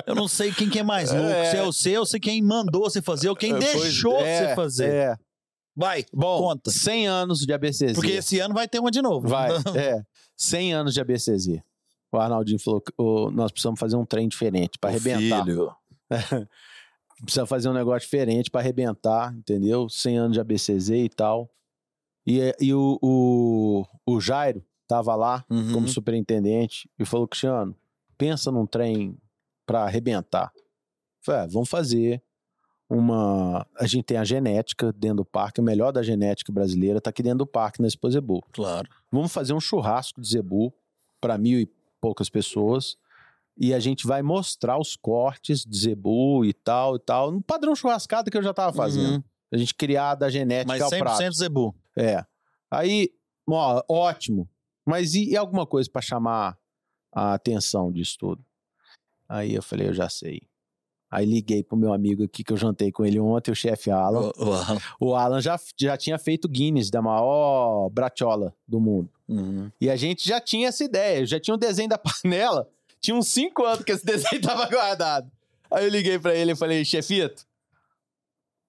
Eu 0.05 0.15
não 0.15 0.27
sei 0.27 0.51
quem 0.51 0.69
que 0.69 0.79
é 0.79 0.83
mais 0.83 1.11
louco, 1.11 1.27
É. 1.27 1.51
se 1.51 1.57
é 1.57 1.63
você 1.65 1.97
ou 1.97 2.05
se 2.05 2.19
quem 2.19 2.41
mandou 2.41 2.83
você 2.83 3.01
fazer 3.01 3.29
ou 3.29 3.35
quem 3.35 3.51
É, 3.53 3.59
pois 3.59 3.81
deixou 3.83 4.17
é, 4.19 4.47
você 4.49 4.55
fazer. 4.55 4.89
É. 4.91 5.15
Vai, 5.75 6.05
Bom, 6.13 6.39
Conta. 6.39 6.69
100 6.69 7.07
anos 7.07 7.39
de 7.39 7.53
ABCZ. 7.53 7.93
porque 7.93 8.11
esse 8.11 8.39
ano 8.39 8.53
vai 8.53 8.67
ter 8.67 8.79
uma 8.79 8.91
de 8.91 9.01
novo. 9.01 9.27
Vai, 9.27 9.49
é. 9.75 10.01
100 10.35 10.73
anos 10.73 10.93
de 10.93 11.01
ABCZ. 11.01 11.59
O 12.11 12.17
Arnaldinho 12.17 12.59
falou 12.59 12.81
que 12.81 12.91
ô, 12.97 13.31
nós 13.31 13.51
precisamos 13.51 13.79
fazer 13.79 13.95
um 13.95 14.05
trem 14.05 14.27
diferente 14.27 14.77
para 14.79 14.89
arrebentar. 14.89 15.45
filho. 15.45 15.73
Precisa 17.23 17.45
fazer 17.45 17.69
um 17.69 17.73
negócio 17.73 18.01
diferente 18.01 18.49
para 18.49 18.61
arrebentar, 18.61 19.33
entendeu? 19.35 19.87
100 19.87 20.17
anos 20.17 20.33
de 20.33 20.39
ABCZ 20.41 20.89
e 20.89 21.09
tal. 21.09 21.49
E, 22.25 22.53
e 22.59 22.73
o, 22.73 22.97
o, 23.01 23.85
o 24.05 24.19
Jairo 24.19 24.63
tava 24.87 25.15
lá 25.15 25.45
Uhum. 25.49 25.71
como 25.71 25.87
superintendente 25.87 26.89
e 26.99 27.05
falou, 27.05 27.27
Cristiano, 27.27 27.75
pensa 28.21 28.51
num 28.51 28.67
trem 28.67 29.17
para 29.65 29.81
arrebentar. 29.81 30.51
Falei, 31.25 31.41
ah, 31.41 31.47
vamos 31.47 31.67
fazer 31.67 32.21
uma... 32.87 33.65
A 33.79 33.87
gente 33.87 34.03
tem 34.03 34.17
a 34.17 34.23
genética 34.23 34.93
dentro 34.93 35.17
do 35.17 35.25
parque, 35.25 35.59
o 35.59 35.63
melhor 35.63 35.91
da 35.91 36.03
genética 36.03 36.51
brasileira 36.51 37.01
tá 37.01 37.09
aqui 37.09 37.23
dentro 37.23 37.39
do 37.39 37.47
parque, 37.47 37.81
na 37.81 37.87
Expo 37.87 38.11
Zebu. 38.11 38.43
Claro. 38.53 38.87
Vamos 39.11 39.33
fazer 39.33 39.53
um 39.53 39.59
churrasco 39.59 40.21
de 40.21 40.29
zebu 40.29 40.71
para 41.19 41.35
mil 41.35 41.59
e 41.59 41.67
poucas 41.99 42.29
pessoas. 42.29 42.95
E 43.57 43.73
a 43.73 43.79
gente 43.79 44.05
vai 44.05 44.21
mostrar 44.21 44.77
os 44.77 44.95
cortes 44.95 45.65
de 45.65 45.79
zebu 45.79 46.45
e 46.45 46.53
tal 46.53 46.97
e 46.97 46.99
tal, 46.99 47.31
no 47.31 47.41
padrão 47.41 47.75
churrascada 47.75 48.29
que 48.29 48.37
eu 48.37 48.43
já 48.43 48.53
tava 48.53 48.71
fazendo. 48.71 49.15
Uhum. 49.15 49.23
A 49.51 49.57
gente 49.57 49.73
criar 49.73 50.13
da 50.13 50.29
genética 50.29 50.67
Mas 50.67 50.81
ao 50.83 50.91
100% 50.91 50.99
prato. 50.99 51.33
zebu. 51.33 51.75
É. 51.97 52.23
Aí, 52.69 53.09
ó, 53.49 53.83
ótimo. 53.89 54.47
Mas 54.85 55.15
e, 55.15 55.31
e 55.31 55.37
alguma 55.37 55.65
coisa 55.65 55.89
para 55.91 56.01
chamar 56.03 56.60
a 57.11 57.33
atenção 57.33 57.91
disso 57.91 58.17
tudo? 58.19 58.43
Aí 59.27 59.53
eu 59.53 59.61
falei, 59.63 59.87
eu 59.87 59.93
já 59.93 60.09
sei. 60.09 60.41
Aí 61.09 61.25
liguei 61.25 61.61
pro 61.63 61.75
meu 61.75 61.91
amigo 61.93 62.23
aqui 62.23 62.41
que 62.43 62.53
eu 62.53 62.57
jantei 62.57 62.89
com 62.91 63.05
ele 63.05 63.19
ontem, 63.19 63.51
o 63.51 63.55
chefe 63.55 63.91
Alan. 63.91 64.31
O- 64.37 64.45
o 64.49 64.53
Alan. 64.53 64.77
O 64.99 65.15
Alan 65.15 65.41
já, 65.41 65.59
já 65.77 65.97
tinha 65.97 66.17
feito 66.17 66.47
Guinness, 66.47 66.89
da 66.89 67.01
maior 67.01 67.89
bratiola 67.89 68.53
do 68.67 68.79
mundo. 68.79 69.09
Uhum. 69.27 69.69
E 69.79 69.89
a 69.89 69.95
gente 69.97 70.25
já 70.27 70.39
tinha 70.39 70.69
essa 70.69 70.83
ideia, 70.83 71.25
já 71.25 71.37
tinha 71.39 71.53
um 71.55 71.57
desenho 71.59 71.89
da 71.89 71.97
panela. 72.23 72.67
Tinha 73.01 73.15
uns 73.15 73.27
5 73.27 73.63
anos 73.65 73.83
que 73.83 73.91
esse 73.91 74.05
desenho 74.05 74.41
tava 74.41 74.65
guardado. 74.69 75.29
Aí 75.69 75.83
eu 75.85 75.89
liguei 75.89 76.17
pra 76.19 76.33
ele 76.35 76.51
e 76.51 76.55
falei, 76.55 76.85
chefito, 76.85 77.45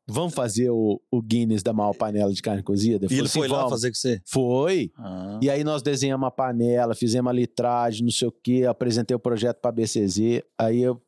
vamos 0.06 0.34
fazer 0.34 0.70
o, 0.70 1.00
o 1.10 1.22
Guinness 1.22 1.62
da 1.62 1.72
maior 1.72 1.94
panela 1.94 2.32
de 2.32 2.42
carne 2.42 2.62
cozida? 2.62 3.06
E 3.10 3.14
ele 3.14 3.26
assim, 3.26 3.38
foi 3.40 3.48
lá 3.48 3.58
"Vamos." 3.58 3.70
fazer 3.72 3.88
com 3.90 3.94
você? 3.94 4.22
Foi. 4.26 4.90
Ah. 4.98 5.38
E 5.42 5.48
aí 5.50 5.64
nós 5.64 5.82
desenhamos 5.82 6.26
a 6.26 6.30
panela, 6.30 6.94
fizemos 6.94 7.30
a 7.30 7.32
litragem, 7.32 8.04
não 8.04 8.10
sei 8.12 8.28
o 8.28 8.32
quê, 8.32 8.64
apresentei 8.68 9.14
o 9.14 9.20
projeto 9.20 9.60
pra 9.60 9.72
BCZ. 9.72 10.42
Aí 10.58 10.80
eu, 10.82 11.00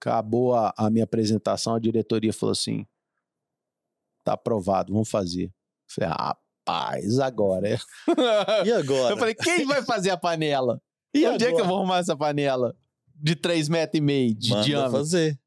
acabou 0.00 0.54
a, 0.54 0.72
a 0.76 0.88
minha 0.90 1.04
apresentação, 1.04 1.74
a 1.74 1.78
diretoria 1.78 2.32
falou 2.32 2.52
assim, 2.52 2.86
tá 4.24 4.32
aprovado, 4.34 4.92
vamos 4.92 5.08
fazer. 5.10 5.44
Eu 5.46 5.52
falei, 5.88 6.10
rapaz, 6.10 7.18
agora 7.18 7.68
é... 7.68 7.78
E 8.66 8.72
agora? 8.72 9.14
Eu 9.14 9.16
falei, 9.18 9.34
quem 9.34 9.64
vai 9.66 9.82
fazer 9.82 10.10
a 10.10 10.16
panela? 10.16 10.80
E, 11.14 11.20
E 11.20 11.28
onde 11.28 11.44
é 11.44 11.52
que 11.52 11.60
eu 11.60 11.66
vou 11.66 11.78
arrumar 11.78 11.98
essa 11.98 12.16
panela? 12.16 12.76
De 13.14 13.34
3,5 13.34 13.70
metros 13.70 13.98
e 13.98 14.00
meio 14.00 14.34
de 14.34 14.50
Manda 14.50 14.62
diâmetro. 14.64 14.92
fazer. 14.98 15.40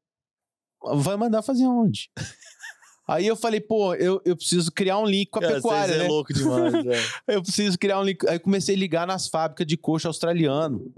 Vai 0.96 1.16
mandar 1.16 1.42
fazer 1.42 1.64
onde? 1.66 2.10
Aí 3.06 3.26
eu 3.26 3.34
falei, 3.36 3.60
pô, 3.60 3.94
eu, 3.94 4.20
eu 4.24 4.36
preciso 4.36 4.70
criar 4.70 4.98
um 4.98 5.04
link 5.06 5.28
com 5.30 5.38
a 5.40 5.42
Cara, 5.42 5.54
pecuária, 5.54 5.86
vocês 5.88 5.98
né? 5.98 6.04
é 6.04 6.08
louco 6.08 6.32
demais, 6.32 6.72
velho. 6.84 7.02
Eu 7.26 7.42
preciso 7.42 7.78
criar 7.78 7.98
um 8.00 8.04
link. 8.04 8.26
Aí 8.28 8.38
comecei 8.38 8.74
a 8.74 8.78
ligar 8.78 9.06
nas 9.06 9.26
fábricas 9.28 9.66
de 9.66 9.76
coxa 9.76 10.08
australiano. 10.08 10.92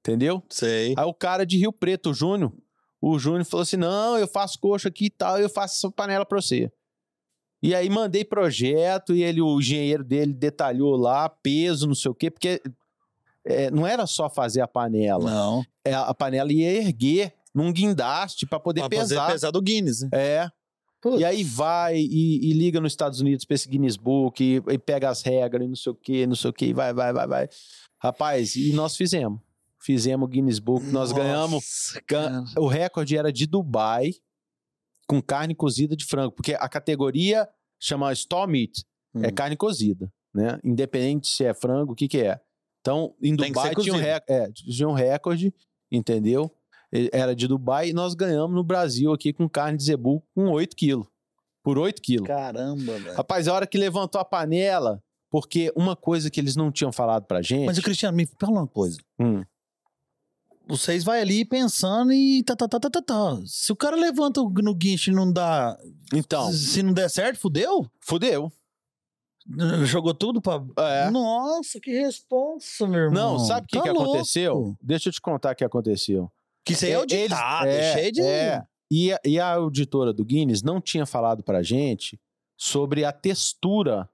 Entendeu? 0.00 0.42
Sei. 0.50 0.94
Aí 0.96 1.04
o 1.06 1.14
cara 1.14 1.46
de 1.46 1.56
Rio 1.56 1.72
Preto, 1.72 2.10
o 2.10 2.14
Júnior, 2.14 2.52
o 3.00 3.18
Júnior 3.18 3.44
falou 3.44 3.62
assim: 3.62 3.76
não, 3.76 4.18
eu 4.18 4.26
faço 4.28 4.58
coxa 4.58 4.88
aqui 4.88 5.06
e 5.06 5.10
tal, 5.10 5.38
eu 5.38 5.48
faço 5.48 5.76
essa 5.78 5.90
panela 5.94 6.26
pra 6.26 6.40
você. 6.40 6.70
E 7.62 7.74
aí 7.74 7.88
mandei 7.88 8.24
projeto 8.24 9.14
e 9.14 9.22
ele, 9.22 9.40
o 9.40 9.60
engenheiro 9.60 10.02
dele 10.02 10.32
detalhou 10.32 10.96
lá, 10.96 11.28
peso, 11.28 11.86
não 11.86 11.94
sei 11.94 12.10
o 12.10 12.14
quê, 12.14 12.28
porque 12.30 12.60
é, 13.44 13.70
não 13.70 13.86
era 13.86 14.04
só 14.06 14.28
fazer 14.28 14.60
a 14.60 14.66
panela. 14.66 15.30
Não. 15.30 15.64
É, 15.84 15.94
a 15.94 16.12
panela 16.12 16.52
ia 16.52 16.72
erguer 16.72 17.32
num 17.54 17.72
guindaste 17.72 18.46
pra 18.46 18.58
poder 18.58 18.80
Pra 18.88 18.98
fazer 18.98 19.14
pesar. 19.14 19.30
pesar 19.30 19.50
do 19.52 19.62
Guinness, 19.62 20.02
né? 20.02 20.08
É. 20.12 20.50
E 21.18 21.24
aí 21.24 21.42
vai 21.42 21.96
e, 21.98 22.50
e 22.50 22.52
liga 22.52 22.80
nos 22.80 22.92
Estados 22.92 23.20
Unidos 23.20 23.44
pra 23.44 23.54
esse 23.54 23.68
Guinness 23.68 23.96
Book 23.96 24.42
e, 24.42 24.56
e 24.72 24.78
pega 24.78 25.08
as 25.10 25.22
regras 25.22 25.64
e 25.64 25.68
não 25.68 25.74
sei 25.76 25.92
o 25.92 25.94
que, 25.94 26.26
não 26.26 26.36
sei 26.36 26.50
o 26.50 26.52
que, 26.52 26.72
vai, 26.72 26.92
vai, 26.94 27.12
vai, 27.12 27.26
vai. 27.26 27.48
Rapaz, 28.00 28.54
e 28.56 28.72
nós 28.72 28.96
fizemos. 28.96 29.40
Fizemos 29.80 30.26
o 30.26 30.28
Guinness 30.28 30.60
Book, 30.60 30.86
nós 30.86 31.10
ganhamos. 31.12 31.54
Nossa, 31.54 32.00
gan- 32.08 32.44
cara. 32.44 32.60
O 32.60 32.68
recorde 32.68 33.16
era 33.16 33.32
de 33.32 33.46
Dubai 33.46 34.12
com 35.08 35.20
carne 35.20 35.54
cozida 35.54 35.96
de 35.96 36.04
frango, 36.04 36.32
porque 36.32 36.54
a 36.54 36.68
categoria 36.68 37.48
chama 37.80 38.12
Store 38.12 38.50
Meat, 38.50 38.84
é 39.16 39.28
Hum. 39.28 39.34
carne 39.34 39.56
cozida, 39.56 40.10
né? 40.32 40.58
Independente 40.64 41.26
se 41.28 41.44
é 41.44 41.52
frango, 41.52 41.92
o 41.92 41.96
que 41.96 42.06
que 42.08 42.18
é. 42.18 42.40
Então, 42.80 43.14
em 43.20 43.34
Dubai 43.34 43.74
tinha 43.74 43.94
um, 43.94 44.00
é, 44.00 44.50
tinha 44.52 44.88
um 44.88 44.92
recorde, 44.92 45.52
entendeu? 45.90 46.50
Era 47.12 47.34
de 47.34 47.48
Dubai 47.48 47.88
e 47.88 47.92
nós 47.92 48.14
ganhamos 48.14 48.54
no 48.54 48.62
Brasil 48.62 49.12
aqui 49.12 49.32
com 49.32 49.48
carne 49.48 49.78
de 49.78 49.84
zebu 49.84 50.22
com 50.34 50.50
8 50.50 50.76
quilos. 50.76 51.06
Por 51.62 51.78
8 51.78 52.02
quilos. 52.02 52.26
Caramba, 52.26 52.98
velho. 52.98 53.14
Rapaz, 53.16 53.48
a 53.48 53.54
hora 53.54 53.66
que 53.66 53.78
levantou 53.78 54.20
a 54.20 54.24
panela, 54.24 55.02
porque 55.30 55.72
uma 55.74 55.96
coisa 55.96 56.30
que 56.30 56.38
eles 56.40 56.54
não 56.56 56.70
tinham 56.70 56.92
falado 56.92 57.24
pra 57.24 57.40
gente. 57.40 57.64
Mas 57.66 57.78
Cristiano, 57.78 58.16
me 58.16 58.26
fala 58.38 58.52
uma 58.60 58.66
coisa. 58.66 58.98
Hum, 59.18 59.42
Vocês 60.68 61.02
vai 61.04 61.20
ali 61.20 61.44
pensando 61.44 62.12
e 62.12 62.42
tá, 62.44 62.54
tá, 62.54 62.68
tá, 62.68 62.78
tá, 62.78 62.90
tá, 62.90 63.02
tá. 63.02 63.40
Se 63.46 63.72
o 63.72 63.76
cara 63.76 63.96
levanta 63.96 64.40
no 64.42 64.74
guincho 64.74 65.10
e 65.10 65.14
não 65.14 65.32
dá. 65.32 65.78
então, 66.12 66.52
Se 66.52 66.82
não 66.82 66.92
der 66.92 67.08
certo, 67.08 67.38
fudeu? 67.38 67.86
fudeu. 68.00 68.52
Jogou 69.86 70.14
tudo 70.14 70.40
pra. 70.40 70.62
É. 70.78 71.10
Nossa, 71.10 71.80
que 71.80 71.90
responsa, 71.90 72.86
meu 72.86 73.00
irmão. 73.00 73.32
Não, 73.32 73.38
sabe 73.40 73.64
o 73.64 73.68
que, 73.68 73.76
Tá 73.76 73.82
que 73.82 73.90
louco. 73.90 74.10
aconteceu? 74.10 74.76
Deixa 74.80 75.08
eu 75.08 75.12
te 75.12 75.20
contar 75.20 75.52
o 75.52 75.56
que 75.56 75.64
aconteceu. 75.64 76.30
Que 76.64 76.72
isso 76.74 76.84
aí 76.84 76.90
é 76.92 76.94
É, 76.94 76.96
auditado, 76.98 77.66
eles- 77.66 77.76
é, 77.78 77.90
é, 77.90 77.92
cheio 77.94 78.12
de. 78.12 78.22
é. 78.22 78.62
E 78.90 79.12
a, 79.12 79.18
e 79.24 79.40
a 79.40 79.54
auditora 79.54 80.12
do 80.12 80.24
Guinness 80.24 80.62
não 80.62 80.80
tinha 80.80 81.06
falado 81.06 81.42
pra 81.42 81.62
gente 81.62 82.20
sobre 82.58 83.04
a 83.04 83.12
textura. 83.12 84.08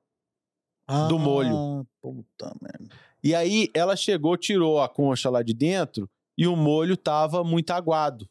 do 1.08 1.18
molho. 1.18 1.54
Ah, 1.54 1.84
Puta 2.00 2.54
merda. 2.62 2.88
E 3.22 3.34
aí 3.34 3.68
ela 3.74 3.94
chegou, 3.96 4.36
tirou 4.38 4.80
a 4.80 4.88
concha 4.88 5.28
lá 5.28 5.42
de 5.42 5.52
dentro 5.52 6.08
e 6.38 6.46
o 6.46 6.56
molho 6.56 6.96
tava 6.96 7.42
muito 7.44 7.70
aguado. 7.72 8.26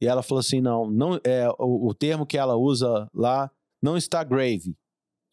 E 0.00 0.06
ela 0.06 0.22
falou 0.22 0.38
assim: 0.40 0.60
não, 0.60 0.88
não 0.90 1.18
é 1.24 1.48
o, 1.58 1.88
o 1.88 1.94
termo 1.94 2.24
que 2.26 2.36
ela 2.38 2.54
usa 2.56 3.08
lá 3.12 3.50
não 3.82 3.96
está 3.96 4.22
gravy. 4.22 4.76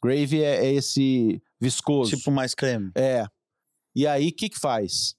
Gravy 0.04 0.42
é, 0.42 0.66
é 0.66 0.74
esse 0.74 1.40
viscoso. 1.60 2.16
Tipo 2.18 2.32
mais 2.32 2.56
creme. 2.56 2.90
É. 2.96 3.26
E 3.96 4.08
aí 4.08 4.30
o 4.30 4.34
que 4.34 4.50
que 4.50 4.58
faz? 4.60 5.16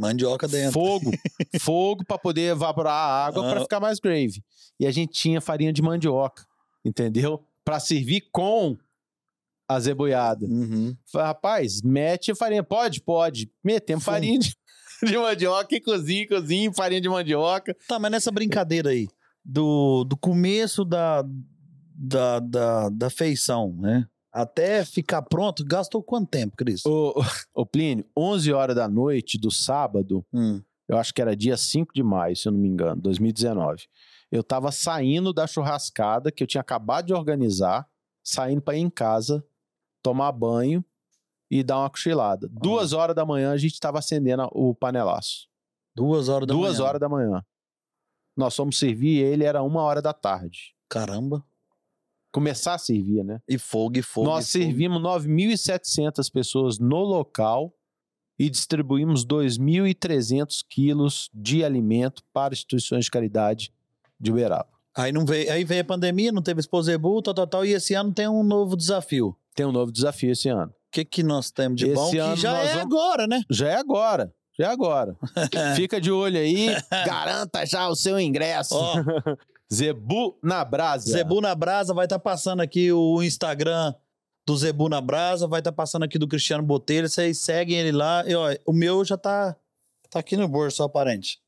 Mandioca 0.00 0.48
dentro. 0.48 0.72
Fogo. 0.72 1.10
fogo 1.60 2.04
para 2.06 2.18
poder 2.18 2.52
evaporar 2.52 2.92
a 2.94 3.26
água 3.26 3.46
Ah. 3.46 3.50
para 3.50 3.60
ficar 3.60 3.80
mais 3.80 3.98
gravy. 4.00 4.42
E 4.78 4.86
a 4.86 4.90
gente 4.90 5.12
tinha 5.12 5.40
farinha 5.40 5.72
de 5.72 5.82
mandioca, 5.82 6.44
entendeu? 6.84 7.44
Para 7.64 7.78
servir 7.78 8.22
com 8.32 8.76
a 9.68 9.78
zeboiada. 9.78 10.46
Uhum. 10.46 10.96
Rapaz, 11.14 11.82
mete 11.82 12.32
a 12.32 12.34
farinha. 12.34 12.62
Pode? 12.62 13.00
Pode. 13.02 13.52
Metemos 13.62 14.02
farinha 14.04 14.38
de, 14.38 14.56
de 15.04 15.16
mandioca 15.18 15.74
e 15.76 15.80
cozinha, 15.80 16.26
cozinha, 16.26 16.72
farinha 16.72 17.00
de 17.00 17.08
mandioca. 17.08 17.76
Tá, 17.86 17.98
mas 17.98 18.10
nessa 18.10 18.32
brincadeira 18.32 18.90
aí, 18.90 19.06
do, 19.44 20.02
do 20.04 20.16
começo 20.16 20.84
da, 20.84 21.22
da, 21.94 22.40
da, 22.40 22.88
da 22.88 23.10
feição, 23.10 23.76
né? 23.78 24.06
Até 24.32 24.84
ficar 24.84 25.22
pronto, 25.22 25.64
gastou 25.64 26.02
quanto 26.02 26.28
tempo, 26.28 26.56
Cris? 26.56 26.84
Ô, 26.86 27.14
ô 27.54 27.66
Plínio, 27.66 28.04
11 28.16 28.52
horas 28.52 28.76
da 28.76 28.88
noite 28.88 29.36
do 29.38 29.50
sábado, 29.50 30.24
Hum. 30.32 30.62
eu 30.88 30.96
acho 30.96 31.12
que 31.12 31.20
era 31.20 31.34
dia 31.36 31.56
5 31.56 31.92
de 31.92 32.02
maio, 32.02 32.36
se 32.36 32.46
eu 32.46 32.52
não 32.52 32.58
me 32.60 32.68
engano, 32.68 33.00
2019. 33.02 33.86
Eu 34.30 34.44
tava 34.44 34.70
saindo 34.70 35.32
da 35.32 35.46
churrascada 35.46 36.30
que 36.30 36.42
eu 36.42 36.46
tinha 36.46 36.60
acabado 36.60 37.06
de 37.06 37.12
organizar, 37.14 37.88
saindo 38.22 38.62
para 38.62 38.76
ir 38.76 38.80
em 38.80 38.90
casa, 38.90 39.44
tomar 40.02 40.30
banho 40.30 40.84
e 41.50 41.64
dar 41.64 41.78
uma 41.80 41.90
cochilada. 41.90 42.48
Duas 42.48 42.92
horas 42.92 43.16
da 43.16 43.26
manhã 43.26 43.50
a 43.50 43.56
gente 43.56 43.80
tava 43.80 43.98
acendendo 43.98 44.48
o 44.52 44.72
panelaço. 44.72 45.48
Duas 45.96 46.28
horas 46.28 46.46
da 46.46 46.54
Duas 46.54 46.74
manhã. 46.78 46.88
horas 46.88 47.00
da 47.00 47.08
manhã. 47.08 47.44
Nós 48.36 48.54
fomos 48.54 48.78
servir 48.78 49.18
ele, 49.18 49.42
era 49.42 49.60
uma 49.60 49.82
hora 49.82 50.00
da 50.00 50.12
tarde. 50.12 50.76
Caramba. 50.88 51.44
Começar 52.32 52.74
a 52.74 52.78
servir, 52.78 53.24
né? 53.24 53.40
E 53.48 53.58
fogo, 53.58 53.98
e 53.98 54.02
fogo. 54.02 54.26
Nós 54.28 54.48
e 54.48 54.52
fogo. 54.52 54.64
servimos 54.64 55.02
9.700 55.02 56.30
pessoas 56.32 56.78
no 56.78 56.98
local 57.00 57.72
e 58.38 58.48
distribuímos 58.48 59.24
2.300 59.26 60.64
quilos 60.68 61.28
de 61.34 61.64
alimento 61.64 62.22
para 62.32 62.54
instituições 62.54 63.04
de 63.06 63.10
caridade 63.10 63.72
de 64.18 64.30
Uberaba. 64.30 64.68
Aí, 64.96 65.12
não 65.12 65.24
veio, 65.24 65.50
aí 65.52 65.64
veio 65.64 65.82
a 65.82 65.84
pandemia, 65.84 66.32
não 66.32 66.42
teve 66.42 66.60
Exposebu, 66.60 67.22
tal, 67.22 67.34
tal, 67.34 67.46
tal. 67.46 67.64
E 67.66 67.72
esse 67.72 67.94
ano 67.94 68.12
tem 68.12 68.28
um 68.28 68.42
novo 68.42 68.76
desafio. 68.76 69.36
Tem 69.54 69.64
um 69.66 69.72
novo 69.72 69.92
desafio 69.92 70.32
esse 70.32 70.48
ano. 70.48 70.70
O 70.70 70.90
que, 70.92 71.04
que 71.04 71.22
nós 71.22 71.50
temos 71.50 71.78
de 71.78 71.86
Esse 71.86 71.94
bom? 71.94 72.22
ano 72.24 72.34
Que 72.34 72.40
já 72.40 72.58
é 72.58 72.66
vamos- 72.74 72.82
agora, 72.82 73.26
né? 73.26 73.42
Já 73.50 73.68
é 73.68 73.74
agora. 73.76 74.32
Já 74.58 74.66
é 74.66 74.70
agora. 74.72 75.16
Fica 75.76 76.00
de 76.00 76.10
olho 76.10 76.38
aí. 76.38 76.68
Garanta 77.06 77.64
já 77.64 77.88
o 77.88 77.94
seu 77.94 78.18
ingresso. 78.18 78.74
Ó, 78.74 78.94
Zebu 79.72 80.38
na 80.42 80.64
brasa. 80.64 81.10
Zebu 81.10 81.40
na 81.40 81.54
Brasa 81.54 81.94
vai 81.94 82.06
estar 82.06 82.18
passando 82.18 82.60
aqui 82.60 82.92
o 82.92 83.22
Instagram 83.22 83.94
do 84.46 84.56
Zebu 84.56 84.88
na 84.88 85.00
Brasa, 85.00 85.46
vai 85.46 85.60
estar 85.60 85.72
passando 85.72 86.02
aqui 86.02 86.18
do 86.18 86.26
Cristiano 86.26 86.62
Botelho. 86.62 87.08
Vocês 87.08 87.38
seguem 87.38 87.78
ele 87.78 87.92
lá. 87.92 88.24
E, 88.26 88.34
ó, 88.34 88.52
o 88.66 88.72
meu 88.72 89.04
já 89.04 89.16
tá, 89.16 89.56
tá 90.10 90.18
aqui 90.18 90.36
no 90.36 90.48
bolso, 90.48 90.82
ó, 90.82 90.88
parente. 90.88 91.38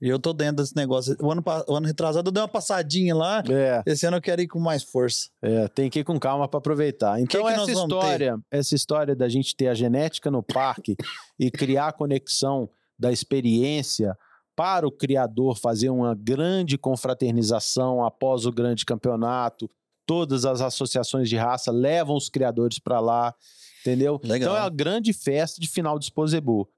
E 0.00 0.08
eu 0.08 0.18
tô 0.18 0.32
dentro 0.32 0.56
desse 0.56 0.74
negócio. 0.74 1.16
O 1.20 1.30
ano, 1.30 1.44
o 1.68 1.76
ano 1.76 1.86
retrasado 1.86 2.28
eu 2.28 2.32
dei 2.32 2.42
uma 2.42 2.48
passadinha 2.48 3.14
lá. 3.14 3.40
É, 3.48 3.82
Esse 3.86 4.04
ano 4.04 4.16
eu 4.16 4.20
quero 4.20 4.42
ir 4.42 4.48
com 4.48 4.58
mais 4.58 4.82
força. 4.82 5.28
é, 5.40 5.68
tem 5.68 5.88
que 5.88 6.00
ir 6.00 6.04
com 6.04 6.18
calma 6.18 6.48
para 6.48 6.58
aproveitar. 6.58 7.20
Então 7.20 7.42
que 7.42 7.46
essa 7.46 7.56
nós 7.58 7.72
vamos 7.72 7.82
história, 7.82 8.36
essa 8.50 8.74
história 8.74 9.14
da 9.14 9.28
gente 9.28 9.54
ter 9.54 9.68
a 9.68 9.74
genética 9.74 10.28
no 10.28 10.42
parque 10.42 10.96
e 11.38 11.52
criar 11.52 11.88
a 11.88 11.92
conexão 11.92 12.68
da 12.98 13.12
experiência 13.12 14.18
para 14.54 14.86
o 14.86 14.92
criador 14.92 15.56
fazer 15.58 15.88
uma 15.90 16.14
grande 16.14 16.76
confraternização 16.78 18.04
após 18.04 18.46
o 18.46 18.52
grande 18.52 18.84
campeonato. 18.84 19.70
Todas 20.06 20.44
as 20.44 20.60
associações 20.60 21.28
de 21.28 21.36
raça 21.36 21.70
levam 21.70 22.16
os 22.16 22.28
criadores 22.28 22.78
para 22.78 23.00
lá, 23.00 23.34
entendeu? 23.80 24.20
Legal. 24.22 24.36
Então 24.36 24.56
é 24.56 24.60
uma 24.60 24.68
grande 24.70 25.12
festa 25.12 25.60
de 25.60 25.68
final 25.68 25.98
de 25.98 26.06
Exposebu. 26.06 26.68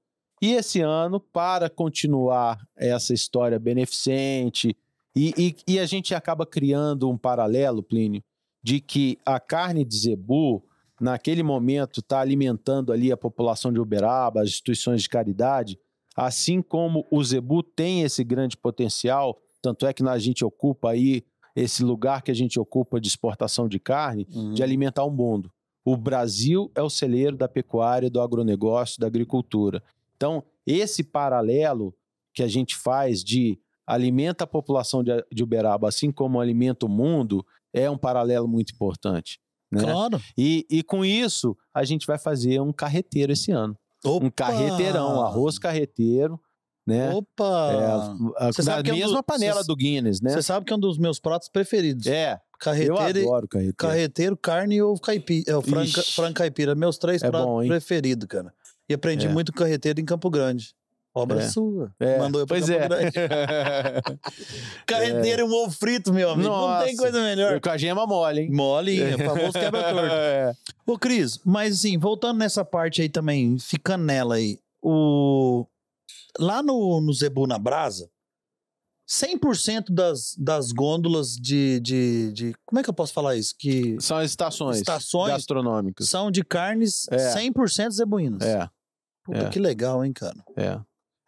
E 0.41 0.53
esse 0.53 0.81
ano, 0.81 1.19
para 1.19 1.69
continuar 1.69 2.59
essa 2.77 3.13
história 3.13 3.57
beneficente, 3.59 4.75
e, 5.15 5.33
e- 5.37 5.55
e 5.73 5.79
a 5.79 5.85
gente 5.85 6.13
acaba 6.13 6.45
criando 6.45 7.09
um 7.09 7.17
paralelo, 7.17 7.81
Plínio, 7.81 8.21
de 8.61 8.79
que 8.79 9.17
a 9.25 9.39
carne 9.39 9.83
de 9.85 9.97
zebu, 9.97 10.63
naquele 10.99 11.41
momento, 11.41 11.99
está 12.01 12.19
alimentando 12.19 12.91
ali 12.91 13.11
a 13.11 13.17
população 13.17 13.71
de 13.71 13.79
Uberaba, 13.79 14.41
as 14.41 14.49
instituições 14.49 15.01
de 15.03 15.09
caridade, 15.09 15.79
assim 16.15 16.61
como 16.61 17.05
o 17.11 17.23
zebu 17.23 17.61
tem 17.61 18.03
esse 18.03 18.23
grande 18.23 18.55
potencial, 18.55 19.39
tanto 19.61 19.85
é 19.85 19.93
que 19.93 20.03
a 20.07 20.17
gente 20.17 20.45
ocupa 20.45 20.91
aí 20.91 21.23
esse 21.55 21.83
lugar 21.83 22.21
que 22.21 22.31
a 22.31 22.35
gente 22.35 22.59
ocupa 22.59 22.99
de 22.99 23.07
exportação 23.07 23.67
de 23.67 23.79
carne, 23.79 24.27
Uhum. 24.33 24.53
de 24.53 24.61
alimentar 24.61 25.03
o 25.03 25.11
mundo. 25.11 25.51
O 25.83 25.95
Brasil 25.95 26.71
é 26.75 26.81
o 26.81 26.89
celeiro 26.89 27.37
da 27.37 27.47
pecuária, 27.47 28.09
do 28.09 28.19
agronegócio, 28.19 28.99
da 28.99 29.07
agricultura. 29.07 29.81
Então, 30.15 30.43
esse 30.65 31.03
paralelo 31.03 31.93
que 32.33 32.41
a 32.43 32.47
gente 32.47 32.75
faz 32.75 33.23
de 33.23 33.59
alimenta 33.87 34.43
a 34.43 34.47
população 34.47 35.03
de, 35.03 35.43
Uberaba, 35.43 35.87
assim 35.87 36.11
como 36.11 36.41
alimenta 36.41 36.85
o 36.85 36.89
mundo, 36.89 37.45
é 37.71 37.89
um 37.89 37.97
paralelo 37.97 38.47
muito 38.47 38.73
importante. 38.73 39.39
Né? 39.71 39.83
Claro. 39.83 40.19
E, 40.37 40.65
e 40.69 40.81
com 40.81 41.05
isso, 41.05 41.55
a 41.73 41.83
gente 41.83 42.07
vai 42.07 42.17
fazer 42.17 42.59
um 42.61 42.73
carreteiro 42.73 43.31
esse 43.31 43.51
ano. 43.51 43.77
Um 44.09 44.27
Opa! 44.27 44.31
carreteteiro, 44.31 44.97
arroz 44.97 45.57
carreteiro, 45.59 46.39
né? 46.85 47.11
Opa! 47.13 47.71
É, 47.71 47.85
a- 47.85 48.45
na 48.45 48.53
sabe 48.53 48.83
que 48.83 48.89
é 48.91 48.93
um 48.93 48.97
mesma 48.97 49.17
do- 49.17 49.23
panela 49.23 49.61
cê- 49.61 49.67
do 49.67 49.75
Guinness, 49.75 50.21
né? 50.21 50.31
Você 50.31 50.41
sabe 50.41 50.65
que 50.65 50.73
é 50.73 50.75
um 50.75 50.79
dos 50.79 50.97
meus 50.97 51.19
pratos 51.19 51.49
preferidos. 51.49 52.05
É, 52.07 52.33
eu 52.33 52.57
Carreteiro, 52.59 53.19
e- 53.19 53.21
adoro 53.23 53.47
carreteiro. 53.47 53.75
carreteiro, 53.77 54.37
carne 54.37 54.75
e 54.75 54.81
ovo 54.81 55.01
caipira. 55.01 55.51
É 55.51 55.55
o 55.57 55.61
frango, 55.61 56.01
frango 56.13 56.33
caipira. 56.35 56.73
Meus 56.75 56.97
três 56.97 57.21
É 57.23 57.29
pratos 57.29 57.47
bom, 57.47 57.67
preferidos, 57.67 58.27
cara. 58.27 58.53
E 58.87 58.93
aprendi 58.93 59.25
É. 59.27 59.29
muito 59.29 59.51
carreteiro 59.51 59.99
em 59.99 60.05
Campo 60.05 60.29
Grande. 60.29 60.73
Obra 61.17 61.41
É. 61.41 61.47
sua. 61.49 61.91
É, 61.97 62.17
Mandou 62.19 62.41
eu 62.41 62.45
pra 62.45 62.57
pois 62.57 62.69
é. 62.69 62.89
Carreteiro 64.85 65.41
e 65.43 65.45
um 65.45 65.53
ovo 65.53 65.71
frito, 65.71 66.13
meu 66.13 66.31
amigo. 66.31 66.49
Não 66.49 66.79
tem 66.79 66.87
Nossa. 66.93 66.97
coisa 66.97 67.21
melhor. 67.23 67.59
Com 67.61 67.69
a 67.69 67.77
gema 67.77 68.05
mole, 68.05 68.41
hein? 68.41 68.51
Molinha, 68.51 69.17
famoso 69.17 69.53
quebra-torto. 69.53 70.05
É. 70.15 70.53
Ô, 70.85 70.97
Cris, 70.99 71.39
mas 71.45 71.75
assim, 71.75 71.97
voltando 71.97 72.37
nessa 72.39 72.63
parte 72.65 73.01
aí 73.01 73.09
também, 73.09 73.57
ficando 73.57 74.03
nela 74.03 74.35
aí, 74.35 74.59
o... 74.83 75.65
lá 76.39 76.61
no, 76.61 76.99
no 77.01 77.13
Zebu 77.13 77.47
na 77.47 77.57
Brasa, 77.57 78.09
100% 79.09 79.85
das, 79.91 80.35
das 80.37 80.71
gôndolas 80.71 81.35
de, 81.35 81.79
de, 81.79 82.31
de. 82.33 82.55
Como 82.65 82.79
é 82.79 82.83
que 82.83 82.89
eu 82.89 82.93
posso 82.93 83.13
falar 83.13 83.35
isso? 83.35 83.53
Que 83.57 83.95
São 83.99 84.17
as 84.17 84.31
estações, 84.31 84.77
Estações 84.77 85.31
gastronômicas. 85.31 86.09
são 86.09 86.29
de 86.29 86.43
carnes 86.43 87.07
É. 87.09 87.33
100% 87.35 87.91
zebuínas. 87.91 88.41
É, 88.41 88.67
Puta, 89.23 89.39
é. 89.45 89.49
que 89.49 89.59
legal, 89.59 90.03
hein, 90.03 90.11
cara? 90.13 90.37
é. 90.57 90.79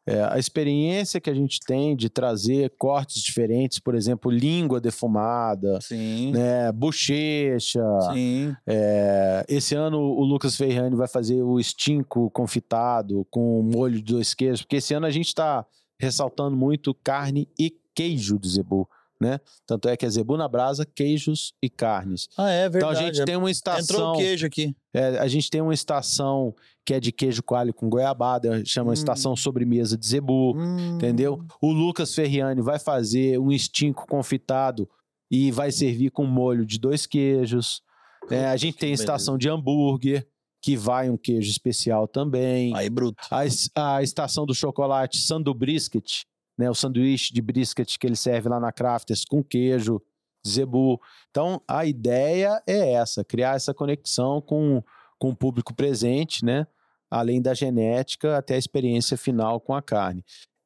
É, 0.07 0.23
a 0.23 0.39
experiência 0.39 1.19
que 1.19 1.29
a 1.29 1.34
gente 1.34 1.59
tem 1.59 1.93
de 1.93 2.09
trazer 2.09 2.73
cortes 2.77 3.21
diferentes, 3.21 3.77
por 3.77 3.93
exemplo, 3.93 4.31
língua 4.31 4.79
defumada, 4.79 5.81
Sim. 5.81 6.31
né, 6.31 6.71
bochecha. 6.71 7.84
Sim. 8.13 8.55
É, 8.65 9.45
esse 9.49 9.75
ano 9.75 9.99
o 9.99 10.23
Lucas 10.23 10.55
Ferrani 10.55 10.95
vai 10.95 11.09
fazer 11.09 11.43
o 11.43 11.59
estinco 11.59 12.29
confitado 12.31 13.27
com 13.29 13.61
molho 13.61 13.97
de 13.97 14.13
dois 14.13 14.34
queijos, 14.34 14.61
porque 14.61 14.77
esse 14.77 14.93
ano 14.93 15.05
a 15.05 15.11
gente 15.11 15.27
está 15.27 15.65
ressaltando 15.99 16.55
muito 16.55 16.93
carne 16.93 17.49
e 17.59 17.75
queijo 17.93 18.39
de 18.39 18.47
zebu, 18.47 18.88
né? 19.19 19.39
Tanto 19.65 19.89
é 19.89 19.98
que 19.98 20.06
é 20.06 20.10
zebu 20.10 20.38
na 20.38 20.48
brasa, 20.48 20.85
queijos 20.85 21.53
e 21.61 21.69
carnes. 21.69 22.27
Ah, 22.38 22.52
é 22.52 22.68
Então 22.68 22.72
verdade. 22.89 22.99
a 22.99 23.02
gente 23.14 23.26
tem 23.26 23.35
uma 23.35 23.49
estação, 23.52 23.95
Entrou 23.98 24.14
o 24.14 24.18
queijo 24.18 24.45
aqui. 24.48 24.76
é, 24.94 25.18
a 25.19 25.27
gente 25.27 25.49
tem 25.49 25.61
uma 25.61 25.73
estação 25.73 26.53
que 26.85 26.94
é 26.94 26.99
de 26.99 27.11
queijo 27.11 27.44
coalho 27.44 27.73
com 27.73 27.89
goiabada, 27.89 28.64
chama 28.65 28.91
Hum. 28.91 28.94
estação 28.94 29.35
sobremesa 29.35 29.98
de 29.98 30.07
zebu. 30.07 30.56
Hum. 30.56 30.95
Entendeu? 30.95 31.44
O 31.61 31.72
Lucas 31.72 32.14
Ferriani 32.15 32.61
vai 32.61 32.80
fazer 32.80 33.39
um 33.39 33.52
estinco 33.52 34.06
confitado 34.07 34.88
e 35.30 35.52
vai 35.52 35.72
servir 35.72 36.11
com 36.11 36.26
molho 36.26 36.65
de 36.65 36.80
dois 36.80 37.06
queijos. 37.06 37.81
É, 38.30 38.45
a 38.48 38.56
gente 38.57 38.77
tem 38.77 38.91
a 38.91 38.94
estação 38.94 39.38
de 39.38 39.49
hambúrguer, 39.49 40.26
que 40.61 40.76
vai 40.76 41.10
um 41.10 41.18
queijo 41.18 41.49
especial 41.49 42.07
também. 42.07 42.76
Aí, 42.76 42.89
bruto. 42.89 43.18
A, 43.30 43.95
a 43.98 44.02
estação 44.03 44.45
do 44.45 44.53
chocolate 44.56 45.18
Sandu 45.19 45.53
Brisket, 45.53 46.23
né, 46.57 46.69
o 46.69 46.75
sanduíche 46.75 47.34
de 47.34 47.41
brisket 47.41 47.97
que 47.97 48.07
ele 48.07 48.15
serve 48.15 48.49
lá 48.49 48.59
na 48.59 48.71
Crafters 48.71 49.23
com 49.23 49.43
queijo, 49.43 50.01
zebu. 50.47 50.99
Então, 51.29 51.61
a 51.67 51.85
ideia 51.85 52.61
é 52.65 52.93
essa, 52.93 53.23
criar 53.23 53.55
essa 53.55 53.73
conexão 53.73 54.41
com, 54.41 54.84
com 55.19 55.29
o 55.29 55.35
público 55.35 55.73
presente, 55.73 56.43
né? 56.43 56.65
Além 57.09 57.41
da 57.41 57.53
genética, 57.53 58.38
até 58.38 58.55
a 58.55 58.57
experiência 58.57 59.17
final 59.17 59.59
com 59.61 59.73
a 59.73 59.81
carne. 59.81 60.23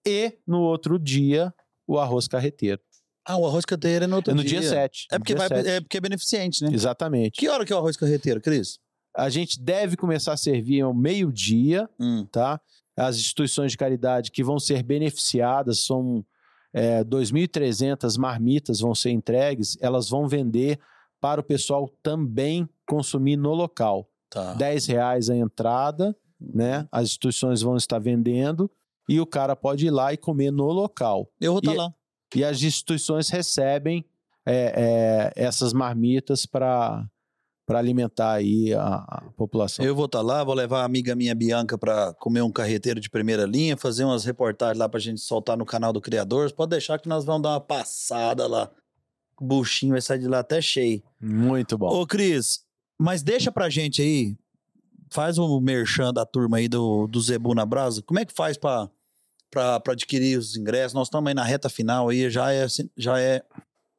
E, 0.07 0.37
no 0.47 0.61
outro 0.61 0.97
dia, 0.97 1.53
o 1.87 1.99
arroz 1.99 2.27
carreteiro. 2.27 2.81
Ah, 3.27 3.37
o 3.37 3.45
arroz 3.45 3.65
carreteiro 3.65 4.05
é 4.05 4.07
no 4.07 4.15
outro 4.15 4.31
É 4.31 4.35
no 4.35 4.43
dia, 4.43 4.63
7. 4.63 5.07
É 5.11 5.19
porque, 5.19 5.35
vai, 5.35 5.47
é 5.51 5.79
porque 5.81 5.97
é 5.97 6.01
beneficente, 6.01 6.63
né? 6.63 6.71
Exatamente. 6.73 7.39
Que 7.39 7.47
hora 7.47 7.63
que 7.65 7.71
é 7.71 7.75
o 7.75 7.79
arroz 7.79 7.95
carreteiro, 7.95 8.41
Cris? 8.41 8.79
A 9.15 9.29
gente 9.29 9.61
deve 9.61 9.95
começar 9.95 10.33
a 10.33 10.37
servir 10.37 10.81
ao 10.81 10.93
meio-dia, 10.93 11.87
Hum. 11.99 12.25
tá? 12.31 12.59
As 13.01 13.17
instituições 13.17 13.71
de 13.71 13.77
caridade 13.77 14.31
que 14.31 14.43
vão 14.43 14.59
ser 14.59 14.83
beneficiadas 14.83 15.79
são 15.79 16.23
é, 16.73 17.03
2.300 17.03 18.17
marmitas 18.17 18.79
vão 18.79 18.93
ser 18.93 19.11
entregues, 19.11 19.77
elas 19.81 20.09
vão 20.09 20.27
vender 20.27 20.79
para 21.19 21.41
o 21.41 21.43
pessoal 21.43 21.89
também 22.01 22.67
consumir 22.85 23.37
no 23.37 23.53
local. 23.53 24.07
Tá. 24.29 24.53
10 24.53 24.85
reais 24.87 25.29
a 25.29 25.35
entrada, 25.35 26.15
né? 26.39 26.87
As 26.91 27.03
instituições 27.09 27.61
vão 27.61 27.75
estar 27.75 27.99
vendendo 27.99 28.69
e 29.09 29.19
o 29.19 29.25
cara 29.25 29.55
pode 29.55 29.87
ir 29.87 29.91
lá 29.91 30.13
e 30.13 30.17
comer 30.17 30.51
no 30.51 30.67
local. 30.71 31.27
Eu 31.39 31.51
vou 31.53 31.59
estar 31.59 31.73
E- 31.73 31.77
lá. 31.77 31.93
E 32.33 32.43
as 32.45 32.63
instituições 32.63 33.29
recebem 33.29 34.05
é, 34.45 35.31
é, 35.35 35.43
essas 35.43 35.73
marmitas 35.73 36.45
para 36.45 37.05
alimentar 37.79 38.33
aí 38.33 38.73
a, 38.73 38.95
a 39.07 39.23
população. 39.37 39.83
Eu 39.85 39.95
vou 39.95 40.05
estar 40.05 40.21
lá, 40.21 40.43
vou 40.43 40.53
levar 40.53 40.81
a 40.81 40.85
amiga 40.85 41.15
minha 41.15 41.33
Bianca 41.35 41.77
para 41.77 42.13
comer 42.15 42.41
um 42.41 42.51
carreteiro 42.51 42.99
de 42.99 43.09
primeira 43.09 43.45
linha, 43.45 43.75
fazer 43.77 44.03
umas 44.03 44.25
reportagens 44.25 44.77
lá 44.77 44.87
pra 44.89 44.99
gente 44.99 45.21
soltar 45.21 45.57
no 45.57 45.65
canal 45.65 45.91
do 45.93 46.01
Criadores. 46.01 46.51
Pode 46.51 46.69
deixar 46.71 46.99
que 46.99 47.07
nós 47.09 47.23
vamos 47.25 47.43
dar 47.43 47.49
uma 47.51 47.61
passada 47.61 48.47
lá. 48.47 48.69
O 49.39 49.45
buchinho 49.45 49.93
vai 49.93 50.01
sair 50.01 50.19
de 50.19 50.27
lá 50.27 50.39
até 50.39 50.61
cheio. 50.61 51.01
Muito 51.19 51.77
bom. 51.77 51.87
Ô, 51.87 52.05
Cris, 52.05 52.63
mas 52.99 53.23
deixa 53.23 53.51
pra 53.51 53.69
gente 53.69 54.01
aí, 54.01 54.35
faz 55.09 55.37
o 55.39 55.59
merchan 55.59 56.13
da 56.13 56.25
turma 56.25 56.57
aí 56.57 56.67
do, 56.67 57.07
do 57.07 57.19
Zebu 57.19 57.55
na 57.55 57.65
Brasa. 57.65 58.01
Como 58.03 58.19
é 58.19 58.25
que 58.25 58.33
faz 58.33 58.55
pra 58.57 58.89
adquirir 59.89 60.37
os 60.37 60.55
ingressos? 60.55 60.93
Nós 60.93 61.07
estamos 61.07 61.27
aí 61.27 61.33
na 61.33 61.43
reta 61.43 61.69
final 61.69 62.09
aí, 62.09 62.29
já 62.29 62.53
é, 62.53 62.67
já 62.95 63.19
é 63.19 63.43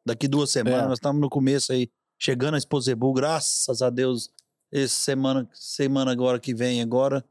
daqui 0.07 0.27
duas 0.29 0.51
semanas, 0.51 0.83
É. 0.85 0.89
nós 0.89 0.99
estamos 0.99 1.21
no 1.21 1.29
começo 1.29 1.73
aí, 1.73 1.89
chegando 2.23 2.55
a 2.55 2.59
Expo 2.59 2.81
Zebu, 2.81 3.13
graças 3.13 3.83
a 3.83 3.91
Deus, 3.91 4.31
essa 4.71 4.95
semana, 4.95 5.49
semana 5.53 6.13
agora 6.13 6.39
que 6.39 6.55
vem 6.55 6.81
agora. 6.81 7.25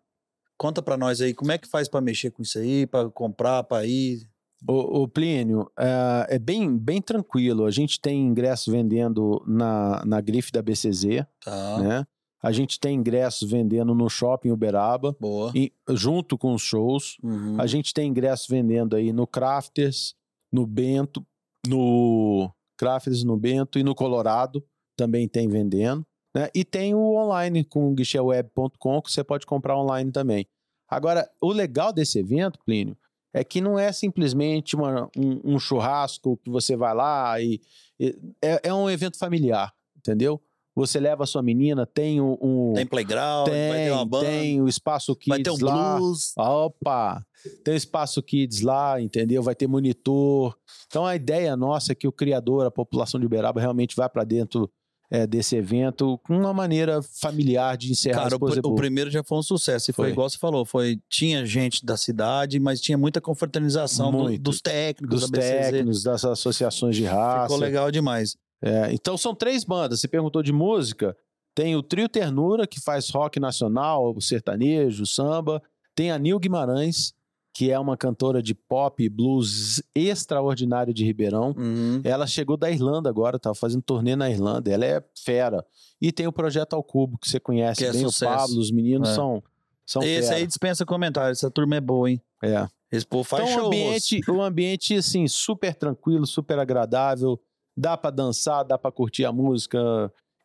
Conta 0.57 0.81
pra 0.81 0.97
nós 0.97 1.21
aí, 1.21 1.33
como 1.33 1.51
é 1.53 1.57
que 1.57 1.65
faz 1.67 1.87
pra 1.87 2.01
mexer 2.01 2.29
com 2.29 2.41
isso 2.43 2.59
aí, 2.59 2.85
pra 2.85 3.09
comprar, 3.09 3.63
pra 3.63 3.85
ir? 3.85 4.27
O, 4.67 5.07
Plínio, 5.07 5.71
é, 5.79 6.35
é 6.35 6.37
bem, 6.39 6.77
bem 6.77 7.01
tranquilo. 7.01 7.65
A 7.65 7.71
gente 7.71 7.99
tem 8.01 8.21
ingressos 8.27 8.71
vendendo 8.71 9.41
na, 9.47 10.03
na 10.05 10.19
grife 10.21 10.51
da 10.51 10.61
BCZ, 10.61 11.25
Tá, 11.43 11.79
né? 11.79 12.05
A 12.43 12.51
gente 12.51 12.79
tem 12.79 12.95
ingressos 12.97 13.49
vendendo 13.49 13.95
no 13.95 14.09
shopping 14.09 14.49
Uberaba, 14.51 15.15
boa. 15.19 15.51
e- 15.55 15.71
junto 15.91 16.37
com 16.37 16.53
os 16.53 16.61
shows. 16.61 17.17
Uhum. 17.23 17.59
A 17.61 17.65
gente 17.65 17.93
tem 17.93 18.09
ingressos 18.09 18.47
vendendo 18.47 18.95
aí 18.95 19.13
no 19.13 19.25
Crafters, 19.25 20.15
no 20.51 20.65
Bento, 20.67 21.25
no 21.65 22.51
Crafters, 22.77 23.23
no 23.23 23.37
Bento 23.37 23.79
e 23.79 23.83
no 23.83 23.95
Colorado 23.95 24.63
também 25.01 25.27
tem 25.27 25.47
vendendo. 25.47 26.05
Né? 26.35 26.47
E 26.53 26.63
tem 26.63 26.93
o 26.93 27.15
online 27.15 27.63
com 27.63 27.89
o 27.89 27.93
guicheweb.com 27.95 29.01
que 29.01 29.11
você 29.11 29.23
pode 29.23 29.47
comprar 29.47 29.75
online 29.77 30.11
também. 30.11 30.45
Agora, 30.87 31.27
o 31.41 31.51
legal 31.51 31.91
desse 31.91 32.19
evento, 32.19 32.59
Plínio, 32.63 32.95
é 33.33 33.43
que 33.43 33.59
não 33.61 33.79
é 33.79 33.91
simplesmente 33.91 34.75
uma- 34.75 35.09
um, 35.17 35.55
um 35.55 35.59
churrasco 35.59 36.37
que 36.37 36.49
você 36.51 36.75
vai 36.75 36.93
lá 36.93 37.41
e. 37.41 37.59
e- 37.99 38.15
é, 38.43 38.59
é 38.69 38.73
um 38.73 38.89
evento 38.89 39.17
familiar, 39.17 39.73
entendeu? 39.97 40.39
Você 40.75 40.99
leva 40.99 41.23
a 41.23 41.27
sua 41.27 41.41
menina, 41.41 41.85
tem 41.85 42.21
um- 42.21 42.73
Tem 42.75 42.85
playground, 42.85 43.47
vai 43.49 43.57
ter 43.57 43.73
tem, 43.75 43.91
uma 43.91 44.05
banda, 44.05 44.25
tem 44.25 44.61
o 44.61 44.67
espaço 44.67 45.15
Kids 45.15 45.29
vai 45.29 45.41
ter 45.43 45.49
um 45.51 45.57
lá. 45.65 45.97
blues. 45.97 46.33
Opa! 46.37 47.25
Tem 47.63 47.73
o 47.73 47.77
espaço 47.77 48.21
Kids 48.23 48.61
lá, 48.61 49.01
entendeu? 49.01 49.41
Vai 49.43 49.55
ter 49.55 49.67
monitor. 49.67 50.55
Então 50.87 51.05
a 51.05 51.15
ideia 51.15 51.57
nossa 51.57 51.91
é 51.91 51.95
que 51.95 52.07
o 52.07 52.11
criador, 52.11 52.65
a 52.65 52.71
população 52.71 53.19
de 53.19 53.25
Uberaba, 53.25 53.59
realmente 53.59 53.95
vai 53.95 54.07
para 54.07 54.23
dentro 54.23 54.71
é, 55.11 55.27
desse 55.27 55.57
evento 55.57 56.17
com 56.23 56.37
uma 56.37 56.53
maneira 56.53 57.01
familiar 57.01 57.75
de 57.75 57.91
encerrar 57.91 58.23
Cara, 58.29 58.35
a 58.35 58.67
o, 58.67 58.71
o 58.71 58.75
primeiro 58.75 59.11
já 59.11 59.21
foi 59.21 59.37
um 59.37 59.43
sucesso. 59.43 59.91
E 59.91 59.93
foi, 59.93 60.05
Foi. 60.05 60.11
igual 60.13 60.29
você 60.29 60.37
falou, 60.37 60.63
foi 60.65 60.99
tinha 61.09 61.45
gente 61.45 61.85
da 61.85 61.97
cidade, 61.97 62.59
mas 62.61 62.79
tinha 62.79 62.97
muita 62.97 63.19
confraternização 63.19 64.09
do- 64.11 64.37
dos 64.39 64.61
técnicos 64.61 65.21
dos 65.21 65.29
técnicos, 65.29 66.03
das 66.03 66.23
associações 66.23 66.95
de 66.95 67.03
raça. 67.03 67.43
Ficou 67.43 67.57
legal 67.57 67.91
demais. 67.91 68.37
É, 68.63 68.93
então 68.93 69.17
são 69.17 69.35
três 69.35 69.63
bandas. 69.65 69.99
Você 69.99 70.07
perguntou 70.07 70.41
de 70.41 70.53
música. 70.53 71.15
Tem 71.53 71.75
o 71.75 71.83
Trio 71.83 72.07
Ternura, 72.07 72.65
que 72.65 72.79
faz 72.79 73.09
rock 73.09 73.37
nacional, 73.39 74.13
o 74.15 74.21
sertanejo, 74.21 75.03
o 75.03 75.05
samba. 75.05 75.61
Tem 75.93 76.09
a 76.09 76.17
Nil 76.17 76.39
Guimarães, 76.39 77.13
que 77.53 77.69
é 77.69 77.77
uma 77.77 77.97
cantora 77.97 78.41
de 78.41 78.53
pop 78.55 79.03
e 79.03 79.09
blues 79.09 79.81
extraordinária 79.93 80.93
de 80.93 81.03
Ribeirão. 81.03 81.53
Uhum. 81.57 82.01
Ela 82.03 82.25
chegou 82.25 82.55
da 82.55 82.71
Irlanda 82.71 83.09
agora, 83.09 83.37
tá 83.37 83.53
fazendo 83.53 83.81
turnê 83.81 84.15
na 84.15 84.29
Irlanda. 84.29 84.71
Ela 84.71 84.85
é 84.85 85.03
fera. 85.23 85.65
E 86.01 86.11
tem 86.11 86.27
o 86.27 86.31
Projeto 86.31 86.73
ao 86.73 86.83
Cubo, 86.83 87.17
que 87.17 87.27
você 87.29 87.39
conhece 87.39 87.79
Que 87.81 87.85
é 87.85 87.91
bem, 87.91 88.01
sucesso. 88.03 88.33
o 88.33 88.37
Pablo, 88.37 88.59
os 88.59 88.71
meninos 88.71 89.09
É. 89.09 89.15
são, 89.15 89.43
são 89.85 90.01
Esse 90.01 90.27
fera. 90.29 90.35
aí 90.37 90.47
dispensa 90.47 90.85
comentário. 90.85 91.31
Essa 91.33 91.51
turma 91.51 91.75
é 91.75 91.81
boa, 91.81 92.09
hein? 92.09 92.21
É. 92.41 92.67
Esse 92.91 93.05
povo 93.05 93.23
faz 93.23 93.43
Então, 93.43 93.53
um 93.53 93.57
shows. 93.59 93.67
ambiente, 93.67 94.21
um 94.31 94.41
ambiente, 94.41 94.95
assim, 94.95 95.27
super 95.27 95.75
tranquilo, 95.75 96.25
super 96.25 96.57
agradável. 96.59 97.39
Dá 97.75 97.95
pra 97.97 98.09
dançar, 98.11 98.63
dá 98.65 98.77
pra 98.77 98.91
curtir 98.91 99.25
a 99.25 99.31
música, 99.31 99.79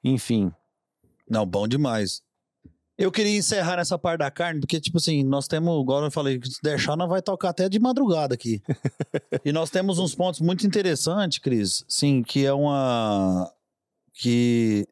enfim. 0.02 0.52
Não, 1.28 1.44
bom 1.46 1.66
demais. 1.66 2.22
Eu 2.98 3.12
queria 3.12 3.36
encerrar 3.36 3.76
nessa 3.76 3.98
parte 3.98 4.20
da 4.20 4.30
carne, 4.30 4.60
porque, 4.60 4.80
tipo 4.80 4.96
assim, 4.96 5.22
nós 5.22 5.46
temos, 5.46 5.78
agora 5.78 6.06
eu 6.06 6.10
falei, 6.10 6.40
se 6.42 6.62
deixar, 6.62 6.96
nós 6.96 7.08
vai 7.08 7.20
tocar 7.20 7.50
até 7.50 7.68
de 7.68 7.78
madrugada 7.78 8.34
aqui. 8.34 8.62
e 9.44 9.52
nós 9.52 9.68
temos 9.68 9.98
uns 9.98 10.14
pontos 10.14 10.40
muito 10.40 10.66
interessantes, 10.66 11.38
Cris, 11.38 11.84
sim, 11.86 12.22
que 12.22 12.46
é 12.46 12.52
uma. 12.52 13.52
que 14.14 14.88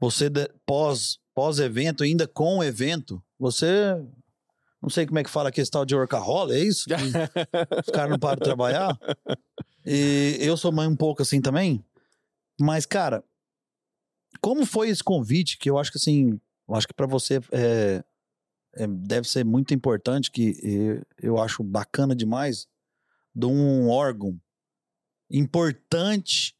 você, 0.00 0.28
pós, 0.66 1.20
pós-evento, 1.32 2.02
ainda 2.02 2.26
com 2.26 2.58
o 2.58 2.64
evento, 2.64 3.22
você. 3.38 3.94
Não 4.82 4.88
sei 4.88 5.06
como 5.06 5.18
é 5.18 5.22
que 5.22 5.30
fala 5.30 5.52
que 5.52 5.60
esse 5.60 5.70
tal 5.70 5.84
de 5.84 5.94
workaholic, 5.94 6.58
é 6.58 6.64
isso? 6.64 6.86
Os 7.86 7.92
caras 7.92 8.10
não 8.10 8.18
param 8.18 8.36
de 8.36 8.44
trabalhar. 8.44 8.98
E 9.84 10.38
eu 10.40 10.56
sou 10.56 10.72
mãe 10.72 10.88
um 10.88 10.96
pouco 10.96 11.20
assim 11.20 11.38
também. 11.38 11.84
Mas, 12.58 12.86
cara, 12.86 13.22
como 14.40 14.64
foi 14.64 14.88
esse 14.88 15.04
convite? 15.04 15.58
Que 15.58 15.68
eu 15.68 15.78
acho 15.78 15.92
que 15.92 15.98
assim, 15.98 16.40
eu 16.70 16.76
acho 16.76 16.86
que 16.86 16.94
para 16.94 17.06
você 17.06 17.40
é, 17.50 18.04
é, 18.76 18.86
deve 18.86 19.28
ser 19.28 19.44
muito 19.44 19.74
importante, 19.74 20.30
que 20.30 20.54
eh, 20.62 21.04
eu 21.20 21.36
acho 21.38 21.64
bacana 21.64 22.14
demais, 22.14 22.68
de 23.34 23.44
um 23.44 23.88
órgão 23.88 24.40
importante, 25.28 26.54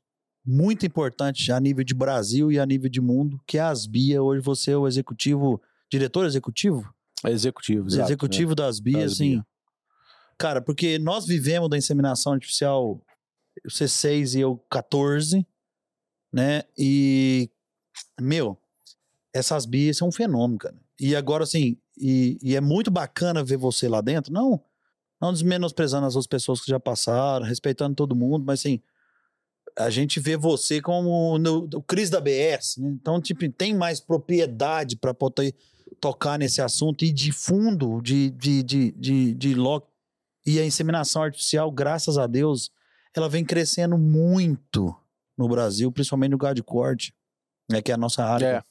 muito 0.44 0.84
importante 0.84 1.52
a 1.52 1.60
nível 1.60 1.84
de 1.84 1.94
Brasil 1.94 2.50
e 2.50 2.58
a 2.58 2.66
nível 2.66 2.90
de 2.90 3.00
mundo, 3.00 3.40
que 3.46 3.56
é 3.56 3.60
a 3.60 3.68
Asbia. 3.68 4.20
Hoje 4.20 4.42
você 4.42 4.72
é 4.72 4.76
o 4.76 4.88
executivo, 4.88 5.62
diretor 5.88 6.26
executivo? 6.26 6.92
Executivo, 7.24 7.86
exato, 7.86 8.08
executivo 8.08 8.54
da 8.56 8.66
Asbia, 8.66 8.98
Da 8.98 9.04
assim. 9.04 9.36
Asbia. 9.36 9.46
Cara, 10.36 10.60
porque 10.60 10.98
nós 10.98 11.24
vivemos 11.24 11.70
da 11.70 11.78
inseminação 11.78 12.32
artificial, 12.32 13.00
você 13.62 13.86
6 13.86 14.34
e 14.34 14.40
eu 14.40 14.56
14, 14.70 15.46
né? 16.32 16.64
E, 16.76 17.48
meu, 18.20 18.58
essas 19.32 19.66
bias 19.66 19.96
são 19.96 20.08
um 20.08 20.12
fenômeno, 20.12 20.58
cara. 20.58 20.76
E 20.98 21.14
agora, 21.14 21.44
assim, 21.44 21.76
e, 21.96 22.38
e 22.42 22.56
é 22.56 22.60
muito 22.60 22.90
bacana 22.90 23.44
ver 23.44 23.56
você 23.56 23.88
lá 23.88 24.00
dentro, 24.00 24.32
não, 24.32 24.62
não 25.20 25.32
desmenosprezando 25.32 26.06
as 26.06 26.16
outras 26.16 26.26
pessoas 26.26 26.60
que 26.60 26.70
já 26.70 26.80
passaram, 26.80 27.44
respeitando 27.44 27.94
todo 27.94 28.16
mundo, 28.16 28.44
mas 28.44 28.60
assim, 28.60 28.80
a 29.78 29.90
gente 29.90 30.18
vê 30.18 30.36
você 30.36 30.80
como 30.80 31.38
no, 31.38 31.68
o 31.74 31.82
Cris 31.82 32.10
da 32.10 32.20
BS, 32.20 32.78
né? 32.78 32.88
Então, 32.88 33.20
tipo, 33.20 33.48
tem 33.50 33.74
mais 33.74 34.00
propriedade 34.00 34.96
para 34.96 35.14
poder 35.14 35.54
tocar 36.00 36.38
nesse 36.38 36.60
assunto 36.60 37.04
e 37.04 37.12
de 37.12 37.32
fundo, 37.32 38.00
de, 38.00 38.30
de, 38.30 38.62
de, 38.62 38.92
de, 38.92 39.34
de 39.34 39.56
E 40.46 40.58
a 40.58 40.64
inseminação 40.64 41.22
artificial, 41.22 41.70
graças 41.70 42.18
a 42.18 42.26
Deus, 42.26 42.70
ela 43.14 43.28
vem 43.28 43.44
crescendo 43.44 43.98
muito 43.98 44.94
no 45.36 45.48
Brasil, 45.48 45.90
principalmente 45.90 46.30
no 46.30 46.38
gado 46.38 46.54
de 46.54 46.62
corte, 46.62 47.14
né, 47.70 47.80
que 47.80 47.90
é 47.90 47.94
a 47.94 47.98
nossa 47.98 48.24
área, 48.24 48.46
É. 48.46 48.69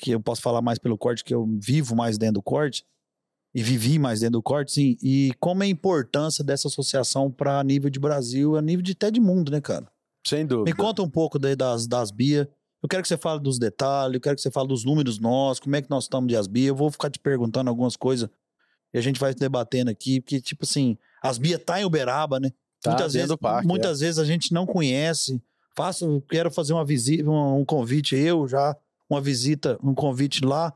que 0.00 0.12
eu 0.12 0.20
posso 0.20 0.40
falar 0.40 0.62
mais 0.62 0.78
pelo 0.78 0.96
corte, 0.96 1.22
que 1.22 1.34
eu 1.34 1.46
vivo 1.60 1.94
mais 1.94 2.16
dentro 2.16 2.34
do 2.34 2.42
corte, 2.42 2.84
e 3.54 3.62
vivi 3.62 3.98
mais 3.98 4.20
dentro 4.20 4.34
do 4.34 4.42
corte, 4.42 4.72
sim. 4.72 4.96
E 5.02 5.32
como 5.40 5.62
é 5.62 5.66
a 5.66 5.68
importância 5.68 6.44
dessa 6.44 6.68
associação 6.68 7.30
para 7.30 7.62
nível 7.64 7.90
de 7.90 7.98
Brasil, 7.98 8.56
a 8.56 8.62
nível 8.62 8.82
de 8.82 8.92
até 8.92 9.10
de 9.10 9.20
mundo, 9.20 9.50
né, 9.50 9.60
cara? 9.60 9.90
Sem 10.26 10.46
dúvida. 10.46 10.70
Me 10.70 10.76
conta 10.76 11.02
um 11.02 11.10
pouco 11.10 11.38
das, 11.38 11.86
das 11.86 12.10
BIA. 12.10 12.48
Eu 12.82 12.88
quero 12.88 13.02
que 13.02 13.08
você 13.08 13.18
fale 13.18 13.40
dos 13.40 13.58
detalhes, 13.58 14.14
eu 14.14 14.20
quero 14.20 14.36
que 14.36 14.42
você 14.42 14.50
fale 14.50 14.68
dos 14.68 14.84
números 14.84 15.18
nossos, 15.18 15.60
como 15.60 15.76
é 15.76 15.82
que 15.82 15.90
nós 15.90 16.04
estamos 16.04 16.28
de 16.28 16.36
Asbia. 16.36 16.68
Eu 16.68 16.76
vou 16.76 16.90
ficar 16.90 17.10
te 17.10 17.18
perguntando 17.18 17.68
algumas 17.68 17.96
coisas 17.96 18.28
e 18.92 18.98
a 18.98 19.00
gente 19.00 19.20
vai 19.20 19.34
debatendo 19.34 19.90
aqui, 19.90 20.20
porque, 20.20 20.40
tipo 20.40 20.64
assim, 20.64 20.96
Asbia 21.22 21.58
tá 21.58 21.80
em 21.80 21.84
Uberaba, 21.84 22.40
né? 22.40 22.50
Tá 22.82 22.90
muitas 22.90 23.12
vezes, 23.12 23.28
do 23.28 23.36
parque, 23.36 23.66
é. 23.66 23.68
muitas 23.68 24.00
vezes 24.00 24.18
a 24.18 24.24
gente 24.24 24.52
não 24.52 24.66
conhece. 24.66 25.40
Faço, 25.76 26.22
quero 26.28 26.50
fazer 26.50 26.72
uma 26.72 26.84
visita, 26.84 27.28
um, 27.28 27.60
um 27.60 27.64
convite, 27.64 28.16
eu 28.16 28.48
já, 28.48 28.76
uma 29.10 29.20
visita, 29.20 29.78
um 29.82 29.94
convite 29.94 30.44
lá 30.44 30.72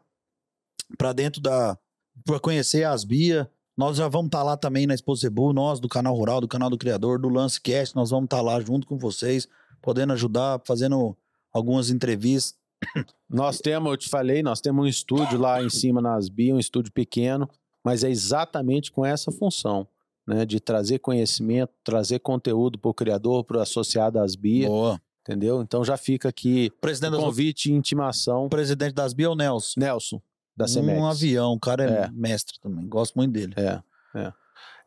para 0.98 1.12
dentro 1.12 1.40
da. 1.40 1.78
para 2.24 2.40
conhecer 2.40 2.84
a 2.84 2.92
Asbia. 2.92 3.48
Nós 3.76 3.96
já 3.96 4.06
vamos 4.08 4.26
estar 4.26 4.42
lá 4.42 4.56
também 4.56 4.86
na 4.86 4.94
Expo 4.94 5.16
Cebu, 5.16 5.52
nós 5.52 5.80
do 5.80 5.88
canal 5.88 6.14
Rural, 6.14 6.40
do 6.40 6.46
canal 6.46 6.70
do 6.70 6.78
Criador, 6.78 7.18
do 7.18 7.28
Lancecast, 7.28 7.96
nós 7.96 8.10
vamos 8.10 8.26
estar 8.26 8.40
lá 8.40 8.60
junto 8.60 8.86
com 8.86 8.96
vocês, 8.96 9.48
podendo 9.82 10.12
ajudar, 10.12 10.60
fazendo 10.64 11.16
algumas 11.52 11.90
entrevistas. 11.90 12.56
Nós 13.28 13.58
temos, 13.58 13.90
eu 13.90 13.96
te 13.96 14.08
falei, 14.08 14.42
nós 14.42 14.60
temos 14.60 14.84
um 14.84 14.86
estúdio 14.86 15.38
lá 15.38 15.60
em 15.60 15.70
cima 15.70 16.00
na 16.00 16.14
Asbia, 16.14 16.54
um 16.54 16.58
estúdio 16.58 16.92
pequeno, 16.92 17.48
mas 17.82 18.04
é 18.04 18.10
exatamente 18.10 18.92
com 18.92 19.04
essa 19.04 19.32
função, 19.32 19.88
né? 20.24 20.44
De 20.44 20.60
trazer 20.60 21.00
conhecimento, 21.00 21.72
trazer 21.82 22.20
conteúdo 22.20 22.78
para 22.78 22.90
o 22.90 22.94
criador, 22.94 23.42
para 23.42 23.58
o 23.58 23.60
associado 23.60 24.20
à 24.20 24.22
Asbia, 24.22 24.68
Boa. 24.68 25.00
Entendeu? 25.24 25.62
Então 25.62 25.82
já 25.82 25.96
fica 25.96 26.28
aqui 26.28 26.70
Presidente, 26.80 27.14
o 27.14 27.16
das, 27.16 27.24
convite 27.24 27.70
e 27.70 27.74
intimação. 27.74 28.48
presidente 28.48 28.92
das 28.94 29.06
Asbia 29.06 29.26
é 29.26 29.28
o 29.30 29.34
Nelson. 29.34 29.80
Nelson, 29.80 30.22
da 30.56 30.68
Semex. 30.68 31.00
Um 31.00 31.06
avião, 31.06 31.52
o 31.54 31.58
cara 31.58 31.84
é, 31.84 32.04
É. 32.04 32.10
mestre 32.12 32.58
também, 32.60 32.86
gosto 32.86 33.14
muito 33.14 33.32
dele. 33.32 33.54
É, 33.56 33.82
é. 34.14 34.32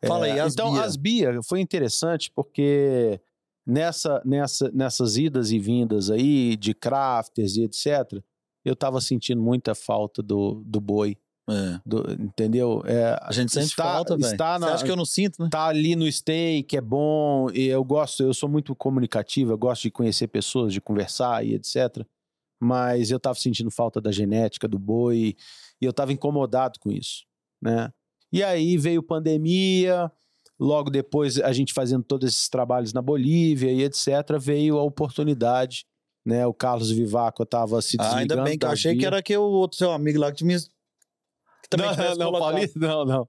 Fala 0.06 0.26
aí, 0.26 0.38
as 0.38 0.52
então, 0.52 0.72
Bia. 0.72 0.82
as 0.84 0.96
Bia 0.96 1.42
foi 1.42 1.60
interessante 1.60 2.30
porque 2.32 3.20
nessa, 3.66 4.22
nessa, 4.24 4.70
nessas 4.72 5.16
idas 5.16 5.50
e 5.50 5.58
vindas 5.58 6.08
aí 6.08 6.56
de 6.56 6.72
crafters 6.72 7.56
e 7.56 7.64
etc., 7.64 8.22
eu 8.64 8.76
tava 8.76 9.00
sentindo 9.00 9.42
muita 9.42 9.74
falta 9.74 10.22
do, 10.22 10.62
do 10.64 10.80
boi, 10.80 11.16
É. 11.48 11.80
do- 11.86 12.10
entendeu? 12.20 12.82
É, 12.84 13.18
A 13.22 13.32
gente 13.32 13.50
sente 13.52 13.66
está- 13.70 13.82
falta, 13.82 14.16
velho. 14.16 14.30
está 14.30 14.58
Você 14.58 14.64
acha 14.66 14.84
que 14.84 14.90
eu 14.90 14.96
não 14.96 15.06
sinto, 15.06 15.42
né? 15.42 15.48
tá 15.50 15.66
ali 15.66 15.96
no 15.96 16.10
steak, 16.12 16.76
é 16.76 16.80
bom, 16.80 17.48
e 17.54 17.66
eu 17.68 17.82
gosto, 17.82 18.22
eu 18.22 18.34
sou 18.34 18.48
muito 18.48 18.74
comunicativo, 18.76 19.50
eu 19.52 19.56
gosto 19.58 19.82
de 19.82 19.90
conhecer 19.90 20.28
pessoas, 20.28 20.72
de 20.74 20.80
conversar 20.80 21.44
e 21.46 21.54
etc. 21.54 22.04
Mas 22.60 23.10
eu 23.10 23.18
tava 23.20 23.38
sentindo 23.38 23.70
falta 23.70 24.00
da 24.00 24.10
genética 24.12 24.66
do 24.68 24.78
boi 24.78 25.36
e 25.80 25.84
eu 25.86 25.92
tava 25.92 26.12
incomodado 26.12 26.78
com 26.80 26.90
isso, 26.90 27.24
né? 27.62 27.90
E 28.32 28.42
aí 28.42 28.76
veio 28.76 29.02
pandemia, 29.02 30.10
logo 30.58 30.90
depois 30.90 31.38
a 31.38 31.52
gente 31.52 31.72
fazendo 31.72 32.02
todos 32.02 32.28
esses 32.28 32.48
trabalhos 32.48 32.92
na 32.92 33.00
Bolívia 33.00 33.70
e 33.72 33.82
etc, 33.84 34.06
veio 34.38 34.76
a 34.76 34.82
oportunidade, 34.82 35.86
né? 36.26 36.46
O 36.46 36.52
Carlos 36.52 36.90
Vivaco 36.90 37.46
tava 37.46 37.80
se 37.80 37.96
Ah, 37.98 38.02
desligando 38.02 38.32
ainda 38.40 38.44
bem 38.50 38.58
que 38.58 38.66
eu 38.66 38.70
achei 38.70 38.96
que 38.96 39.06
era 39.06 39.22
que 39.22 39.34
o 39.36 39.42
outro 39.42 39.78
seu 39.78 39.92
amigo 39.92 40.18
lá 40.18 40.30
que 40.30 40.38
tinha. 40.38 40.58
Que 40.58 40.66
também 41.68 41.86
não, 41.96 42.14
não, 42.16 42.26
colocado. 42.26 42.50
Paulista, 42.52 42.78
não, 42.78 43.04
não. 43.04 43.28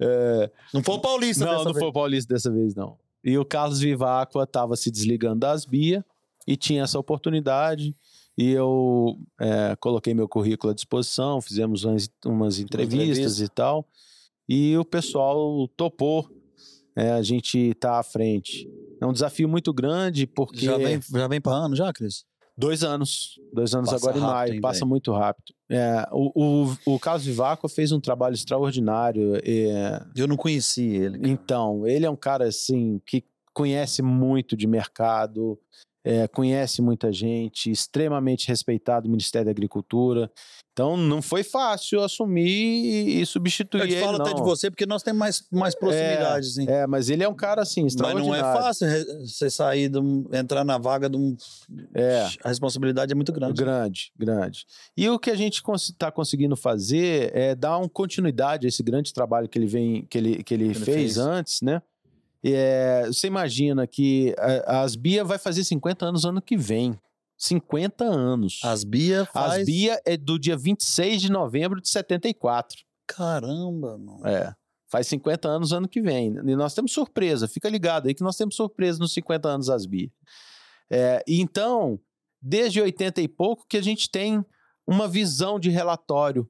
É, 0.00 0.50
Não 0.74 0.82
foi 0.82 0.94
o 0.94 1.00
Paulista 1.00 1.44
não, 1.44 1.52
dessa 1.52 1.64
não 1.64 1.72
vez. 1.72 1.78
foi 1.78 1.88
o 1.88 1.92
Paulista 1.92 2.34
dessa 2.34 2.50
vez, 2.50 2.74
não. 2.74 2.98
E 3.24 3.36
o 3.38 3.44
Carlos 3.44 3.80
Vivacqua 3.80 4.44
estava 4.44 4.76
se 4.76 4.90
desligando 4.90 5.40
das 5.40 5.64
Bia 5.64 6.04
e 6.46 6.56
tinha 6.56 6.82
essa 6.82 6.98
oportunidade. 6.98 7.94
E 8.38 8.50
eu 8.50 9.18
é, 9.40 9.74
coloquei 9.80 10.14
meu 10.14 10.28
currículo 10.28 10.70
à 10.70 10.74
disposição, 10.74 11.40
fizemos 11.40 11.84
umas, 11.84 12.08
umas 12.24 12.58
entrevistas 12.58 13.08
entrevista. 13.18 13.44
e 13.44 13.48
tal. 13.48 13.88
E 14.48 14.76
o 14.76 14.84
pessoal 14.84 15.66
topou. 15.76 16.28
né, 16.96 17.12
a 17.12 17.22
gente 17.22 17.74
tá 17.74 17.98
à 17.98 18.02
frente. 18.02 18.68
É 19.00 19.06
um 19.06 19.12
desafio 19.12 19.48
muito 19.48 19.72
grande, 19.72 20.26
porque. 20.26 20.64
Já 20.64 20.76
vem, 20.76 21.00
já 21.00 21.26
vem 21.28 21.40
pra 21.40 21.52
ano, 21.52 21.74
já, 21.74 21.92
Cris? 21.92 22.24
Dois 22.58 22.82
anos. 22.82 23.38
Dois 23.52 23.74
anos 23.74 23.90
Passa 23.90 24.04
agora 24.10 24.18
em 24.18 24.20
maio. 24.20 24.54
hein, 24.54 24.60
passa 24.60 24.84
muito 24.86 25.12
rápido. 25.12 25.54
É, 25.68 26.06
o, 26.10 26.32
o, 26.86 26.94
o 26.94 26.98
Carlos 26.98 27.24
Vivacqua 27.26 27.68
fez 27.68 27.92
um 27.92 28.00
trabalho 28.00 28.34
extraordinário. 28.34 29.36
é, 29.44 30.02
Eu 30.16 30.26
não 30.26 30.36
conheci 30.36 30.86
ele. 30.86 31.18
cara. 31.18 31.28
então, 31.30 31.86
ele 31.86 32.06
é 32.06 32.10
um 32.10 32.16
cara 32.16 32.46
assim 32.48 33.00
que 33.04 33.24
conhece 33.52 34.00
muito 34.02 34.56
de 34.56 34.66
mercado, 34.66 35.58
é, 36.06 36.28
conhece 36.28 36.80
muita 36.80 37.12
gente, 37.12 37.68
extremamente 37.68 38.46
respeitado 38.46 39.06
no 39.06 39.10
Ministério 39.10 39.46
da 39.46 39.50
Agricultura. 39.50 40.30
Então, 40.72 40.96
não 40.96 41.20
foi 41.20 41.42
fácil 41.42 42.00
assumir 42.02 43.20
e, 43.20 43.26
substituir 43.26 43.80
Eu 43.80 43.88
te 43.88 43.94
ele, 43.94 44.04
falo 44.04 44.20
até 44.22 44.30
não. 44.30 44.36
de 44.36 44.42
você 44.42 44.70
porque 44.70 44.86
nós 44.86 45.02
temos 45.02 45.18
mais, 45.18 45.44
mais 45.50 45.74
proximidade, 45.74 46.46
assim. 46.46 46.68
É, 46.68 46.86
mas 46.86 47.08
ele 47.10 47.24
é 47.24 47.28
um 47.28 47.34
cara 47.34 47.62
assim 47.62 47.82
Mas 47.82 47.96
não 47.96 48.06
extraordinário. 48.10 48.46
é 48.46 48.62
fácil 48.62 48.86
você 49.26 49.50
sair, 49.50 49.88
de 49.88 49.98
um- 49.98 50.28
entrar 50.32 50.64
na 50.64 50.78
vaga 50.78 51.08
de 51.10 51.16
um. 51.16 51.34
É. 51.94 52.28
A 52.44 52.48
responsabilidade 52.50 53.10
é 53.10 53.14
muito 53.16 53.32
grande. 53.32 53.60
Grande, 53.60 54.12
grande. 54.16 54.64
E 54.96 55.08
o 55.08 55.18
que 55.18 55.30
a 55.30 55.34
gente 55.34 55.62
está 55.76 56.12
conseguindo 56.12 56.54
fazer 56.54 57.34
é 57.34 57.54
dar 57.54 57.78
uma 57.78 57.88
continuidade 57.88 58.66
a 58.66 58.68
esse 58.68 58.82
grande 58.82 59.12
trabalho 59.12 59.48
que 59.48 59.58
ele 59.58 59.66
vem, 59.66 60.06
que 60.08 60.18
ele, 60.18 60.44
que 60.44 60.54
ele, 60.54 60.64
ele 60.66 60.74
fez, 60.74 60.84
fez. 60.84 61.18
antes, 61.18 61.62
né? 61.62 61.82
É, 62.54 63.06
você 63.06 63.26
imagina 63.26 63.86
que 63.86 64.34
a, 64.38 64.78
a 64.78 64.80
Asbia 64.82 65.24
vai 65.24 65.38
fazer 65.38 65.64
50 65.64 66.06
anos 66.06 66.24
ano 66.24 66.40
que 66.40 66.56
vem. 66.56 66.98
50 67.38 68.04
anos. 68.04 68.60
As 68.64 68.84
Bia 68.84 69.22
A 69.22 69.26
faz. 69.26 69.52
Asbia 69.60 70.00
é 70.06 70.16
do 70.16 70.38
dia 70.38 70.56
26 70.56 71.20
de 71.22 71.30
novembro 71.30 71.80
de 71.80 71.88
74. 71.88 72.78
Caramba, 73.06 73.98
mano. 73.98 74.26
É. 74.26 74.54
Faz 74.88 75.06
50 75.08 75.48
anos 75.48 75.72
ano 75.72 75.88
que 75.88 76.00
vem. 76.00 76.28
E 76.36 76.56
nós 76.56 76.72
temos 76.74 76.92
surpresa. 76.92 77.48
Fica 77.48 77.68
ligado 77.68 78.06
aí 78.06 78.14
que 78.14 78.22
nós 78.22 78.36
temos 78.36 78.54
surpresa 78.54 78.98
nos 78.98 79.12
50 79.12 79.48
anos 79.48 79.68
Asbia. 79.68 80.10
É, 80.90 81.22
então, 81.26 81.98
desde 82.40 82.80
80 82.80 83.20
e 83.20 83.28
pouco 83.28 83.66
que 83.68 83.76
a 83.76 83.82
gente 83.82 84.08
tem 84.10 84.44
uma 84.86 85.08
visão 85.08 85.58
de 85.58 85.68
relatório, 85.68 86.48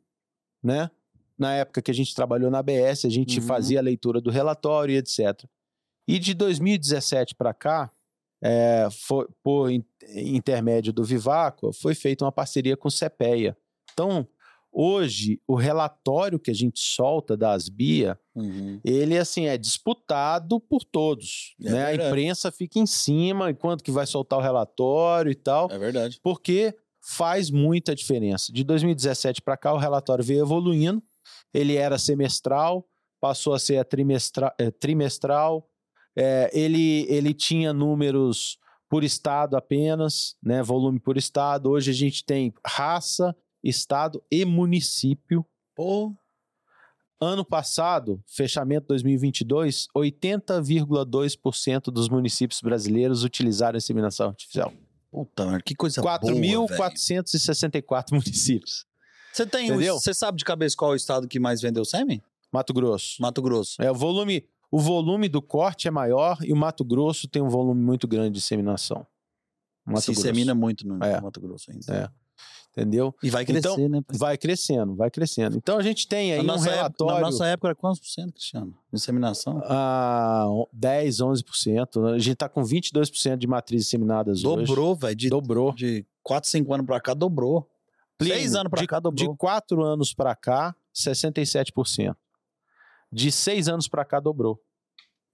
né? 0.63 0.91
Na 1.39 1.53
época 1.55 1.83
que 1.83 1.91
a 1.91 1.95
gente 1.95 2.15
trabalhou 2.15 2.51
na 2.51 2.59
ABS, 2.59 3.05
a 3.07 3.09
gente 3.11 3.41
Uhum. 3.41 3.47
fazia 3.47 3.79
a 3.79 3.83
leitura 3.83 4.21
do 4.21 4.31
relatório 4.31 4.95
e 4.95 4.99
etc. 4.99 5.45
E 6.07 6.19
de 6.19 6.35
2017 6.35 7.35
para 7.35 7.53
cá, 7.55 7.91
é, 8.43 8.89
foi, 9.07 9.27
por 9.43 9.71
in- 9.71 9.85
intermédio 10.15 10.93
do 10.93 11.03
Vivaco, 11.05 11.73
foi 11.73 11.95
feita 11.95 12.25
uma 12.25 12.33
parceria 12.33 12.77
com 12.77 12.89
o 12.89 12.91
CPEA. 12.93 13.57
Então, 13.93 14.29
hoje, 14.71 15.41
o 15.49 15.55
relatório 15.55 16.39
que 16.39 16.51
a 16.51 16.55
gente 16.55 16.79
solta 16.81 17.37
da 17.37 17.53
Asbia, 17.53 18.19
Uhum. 18.35 18.79
ele 18.85 19.17
assim 19.17 19.47
é 19.47 19.57
disputado 19.57 20.61
por 20.61 20.85
todos. 20.85 21.55
É 21.65 21.71
né? 21.71 21.85
A 21.87 21.95
imprensa 21.95 22.53
fica 22.53 22.79
em 22.79 22.87
cima 22.87 23.51
enquanto 23.51 23.83
que 23.83 23.91
vai 23.91 24.07
soltar 24.07 24.39
o 24.39 24.43
relatório 24.43 25.33
e 25.33 25.35
tal, 25.35 25.71
É 25.73 25.79
verdade. 25.79 26.21
porque 26.23 26.77
faz 27.03 27.51
muita 27.51 27.95
diferença. 27.95 28.53
De 28.53 28.63
2017 28.65 29.41
para 29.41 29.57
cá, 29.57 29.73
o 29.73 29.79
relatório 29.79 30.23
veio 30.25 30.43
evoluindo. 30.45 31.03
Ele 31.55 31.77
era 31.77 31.97
semestral, 31.99 32.87
passou 33.21 33.55
a 33.55 33.59
ser 33.59 33.79
a 33.79 33.85
trimestra- 33.85 34.55
eh, 34.61 34.71
trimestral. 34.71 35.67
Eh, 36.17 36.51
ele, 36.53 37.07
ele 37.09 37.35
tinha 37.35 37.73
números 37.73 38.59
por 38.89 39.05
estado 39.05 39.57
apenas, 39.57 40.37
né? 40.43 40.63
volume 40.63 40.99
por 40.99 41.17
estado. 41.17 41.71
Hoje 41.71 41.91
a 41.91 41.95
gente 41.95 42.25
tem 42.25 42.53
raça, 42.65 43.37
estado 43.63 44.23
e 44.31 44.45
município. 44.45 45.45
Pô, 45.75 46.15
Ano 47.19 47.45
passado, 47.47 48.23
fechamento 48.27 48.89
2022, 48.89 49.89
80,2% 49.97 51.85
dos 51.85 52.11
municípios 52.11 52.61
brasileiros 52.61 53.25
utilizaram 53.25 53.79
inseminação 53.79 54.29
artificial. 54.29 54.71
puta, 55.11 55.47
merda, 55.47 55.63
que 55.63 55.75
coisa 55.75 56.03
boa. 56.03 56.19
velho. 56.19 56.67
4.464 56.67 58.13
municípios. 58.13 58.85
Você 59.33 59.47
tem. 59.47 59.73
Você 59.73 60.13
sabe 60.13 60.37
de 60.37 60.45
cabeça 60.45 60.77
qual 60.77 60.91
é 60.91 60.95
o 60.95 60.97
estado 60.97 61.27
que 61.27 61.41
mais 61.41 61.63
vendeu 61.63 61.87
sêmen? 61.87 62.23
Mato 62.53 62.75
Grosso. 62.75 63.21
Mato 63.21 63.41
Grosso. 63.41 63.81
É, 63.81 63.91
o 63.91 63.95
volume, 63.95 64.47
o 64.77 64.81
volume 64.81 65.29
do 65.29 65.41
corte 65.41 65.89
é 65.89 65.91
maior 65.91 66.39
e 66.43 66.53
o 66.53 66.57
Mato 66.57 66.85
Grosso 66.85 67.27
tem 67.29 67.41
um 67.43 67.49
volume 67.49 67.81
muito 67.83 68.07
grande 68.07 68.33
de 68.33 68.39
inseminação. 68.39 69.07
Mato 69.85 70.01
Se 70.01 70.07
Grosso. 70.13 70.21
insemina 70.21 70.55
muito 70.55 70.87
no 70.87 71.03
É. 71.03 71.21
Mato 71.21 71.41
Grosso 71.41 71.71
ainda. 71.71 71.95
É. 72.13 72.27
Entendeu? 72.79 73.15
E 73.23 73.31
vai 73.31 73.47
crescer, 73.47 73.69
Então, 73.71 73.89
né? 73.89 74.03
Vai 74.19 74.37
crescendo, 74.37 74.95
vai 74.95 75.11
crescendo. 75.11 75.57
Então 75.57 75.79
a 75.79 75.83
gente 75.83 76.07
tem 76.07 76.35
aí 76.35 76.41
um 76.41 76.43
nossa 76.43 76.65
época, 76.69 76.77
relatório. 76.77 77.15
na 77.15 77.21
nossa 77.23 77.47
época 77.47 77.69
era 77.69 77.75
quantos 77.75 78.01
por 78.01 78.07
cento, 78.09 78.33
Cristiano? 78.35 78.77
Inseminação? 78.93 79.63
Ah, 79.65 80.45
10, 80.75 81.21
11%. 81.23 82.05
A 82.15 82.19
gente 82.19 82.33
está 82.35 82.51
com 82.51 82.63
22% 82.63 83.39
de 83.39 83.47
matrizes 83.47 83.87
inseminadas 83.87 84.45
hoje. 84.45 84.67
Dobrou, 84.67 84.95
velho. 84.95 85.17
De, 85.17 85.31
Dobrou. 85.31 85.73
de 85.73 86.05
4, 86.23 86.51
5 86.51 86.75
anos 86.75 86.85
pra 86.85 87.01
cá, 87.01 87.15
dobrou. 87.15 87.67
Plínio, 88.19 88.37
Seis 88.37 88.55
anos 88.55 88.69
pra 88.71 88.81
de, 88.83 88.87
cá, 88.87 89.01
dobrou. 89.01 89.31
De 89.33 89.37
4 89.39 89.83
anos 89.83 90.13
para 90.13 90.35
cá, 90.37 90.75
67%. 90.95 92.15
De 93.11 93.33
6 93.33 93.69
anos 93.69 93.89
para 93.89 94.05
cá, 94.05 94.21
dobrou. 94.21 94.61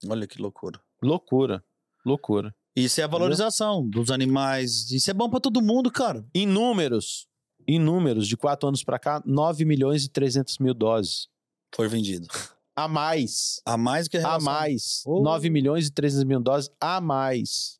Olha 0.09 0.27
que 0.27 0.41
loucura. 0.41 0.79
Loucura. 1.01 1.63
Loucura. 2.05 2.53
Isso 2.75 2.99
é 2.99 3.03
a 3.03 3.07
valorização 3.07 3.87
dos 3.87 4.09
animais. 4.11 4.89
Isso 4.91 5.09
é 5.09 5.13
bom 5.13 5.29
pra 5.29 5.39
todo 5.39 5.61
mundo, 5.61 5.91
cara. 5.91 6.25
Em 6.33 6.45
números, 6.45 7.27
em 7.67 7.79
números, 7.79 8.27
de 8.27 8.35
4 8.35 8.67
anos 8.67 8.83
para 8.83 8.97
cá, 8.99 9.21
9 9.25 9.63
milhões 9.63 10.03
e 10.05 10.09
300 10.09 10.57
mil 10.57 10.73
doses. 10.73 11.27
Foi 11.75 11.87
vendido. 11.87 12.27
A 12.75 12.87
mais. 12.87 13.61
A 13.67 13.77
mais 13.77 14.07
que 14.07 14.17
a 14.17 14.19
A 14.21 14.23
relação. 14.23 14.51
mais. 14.51 15.03
Oh. 15.05 15.21
9 15.21 15.47
milhões 15.51 15.85
e 15.85 15.91
300 15.91 16.23
mil 16.23 16.39
doses 16.41 16.71
a 16.81 16.99
mais 16.99 17.77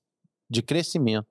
de 0.48 0.62
crescimento. 0.62 1.26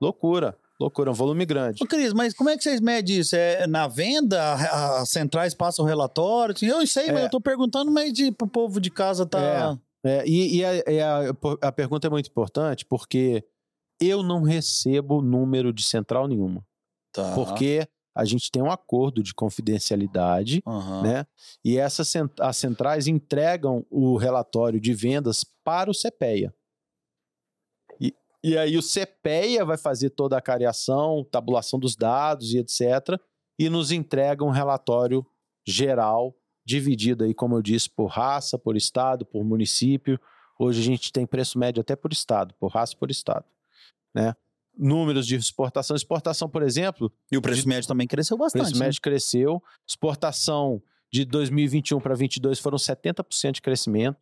Loucura. 0.00 0.54
Loucura. 0.78 1.10
Um 1.10 1.14
volume 1.14 1.46
grande. 1.46 1.82
Ô, 1.82 1.86
Cris, 1.86 2.12
mas 2.12 2.34
como 2.34 2.50
é 2.50 2.58
que 2.58 2.62
vocês 2.62 2.78
medem 2.78 3.16
isso? 3.18 3.34
É 3.34 3.66
na 3.66 3.88
venda? 3.88 4.42
A- 4.42 5.00
As 5.00 5.08
centrais 5.08 5.54
passam 5.54 5.84
relatório? 5.86 6.54
Eu 6.62 6.86
sei, 6.86 7.06
mas 7.10 7.22
É. 7.22 7.24
eu 7.24 7.30
tô 7.30 7.40
perguntando, 7.40 7.90
mas 7.90 8.12
de, 8.12 8.30
pro 8.32 8.46
povo 8.46 8.78
de 8.78 8.90
casa 8.90 9.24
tá. 9.24 9.40
É, 9.40 9.78
e 10.26 10.56
e 10.58 10.64
a, 10.64 10.74
e 10.90 11.00
a- 11.00 11.20
a 11.62 11.72
pergunta 11.72 12.06
é 12.06 12.10
muito 12.10 12.28
importante 12.30 12.84
porque 12.86 13.44
eu 14.00 14.22
não 14.22 14.42
recebo 14.42 15.20
número 15.20 15.72
de 15.72 15.82
central 15.82 16.26
nenhuma. 16.26 16.64
tá. 17.12 17.34
Porque 17.34 17.86
a 18.14 18.24
gente 18.24 18.50
tem 18.50 18.62
um 18.62 18.70
acordo 18.70 19.22
de 19.22 19.32
confidencialidade, 19.34 20.62
Aham. 20.66 21.02
né? 21.02 21.26
E 21.64 21.76
essas 21.78 22.12
as 22.40 22.56
centrais 22.56 23.06
entregam 23.06 23.86
o 23.90 24.16
relatório 24.16 24.80
de 24.80 24.92
vendas 24.94 25.44
para 25.64 25.90
o 25.90 25.94
CPEA. 25.94 26.52
E, 28.00 28.14
e 28.42 28.56
aí 28.58 28.76
o 28.76 28.82
CPEA 28.82 29.64
vai 29.64 29.76
fazer 29.76 30.10
toda 30.10 30.36
a 30.36 30.40
cariação, 30.40 31.24
tabulação 31.30 31.78
dos 31.78 31.94
dados 31.94 32.52
e 32.52 32.58
etc. 32.58 33.20
E 33.58 33.68
nos 33.68 33.92
entrega 33.92 34.44
um 34.44 34.50
relatório 34.50 35.24
geral, 35.66 36.34
dividido 36.70 37.24
aí, 37.24 37.34
como 37.34 37.56
eu 37.56 37.62
disse, 37.62 37.90
por 37.90 38.06
raça, 38.06 38.56
por 38.58 38.76
estado, 38.76 39.24
por 39.26 39.44
município. 39.44 40.18
Hoje 40.58 40.80
a 40.80 40.84
gente 40.84 41.12
tem 41.12 41.26
preço 41.26 41.58
médio 41.58 41.80
até 41.80 41.96
por 41.96 42.12
estado, 42.12 42.54
por 42.60 42.68
raça 42.70 42.94
por 42.96 43.10
estado, 43.10 43.44
né? 44.14 44.34
Números 44.78 45.26
de 45.26 45.34
exportação. 45.34 45.96
Exportação, 45.96 46.48
por 46.48 46.62
exemplo, 46.62 47.12
E 47.30 47.36
o 47.36 47.42
preço 47.42 47.68
médio 47.68 47.88
também 47.88 48.06
cresceu 48.06 48.36
o 48.36 48.38
bastante. 48.38 48.62
preço 48.62 48.78
né? 48.78 48.86
médio 48.86 49.00
cresceu. 49.02 49.62
Exportação 49.86 50.80
de 51.12 51.24
2021 51.24 52.00
para 52.00 52.14
22 52.14 52.58
foram 52.60 52.78
70% 52.78 53.52
de 53.52 53.60
crescimento. 53.62 54.18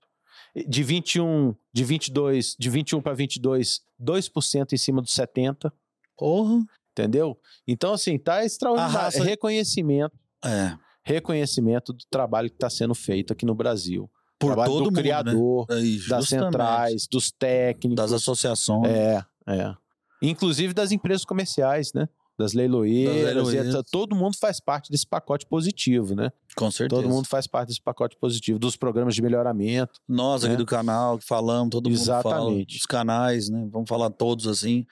De 0.67 0.83
21, 0.83 1.55
de 1.73 1.85
22, 1.85 2.57
de 2.59 2.71
21 2.71 3.03
para 3.03 3.13
22, 3.13 3.83
2% 4.03 4.73
em 4.73 4.77
cima 4.79 5.03
dos 5.03 5.13
70, 5.13 5.73
Porra. 6.17 6.65
entendeu? 6.93 7.39
Então 7.67 7.93
assim, 7.93 8.19
tá 8.19 8.43
extraordinário, 8.45 8.97
raça- 8.99 9.23
reconhecimento, 9.23 10.17
É. 10.45 10.77
reconhecimento 11.09 11.93
do 11.93 12.05
trabalho 12.11 12.49
que 12.51 12.57
está 12.57 12.69
sendo 12.69 12.95
feito 12.95 13.33
aqui 13.33 13.47
no 13.47 13.55
Brasil. 13.55 14.11
Por 14.39 14.49
trabalho 14.49 14.71
todo 14.71 14.79
do 14.79 14.85
mundo, 14.87 14.97
né? 14.97 15.03
criador, 15.03 15.67
Aí, 15.71 15.99
das 16.09 16.29
centrais, 16.29 17.07
dos 17.11 17.31
técnicos, 17.33 17.97
Das 17.97 18.13
associações. 18.13 18.91
É, 18.93 19.25
é. 19.49 19.75
Inclusive 20.23 20.73
das 20.75 20.93
empresas 20.93 21.25
comerciais, 21.25 21.93
né? 21.93 22.09
Das 22.39 22.53
leiloeiras, 22.53 23.15
Das 23.17 23.35
leiloeiras. 23.35 23.75
e 23.75 23.83
todo 23.91 24.15
mundo 24.15 24.37
faz 24.39 24.61
parte 24.61 24.93
desse 24.93 25.05
pacote 25.07 25.45
positivo, 25.47 26.15
né? 26.15 26.31
Com 26.55 26.71
certeza. 26.71 27.03
Todo 27.03 27.13
mundo 27.13 27.27
faz 27.27 27.49
parte 27.49 27.69
desse 27.71 27.83
pacote 27.83 28.17
positivo, 28.17 28.61
dos 28.61 28.77
programas 28.77 29.17
de 29.17 29.23
melhoramento. 29.23 29.99
Nós 30.07 30.45
aqui 30.45 30.53
né? 30.53 30.57
do 30.59 30.65
canal 30.67 31.19
que 31.19 31.27
falamos, 31.27 31.71
todo 31.71 31.91
mundo 31.91 31.99
fala. 32.05 32.21
Exatamente. 32.21 32.77
Os 32.77 32.87
canais, 32.87 33.49
né? 33.49 33.67
Vamos 33.73 33.89
falar 33.89 34.11
todos 34.11 34.47
assim. 34.47 34.87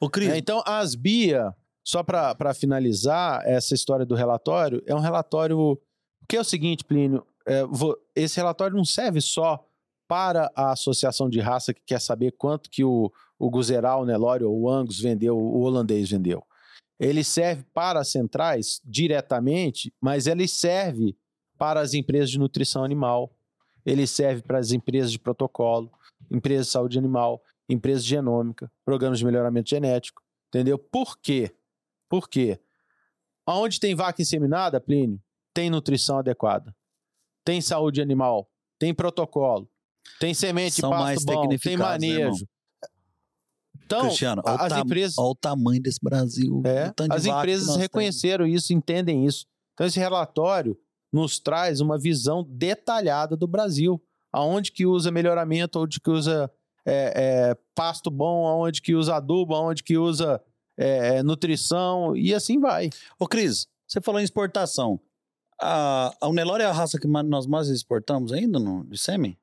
Ô, 0.00 0.08
Cris, 0.10 0.28
É, 0.30 0.38
então, 0.38 0.60
as 0.66 0.96
BIA, 0.96 1.54
só 1.88 2.02
para 2.02 2.52
finalizar 2.52 3.42
essa 3.46 3.74
história 3.74 4.04
do 4.04 4.14
relatório, 4.14 4.82
é 4.86 4.94
um 4.94 4.98
relatório. 5.00 5.80
Que 6.28 6.36
é 6.36 6.40
o 6.40 6.44
seguinte, 6.44 6.84
Plínio, 6.84 7.26
é, 7.46 7.64
vo- 7.64 7.96
esse 8.14 8.36
relatório 8.36 8.76
não 8.76 8.84
serve 8.84 9.22
só 9.22 9.66
para 10.06 10.52
a 10.54 10.72
associação 10.72 11.30
de 11.30 11.40
raça 11.40 11.72
que 11.72 11.80
quer 11.86 11.98
saber 11.98 12.32
quanto 12.32 12.68
que 12.68 12.84
o, 12.84 13.10
o 13.38 13.48
Guzeral, 13.48 14.02
o 14.02 14.04
Nelore 14.04 14.44
ou 14.44 14.60
o 14.60 14.68
Angus 14.68 15.00
vendeu, 15.00 15.38
o 15.38 15.60
holandês 15.60 16.10
vendeu. 16.10 16.44
Ele 17.00 17.24
serve 17.24 17.64
para 17.72 18.00
as 18.00 18.08
centrais 18.08 18.82
diretamente, 18.84 19.90
mas 19.98 20.26
ele 20.26 20.46
serve 20.46 21.16
para 21.56 21.80
as 21.80 21.94
empresas 21.94 22.28
de 22.28 22.38
nutrição 22.38 22.84
animal, 22.84 23.34
ele 23.86 24.06
serve 24.06 24.42
para 24.42 24.58
as 24.58 24.72
empresas 24.72 25.10
de 25.10 25.18
protocolo, 25.18 25.90
empresas 26.30 26.66
de 26.66 26.72
saúde 26.72 26.98
animal, 26.98 27.42
empresas 27.66 28.04
de 28.04 28.10
genômica, 28.10 28.70
programas 28.84 29.18
de 29.20 29.24
melhoramento 29.24 29.70
genético, 29.70 30.22
entendeu? 30.48 30.78
Por 30.78 31.16
quê? 31.18 31.54
Por 32.08 32.28
quê? 32.28 32.58
Onde 33.46 33.80
tem 33.80 33.94
vaca 33.94 34.20
inseminada, 34.20 34.80
Plínio, 34.80 35.20
tem 35.54 35.70
nutrição 35.70 36.18
adequada, 36.18 36.74
tem 37.44 37.60
saúde 37.60 38.00
animal, 38.00 38.50
tem 38.78 38.94
protocolo, 38.94 39.68
tem 40.20 40.34
semente 40.34 40.80
São 40.80 40.90
pasto 40.90 41.02
mais 41.02 41.24
bom, 41.24 41.48
tem 41.48 41.76
né, 41.76 41.82
manejo. 41.84 42.46
Então, 43.84 44.02
Cristiano, 44.02 44.42
olha 44.44 44.56
o 44.56 44.62
as 44.62 44.72
empresas 44.76 45.18
olha 45.18 45.28
o 45.28 45.34
tamanho 45.34 45.80
desse 45.80 45.98
Brasil. 46.02 46.62
é, 46.66 46.92
as 47.10 47.24
empresas 47.24 47.68
nós 47.68 47.76
temos. 47.76 47.76
reconheceram 47.76 48.46
isso, 48.46 48.72
entendem 48.72 49.24
isso. 49.24 49.46
Então 49.72 49.86
esse 49.86 49.98
relatório 49.98 50.76
nos 51.12 51.38
traz 51.38 51.80
uma 51.80 51.98
visão 51.98 52.44
detalhada 52.46 53.36
do 53.36 53.46
Brasil, 53.46 54.02
aonde 54.30 54.72
que 54.72 54.84
usa 54.84 55.10
melhoramento, 55.10 55.80
onde 55.80 56.00
que 56.00 56.10
usa 56.10 56.50
é, 56.84 57.12
é, 57.50 57.56
pasto 57.74 58.10
bom, 58.10 58.46
aonde 58.46 58.82
que 58.82 58.94
usa 58.94 59.16
adubo, 59.16 59.54
aonde 59.54 59.82
que 59.82 59.96
usa 59.96 60.42
é, 60.78 61.16
é, 61.18 61.22
nutrição 61.22 62.16
e 62.16 62.32
assim 62.32 62.58
vai. 62.60 62.88
Ô, 63.18 63.26
Cris, 63.26 63.66
você 63.86 64.00
falou 64.00 64.20
em 64.20 64.24
exportação. 64.24 64.98
A, 65.60 66.14
a 66.20 66.28
Unelore 66.28 66.62
é 66.62 66.66
a 66.66 66.72
raça 66.72 66.98
que 67.00 67.08
nós 67.08 67.46
mais 67.46 67.68
exportamos 67.68 68.32
ainda 68.32 68.58
no, 68.60 68.84
de 68.84 68.96
sêmen? 68.96 69.36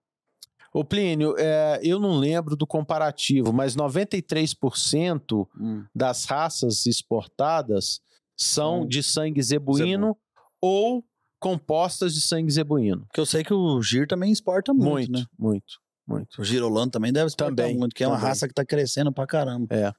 Ô 0.74 0.84
Plínio, 0.84 1.36
é, 1.38 1.80
eu 1.84 2.00
não 2.00 2.18
lembro 2.18 2.56
do 2.56 2.66
comparativo, 2.68 3.52
mas 3.54 3.76
93% 3.76 5.48
Hum. 5.60 5.86
das 5.94 6.26
raças 6.26 6.86
exportadas 6.86 8.00
são 8.38 8.82
Hum. 8.82 8.88
de 8.88 9.02
sangue 9.04 9.42
zebuíno 9.42 10.18
ou 10.62 11.04
compostas 11.40 12.14
de 12.14 12.22
sangue 12.22 12.52
zebuíno. 12.52 13.06
Porque 13.08 13.20
eu 13.20 13.26
sei 13.26 13.44
que 13.44 13.54
o 13.54 13.82
Gir 13.82 14.08
também 14.08 14.32
exporta 14.32 14.74
muito, 14.74 14.90
Muito, 14.90 15.12
né? 15.12 15.26
muito, 15.38 15.80
muito. 16.08 16.42
O 16.42 16.44
Girolando 16.44 16.92
também 16.92 17.14
deve 17.14 17.28
exportar 17.28 17.56
Também, 17.56 17.78
muito, 17.78 17.94
que 17.94 18.04
é 18.04 18.08
uma 18.08 18.16
também. 18.16 18.30
raça 18.30 18.48
que 18.48 18.54
tá 18.54 18.66
crescendo 18.66 19.12
pra 19.12 19.26
caramba. 19.28 19.68
É. 19.74 19.94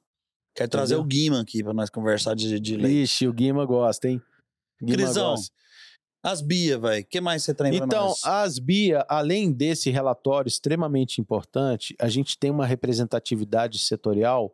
Quer 0.57 0.69
trazer 0.69 0.95
Entendeu? 0.95 1.05
o 1.05 1.09
Guima 1.09 1.41
aqui 1.41 1.63
pra 1.63 1.75
nós 1.75 1.91
conversar 1.91 2.35
de, 2.35 2.59
de 2.59 2.77
leite. 2.77 3.03
Ixi, 3.03 3.29
o 3.29 3.33
Guima 3.33 3.65
gosta, 3.67 4.09
hein? 4.09 4.23
Guima 4.83 4.97
Crisão, 4.97 5.31
gosta. 5.33 5.55
As 6.23 6.41
Bia, 6.41 6.79
velho. 6.79 7.03
O 7.05 7.07
que 7.07 7.21
mais 7.21 7.45
você 7.45 7.55
traz 7.55 7.77
pra 7.77 7.87
Então, 7.87 8.07
nós? 8.09 8.25
as 8.25 8.59
BIA, 8.59 9.05
além 9.09 9.53
desse 9.53 9.91
relatório 9.91 10.49
extremamente 10.49 11.21
importante, 11.21 11.95
a 12.01 12.09
gente 12.09 12.37
tem 12.39 12.51
uma 12.51 12.67
representatividade 12.67 13.79
setorial 13.79 14.53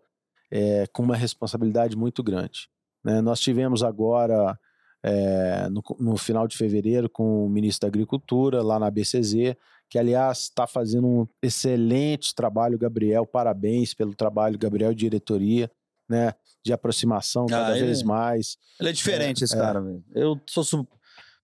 é, 0.50 0.86
com 0.92 1.02
uma 1.02 1.16
responsabilidade 1.16 1.96
muito 1.96 2.22
grande. 2.22 2.68
né? 3.02 3.22
Nós 3.22 3.40
tivemos 3.40 3.82
agora, 3.82 4.58
é, 5.02 5.66
no, 5.70 5.82
no 5.98 6.16
final 6.18 6.46
de 6.46 6.56
fevereiro, 6.58 7.08
com 7.08 7.46
o 7.46 7.48
ministro 7.48 7.82
da 7.82 7.88
Agricultura, 7.88 8.62
lá 8.62 8.78
na 8.78 8.90
BCZ, 8.90 9.54
que, 9.88 9.98
aliás, 9.98 10.40
está 10.40 10.66
fazendo 10.66 11.06
um 11.06 11.26
excelente 11.42 12.34
trabalho, 12.34 12.76
Gabriel. 12.78 13.24
Parabéns 13.26 13.94
pelo 13.94 14.14
trabalho, 14.14 14.58
Gabriel, 14.58 14.92
diretoria, 14.94 15.70
né? 16.12 16.34
De 16.64 16.72
aproximação 16.72 17.44
Ah, 17.47 17.48
cada 17.51 17.76
ele- 17.76 17.86
vez 17.86 18.02
mais. 18.02 18.56
Ele 18.78 18.90
é 18.90 18.93
diferente, 18.93 19.43
esse 19.43 19.55
é. 19.55 19.59
cara, 19.59 19.80
velho. 19.80 20.05
Eu 20.14 20.39
sou, 20.47 20.62
su- 20.62 20.86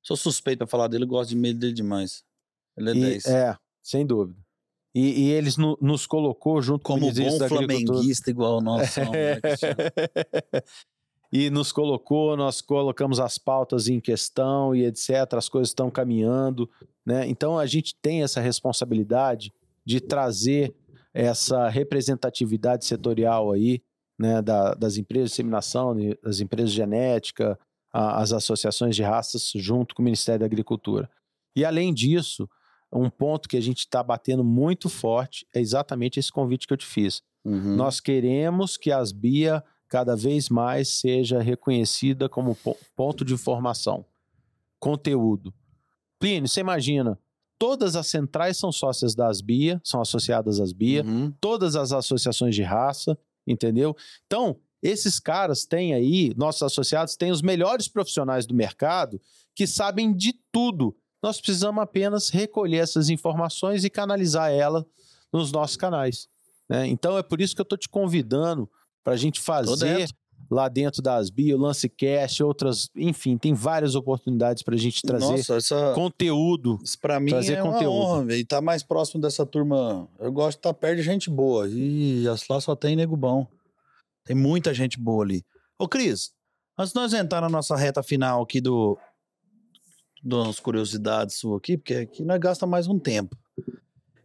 sou 0.03 0.16
suspeito 0.16 0.59
pra 0.59 0.66
falar 0.66 0.86
dele, 0.89 1.05
eu 1.05 1.09
gosto 1.09 1.31
de 1.31 1.36
medo 1.36 1.59
dele 1.59 1.73
demais. 1.73 2.23
Ele 2.77 2.90
é 2.90 2.95
E- 2.95 3.01
10. 3.01 3.24
é, 3.27 3.57
sem 3.82 4.07
dúvida. 4.07 4.39
E, 4.95 5.27
e 5.27 5.31
eles 5.31 5.57
no- 5.57 5.77
nos 5.81 6.07
colocou 6.07 6.61
junto 6.62 6.82
com 6.82 6.95
o 6.95 7.01
Como 7.01 7.12
bom 7.12 7.39
da 7.39 7.49
flamenguista 7.49 8.31
igual 8.31 8.61
nós 8.61 8.90
somos, 8.95 9.11
né, 9.12 9.40
e 11.31 11.51
nos 11.51 11.70
colocou, 11.73 12.36
nós 12.36 12.61
colocamos 12.61 13.20
as 13.20 13.36
pautas 13.39 13.86
em 13.89 14.01
questão 14.01 14.74
e 14.74 14.85
etc. 14.86 15.11
As 15.36 15.49
coisas 15.49 15.69
estão 15.69 15.90
caminhando, 15.90 16.69
né? 17.05 17.27
Então 17.28 17.59
a 17.59 17.66
gente 17.66 17.95
tem 18.01 18.23
essa 18.23 18.40
responsabilidade 18.40 19.53
de 19.85 20.01
trazer 20.01 20.74
essa 21.12 21.69
representatividade 21.69 22.85
setorial 22.86 23.53
aí, 23.53 23.82
né? 24.19 24.43
da- 24.43 24.74
das 24.74 24.97
empresas 24.97 25.28
de 25.28 25.32
disseminação, 25.32 25.95
das 26.23 26.40
empresas 26.40 26.70
de 26.70 26.77
genética, 26.77 27.59
a- 27.93 28.20
as 28.20 28.32
associações 28.32 28.97
de 28.97 29.03
raças, 29.03 29.53
junto 29.55 29.95
com 29.95 30.03
o 30.03 30.05
Ministério 30.05 30.40
da 30.40 30.47
Agricultura. 30.47 31.09
E 31.55 31.65
além 31.65 31.95
disso, 31.95 32.49
um 32.93 33.09
ponto 33.11 33.49
que 33.49 33.57
a 33.57 33.61
gente 33.61 33.78
está 33.81 34.03
batendo 34.03 34.43
muito 34.43 34.89
forte 34.89 35.47
é 35.55 35.61
exatamente 35.61 36.19
esse 36.19 36.32
convite 36.32 36.66
que 36.66 36.73
eu 36.73 36.77
te 36.77 36.86
fiz. 36.86 37.23
Uhum. 37.45 37.77
Nós 37.77 38.01
queremos 38.01 38.77
que 38.77 38.90
as 38.90 39.12
BIA 39.12 39.62
cada 39.89 40.15
vez 40.16 40.49
mais 40.49 40.89
seja 40.89 41.40
reconhecida 41.40 42.28
como 42.28 42.55
po- 42.57 42.77
ponto 42.97 43.24
de 43.24 43.32
informação, 43.35 44.05
conteúdo. 44.78 45.53
Plínio, 46.19 46.49
você 46.49 46.61
imagina, 46.61 47.19
todas 47.59 47.97
as 47.97 48.07
centrais 48.07 48.57
são 48.57 48.70
sócias 48.73 49.15
das 49.15 49.40
BIA, 49.40 49.81
são 49.85 50.01
associadas 50.01 50.61
às 50.61 50.73
BIA, 50.73 51.05
Uhum. 51.05 51.32
todas 51.40 51.77
as 51.77 51.93
associações 51.93 52.55
de 52.55 52.62
raça, 52.62 53.16
entendeu? 53.51 53.97
Então, 54.27 54.59
esses 54.83 55.19
caras 55.19 55.65
têm 55.65 55.95
aí, 55.95 56.33
nossos 56.37 56.62
associados 56.62 57.16
têm 57.16 57.31
os 57.31 57.43
melhores 57.43 57.89
profissionais 57.89 58.47
do 58.47 58.55
mercado 58.55 59.20
que 59.55 59.66
sabem 59.66 60.15
de 60.15 60.35
tudo. 60.53 60.97
Nós 61.23 61.41
precisamos 61.41 61.83
apenas 61.83 62.29
recolher 62.29 62.77
essas 62.77 63.09
informações 63.09 63.85
e 63.85 63.91
canalizar 63.91 64.53
ela 64.53 64.87
nos 65.33 65.51
nossos 65.51 65.77
canais. 65.77 66.29
né? 66.69 66.87
Então, 66.87 67.19
é 67.19 67.23
por 67.23 67.41
isso 67.41 67.55
que 67.55 67.61
eu 67.61 67.65
estou 67.65 67.79
te 67.79 67.89
convidando 67.89 68.70
para 69.03 69.15
a 69.15 69.16
gente 69.16 69.41
fazer. 69.41 70.07
Lá 70.51 70.69
dentro 70.69 71.03
das 71.03 71.29
BIA, 71.31 71.57
o 71.57 71.61
Lancecast, 71.61 72.43
outras, 72.43 72.89
enfim, 72.97 73.37
tem 73.37 73.53
várias 73.53 73.95
oportunidades 73.95 74.62
para 74.62 74.75
a 74.75 74.79
gente 74.79 75.03
trazer 75.03 75.27
Nossa, 75.27 75.57
essa, 75.57 75.93
conteúdo. 75.95 76.79
isso 76.83 76.99
pra 76.99 77.20
mim 77.20 77.31
trazer 77.31 77.55
é 77.55 77.62
uma 77.62 77.73
conteúdo. 77.75 77.93
honra, 77.95 78.25
velho. 78.25 78.41
E 78.41 78.45
tá 78.45 78.61
mais 78.61 78.83
próximo 78.83 79.20
dessa 79.20 79.45
turma. 79.45 80.09
Eu 80.19 80.33
gosto 80.33 80.57
de 80.57 80.61
estar 80.61 80.75
perto 80.75 80.97
de 80.97 81.03
gente 81.03 81.29
boa. 81.29 81.69
E 81.69 82.27
as- 82.29 82.49
lá 82.49 82.61
só 82.61 82.75
tem 82.75 82.97
nego 82.97 83.16
bom. 83.16 83.47
Tem 84.25 84.35
muita 84.37 84.73
gente 84.73 84.99
boa 84.99 85.25
ali. 85.25 85.45
Ô, 85.79 85.87
Cris, 85.89 86.33
antes 86.79 86.93
de 86.93 86.99
nós 87.01 87.12
entrar 87.12 87.41
na 87.41 87.49
nossa 87.49 87.77
reta 87.77 88.03
final 88.03 88.43
aqui 88.43 88.61
do 88.61 88.99
das 90.23 90.59
curiosidades 90.59 91.37
sua 91.37 91.59
aqui, 91.59 91.77
porque 91.77 91.95
aqui 91.95 92.25
nós 92.25 92.39
gasta 92.41 92.66
mais 92.66 92.89
um 92.89 92.99
tempo. 92.99 93.37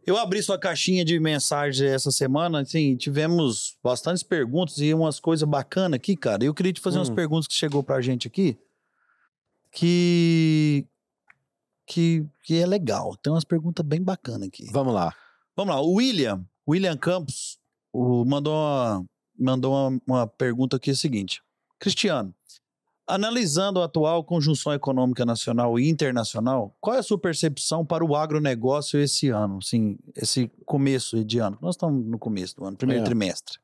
Eu 0.05 0.17
abri 0.17 0.43
sua 0.43 0.59
caixinha 0.59 1.05
de 1.05 1.17
mensagens 1.19 1.81
essa 1.89 2.11
semana, 2.11 2.59
assim, 2.61 2.95
tivemos 2.97 3.77
bastantes 3.81 4.21
perguntas 4.21 4.77
e 4.79 4.93
umas 4.93 5.19
coisas 5.19 5.47
bacanas 5.47 5.95
aqui, 5.97 6.15
cara. 6.17 6.43
Eu 6.43 6.53
queria 6.53 6.73
te 6.73 6.81
fazer 6.81 6.97
umas 6.99 7.09
Hum. 7.09 7.15
perguntas 7.15 7.47
que 7.47 7.53
chegou 7.53 7.81
pra 7.81 8.01
gente 8.01 8.27
aqui, 8.27 8.57
que 9.71 10.85
que, 11.85 12.25
que 12.43 12.59
é 12.59 12.65
legal. 12.65 13.15
Tem 13.17 13.31
umas 13.31 13.43
perguntas 13.43 13.85
bem 13.85 14.01
bacanas 14.01 14.47
aqui. 14.47 14.65
Vamos 14.71 14.93
lá. 14.93 15.13
Vamos 15.55 15.75
lá, 15.75 15.81
o 15.81 15.93
William, 15.95 16.43
William 16.67 16.97
Campos, 16.97 17.59
o- 17.91 18.23
mandou, 18.25 18.53
uma, 18.53 19.05
mandou 19.37 19.73
uma, 19.73 20.01
uma 20.07 20.27
pergunta 20.27 20.77
aqui, 20.77 20.89
é 20.89 20.93
a 20.93 20.95
seguinte. 20.95 21.41
Cristiano, 21.77 22.33
analisando 23.07 23.81
a 23.81 23.85
atual 23.85 24.23
conjunção 24.23 24.73
econômica 24.73 25.25
nacional 25.25 25.77
e 25.79 25.89
internacional, 25.89 26.75
qual 26.79 26.95
é 26.95 26.99
a 26.99 27.03
sua 27.03 27.17
percepção 27.17 27.85
para 27.85 28.03
o 28.03 28.15
agronegócio 28.15 28.99
esse 28.99 29.29
ano, 29.29 29.59
assim, 29.61 29.97
esse 30.15 30.49
começo 30.65 31.23
de 31.23 31.39
ano? 31.39 31.57
Nós 31.61 31.75
estamos 31.75 32.05
no 32.05 32.17
começo 32.17 32.55
do 32.55 32.65
ano, 32.65 32.77
primeiro 32.77 33.03
É. 33.03 33.05
trimestre. 33.05 33.59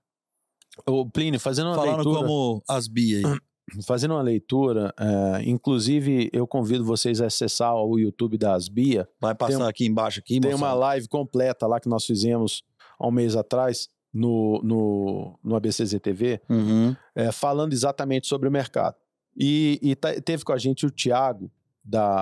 O 0.86 1.10
Plínio, 1.10 1.40
fazendo 1.40 1.68
uma 1.68 1.76
Falando 1.76 1.96
leitura... 1.98 2.20
como 2.28 2.64
as 2.68 2.88
BIA 2.88 3.28
aí. 3.28 3.40
fazendo 3.86 4.12
uma 4.16 4.22
leitura, 4.22 4.94
é, 5.00 5.44
inclusive 5.50 6.30
eu 6.34 6.48
convido 6.48 6.84
vocês 6.84 7.22
a 7.22 7.28
acessar 7.28 7.76
o 7.76 8.00
YouTube 8.00 8.38
da 8.38 8.54
Asbia. 8.56 9.08
Vai 9.22 9.36
passar 9.36 9.60
um- 9.60 9.68
aqui 9.68 9.86
embaixo 9.86 10.20
aqui, 10.20 10.40
Tem 10.40 10.52
moçada. 10.52 10.58
uma 10.58 10.74
live 10.74 11.08
completa 11.08 11.68
lá 11.68 11.80
que 11.80 11.88
nós 11.90 12.06
fizemos 12.06 12.64
há 13.00 13.08
um 13.08 13.12
mês 13.12 13.36
atrás 13.36 13.88
no, 14.14 14.60
no, 14.64 15.40
no 15.44 15.56
ABCZ 15.56 16.00
TV, 16.02 16.42
Uhum. 16.50 16.96
é, 17.14 17.32
falando 17.32 17.74
exatamente 17.74 18.26
sobre 18.28 18.48
o 18.50 18.52
mercado. 18.52 18.96
E, 19.40 19.80
e 19.82 19.96
tá- 19.96 20.20
teve 20.22 20.44
com 20.44 20.52
a 20.52 20.58
gente 20.58 20.86
o 20.86 20.90
Tiago, 20.92 21.50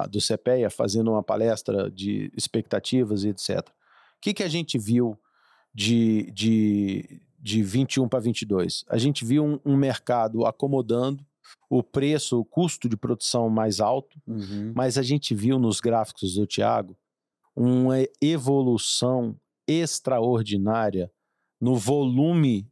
do 0.09 0.21
CPEA, 0.21 0.69
fazendo 0.69 1.11
uma 1.11 1.23
palestra 1.23 1.91
de 1.91 2.31
expectativas 2.37 3.23
e 3.25 3.29
etc. 3.29 3.59
O 3.67 3.71
que, 4.21 4.33
que 4.33 4.43
a 4.43 4.47
gente 4.47 4.77
viu 4.77 5.19
de, 5.73 6.31
de, 6.31 7.21
de 7.39 7.63
21 7.63 8.07
para 8.07 8.19
22? 8.19 8.85
A 8.87 8.97
gente 8.97 9.25
viu 9.25 9.43
um, 9.43 9.59
um 9.65 9.75
mercado 9.75 10.45
acomodando, 10.45 11.25
o 11.69 11.81
preço, 11.83 12.39
o 12.39 12.45
custo 12.45 12.87
de 12.87 12.95
produção 12.95 13.49
mais 13.49 13.79
alto, 13.81 14.17
Uhum. 14.25 14.71
mas 14.75 14.97
a 14.97 15.01
gente 15.01 15.33
viu 15.35 15.57
nos 15.59 15.79
gráficos 15.81 16.35
do 16.35 16.45
Tiago 16.45 16.95
uma 17.55 17.95
evolução 18.21 19.35
extraordinária 19.67 21.11
no 21.59 21.75
volume, 21.75 22.67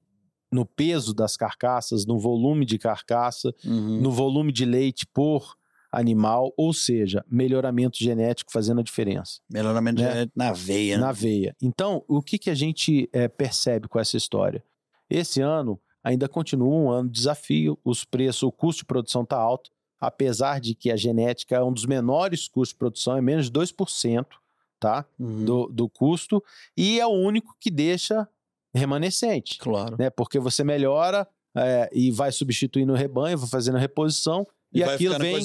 no 0.51 0.65
peso 0.65 1.13
das 1.13 1.35
carcaças, 1.35 2.05
no 2.05 2.17
volume 2.19 2.65
de 2.65 2.77
carcaça, 2.77 3.53
Uhum. 3.65 4.01
no 4.01 4.11
volume 4.11 4.51
de 4.51 4.65
leite 4.65 5.05
por 5.07 5.55
animal, 5.91 6.53
ou 6.57 6.73
seja, 6.73 7.23
melhoramento 7.30 7.97
genético 7.97 8.51
fazendo 8.51 8.81
a 8.81 8.84
diferença 8.84 9.39
Melhoramento 9.49 10.01
né? 10.01 10.09
genético 10.09 10.38
na 10.38 10.51
veia, 10.51 10.97
né? 10.97 11.03
na 11.05 11.11
veia. 11.13 11.55
Então, 11.61 12.03
o 12.07 12.22
que, 12.22 12.38
que 12.38 12.49
a 12.49 12.55
gente 12.55 13.09
eh, 13.13 13.27
percebe 13.30 13.88
com 13.88 13.97
essa 13.97 14.17
história? 14.17 14.61
Esse 15.09 15.39
ano 15.39 15.80
ainda 16.03 16.27
continua 16.27 16.67
um 16.76 16.89
ano 16.89 17.09
de 17.09 17.15
desafio, 17.19 17.80
os 17.84 18.03
preços, 18.03 18.43
o 18.43 18.51
custo 18.51 18.81
de 18.81 18.85
produção 18.85 19.23
está 19.23 19.38
alto, 19.38 19.72
apesar 19.99 20.59
de 20.59 20.76
que 20.76 20.91
a 20.91 20.97
genética 20.97 21.55
é 21.55 21.63
um 21.63 21.72
dos 21.72 21.85
menores 21.85 22.47
custos 22.47 22.73
de 22.73 22.77
produção, 22.80 23.15
é 23.17 23.22
menos 23.22 23.49
de 23.49 23.51
2%, 23.57 24.26
tá? 24.80 25.05
Uhum. 25.17 25.45
do, 25.45 25.67
do 25.67 25.89
custo 25.89 26.43
e 26.76 26.99
é 26.99 27.07
o 27.07 27.11
único 27.11 27.55
que 27.59 27.72
deixa 27.72 28.27
remanescente, 28.76 29.57
Claro. 29.57 29.95
né? 29.97 30.10
Porque 30.10 30.39
você 30.39 30.64
melhora 30.64 31.27
é, 31.56 31.89
e 31.93 32.11
vai 32.11 32.31
substituindo 32.31 32.93
o 32.93 32.95
rebanho, 32.95 33.38
vai 33.38 33.49
fazendo 33.49 33.77
a 33.77 33.80
reposição 33.80 34.45
e, 34.73 34.84
vai 34.84 34.95
aquilo 34.95 35.18
vem, 35.18 35.35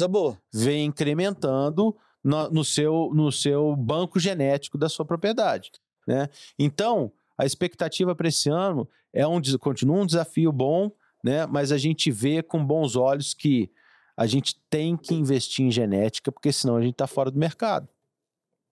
vem 0.52 0.85
incrementando 0.86 1.97
no, 2.23 2.51
no 2.51 2.65
seu, 2.65 3.11
no 3.15 3.31
seu 3.31 3.77
banco 3.77 4.19
genético 4.19 4.77
da 4.77 4.89
sua 4.89 5.05
propriedade, 5.05 5.70
né? 6.07 6.28
Então, 6.59 7.12
a 7.39 7.47
expectativa 7.47 8.15
para 8.15 8.28
esse 8.28 8.51
ano 8.51 8.89
é 9.12 9.27
um, 9.27 9.40
continua 9.59 10.01
um 10.01 10.07
desafio 10.07 10.52
bom, 10.52 10.90
né? 11.23 11.47
Mas 11.47 11.73
a 11.73 11.78
gente 11.78 12.11
vê 12.11 12.43
com 12.43 12.65
bons 12.65 12.97
olhos 12.97 13.32
que 13.32 13.70
a 14.16 14.27
gente 14.27 14.61
tem 14.69 14.97
que 14.97 15.15
investir 15.15 15.65
em 15.65 15.70
genética, 15.70 16.31
porque 16.31 16.52
senão 16.52 16.77
a 16.77 16.82
gente 16.82 16.93
está 16.93 17.07
fora 17.07 17.31
do 17.31 17.39
mercado. 17.39 17.89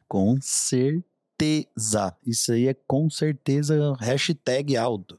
Com 0.07 0.39
certeza. 0.41 1.05
Isso 2.27 2.53
aí 2.53 2.69
é 2.69 2.75
com 2.87 3.09
certeza 3.11 3.95
hashtag 4.01 4.77
alto. 4.77 5.19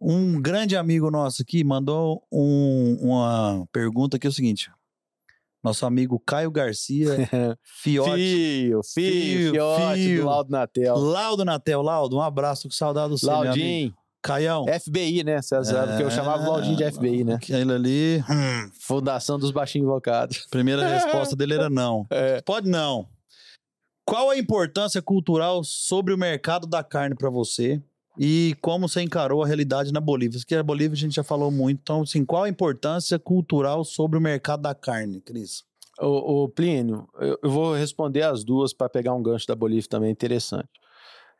Um 0.00 0.40
grande 0.40 0.76
amigo 0.76 1.10
nosso 1.10 1.42
aqui 1.42 1.62
mandou 1.62 2.22
um- 2.32 2.98
uma 3.00 3.64
pergunta 3.72 4.18
que 4.18 4.26
é 4.26 4.30
o 4.30 4.32
seguinte. 4.32 4.70
Nosso 5.62 5.86
amigo 5.86 6.18
Caio 6.18 6.50
Garcia, 6.50 7.06
Fiote. 7.62 8.10
Fio, 8.16 8.80
fio, 8.82 8.82
Fio, 8.82 9.52
fiote 9.52 9.94
fio. 9.94 10.20
do 10.22 10.26
Laudo 10.26 10.50
Natel. 10.50 10.96
Laudo 10.96 11.44
Natel, 11.44 11.82
Laudo, 11.82 12.16
um 12.16 12.20
abraço 12.20 12.66
com 12.68 12.74
saudade 12.74 13.10
do 13.10 13.18
seu. 13.18 13.28
Laudinho, 13.28 13.94
Caião. 14.20 14.64
FBI, 14.66 15.22
né? 15.22 15.40
César? 15.40 15.86
Porque 15.86 16.02
eu 16.02 16.10
chamava 16.10 16.42
o 16.42 16.50
Laudinho 16.50 16.76
de 16.76 16.90
FBI, 16.90 17.22
né? 17.22 17.34
Aquele 17.34 17.72
ali, 17.72 18.24
hum, 18.28 18.70
Fundação 18.80 19.38
dos 19.38 19.52
Baixinhos 19.52 19.86
Invocados. 19.86 20.48
primeira 20.50 20.84
resposta 20.84 21.36
dele 21.36 21.54
era 21.54 21.70
não. 21.70 22.06
É. 22.10 22.40
Pode 22.40 22.68
não. 22.68 23.06
Qual 24.04 24.30
a 24.30 24.38
importância 24.38 25.00
cultural 25.00 25.62
sobre 25.64 26.12
o 26.12 26.18
mercado 26.18 26.66
da 26.66 26.82
carne 26.82 27.14
para 27.14 27.30
você 27.30 27.82
e 28.18 28.56
como 28.60 28.88
você 28.88 29.00
encarou 29.00 29.42
a 29.42 29.46
realidade 29.46 29.92
na 29.92 30.00
Bolívia? 30.00 30.38
Porque 30.38 30.54
a 30.54 30.62
Bolívia 30.62 30.94
a 30.94 30.98
gente 30.98 31.14
já 31.14 31.24
falou 31.24 31.50
muito, 31.50 31.80
então 31.80 32.02
assim, 32.02 32.24
qual 32.24 32.44
a 32.44 32.48
importância 32.48 33.18
cultural 33.18 33.84
sobre 33.84 34.18
o 34.18 34.20
mercado 34.20 34.62
da 34.62 34.74
carne, 34.74 35.20
Cris? 35.20 35.64
Ô, 36.00 36.48
Plínio, 36.48 37.08
eu, 37.20 37.38
eu 37.42 37.50
vou 37.50 37.74
responder 37.74 38.22
as 38.22 38.42
duas 38.42 38.72
para 38.72 38.88
pegar 38.88 39.14
um 39.14 39.22
gancho 39.22 39.46
da 39.46 39.54
Bolívia 39.54 39.88
também 39.88 40.10
interessante. 40.10 40.68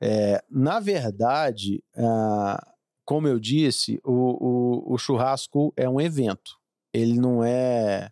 É, 0.01 0.43
na 0.51 0.78
verdade, 0.78 1.82
ah, 1.97 2.72
como 3.05 3.26
eu 3.26 3.40
disse, 3.40 4.01
o, 4.05 4.12
o, 4.12 4.94
o 4.94 4.98
churrasco 4.98 5.72
é 5.76 5.89
um 5.89 6.01
evento. 6.01 6.52
Ele 6.93 7.18
não 7.18 7.43
é, 7.43 8.10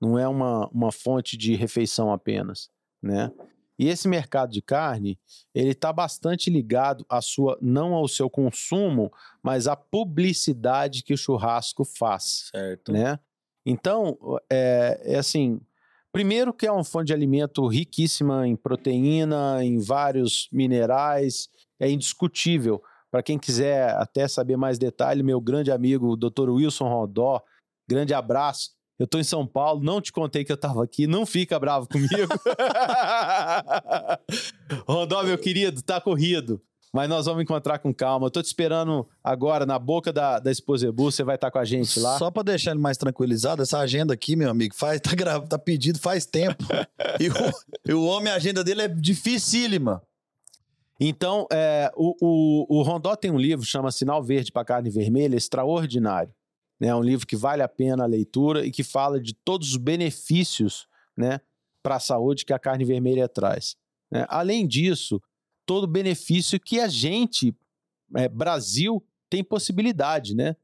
não 0.00 0.18
é 0.18 0.28
uma, 0.28 0.68
uma 0.68 0.92
fonte 0.92 1.36
de 1.36 1.54
refeição 1.54 2.12
apenas, 2.12 2.68
né? 3.02 3.32
E 3.78 3.88
esse 3.88 4.08
mercado 4.08 4.50
de 4.50 4.60
carne, 4.60 5.18
ele 5.54 5.70
está 5.70 5.92
bastante 5.92 6.50
ligado 6.50 7.06
à 7.08 7.20
sua, 7.20 7.56
não 7.62 7.94
ao 7.94 8.08
seu 8.08 8.28
consumo, 8.28 9.12
mas 9.42 9.68
à 9.68 9.76
publicidade 9.76 11.02
que 11.02 11.14
o 11.14 11.18
churrasco 11.18 11.84
faz 11.84 12.50
Certo. 12.50 12.92
né? 12.92 13.18
Então, 13.64 14.18
é, 14.50 15.00
é 15.04 15.18
assim, 15.18 15.60
primeiro 16.10 16.52
que 16.52 16.66
é 16.66 16.72
uma 16.72 16.82
fonte 16.82 17.08
de 17.08 17.12
alimento 17.12 17.66
riquíssima 17.68 18.48
em 18.48 18.56
proteína, 18.56 19.62
em 19.62 19.78
vários 19.78 20.48
minerais, 20.50 21.48
é 21.78 21.88
indiscutível. 21.90 22.82
Para 23.10 23.22
quem 23.22 23.38
quiser 23.38 23.90
até 23.96 24.26
saber 24.26 24.56
mais 24.56 24.78
detalhe, 24.78 25.22
meu 25.22 25.40
grande 25.40 25.70
amigo, 25.70 26.08
o 26.08 26.16
Dr. 26.16 26.50
Wilson 26.50 26.88
Rodó, 26.88 27.42
grande 27.88 28.12
abraço. 28.12 28.77
Eu 28.98 29.04
estou 29.04 29.20
em 29.20 29.24
São 29.24 29.46
Paulo, 29.46 29.82
não 29.82 30.00
te 30.00 30.12
contei 30.12 30.44
que 30.44 30.50
eu 30.50 30.56
estava 30.56 30.82
aqui, 30.82 31.06
não 31.06 31.24
fica 31.24 31.58
bravo 31.58 31.88
comigo. 31.88 32.08
Rodó, 34.86 35.22
meu 35.22 35.38
querido, 35.38 35.82
tá 35.82 36.00
corrido. 36.00 36.60
Mas 36.92 37.08
nós 37.08 37.26
vamos 37.26 37.42
encontrar 37.42 37.78
com 37.78 37.92
calma. 37.92 38.26
Eu 38.26 38.30
tô 38.30 38.42
te 38.42 38.46
esperando 38.46 39.06
agora 39.22 39.66
na 39.66 39.78
boca 39.78 40.12
da, 40.12 40.38
da 40.38 40.50
Exposebu. 40.50 41.12
Você 41.12 41.22
vai 41.22 41.34
estar 41.34 41.50
com 41.50 41.58
a 41.58 41.64
gente 41.64 42.00
lá. 42.00 42.16
Só 42.18 42.30
para 42.30 42.44
deixar 42.44 42.70
ele 42.70 42.80
mais 42.80 42.96
tranquilizado, 42.96 43.62
essa 43.62 43.78
agenda 43.78 44.14
aqui, 44.14 44.34
meu 44.34 44.50
amigo, 44.50 44.74
faz, 44.74 45.00
tá, 45.00 45.14
gra- 45.14 45.40
tá 45.40 45.58
pedido 45.58 45.98
faz 45.98 46.24
tempo. 46.24 46.64
e, 47.20 47.28
o, 47.28 47.34
e 47.86 47.92
o 47.92 48.04
homem, 48.04 48.32
a 48.32 48.36
agenda 48.36 48.64
dele 48.64 48.82
é 48.82 48.88
dificílima. 48.88 50.02
Então, 50.98 51.46
é, 51.52 51.92
o, 51.94 52.14
o, 52.20 52.78
o 52.78 52.82
Rondó 52.82 53.14
tem 53.14 53.30
um 53.30 53.38
livro 53.38 53.64
chama 53.64 53.92
Sinal 53.92 54.22
Verde 54.24 54.50
para 54.50 54.64
Carne 54.64 54.90
Vermelha, 54.90 55.36
extraordinário. 55.36 56.32
Né? 56.80 56.88
É 56.88 56.94
um 56.94 57.02
livro 57.02 57.26
que 57.26 57.36
vale 57.36 57.62
a 57.62 57.68
pena 57.68 58.04
a 58.04 58.06
leitura 58.06 58.64
e 58.64 58.70
que 58.70 58.82
fala 58.82 59.20
de 59.20 59.34
todos 59.34 59.70
os 59.70 59.76
benefícios 59.76 60.86
né, 61.16 61.40
para 61.82 61.96
a 61.96 62.00
saúde 62.00 62.44
que 62.44 62.52
a 62.52 62.58
carne 62.58 62.84
vermelha 62.84 63.28
traz. 63.28 63.76
né? 64.10 64.24
Além 64.28 64.66
disso, 64.66 65.20
todo 65.66 65.84
o 65.84 65.88
benefício 65.88 66.58
que 66.60 66.80
a 66.80 66.88
gente, 66.88 67.54
é, 68.16 68.28
Brasil, 68.28 69.04
tem 69.30 69.44
possibilidade, 69.44 70.34
né? 70.34 70.56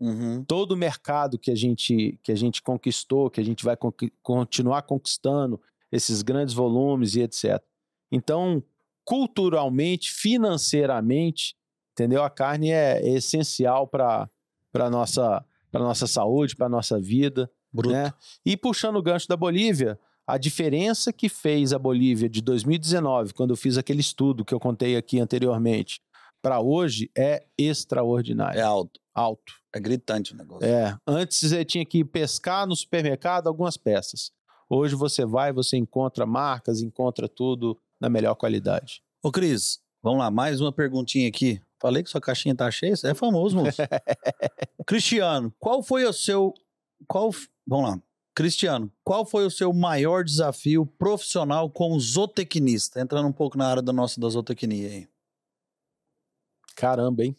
todo 0.46 0.72
o 0.72 0.76
mercado 0.76 1.38
que 1.38 1.50
a 1.50 1.54
gente 1.54 2.18
que 2.22 2.32
a 2.32 2.34
gente 2.34 2.62
conquistou, 2.62 3.28
que 3.28 3.38
a 3.40 3.44
gente 3.44 3.62
vai 3.62 3.76
conqui- 3.76 4.10
continuar 4.22 4.82
conquistando 4.82 5.60
esses 5.92 6.22
grandes 6.22 6.54
volumes 6.54 7.14
e 7.14 7.20
etc. 7.20 7.62
Então, 8.10 8.62
culturalmente, 9.04 10.10
financeiramente, 10.10 11.54
entendeu? 11.92 12.22
A 12.22 12.30
carne 12.30 12.70
é, 12.70 13.00
é 13.02 13.10
essencial 13.10 13.86
para 13.86 14.30
para 14.72 14.88
nossa 14.90 15.44
para 15.74 15.82
nossa 15.84 16.06
saúde, 16.06 16.54
para 16.54 16.68
nossa 16.68 17.00
vida, 17.00 17.50
Bruto. 17.72 17.92
né? 17.92 18.12
E 18.46 18.56
puxando 18.56 18.94
o 18.96 19.02
gancho 19.02 19.26
da 19.26 19.36
Bolívia, 19.36 19.98
a 20.24 20.38
diferença 20.38 21.12
que 21.12 21.28
fez 21.28 21.72
a 21.72 21.78
Bolívia 21.80 22.28
de 22.28 22.40
2019, 22.40 23.34
quando 23.34 23.50
eu 23.50 23.56
fiz 23.56 23.76
aquele 23.76 24.00
estudo 24.00 24.44
que 24.44 24.54
eu 24.54 24.60
contei 24.60 24.96
aqui 24.96 25.18
anteriormente, 25.18 26.00
para 26.40 26.60
hoje 26.60 27.10
é 27.18 27.44
extraordinária, 27.58 28.60
É 28.60 28.62
alto. 28.62 29.00
alto. 29.12 29.52
É 29.74 29.80
gritante 29.80 30.32
o 30.32 30.36
negócio. 30.36 30.64
É, 30.64 30.96
antes 31.04 31.40
você 31.40 31.64
tinha 31.64 31.84
que 31.84 32.04
pescar 32.04 32.66
no 32.68 32.76
supermercado 32.76 33.48
algumas 33.48 33.76
peças. 33.76 34.30
Hoje 34.70 34.94
você 34.94 35.24
vai, 35.26 35.52
você 35.52 35.76
encontra 35.76 36.24
marcas, 36.24 36.80
encontra 36.82 37.28
tudo 37.28 37.76
na 38.00 38.08
melhor 38.08 38.36
qualidade. 38.36 39.02
Ô, 39.24 39.32
Cris, 39.32 39.80
vamos 40.00 40.20
lá, 40.20 40.30
mais 40.30 40.60
uma 40.60 40.72
perguntinha 40.72 41.28
aqui. 41.28 41.60
Falei 41.84 42.02
que 42.02 42.08
sua 42.08 42.18
caixinha 42.18 42.54
tá 42.54 42.70
cheia, 42.70 42.96
você 42.96 43.10
é 43.10 43.14
famoso, 43.14 43.58
moço. 43.58 43.76
Cristiano, 44.88 45.54
qual 45.60 45.82
foi 45.82 46.06
o 46.06 46.14
seu. 46.14 46.54
Qual, 47.06 47.30
vamos 47.66 47.90
lá. 47.90 48.02
Cristiano, 48.34 48.90
qual 49.04 49.26
foi 49.26 49.44
o 49.44 49.50
seu 49.50 49.70
maior 49.70 50.24
desafio 50.24 50.86
profissional 50.86 51.68
como 51.68 52.00
zootecnista? 52.00 53.02
Entrando 53.02 53.28
um 53.28 53.32
pouco 53.34 53.58
na 53.58 53.68
área 53.68 53.82
da 53.82 53.92
nossa 53.92 54.18
da 54.18 54.26
zootecnia 54.30 54.88
aí. 54.88 55.08
Caramba, 56.74 57.22
hein? 57.22 57.36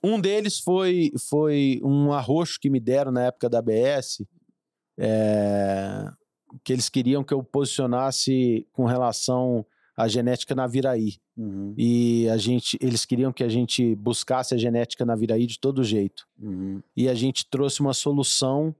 Um 0.00 0.20
deles 0.20 0.60
foi, 0.60 1.10
foi 1.28 1.80
um 1.82 2.12
arroxo 2.12 2.60
que 2.60 2.70
me 2.70 2.78
deram 2.78 3.10
na 3.10 3.24
época 3.24 3.48
da 3.48 3.58
ABS, 3.58 4.22
é, 4.96 6.08
que 6.62 6.72
eles 6.72 6.88
queriam 6.88 7.24
que 7.24 7.34
eu 7.34 7.42
posicionasse 7.42 8.64
com 8.72 8.84
relação 8.84 9.66
a 9.98 10.06
genética 10.06 10.54
na 10.54 10.66
Viraí. 10.66 11.16
Uhum, 11.36 11.74
E 11.76 12.28
a 12.28 12.36
gente, 12.36 12.78
eles 12.80 13.04
queriam 13.04 13.32
que 13.32 13.42
a 13.42 13.48
gente 13.48 13.96
buscasse 13.96 14.54
a 14.54 14.56
genética 14.56 15.04
na 15.04 15.16
Viraí 15.16 15.44
de 15.44 15.58
todo 15.58 15.82
jeito. 15.82 16.24
uhum. 16.40 16.80
E 16.96 17.08
a 17.08 17.14
gente 17.14 17.44
trouxe 17.50 17.80
uma 17.80 17.92
solução 17.92 18.74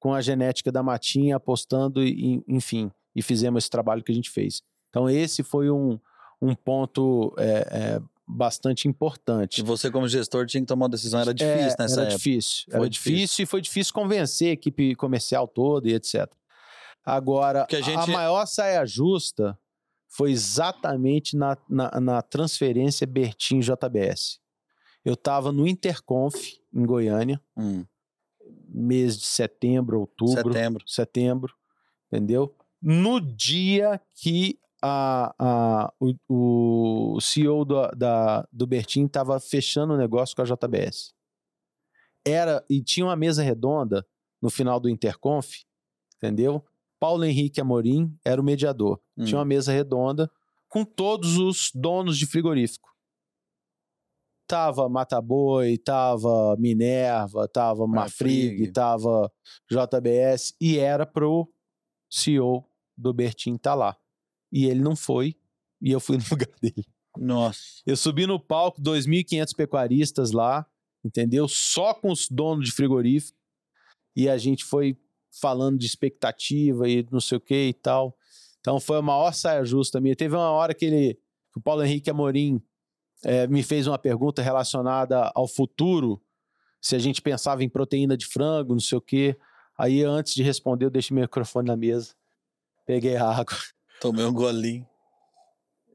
com 0.00 0.14
a 0.14 0.20
genética 0.22 0.72
da 0.72 0.82
Matinha, 0.82 1.36
apostando, 1.36 2.02
em, 2.02 2.42
enfim, 2.48 2.90
e 3.14 3.20
fizemos 3.20 3.64
esse 3.64 3.70
trabalho 3.70 4.02
que 4.02 4.10
a 4.10 4.14
gente 4.14 4.30
fez. 4.30 4.62
Então, 4.88 5.08
esse 5.10 5.42
foi 5.42 5.70
um, 5.70 5.98
um 6.40 6.54
ponto 6.54 7.34
é, 7.38 7.44
é, 7.70 8.00
bastante 8.26 8.88
importante. 8.88 9.60
E 9.60 9.62
você, 9.64 9.90
como 9.90 10.08
gestor, 10.08 10.46
tinha 10.46 10.60
que 10.62 10.66
tomar 10.66 10.84
uma 10.86 10.88
decisão. 10.88 11.20
Era 11.20 11.34
difícil 11.34 11.58
É, 11.70 11.76
nessa 11.78 12.00
era 12.00 12.02
época. 12.04 12.16
difícil. 12.16 12.64
Foi 12.70 12.80
Era 12.80 12.88
difícil. 12.88 13.12
difícil. 13.18 13.42
e 13.42 13.46
foi 13.46 13.60
difícil 13.60 13.92
convencer 13.94 14.48
a 14.48 14.52
equipe 14.52 14.94
comercial 14.96 15.46
toda 15.46 15.88
e 15.88 15.92
etc. 15.94 16.26
Agora, 17.04 17.62
a 17.70 17.76
a, 17.76 17.80
gente- 17.80 18.10
maior 18.10 18.46
saia 18.46 18.84
justa 18.86 19.58
foi 20.12 20.30
exatamente 20.30 21.36
na, 21.36 21.56
na, 21.68 22.00
na 22.00 22.22
transferência 22.22 23.06
Bertin 23.06 23.60
JBS. 23.60 24.38
Eu 25.02 25.14
estava 25.14 25.50
no 25.50 25.66
Interconf, 25.66 26.34
em 26.72 26.84
Goiânia, 26.84 27.40
Hum, 27.56 27.84
mês 28.68 29.18
de 29.18 29.24
setembro, 29.24 30.00
outubro, 30.00 30.52
setembro. 30.52 30.84
setembro, 30.86 31.54
entendeu? 32.06 32.54
No 32.80 33.20
dia 33.20 34.00
que 34.14 34.58
a, 34.82 35.34
a, 35.38 35.92
o, 35.98 37.14
o 37.16 37.20
CEO 37.20 37.64
do, 37.64 37.88
da, 37.92 38.46
do 38.52 38.66
Bertin 38.66 39.06
estava 39.06 39.40
fechando 39.40 39.94
o 39.94 39.96
negócio 39.96 40.36
com 40.36 40.42
a 40.42 40.44
JBS. 40.44 41.14
Era, 42.24 42.64
e 42.68 42.82
tinha 42.82 43.06
uma 43.06 43.16
mesa 43.16 43.42
redonda 43.42 44.06
no 44.40 44.50
final 44.50 44.78
do 44.78 44.88
Interconf, 44.88 45.62
entendeu? 46.16 46.64
Paulo 47.02 47.24
Henrique 47.24 47.60
Amorim 47.60 48.16
era 48.24 48.40
o 48.40 48.44
mediador. 48.44 49.00
Hum. 49.18 49.24
Tinha 49.24 49.38
uma 49.38 49.44
mesa 49.44 49.72
redonda 49.72 50.30
com 50.68 50.84
todos 50.84 51.36
os 51.36 51.72
donos 51.74 52.16
de 52.16 52.26
frigorífico. 52.26 52.88
Tava 54.46 54.88
Mataboi, 54.88 55.78
tava 55.78 56.56
Minerva, 56.60 57.48
tava 57.48 57.88
Mafrig, 57.88 58.52
Mafrig. 58.52 58.72
tava 58.72 59.32
JBS 59.68 60.54
e 60.60 60.78
era 60.78 61.04
pro 61.04 61.52
CEO 62.08 62.64
do 62.96 63.12
Bertin 63.12 63.56
tá 63.56 63.74
lá. 63.74 63.96
E 64.52 64.66
ele 64.66 64.80
não 64.80 64.94
foi 64.94 65.34
e 65.80 65.90
eu 65.90 65.98
fui 65.98 66.18
no 66.22 66.24
lugar 66.30 66.54
dele. 66.62 66.86
Nossa. 67.18 67.82
Eu 67.84 67.96
subi 67.96 68.28
no 68.28 68.38
palco, 68.38 68.80
2.500 68.80 69.56
pecuaristas 69.56 70.30
lá, 70.30 70.64
entendeu? 71.04 71.48
Só 71.48 71.94
com 71.94 72.12
os 72.12 72.28
donos 72.28 72.68
de 72.68 72.72
frigorífico. 72.72 73.36
E 74.14 74.28
a 74.28 74.38
gente 74.38 74.64
foi 74.64 74.96
falando 75.40 75.78
de 75.78 75.86
expectativa 75.86 76.88
e 76.88 77.06
não 77.10 77.20
sei 77.20 77.38
o 77.38 77.40
que 77.40 77.68
e 77.68 77.74
tal. 77.74 78.16
Então 78.60 78.78
foi 78.78 78.98
a 78.98 79.02
maior 79.02 79.32
saia 79.32 79.64
justa 79.64 80.00
minha. 80.00 80.14
Teve 80.14 80.36
uma 80.36 80.50
hora 80.50 80.74
que 80.74 80.84
ele, 80.84 81.14
que 81.52 81.58
o 81.58 81.62
Paulo 81.62 81.82
Henrique 81.82 82.10
Amorim 82.10 82.62
eh, 83.24 83.46
me 83.46 83.62
fez 83.62 83.86
uma 83.86 83.98
pergunta 83.98 84.42
relacionada 84.42 85.30
ao 85.34 85.48
futuro, 85.48 86.22
se 86.80 86.96
a 86.96 86.98
gente 86.98 87.22
pensava 87.22 87.62
em 87.62 87.68
proteína 87.68 88.16
de 88.16 88.26
frango, 88.26 88.72
não 88.72 88.80
sei 88.80 88.98
o 88.98 89.00
quê. 89.00 89.36
Aí 89.78 90.04
antes 90.04 90.34
de 90.34 90.42
responder, 90.42 90.84
eu 90.84 90.90
deixei 90.90 91.14
meu 91.14 91.22
microfone 91.22 91.68
na 91.68 91.76
mesa, 91.76 92.14
peguei 92.86 93.16
a 93.16 93.28
água, 93.28 93.56
Tomei 94.02 94.24
um 94.24 94.32
golinho. 94.32 94.84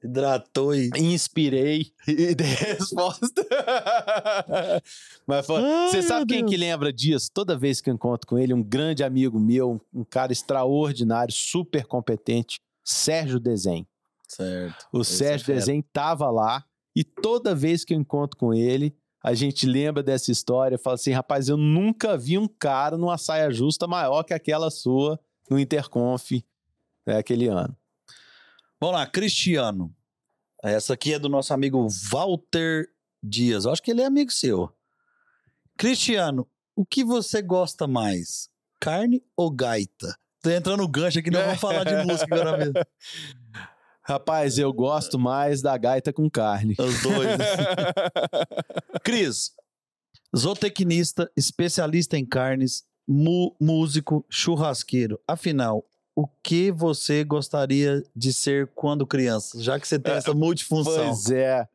Hidratou 0.04 0.76
e. 0.76 0.90
inspirei 0.96 1.92
e 2.08 2.36
dei 2.36 2.48
resposta. 2.48 3.46
Mas 5.26 5.46
foi- 5.46 5.62
Ai, 5.64 5.90
você 5.90 6.02
sabe 6.02 6.26
quem 6.28 6.40
Deus. 6.40 6.52
que 6.52 6.58
lembra 6.58 6.94
disso? 6.94 7.30
Toda 7.34 7.58
vez 7.58 7.82
que 7.82 7.90
eu 7.90 7.94
encontro 7.94 8.28
com 8.28 8.38
ele, 8.38 8.54
um 8.54 8.64
grande 8.64 9.04
amigo 9.04 9.40
meu, 9.40 9.82
um, 9.94 10.04
cara 10.04 10.32
extraordinário, 10.32 11.34
super 11.34 11.86
competente, 11.86 12.60
Sérgio 12.84 13.40
Desen. 13.40 13.88
Certo. 14.28 14.86
O 14.94 15.02
Esse 15.02 15.24
é 15.24 15.28
Sérgio 15.28 15.46
fera. 15.48 15.60
Desen 15.60 15.82
tava 15.94 16.30
lá 16.30 16.64
e 16.96 17.04
toda 17.04 17.56
vez 17.56 17.84
que 17.86 17.94
eu 17.94 17.98
encontro 18.00 18.38
com 18.38 18.54
ele, 18.54 18.96
a 19.24 19.34
gente 19.34 19.66
lembra 19.66 20.02
dessa 20.04 20.32
história 20.32 20.76
e 20.76 20.80
fala 20.80 20.96
assim: 20.96 21.12
rapaz, 21.12 21.50
eu 21.50 21.58
nunca 21.58 22.18
vi 22.18 22.38
um 22.38 22.48
cara 22.48 22.98
numa 22.98 23.18
saia 23.18 23.52
justa 23.52 23.88
maior 23.88 24.24
que 24.24 24.34
aquela 24.34 24.70
sua 24.70 25.20
no 25.50 25.58
Interconf 25.60 26.32
né, 27.06 27.18
aquele 27.18 27.48
ano. 27.48 27.76
Vamos 28.80 28.96
lá, 28.96 29.08
Cristiano. 29.08 29.96
Essa 30.64 30.94
aqui 30.94 31.14
é 31.14 31.20
do 31.20 31.30
nosso 31.30 31.54
amigo 31.54 31.88
Walter 32.12 32.88
Dias. 33.24 33.66
Eu 33.66 33.72
acho 33.72 33.82
que 33.82 33.90
ele 33.90 34.02
é 34.02 34.06
amigo 34.06 34.32
seu. 34.32 34.72
Cristiano, 35.76 36.48
o 36.76 36.86
que 36.86 37.04
você 37.04 37.42
gosta 37.42 37.88
mais? 37.88 38.50
Carne 38.80 39.24
ou 39.36 39.50
gaita? 39.50 40.16
Tô 40.44 40.52
entrando 40.52 40.82
no 40.82 40.88
gancho 40.88 41.18
aqui, 41.18 41.32
não 41.32 41.42
vamos 41.42 41.60
falar 41.60 41.84
de 41.84 42.06
música 42.06 42.36
agora 42.36 42.58
mesmo. 42.58 42.74
Rapaz, 44.04 44.58
eu 44.58 44.72
gosto 44.72 45.18
mais 45.18 45.62
da 45.62 45.76
gaita 45.76 46.14
com 46.14 46.30
carne. 46.30 46.76
Os 46.78 47.02
dois. 47.02 47.38
né? 47.38 47.46
Cris, 49.04 49.52
zootecnista, 50.36 51.30
especialista 51.36 52.16
em 52.18 52.26
carnes, 52.26 52.86
músico, 53.08 54.24
churrasqueiro. 54.30 55.20
Afinal, 55.28 55.84
o 56.18 56.28
que 56.42 56.72
você 56.72 57.24
gostaria 57.24 58.04
de 58.16 58.34
ser 58.34 58.72
quando 58.74 59.06
criança? 59.06 59.62
Já 59.62 59.80
que 59.80 59.88
você 59.88 60.00
tem 60.00 60.14
essa 60.16 60.34
multifunção. 60.34 61.06
Pois 61.10 61.30
é. 61.30 61.68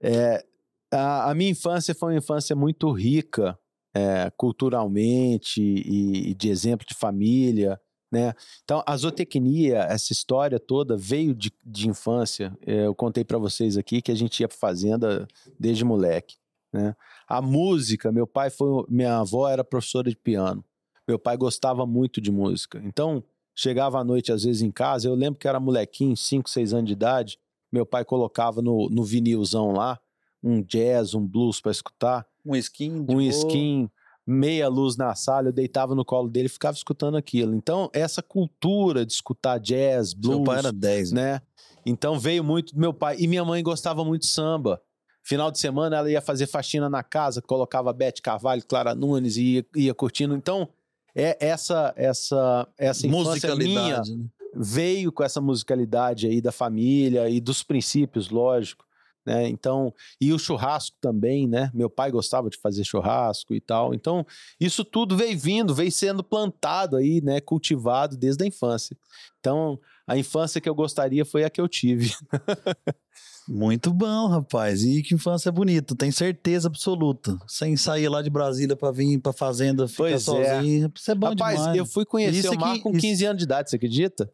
É, 0.00 0.44
a, 0.92 1.32
a 1.32 1.34
minha 1.34 1.50
infância 1.50 1.92
foi 1.92 2.12
uma 2.12 2.18
infância 2.18 2.54
muito 2.54 2.88
rica 2.92 3.58
é, 3.92 4.30
culturalmente 4.36 5.60
e, 5.60 6.30
e 6.30 6.34
de 6.34 6.50
exemplo 6.50 6.86
de 6.86 6.94
família. 6.94 7.80
Né? 8.12 8.32
Então, 8.62 8.80
a 8.86 8.96
zootecnia, 8.96 9.78
essa 9.78 10.12
história 10.12 10.60
toda 10.60 10.96
veio 10.96 11.34
de, 11.34 11.52
de 11.66 11.88
infância. 11.88 12.56
É, 12.64 12.86
eu 12.86 12.94
contei 12.94 13.24
para 13.24 13.38
vocês 13.38 13.76
aqui 13.76 14.00
que 14.00 14.12
a 14.12 14.16
gente 14.16 14.38
ia 14.38 14.46
para 14.46 14.56
fazenda 14.56 15.26
desde 15.58 15.84
moleque. 15.84 16.36
Né? 16.72 16.94
A 17.26 17.42
música, 17.42 18.12
meu 18.12 18.26
pai 18.26 18.50
foi, 18.50 18.84
minha 18.88 19.18
avó 19.18 19.48
era 19.48 19.64
professora 19.64 20.08
de 20.08 20.16
piano. 20.16 20.64
Meu 21.08 21.18
pai 21.18 21.36
gostava 21.36 21.84
muito 21.84 22.20
de 22.20 22.30
música. 22.30 22.80
Então, 22.84 23.24
chegava 23.60 23.98
à 24.00 24.04
noite 24.04 24.32
às 24.32 24.44
vezes 24.44 24.62
em 24.62 24.70
casa. 24.70 25.06
Eu 25.06 25.14
lembro 25.14 25.38
que 25.38 25.46
era 25.46 25.60
molequinho, 25.60 26.16
5, 26.16 26.48
6 26.48 26.72
anos 26.72 26.86
de 26.86 26.92
idade. 26.92 27.38
Meu 27.70 27.84
pai 27.84 28.04
colocava 28.04 28.62
no, 28.62 28.88
no 28.88 29.04
vinilzão 29.04 29.72
lá 29.72 29.98
um 30.42 30.62
jazz, 30.62 31.14
um 31.14 31.26
blues 31.26 31.60
para 31.60 31.70
escutar, 31.70 32.26
Um 32.44 32.56
skin. 32.56 33.04
um 33.06 33.20
skin, 33.20 33.90
meia 34.26 34.68
luz 34.68 34.96
na 34.96 35.14
sala. 35.14 35.48
Eu 35.48 35.52
deitava 35.52 35.94
no 35.94 36.04
colo 36.04 36.28
dele 36.28 36.46
e 36.46 36.50
ficava 36.50 36.74
escutando 36.74 37.18
aquilo. 37.18 37.54
Então, 37.54 37.90
essa 37.92 38.22
cultura 38.22 39.04
de 39.04 39.12
escutar 39.12 39.58
jazz, 39.58 40.14
blues, 40.14 40.36
Seu 40.36 40.44
pai 40.44 40.58
era 40.58 40.72
10, 40.72 41.12
né? 41.12 41.22
né? 41.32 41.42
Então 41.84 42.18
veio 42.18 42.42
muito 42.42 42.74
do 42.74 42.80
meu 42.80 42.94
pai. 42.94 43.16
E 43.18 43.28
minha 43.28 43.44
mãe 43.44 43.62
gostava 43.62 44.02
muito 44.04 44.22
de 44.22 44.28
samba. 44.28 44.80
Final 45.22 45.50
de 45.50 45.58
semana 45.58 45.96
ela 45.96 46.10
ia 46.10 46.22
fazer 46.22 46.46
faxina 46.46 46.88
na 46.88 47.02
casa, 47.02 47.42
colocava 47.42 47.92
Bete 47.92 48.22
Carvalho, 48.22 48.64
Clara 48.66 48.94
Nunes 48.94 49.36
e 49.36 49.56
ia, 49.56 49.66
ia 49.76 49.94
curtindo. 49.94 50.34
Então, 50.34 50.66
é 51.14 51.36
essa 51.40 51.92
essa 51.96 52.68
essa 52.78 53.06
infância 53.06 53.54
minha 53.56 53.80
Musicalidade, 53.80 54.16
né? 54.16 54.24
veio 54.54 55.12
com 55.12 55.22
essa 55.22 55.40
musicalidade 55.40 56.26
aí 56.26 56.40
da 56.40 56.52
família 56.52 57.28
e 57.28 57.40
dos 57.40 57.62
princípios, 57.62 58.30
lógico. 58.30 58.84
Né? 59.24 59.48
Então, 59.48 59.92
e 60.20 60.32
o 60.32 60.38
churrasco 60.38 60.96
também, 61.00 61.46
né? 61.46 61.70
Meu 61.74 61.90
pai 61.90 62.10
gostava 62.10 62.48
de 62.48 62.58
fazer 62.58 62.84
churrasco 62.84 63.54
e 63.54 63.60
tal. 63.60 63.92
Então, 63.94 64.26
isso 64.58 64.84
tudo 64.84 65.16
veio 65.16 65.38
vindo, 65.38 65.74
veio 65.74 65.92
sendo 65.92 66.24
plantado 66.24 66.96
aí, 66.96 67.20
né? 67.20 67.40
Cultivado 67.40 68.16
desde 68.16 68.42
a 68.44 68.46
infância. 68.46 68.96
Então, 69.38 69.78
a 70.10 70.18
infância 70.18 70.60
que 70.60 70.68
eu 70.68 70.74
gostaria 70.74 71.24
foi 71.24 71.44
a 71.44 71.50
que 71.50 71.60
eu 71.60 71.68
tive. 71.68 72.12
Muito 73.48 73.92
bom, 73.92 74.28
rapaz. 74.28 74.82
E 74.82 75.02
que 75.02 75.14
infância 75.14 75.50
bonita, 75.50 75.94
tem 75.96 76.10
certeza 76.10 76.68
absoluta. 76.68 77.36
Sem 77.46 77.76
sair 77.76 78.08
lá 78.08 78.20
de 78.22 78.30
Brasília 78.30 78.76
pra 78.76 78.90
vir 78.90 79.18
pra 79.20 79.32
fazenda, 79.32 79.88
ficar 79.88 80.02
Pois 80.04 80.14
é. 80.14 80.18
sozinho. 80.18 80.92
Isso 80.94 81.10
é 81.10 81.14
bom 81.14 81.28
Rapaz, 81.28 81.58
demais. 81.58 81.76
eu 81.78 81.86
fui 81.86 82.04
conhecer 82.04 82.38
Isso 82.40 82.52
o 82.52 82.58
Mar 82.60 82.78
com 82.80 82.90
isso- 82.90 83.00
15 83.00 83.24
anos 83.24 83.38
de 83.38 83.44
idade, 83.44 83.70
você 83.70 83.76
acredita? 83.76 84.30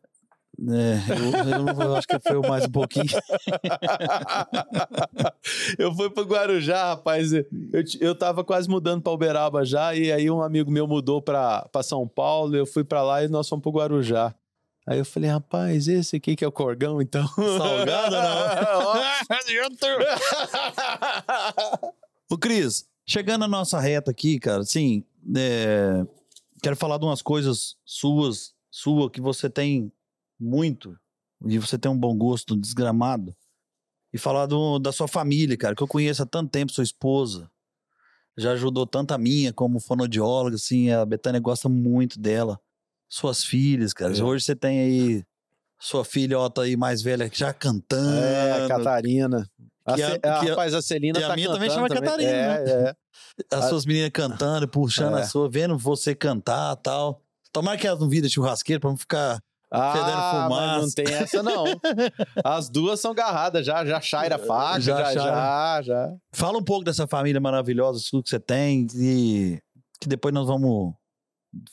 É, 0.59 1.13
eu, 1.13 1.69
eu 1.69 1.81
eu 1.89 1.97
acho 1.97 2.09
que 2.09 2.19
foi 2.19 2.41
mais 2.49 2.65
um 2.65 2.71
pouquinho. 2.71 3.05
eu 5.79 5.95
fui 5.95 6.11
pro 6.11 6.25
Guarujá, 6.25 6.91
rapaz. 6.91 7.33
Eu, 7.33 7.45
eu 8.01 8.15
tava 8.15 8.45
quase 8.45 8.69
mudando 8.69 9.03
pra 9.03 9.13
Uberaba 9.13 9.65
já, 9.65 9.95
e 9.95 10.11
aí 10.13 10.31
um 10.31 10.43
amigo 10.43 10.71
meu 10.71 10.87
mudou 10.87 11.21
pra, 11.21 11.69
pra 11.71 11.83
São 11.83 12.07
Paulo, 12.09 12.57
eu 12.57 12.67
fui 12.67 12.85
pra 12.85 13.03
lá 13.03 13.23
e 13.25 13.29
nós 13.29 13.49
fomos 13.49 13.63
pro 13.63 13.73
Guarujá. 13.73 14.35
Aí 14.87 14.99
eu 14.99 15.05
falei, 15.05 15.29
rapaz, 15.31 15.89
esse 15.89 16.17
aqui 16.17 16.37
que 16.37 16.45
é 16.45 16.49
o 16.49 16.53
Corgão, 16.53 17.03
então. 17.03 17.27
Salgado, 17.59 18.15
Ó. 18.15 18.97
Ô, 22.31 22.39
Cris, 22.39 22.87
chegando 23.07 23.45
à 23.45 23.49
nossa 23.49 23.81
reta 23.81 24.11
aqui, 24.11 24.39
cara, 24.39 24.61
assim, 24.63 25.05
é, 25.37 26.05
quero 26.63 26.77
falar 26.77 26.99
de 26.99 27.05
umas 27.05 27.23
coisas 27.23 27.77
suas, 27.85 28.55
sua, 28.71 29.11
que 29.11 29.21
você 29.21 29.49
tem 29.51 29.93
muito, 30.39 30.97
e 31.47 31.59
você 31.59 31.79
tem 31.79 31.91
um 31.91 31.99
bom 31.99 32.17
gosto 32.17 32.57
desgramado, 32.57 33.35
e 34.13 34.19
falar 34.19 34.47
do- 34.47 34.79
da 34.79 34.93
sua 34.93 35.09
família, 35.09 35.57
cara, 35.57 35.75
que 35.75 35.83
eu 35.83 35.89
conheço 35.89 36.23
há 36.23 36.27
tanto 36.27 36.51
tempo, 36.51 36.73
sua 36.73 36.85
esposa, 36.85 37.51
já 38.39 38.53
ajudou 38.53 38.87
tanto 38.87 39.13
a 39.13 39.19
minha 39.19 39.53
como 39.53 39.81
fonoaudióloga, 39.81 40.57
assim, 40.57 40.91
a 40.91 41.05
Betânia 41.05 41.41
gosta 41.41 41.69
muito 41.69 42.19
dela, 42.21 42.61
suas 43.09 43.45
filhas, 43.45 43.93
cara, 43.93 44.17
É. 44.17 44.23
hoje 44.23 44.45
você 44.45 44.57
tem 44.57 44.81
aí 44.81 45.25
Sua 45.79 46.05
filhota 46.07 46.63
aí 46.63 46.75
mais 46.75 47.03
velha 47.03 47.31
já 47.31 47.53
cantando. 47.53 48.19
É, 48.19 48.65
a 48.65 48.69
Catarina. 48.69 49.47
A, 49.85 49.95
Que 49.95 50.03
a- 50.03 50.09
a- 50.15 50.19
que 50.19 50.27
a- 50.27 50.41
rapaz, 50.41 50.73
a 50.73 50.81
Celina 50.81 51.21
e 51.21 51.23
a 51.23 51.29
tá 51.29 51.35
minha 51.37 51.51
também 51.53 51.69
chama 51.69 51.87
Catarina, 51.87 52.31
É, 52.31 52.65
né? 52.65 52.73
é. 52.89 52.95
As 53.55 53.67
a- 53.67 53.69
suas 53.69 53.85
meninas 53.85 54.09
cantando, 54.11 54.67
puxando 54.67 55.19
É. 55.19 55.21
a 55.21 55.25
sua, 55.27 55.51
vendo 55.51 55.77
você 55.77 56.15
cantar 56.15 56.75
e 56.79 56.83
tal. 56.83 57.21
Tomara 57.53 57.77
que 57.77 57.87
elas 57.87 58.01
não 58.01 58.09
virem 58.09 58.29
churrasqueiro 58.31 58.81
pra 58.81 58.89
não 58.89 58.97
ficar. 58.97 59.39
Fedendo 59.69 60.11
Ah, 60.13 60.47
mas 60.49 60.59
fumaça. 60.59 60.81
não 60.81 60.91
tem 61.05 61.15
essa 61.15 61.43
não. 61.43 61.65
As 62.45 62.69
duas 62.71 62.99
são 62.99 63.13
garradas 63.15 63.67
já, 63.67 63.85
já 63.85 64.01
chaira 64.01 64.39
faca, 64.39 64.81
Já 64.81 64.97
já, 64.97 65.13
já, 65.13 65.83
já. 65.83 66.15
Fala 66.33 66.57
um 66.59 66.65
pouco 66.65 66.85
dessa 66.85 67.07
família 67.07 67.41
maravilhosa, 67.41 68.01
tudo 68.11 68.23
que 68.23 68.31
você 68.31 68.41
tem, 68.41 68.87
e 68.95 69.61
que 70.01 70.09
depois 70.09 70.33
nós 70.33 70.47
vamos 70.47 70.95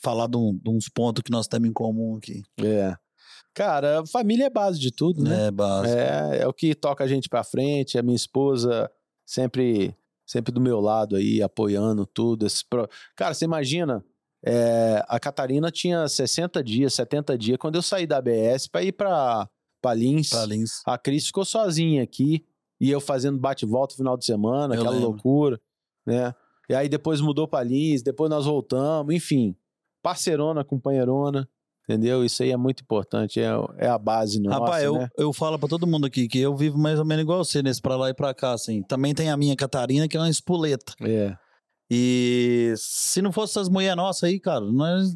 falar 0.02 0.26
de, 0.26 0.36
um- 0.36 0.58
de 0.62 0.70
uns 0.70 0.88
pontos 0.88 1.22
que 1.22 1.30
nós 1.30 1.46
temos 1.46 1.68
em 1.68 1.72
comum 1.72 2.16
aqui. 2.16 2.42
É. 2.60 2.94
Cara, 3.54 4.04
família 4.06 4.46
é 4.46 4.50
base 4.50 4.78
de 4.80 4.90
tudo, 4.90 5.22
né? 5.22 5.46
É, 5.46 5.50
base. 5.50 5.96
É, 5.96 6.38
é 6.42 6.46
o 6.48 6.52
que 6.52 6.74
toca 6.74 7.04
a 7.04 7.06
gente 7.06 7.28
pra 7.28 7.44
frente. 7.44 7.96
A 7.98 8.02
minha 8.02 8.16
esposa 8.16 8.90
sempre, 9.24 9.94
sempre 10.26 10.52
do 10.52 10.60
meu 10.60 10.80
lado 10.80 11.14
aí, 11.16 11.40
apoiando 11.42 12.04
tudo. 12.04 12.46
Esse 12.46 12.64
pro... 12.68 12.88
Cara, 13.16 13.32
você 13.32 13.44
imagina, 13.44 14.04
é, 14.44 15.04
a 15.08 15.20
Catarina 15.20 15.70
tinha 15.70 16.08
60 16.08 16.62
dias, 16.64 16.94
70 16.94 17.38
dias, 17.38 17.56
quando 17.58 17.76
eu 17.76 17.82
saí 17.82 18.06
da 18.06 18.18
ABS 18.18 18.66
pra 18.66 18.82
ir 18.82 18.92
pra, 18.92 19.48
pra 19.80 19.94
Lins. 19.94 20.30
Pra 20.30 20.44
Lins. 20.46 20.82
A 20.84 20.98
Cris 20.98 21.26
ficou 21.26 21.44
sozinha 21.44 22.02
aqui, 22.02 22.44
e 22.80 22.90
eu 22.90 23.00
fazendo 23.00 23.38
bate-volta 23.38 23.92
no 23.94 23.98
final 23.98 24.16
de 24.16 24.24
semana, 24.26 24.74
Eu 24.74 24.80
aquela 24.80 24.96
lembro. 24.96 25.10
loucura, 25.10 25.60
né? 26.04 26.34
E 26.68 26.74
aí 26.74 26.88
depois 26.88 27.20
mudou 27.20 27.46
pra 27.46 27.62
Lins, 27.62 28.02
depois 28.02 28.28
nós 28.28 28.46
voltamos, 28.46 29.14
enfim. 29.14 29.54
Parceirona, 30.04 30.62
companheirona, 30.62 31.48
entendeu? 31.88 32.22
Isso 32.22 32.42
aí 32.42 32.50
é 32.50 32.56
muito 32.58 32.82
importante, 32.82 33.40
é, 33.40 33.48
é 33.78 33.88
a 33.88 33.96
base 33.96 34.38
nossa, 34.38 34.58
Rapaz, 34.58 34.84
eu, 34.84 34.94
né? 34.98 35.08
eu 35.16 35.32
falo 35.32 35.58
pra 35.58 35.66
todo 35.66 35.86
mundo 35.86 36.06
aqui 36.06 36.28
que 36.28 36.38
eu 36.38 36.54
vivo 36.54 36.76
mais 36.76 36.98
ou 36.98 37.06
menos 37.06 37.22
igual 37.22 37.42
você, 37.42 37.62
nesse 37.62 37.80
pra 37.80 37.96
lá 37.96 38.10
e 38.10 38.14
pra 38.14 38.34
cá, 38.34 38.52
assim. 38.52 38.82
Também 38.82 39.14
tem 39.14 39.30
a 39.30 39.36
minha 39.36 39.56
Catarina, 39.56 40.06
que 40.06 40.14
é 40.14 40.20
uma 40.20 40.28
espoleta. 40.28 40.92
É. 41.00 41.34
E 41.90 42.74
se 42.76 43.22
não 43.22 43.32
fosse 43.32 43.54
essas 43.54 43.70
mulheres 43.70 43.96
nossas 43.96 44.24
aí, 44.24 44.38
cara, 44.38 44.60
nós. 44.60 45.14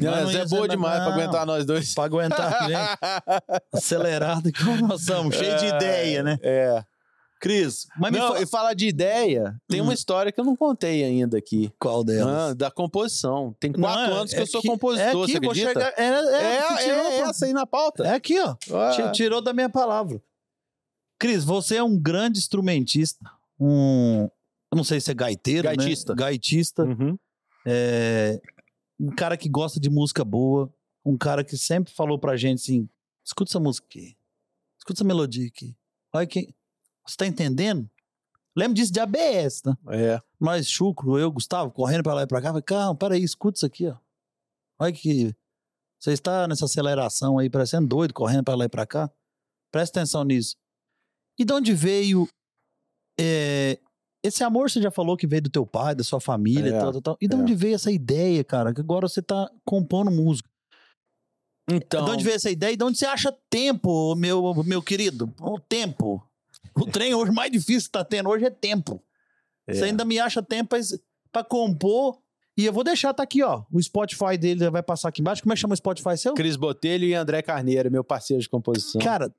Não, 0.00 0.32
ia 0.32 0.40
é 0.40 0.46
boa 0.46 0.66
demais 0.66 0.96
pra 0.96 1.10
não, 1.10 1.12
aguentar 1.12 1.46
nós 1.46 1.66
dois. 1.66 1.94
Pra 1.94 2.04
aguentar, 2.04 2.66
gente. 2.66 2.74
Acelerado 3.72 4.50
como 4.52 4.88
nós 4.88 5.04
somos, 5.04 5.36
cheio 5.36 5.56
de 5.58 5.66
ideia, 5.66 6.22
né? 6.22 6.38
É. 6.42 6.82
Cris, 7.44 7.86
mas 7.98 8.10
me 8.10 8.18
Não, 8.18 8.28
fala. 8.28 8.42
e 8.42 8.46
falar 8.46 8.72
de 8.74 8.86
ideia, 8.88 9.54
tem 9.68 9.80
Hum. 9.82 9.84
uma 9.84 9.92
história 9.92 10.32
que 10.32 10.40
eu 10.40 10.44
não 10.44 10.56
contei 10.56 11.04
ainda 11.04 11.36
aqui. 11.36 11.70
Qual 11.78 12.02
delas? 12.02 12.34
Ah, 12.52 12.54
da 12.54 12.70
composição. 12.70 13.54
Tem 13.60 13.70
Não, 13.70 13.80
quatro 13.80 14.14
é- 14.14 14.16
anos 14.16 14.30
que 14.32 14.38
eu 14.38 14.44
é 14.44 14.46
sou 14.46 14.62
que- 14.62 14.68
compositor, 14.68 15.04
é 15.06 15.10
aqui, 15.24 15.32
você 15.32 15.40
vou 15.40 15.50
acredita? 15.50 15.68
chegar- 15.68 15.94
É, 15.98 16.02
é, 16.04 16.56
É, 16.56 16.62
você 16.68 16.84
tirou, 16.84 17.04
é 17.06 17.18
essa 17.18 17.44
aí 17.46 17.52
na 17.52 17.66
pauta. 17.66 18.06
É 18.06 18.14
aqui, 18.14 18.40
ó. 18.40 18.56
Ah, 18.72 18.92
Ti- 18.92 19.12
Tirou 19.12 19.42
da 19.42 19.52
minha 19.52 19.68
palavra. 19.68 20.22
Cris, 21.18 21.44
você 21.44 21.76
é 21.76 21.82
um 21.82 21.98
grande 22.00 22.38
instrumentista. 22.38 23.30
Um. 23.60 24.22
Eu 24.72 24.76
não 24.76 24.82
sei 24.84 24.98
se 25.00 25.10
é 25.10 25.14
gaiteiro, 25.14 25.68
né? 25.68 25.76
Gaitista. 25.76 26.14
Gaitista. 26.14 26.82
uhum. 26.82 27.16
É, 27.66 28.40
um 28.98 29.14
cara 29.14 29.36
que 29.36 29.48
gosta 29.48 29.78
de 29.78 29.88
música 29.90 30.24
boa. 30.24 30.72
Um 31.04 31.16
cara 31.18 31.44
que 31.44 31.56
sempre 31.58 31.92
falou 31.92 32.18
pra 32.18 32.36
gente 32.36 32.60
assim: 32.62 32.88
escuta 33.24 33.50
essa 33.50 33.60
música 33.60 33.86
aqui. 33.86 34.16
Escuta 34.78 34.98
essa 34.98 35.04
melodia 35.04 35.46
aqui. 35.46 35.76
Olha 36.12 36.26
que. 36.26 36.54
Você 37.06 37.16
tá 37.16 37.26
entendendo? 37.26 37.88
Lembro 38.56 38.74
disso 38.74 38.92
de 38.92 39.00
ABS, 39.00 39.62
tá? 39.62 39.76
É. 39.88 40.20
Nós, 40.40 40.68
Chucro, 40.68 41.18
eu, 41.18 41.30
Gustavo, 41.30 41.70
correndo 41.72 42.02
pra 42.04 42.14
lá 42.14 42.22
e 42.22 42.26
pra 42.26 42.40
cá. 42.40 42.48
Falei, 42.48 42.62
calma, 42.62 42.94
peraí, 42.96 43.22
escuta 43.22 43.58
isso 43.58 43.66
aqui, 43.66 43.88
ó. 43.88 43.96
Olha 44.78 44.92
que. 44.92 45.34
Você 46.00 46.12
está 46.12 46.46
nessa 46.46 46.66
aceleração 46.66 47.38
aí, 47.38 47.48
parecendo 47.48 47.88
doido, 47.88 48.12
correndo 48.12 48.44
pra 48.44 48.54
lá 48.54 48.64
e 48.66 48.68
pra 48.68 48.86
cá. 48.86 49.10
Presta 49.72 50.00
atenção 50.00 50.22
nisso. 50.22 50.54
E 51.38 51.44
de 51.44 51.52
onde 51.52 51.72
veio. 51.72 52.28
é, 53.18 53.78
esse 54.22 54.42
amor 54.44 54.70
você 54.70 54.80
já 54.80 54.90
falou 54.90 55.16
que 55.16 55.26
veio 55.26 55.42
do 55.42 55.50
teu 55.50 55.66
pai, 55.66 55.94
da 55.94 56.04
sua 56.04 56.20
família, 56.20 56.74
É, 56.74 56.78
tal, 56.78 56.92
tal, 56.92 57.02
tal. 57.02 57.18
E 57.20 57.26
de 57.28 57.34
é. 57.34 57.38
onde 57.38 57.54
veio 57.54 57.74
essa 57.74 57.90
ideia, 57.90 58.42
cara? 58.44 58.72
Que 58.72 58.80
agora 58.80 59.08
você 59.08 59.20
tá 59.20 59.50
compondo 59.64 60.10
música. 60.10 60.48
Então. 61.68 62.04
De 62.04 62.10
onde 62.10 62.24
veio 62.24 62.36
essa 62.36 62.50
ideia 62.50 62.72
e 62.72 62.76
de 62.76 62.84
onde 62.84 62.98
você 62.98 63.06
acha 63.06 63.32
tempo, 63.50 64.14
meu, 64.14 64.54
meu 64.64 64.82
querido? 64.82 65.32
O 65.40 65.58
tempo. 65.58 66.22
O 66.76 66.86
trem 66.86 67.14
hoje 67.14 67.30
mais 67.32 67.50
difícil 67.50 67.88
que 67.88 67.92
tá 67.92 68.04
tendo 68.04 68.28
hoje 68.28 68.44
é 68.44 68.50
tempo. 68.50 69.02
É. 69.66 69.74
Você 69.74 69.84
ainda 69.84 70.04
me 70.04 70.18
acha 70.18 70.42
tempo 70.42 70.70
pra, 70.70 70.78
pra 71.32 71.44
compor. 71.44 72.18
E 72.56 72.64
eu 72.66 72.72
vou 72.72 72.84
deixar, 72.84 73.12
tá 73.12 73.22
aqui, 73.22 73.42
ó. 73.42 73.62
O 73.72 73.82
Spotify 73.82 74.38
dele 74.38 74.70
vai 74.70 74.82
passar 74.82 75.08
aqui 75.08 75.20
embaixo. 75.20 75.42
Como 75.42 75.52
é 75.52 75.56
que 75.56 75.60
chama 75.60 75.74
o 75.74 75.76
Spotify 75.76 76.16
seu? 76.16 76.34
Cris 76.34 76.54
Botelho 76.56 77.04
e 77.04 77.12
André 77.14 77.42
Carneiro, 77.42 77.90
meu 77.90 78.04
parceiro 78.04 78.40
de 78.40 78.48
composição. 78.48 79.00
Cara, 79.00 79.32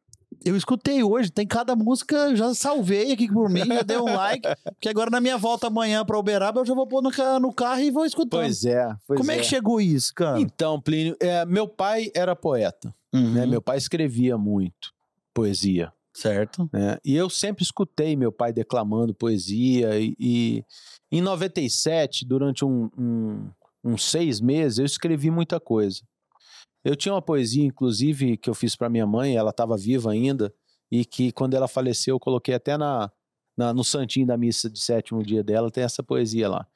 eu 0.44 0.58
escutei 0.58 1.02
hoje, 1.02 1.32
tem 1.32 1.48
cada 1.48 1.78
música, 1.78 2.36
já 2.36 2.54
salvei 2.54 3.14
aqui 3.14 3.32
por 3.32 3.50
mim, 3.50 3.64
já 3.66 3.84
dei 3.84 3.98
um 3.98 4.04
like. 4.14 4.46
que 4.82 4.90
agora 4.90 5.10
na 5.10 5.22
minha 5.22 5.38
volta 5.38 5.68
amanhã 5.68 6.04
pra 6.04 6.20
Uberaba 6.20 6.60
eu 6.60 6.66
já 6.66 6.74
vou 6.74 6.86
pôr 6.86 7.02
no, 7.02 7.10
no 7.40 7.54
carro 7.54 7.80
e 7.80 7.90
vou 7.90 8.06
escutando. 8.06 8.42
pois 8.42 8.66
é. 8.66 8.86
Pois 9.08 9.18
Como 9.18 9.32
é. 9.32 9.36
é 9.36 9.38
que 9.38 9.46
chegou 9.46 9.80
isso, 9.80 10.14
cara? 10.14 10.38
Então, 10.42 10.82
Plínio, 10.82 11.16
é, 11.22 11.46
meu 11.46 11.68
pai 11.70 12.12
era 12.14 12.36
poeta, 12.36 12.94
Uhum, 13.14 13.32
né? 13.34 13.46
Meu 13.46 13.62
pai 13.62 13.78
escrevia 13.78 14.38
muito 14.38 14.92
poesia, 15.34 15.94
Certo. 16.16 16.70
né? 16.72 16.98
E 17.04 17.14
eu 17.16 17.30
sempre 17.30 17.64
escutei 17.64 18.16
meu 18.16 18.32
pai 18.32 18.54
declamando 18.54 19.14
poesia 19.14 20.00
e, 20.00 20.16
e 20.20 20.64
em 21.12 21.22
97, 21.22 22.26
durante 22.26 22.64
um, 22.64 22.90
um- 22.98 23.50
uns 23.84 24.04
seis 24.10 24.40
meses, 24.42 24.80
eu 24.80 24.86
escrevi 24.86 25.30
muita 25.30 25.60
coisa. 25.60 26.02
Eu 26.84 26.96
tinha 26.96 27.14
uma 27.14 27.22
poesia, 27.22 27.64
inclusive, 27.66 28.38
que 28.38 28.50
eu 28.50 28.54
fiz 28.54 28.76
para 28.76 28.90
minha 28.90 29.06
mãe, 29.06 29.36
ela 29.36 29.50
estava 29.52 29.76
viva 29.78 30.12
ainda, 30.12 30.54
e 30.92 31.04
que 31.04 31.32
quando 31.32 31.54
ela 31.56 31.68
faleceu, 31.68 32.16
eu 32.16 32.20
coloquei 32.20 32.54
até 32.56 32.78
na, 32.78 33.12
na- 33.58 33.74
no 33.74 33.84
santinho 33.84 34.26
da 34.26 34.38
missa 34.38 34.70
de 34.70 34.80
sétimo 34.80 35.22
dia 35.24 35.44
dela, 35.44 35.70
tem 35.72 35.84
essa 35.84 36.02
poesia 36.04 36.48
lá. 36.50 36.68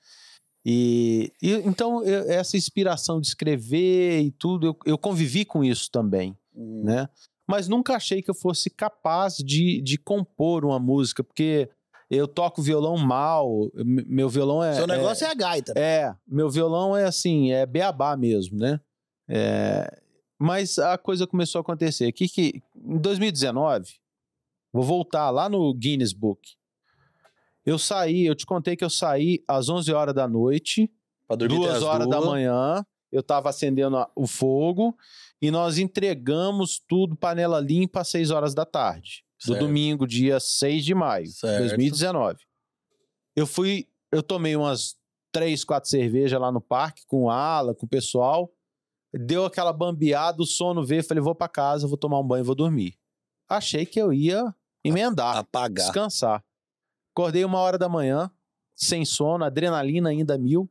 E, 0.65 1.31
e 1.41 1.51
então, 1.53 2.03
eu- 2.03 2.29
essa 2.29 2.57
inspiração 2.57 3.21
de 3.21 3.27
escrever 3.27 4.19
e 4.21 4.31
tudo, 4.31 4.67
eu, 4.67 4.77
eu 4.85 4.97
convivi 4.97 5.45
com 5.45 5.63
isso 5.63 5.89
também, 5.91 6.37
né? 6.83 7.07
Mas 7.49 7.67
nunca 7.67 7.95
achei 7.95 8.21
que 8.21 8.29
eu 8.29 8.35
fosse 8.35 8.69
capaz 8.69 9.37
de, 9.37 9.81
de 9.81 9.97
compor 9.97 10.63
uma 10.63 10.77
música, 10.77 11.23
porque 11.23 11.67
eu 12.07 12.27
toco 12.27 12.61
violão 12.61 12.95
mal, 12.95 13.71
meu 13.73 14.29
violão 14.29 14.63
é... 14.63 14.75
Seu 14.75 14.83
é- 14.83 14.87
negócio 14.87 15.25
é, 15.25 15.31
a 15.31 15.33
gaita. 15.33 15.73
é, 15.75 16.15
meu 16.27 16.47
violão 16.47 16.95
é 16.95 17.05
assim, 17.05 17.51
é 17.51 17.65
beabá 17.65 18.15
mesmo, 18.15 18.55
né? 18.55 18.79
É, 19.27 19.99
mas 20.37 20.77
a 20.77 20.95
coisa 20.95 21.25
começou 21.25 21.57
a 21.57 21.61
acontecer. 21.63 22.11
Que, 22.11 22.29
que 22.29 22.61
em 22.75 22.99
2019, 22.99 23.95
vou 24.71 24.83
voltar 24.83 25.31
lá 25.31 25.49
no 25.49 25.73
Guinness 25.73 26.13
Book. 26.13 26.51
Eu 27.65 27.79
saí, 27.79 28.27
eu 28.27 28.35
te 28.35 28.45
contei 28.45 28.75
que 28.75 28.83
eu 28.83 28.91
saí 28.91 29.43
às 29.47 29.69
11 29.69 29.91
horas 29.91 30.13
da 30.13 30.27
noite, 30.27 30.87
duas 31.47 31.77
as 31.77 31.81
horas 31.81 32.07
da 32.07 32.17
duas. 32.17 32.29
manhã, 32.29 32.85
eu 33.11 33.23
tava 33.23 33.49
acendendo 33.49 33.97
o 34.15 34.27
fogo 34.27 34.95
e 35.41 35.49
nós 35.51 35.77
entregamos 35.77 36.79
tudo, 36.87 37.15
panela 37.15 37.59
limpa, 37.59 38.01
às 38.01 38.07
6 38.09 38.31
horas 38.31 38.53
da 38.53 38.65
tarde. 38.65 39.23
Do 39.39 39.53
Certo. 39.53 39.59
domingo, 39.65 40.05
dia 40.05 40.39
6 40.39 40.83
de 40.83 40.93
maio 40.93 41.23
de 41.25 41.31
Certo. 41.33 41.59
2019. 41.59 42.39
Eu 43.35 43.47
fui, 43.47 43.87
eu 44.11 44.21
tomei 44.21 44.55
umas 44.55 44.97
três, 45.31 45.63
quatro 45.63 45.89
cervejas 45.89 46.39
lá 46.41 46.51
no 46.51 46.59
parque 46.59 47.03
com 47.07 47.23
o 47.23 47.29
Ala, 47.29 47.73
com 47.73 47.85
o 47.85 47.89
pessoal. 47.89 48.51
Deu 49.13 49.45
aquela 49.45 49.71
bambeada, 49.71 50.41
o 50.41 50.45
sono 50.45 50.83
veio, 50.85 51.03
falei, 51.03 51.23
vou 51.23 51.33
pra 51.33 51.47
casa, 51.47 51.87
vou 51.87 51.97
tomar 51.97 52.19
um 52.19 52.27
banho, 52.27 52.43
vou 52.43 52.53
dormir. 52.55 52.95
Achei 53.47 53.85
que 53.85 53.99
eu 53.99 54.11
ia 54.13 54.53
emendar, 54.83 55.37
Apagar. 55.37 55.85
descansar. 55.85 56.43
Acordei 57.11 57.43
uma 57.45 57.59
hora 57.59 57.77
da 57.77 57.87
manhã, 57.89 58.29
sem 58.75 59.05
sono, 59.05 59.43
adrenalina 59.45 60.09
ainda 60.09 60.37
mil. 60.37 60.69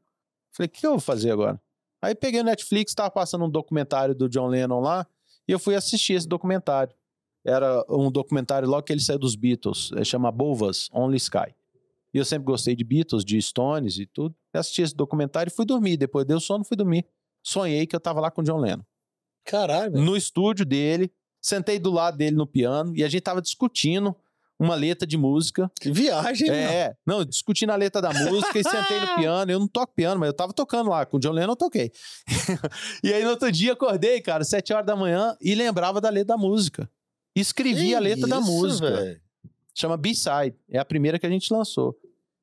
Falei, 0.53 0.69
o 0.69 0.71
que 0.71 0.87
eu 0.87 0.91
vou 0.93 1.01
fazer 1.01 1.31
agora? 1.31 1.61
Aí 2.01 2.15
peguei 2.15 2.41
o 2.41 2.45
Netflix, 2.45 2.95
tava 2.95 3.11
passando 3.11 3.45
um 3.45 3.51
documentário 3.51 4.15
do 4.15 4.29
John 4.29 4.47
Lennon 4.47 4.81
lá, 4.81 5.07
e 5.47 5.53
eu 5.53 5.59
fui 5.59 5.75
assistir 5.75 6.15
esse 6.15 6.29
documentário. 6.29 6.95
Era 7.45 7.85
um 7.89 8.11
documentário 8.11 8.69
logo 8.69 8.83
que 8.83 8.93
ele 8.93 9.01
saiu 9.01 9.19
dos 9.19 9.35
Beatles, 9.35 9.91
eh, 9.97 10.05
chama 10.05 10.31
Bovas, 10.31 10.89
Only 10.93 11.17
Sky. 11.17 11.55
E 12.13 12.19
eu 12.19 12.25
sempre 12.25 12.47
gostei 12.47 12.75
de 12.75 12.85
Beatles, 12.85 13.25
de 13.25 13.41
Stones 13.41 13.99
e 13.99 14.07
tudo. 14.07 14.35
Eu 14.53 14.61
assisti 14.61 14.83
esse 14.83 14.95
documentário 14.95 15.51
e 15.51 15.55
fui 15.55 15.65
dormir. 15.65 15.97
Depois 15.97 16.25
deu 16.25 16.41
sono, 16.41 16.65
fui 16.65 16.77
dormir. 16.77 17.07
Sonhei 17.43 17.87
que 17.87 17.95
eu 17.95 18.01
tava 18.01 18.21
lá 18.21 18.31
com 18.31 18.41
o 18.41 18.45
John 18.45 18.59
Lennon. 18.59 18.83
Caralho, 19.45 19.93
velho. 19.93 20.05
No 20.05 20.17
estúdio 20.17 20.65
dele, 20.65 21.13
sentei 21.41 21.79
do 21.79 21.91
lado 21.91 22.17
dele 22.17 22.37
no 22.37 22.47
piano 22.47 22.95
e 22.97 23.05
a 23.05 23.09
gente 23.09 23.23
tava 23.23 23.43
discutindo 23.43 24.17
uma 24.59 24.75
letra 24.75 25.07
de 25.07 25.17
música. 25.17 25.71
Que 25.81 25.93
viagem, 25.93 26.49
né? 26.51 26.75
É, 26.75 26.97
não, 27.07 27.25
discutindo 27.25 27.71
a 27.71 27.77
letra 27.77 28.03
da 28.03 28.13
música 28.13 28.59
e 28.59 28.63
sentei 28.65 29.01
no 29.01 29.15
piano. 29.17 29.51
Eu 29.53 29.59
não 29.61 29.69
toco 29.69 29.93
piano, 29.95 30.19
mas 30.19 30.27
eu 30.29 30.33
tava 30.33 30.53
tocando 30.53 30.91
lá. 30.91 31.07
Com 31.07 31.17
o 31.17 31.21
John 31.21 31.33
Lennon 31.33 31.53
eu 31.53 31.57
toquei. 31.57 31.93
e 33.03 33.13
aí 33.13 33.23
no 33.25 33.31
outro 33.31 33.51
dia 33.53 33.73
acordei, 33.73 34.21
cara, 34.21 34.43
sete 34.45 34.73
horas 34.73 34.87
da 34.87 34.97
manhã 34.97 35.37
e 35.41 35.55
lembrava 35.55 36.01
da 36.01 36.11
letra 36.11 36.35
da 36.35 36.37
música. 36.37 36.91
Escrevi 37.37 37.95
a 37.95 38.01
letra 38.01 38.27
da 38.27 38.39
isso, 38.41 38.51
música. 38.51 38.91
velho? 38.91 39.21
Chama 39.75 39.97
B-Side. 39.97 40.57
É 40.69 40.79
a 40.79 40.85
primeira 40.85 41.19
que 41.19 41.27
a 41.27 41.31
gente 41.31 41.53
lançou. 41.53 41.97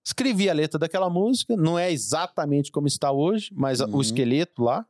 Escrevi 0.06 0.50
a 0.50 0.54
letra 0.54 0.80
daquela 0.80 1.10
música. 1.10 1.58
Não 1.58 1.78
é 1.78 1.92
exatamente 1.92 2.72
como 2.72 2.88
está 2.88 3.12
hoje, 3.12 3.50
mas 3.54 3.82
a- 3.82 3.86
Uhum. 3.88 3.96
o 3.98 4.02
esqueleto 4.02 4.64
lá. 4.64 4.86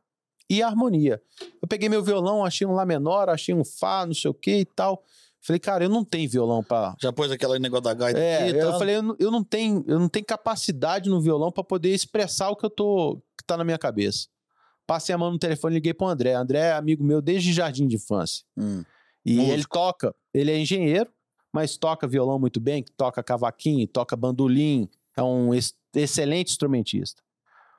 e 0.48 0.62
harmonia. 0.62 1.20
Eu 1.60 1.66
peguei 1.66 1.88
meu 1.88 2.04
violão, 2.04 2.44
achei 2.44 2.64
um 2.64 2.72
Lá 2.72 2.86
menor, 2.86 3.28
achei 3.28 3.52
um 3.52 3.64
Fá, 3.64 4.06
não 4.06 4.14
sei 4.14 4.30
o 4.30 4.34
que 4.34 4.58
e 4.58 4.64
tal. 4.64 5.02
Falei, 5.46 5.60
cara, 5.60 5.84
eu 5.84 5.88
não 5.88 6.04
tenho 6.04 6.28
violão 6.28 6.60
pra. 6.60 6.96
Já 7.00 7.12
pôs 7.12 7.30
aquele 7.30 7.60
negócio 7.60 7.84
da 7.84 7.94
gaita 7.94 8.18
É, 8.18 8.48
aqui 8.48 8.58
eu 8.58 8.72
falei, 8.78 8.96
eu 8.96 9.02
não, 9.02 9.16
eu 9.16 9.30
não 9.30 9.44
tenho, 9.44 9.84
eu 9.86 10.00
não 10.00 10.08
tenho 10.08 10.24
capacidade 10.26 11.08
no 11.08 11.20
violão 11.20 11.52
pra 11.52 11.62
poder 11.62 11.94
expressar 11.94 12.50
o 12.50 12.56
que 12.56 12.66
eu 12.66 12.70
tô, 12.70 13.22
que 13.38 13.44
tá 13.46 13.56
na 13.56 13.62
minha 13.62 13.78
cabeça. 13.78 14.26
Passei 14.88 15.14
a 15.14 15.18
mão 15.18 15.30
no 15.30 15.38
telefone, 15.38 15.74
liguei 15.76 15.94
pro 15.94 16.08
André. 16.08 16.34
André 16.34 16.58
é 16.58 16.72
amigo 16.72 17.04
meu 17.04 17.22
desde 17.22 17.52
jardim 17.52 17.86
de 17.86 17.94
infância. 17.94 18.44
Hum. 18.56 18.82
E 19.24 19.34
Músico. 19.36 19.52
ele 19.52 19.64
toca, 19.70 20.14
ele 20.34 20.50
é 20.50 20.58
engenheiro, 20.58 21.10
mas 21.52 21.76
toca 21.76 22.08
violão 22.08 22.40
muito 22.40 22.58
bem, 22.58 22.84
toca 22.96 23.22
cavaquinho, 23.22 23.86
toca 23.86 24.16
bandolim, 24.16 24.88
é 25.16 25.22
um 25.22 25.54
ex- 25.54 25.74
excelente 25.94 26.50
instrumentista. 26.50 27.22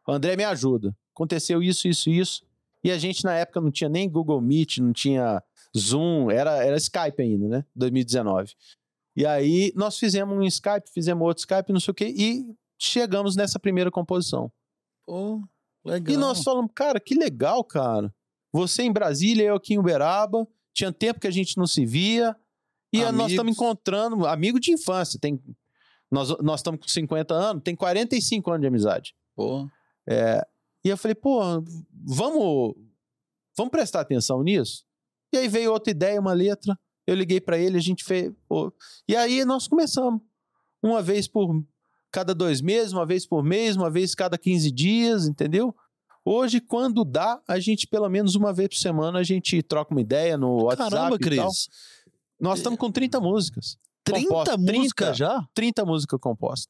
O 0.07 0.13
André 0.13 0.37
me 0.37 0.45
ajuda. 0.45 0.95
Aconteceu 1.13 1.61
isso, 1.61 1.85
isso, 1.89 2.09
isso. 2.09 2.43
E 2.81 2.91
a 2.91 2.97
gente, 2.97 3.25
na 3.25 3.33
época, 3.33 3.59
não 3.59 3.71
tinha 3.71 3.89
nem 3.89 4.09
Google 4.09 4.39
Meet, 4.39 4.77
não 4.77 4.93
tinha 4.93 5.43
Zoom, 5.77 6.29
era, 6.31 6.63
era 6.63 6.77
Skype 6.77 7.21
ainda, 7.21 7.47
né? 7.47 7.65
2019. 7.75 8.53
E 9.15 9.25
aí 9.25 9.71
nós 9.75 9.97
fizemos 9.97 10.37
um 10.37 10.43
Skype, 10.43 10.89
fizemos 10.93 11.25
outro 11.25 11.41
Skype, 11.41 11.73
não 11.73 11.79
sei 11.79 11.91
o 11.91 11.95
quê, 11.95 12.13
e 12.15 12.55
chegamos 12.77 13.35
nessa 13.35 13.59
primeira 13.59 13.89
composição. 13.89 14.51
Pô, 15.05 15.41
legal. 15.83 16.13
E 16.13 16.17
nós 16.17 16.43
falamos, 16.43 16.71
cara, 16.75 16.99
que 16.99 17.15
legal, 17.15 17.63
cara. 17.63 18.13
Você 18.51 18.83
em 18.83 18.91
Brasília, 18.91 19.45
eu 19.45 19.55
aqui 19.55 19.73
em 19.73 19.79
Uberaba. 19.79 20.47
Tinha 20.73 20.91
tempo 20.91 21.19
que 21.19 21.27
a 21.27 21.31
gente 21.31 21.57
não 21.57 21.65
se 21.65 21.85
via. 21.85 22.35
E 22.93 22.99
nós 22.99 23.09
Amigos. 23.09 23.31
estamos 23.31 23.53
encontrando, 23.53 24.25
amigo 24.27 24.59
de 24.59 24.71
infância. 24.71 25.19
Tem, 25.19 25.41
nós 26.11 26.29
nós 26.39 26.59
estamos 26.59 26.79
com 26.79 26.87
50 26.87 27.33
anos, 27.33 27.63
tem 27.63 27.75
45 27.75 28.49
anos 28.51 28.61
de 28.61 28.67
amizade. 28.67 29.15
Pô, 29.35 29.67
E 30.07 30.89
eu 30.89 30.97
falei, 30.97 31.15
pô, 31.15 31.41
vamos, 31.91 32.75
vamos 33.57 33.71
prestar 33.71 34.01
atenção 34.01 34.41
nisso? 34.43 34.86
E 35.33 35.37
aí 35.37 35.47
veio 35.47 35.71
outra 35.71 35.91
ideia, 35.91 36.19
uma 36.19 36.33
letra. 36.33 36.77
Eu 37.05 37.15
liguei 37.15 37.39
pra 37.39 37.57
ele, 37.57 37.77
a 37.77 37.81
gente 37.81 38.03
fez. 38.03 38.31
pô. 38.47 38.73
E 39.07 39.15
aí 39.15 39.43
nós 39.45 39.67
começamos. 39.67 40.21
Uma 40.83 41.01
vez 41.01 41.27
por 41.27 41.63
cada 42.11 42.33
dois 42.35 42.61
meses, 42.61 42.93
uma 42.93 43.05
vez 43.05 43.25
por 43.25 43.43
mês, 43.43 43.75
uma 43.75 43.89
vez 43.89 44.13
cada 44.15 44.37
15 44.37 44.71
dias, 44.71 45.27
entendeu? 45.27 45.75
Hoje, 46.23 46.59
quando 46.59 47.05
dá, 47.05 47.41
a 47.47 47.59
gente, 47.59 47.87
pelo 47.87 48.09
menos 48.09 48.35
uma 48.35 48.51
vez 48.53 48.69
por 48.69 48.75
semana, 48.75 49.19
a 49.19 49.23
gente 49.23 49.61
troca 49.63 49.93
uma 49.93 50.01
ideia 50.01 50.37
no 50.37 50.63
WhatsApp. 50.65 50.91
caramba, 50.91 51.09
tal. 51.11 51.19
Cris. 51.19 51.69
Nós 52.39 52.59
estamos 52.59 52.77
com 52.77 52.91
30 52.91 53.19
músicas. 53.19 53.77
30 54.03 54.27
compostas. 54.27 54.57
músicas 54.59 55.17
já? 55.17 55.47
30 55.53 55.85
músicas 55.85 56.19
compostas. 56.19 56.67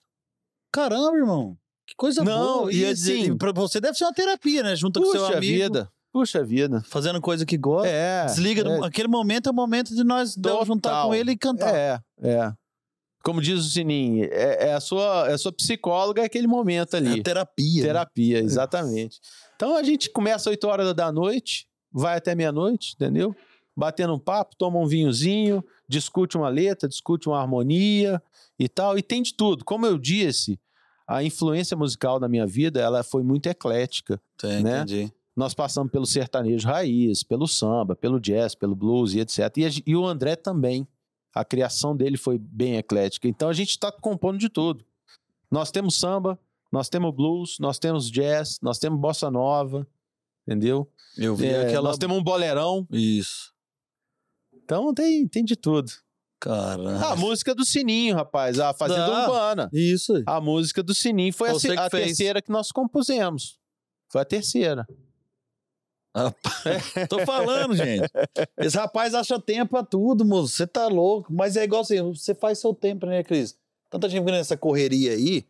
Caramba, 0.71 1.17
irmão. 1.17 1.57
Que 1.87 1.95
coisa 1.95 2.23
Não, 2.23 2.57
boa. 2.59 2.73
e 2.73 2.77
E 2.79 2.85
assim- 2.85 3.21
assim, 3.21 3.37
pra 3.37 3.51
você 3.51 3.79
deve 3.79 3.97
ser 3.97 4.03
uma 4.05 4.13
terapia, 4.13 4.61
né? 4.61 4.75
Junto 4.75 5.01
com 5.01 5.11
seu 5.11 5.25
amigo. 5.25 5.41
vida. 5.41 5.91
Puxa 6.11 6.43
vida. 6.43 6.81
Fazendo 6.87 7.21
coisa 7.21 7.45
que 7.45 7.57
gosta. 7.57 7.87
É. 7.87 8.25
Desliga. 8.25 8.67
é. 8.67 8.85
Aquele 8.85 9.07
momento 9.07 9.47
é 9.47 9.51
o 9.51 9.55
momento 9.55 9.93
de 9.95 10.03
nós 10.03 10.35
Total. 10.35 10.65
juntar 10.65 11.03
com 11.03 11.13
ele 11.13 11.31
e 11.31 11.37
cantar. 11.37 11.73
É, 11.73 11.99
é. 12.21 12.53
Como 13.23 13.41
diz 13.41 13.59
o 13.59 13.69
Sininho, 13.69 14.23
é, 14.31 14.69
é 14.69 14.73
a, 14.73 14.79
sua, 14.79 15.27
é 15.29 15.33
a 15.33 15.37
sua 15.37 15.51
psicóloga 15.51 16.23
aquele 16.23 16.47
momento 16.47 16.93
É 16.95 16.97
ali. 16.97 17.21
terapia. 17.21 17.81
né? 17.81 17.87
Terapia, 17.87 18.39
exatamente. 18.39 19.19
Então 19.55 19.75
a 19.75 19.83
gente 19.83 20.09
começa 20.09 20.37
às 20.37 20.47
8 20.47 20.67
horas 20.67 20.93
da 20.93 21.11
noite, 21.11 21.67
vai 21.91 22.17
até 22.17 22.33
meia-noite, 22.35 22.93
entendeu? 22.95 23.35
Batendo 23.75 24.13
um 24.13 24.19
papo, 24.19 24.55
toma 24.55 24.79
um 24.79 24.87
vinhozinho, 24.87 25.63
discute 25.89 26.37
uma 26.37 26.47
letra, 26.49 26.87
discute 26.87 27.27
uma 27.27 27.39
harmonia 27.39 28.21
e 28.57 28.69
tal. 28.69 28.97
E 28.97 29.01
tem 29.03 29.21
de 29.21 29.33
tudo. 29.35 29.65
Como 29.65 29.85
eu 29.85 29.97
disse, 29.97 30.57
a 31.05 31.21
influência 31.21 31.75
musical 31.75 32.19
na 32.19 32.27
minha 32.29 32.47
vida 32.47 32.79
ela 32.79 33.03
foi 33.03 33.23
muito 33.23 33.47
eclética. 33.47 34.19
Tem, 34.37 34.63
né? 34.63 34.77
entendi. 34.81 35.11
Nós 35.37 35.53
passamos 35.53 35.91
pelo 35.91 36.07
sertanejo 36.07 36.67
raiz, 36.67 37.21
pelo 37.21 37.47
samba, 37.47 37.95
pelo 37.95 38.19
jazz, 38.19 38.55
pelo 38.55 38.75
blues 38.75 39.13
e 39.13 39.19
etc. 39.19 39.55
E, 39.57 39.65
a 39.65 39.69
e 39.85 39.95
o 39.95 40.03
André 40.03 40.35
também. 40.35 40.87
A 41.31 41.45
criação 41.45 41.95
dele 41.95 42.17
foi 42.17 42.39
bem 42.39 42.77
eclética. 42.77 43.27
Então 43.27 43.47
a 43.47 43.53
gente 43.53 43.69
está 43.69 43.91
compondo 43.91 44.39
de 44.39 44.49
tudo. 44.49 44.83
Nós 45.51 45.69
temos 45.69 45.99
samba, 45.99 46.39
nós 46.71 46.89
temos 46.89 47.13
blues, 47.13 47.57
nós 47.59 47.77
temos 47.77 48.09
jazz, 48.09 48.57
nós 48.63 48.79
temos 48.79 48.99
bossa 48.99 49.29
nova, 49.29 49.87
entendeu? 50.47 50.91
Eu 51.15 51.35
vi 51.35 51.45
É, 51.45 51.67
aquela. 51.67 51.89
Nós 51.89 51.99
temos 51.99 52.17
um 52.17 52.23
boleirão. 52.23 52.87
Isso. 52.91 53.53
Então 54.51 54.91
tem, 54.95 55.27
tem 55.27 55.45
de 55.45 55.55
tudo. 55.55 55.91
Caramba. 56.39 57.09
A 57.11 57.15
música 57.15 57.53
do 57.53 57.63
Sininho, 57.63 58.15
rapaz, 58.15 58.59
a 58.59 58.73
Fazenda 58.73 59.05
Ah. 59.05 59.21
Urbana. 59.21 59.69
Isso. 59.71 60.15
aí. 60.15 60.23
A 60.25 60.41
música 60.41 60.81
do 60.81 60.95
Sininho 60.95 61.33
foi 61.33 61.49
a, 61.49 61.85
a 61.85 61.89
terceira 61.89 62.41
que 62.41 62.51
nós 62.51 62.71
compusemos. 62.71 63.59
Foi 64.11 64.21
a 64.21 64.25
terceira. 64.25 64.87
Tô 67.09 67.25
falando, 67.25 67.75
gente. 67.75 68.09
Esse 68.57 68.77
rapaz 68.77 69.13
acha 69.13 69.39
tempo 69.39 69.71
pra 69.71 69.83
tudo, 69.83 70.25
moço. 70.25 70.53
Você 70.53 70.67
tá 70.67 70.87
louco. 70.87 71.31
Mas 71.33 71.55
é 71.55 71.63
igual 71.63 71.81
assim, 71.81 72.01
você 72.01 72.33
faz 72.33 72.59
seu 72.59 72.73
tempo, 72.73 73.05
né, 73.05 73.23
Cris? 73.23 73.57
Tanta 73.89 74.09
gente 74.09 74.23
vendo 74.23 74.37
essa 74.37 74.57
correria 74.57 75.13
aí. 75.13 75.45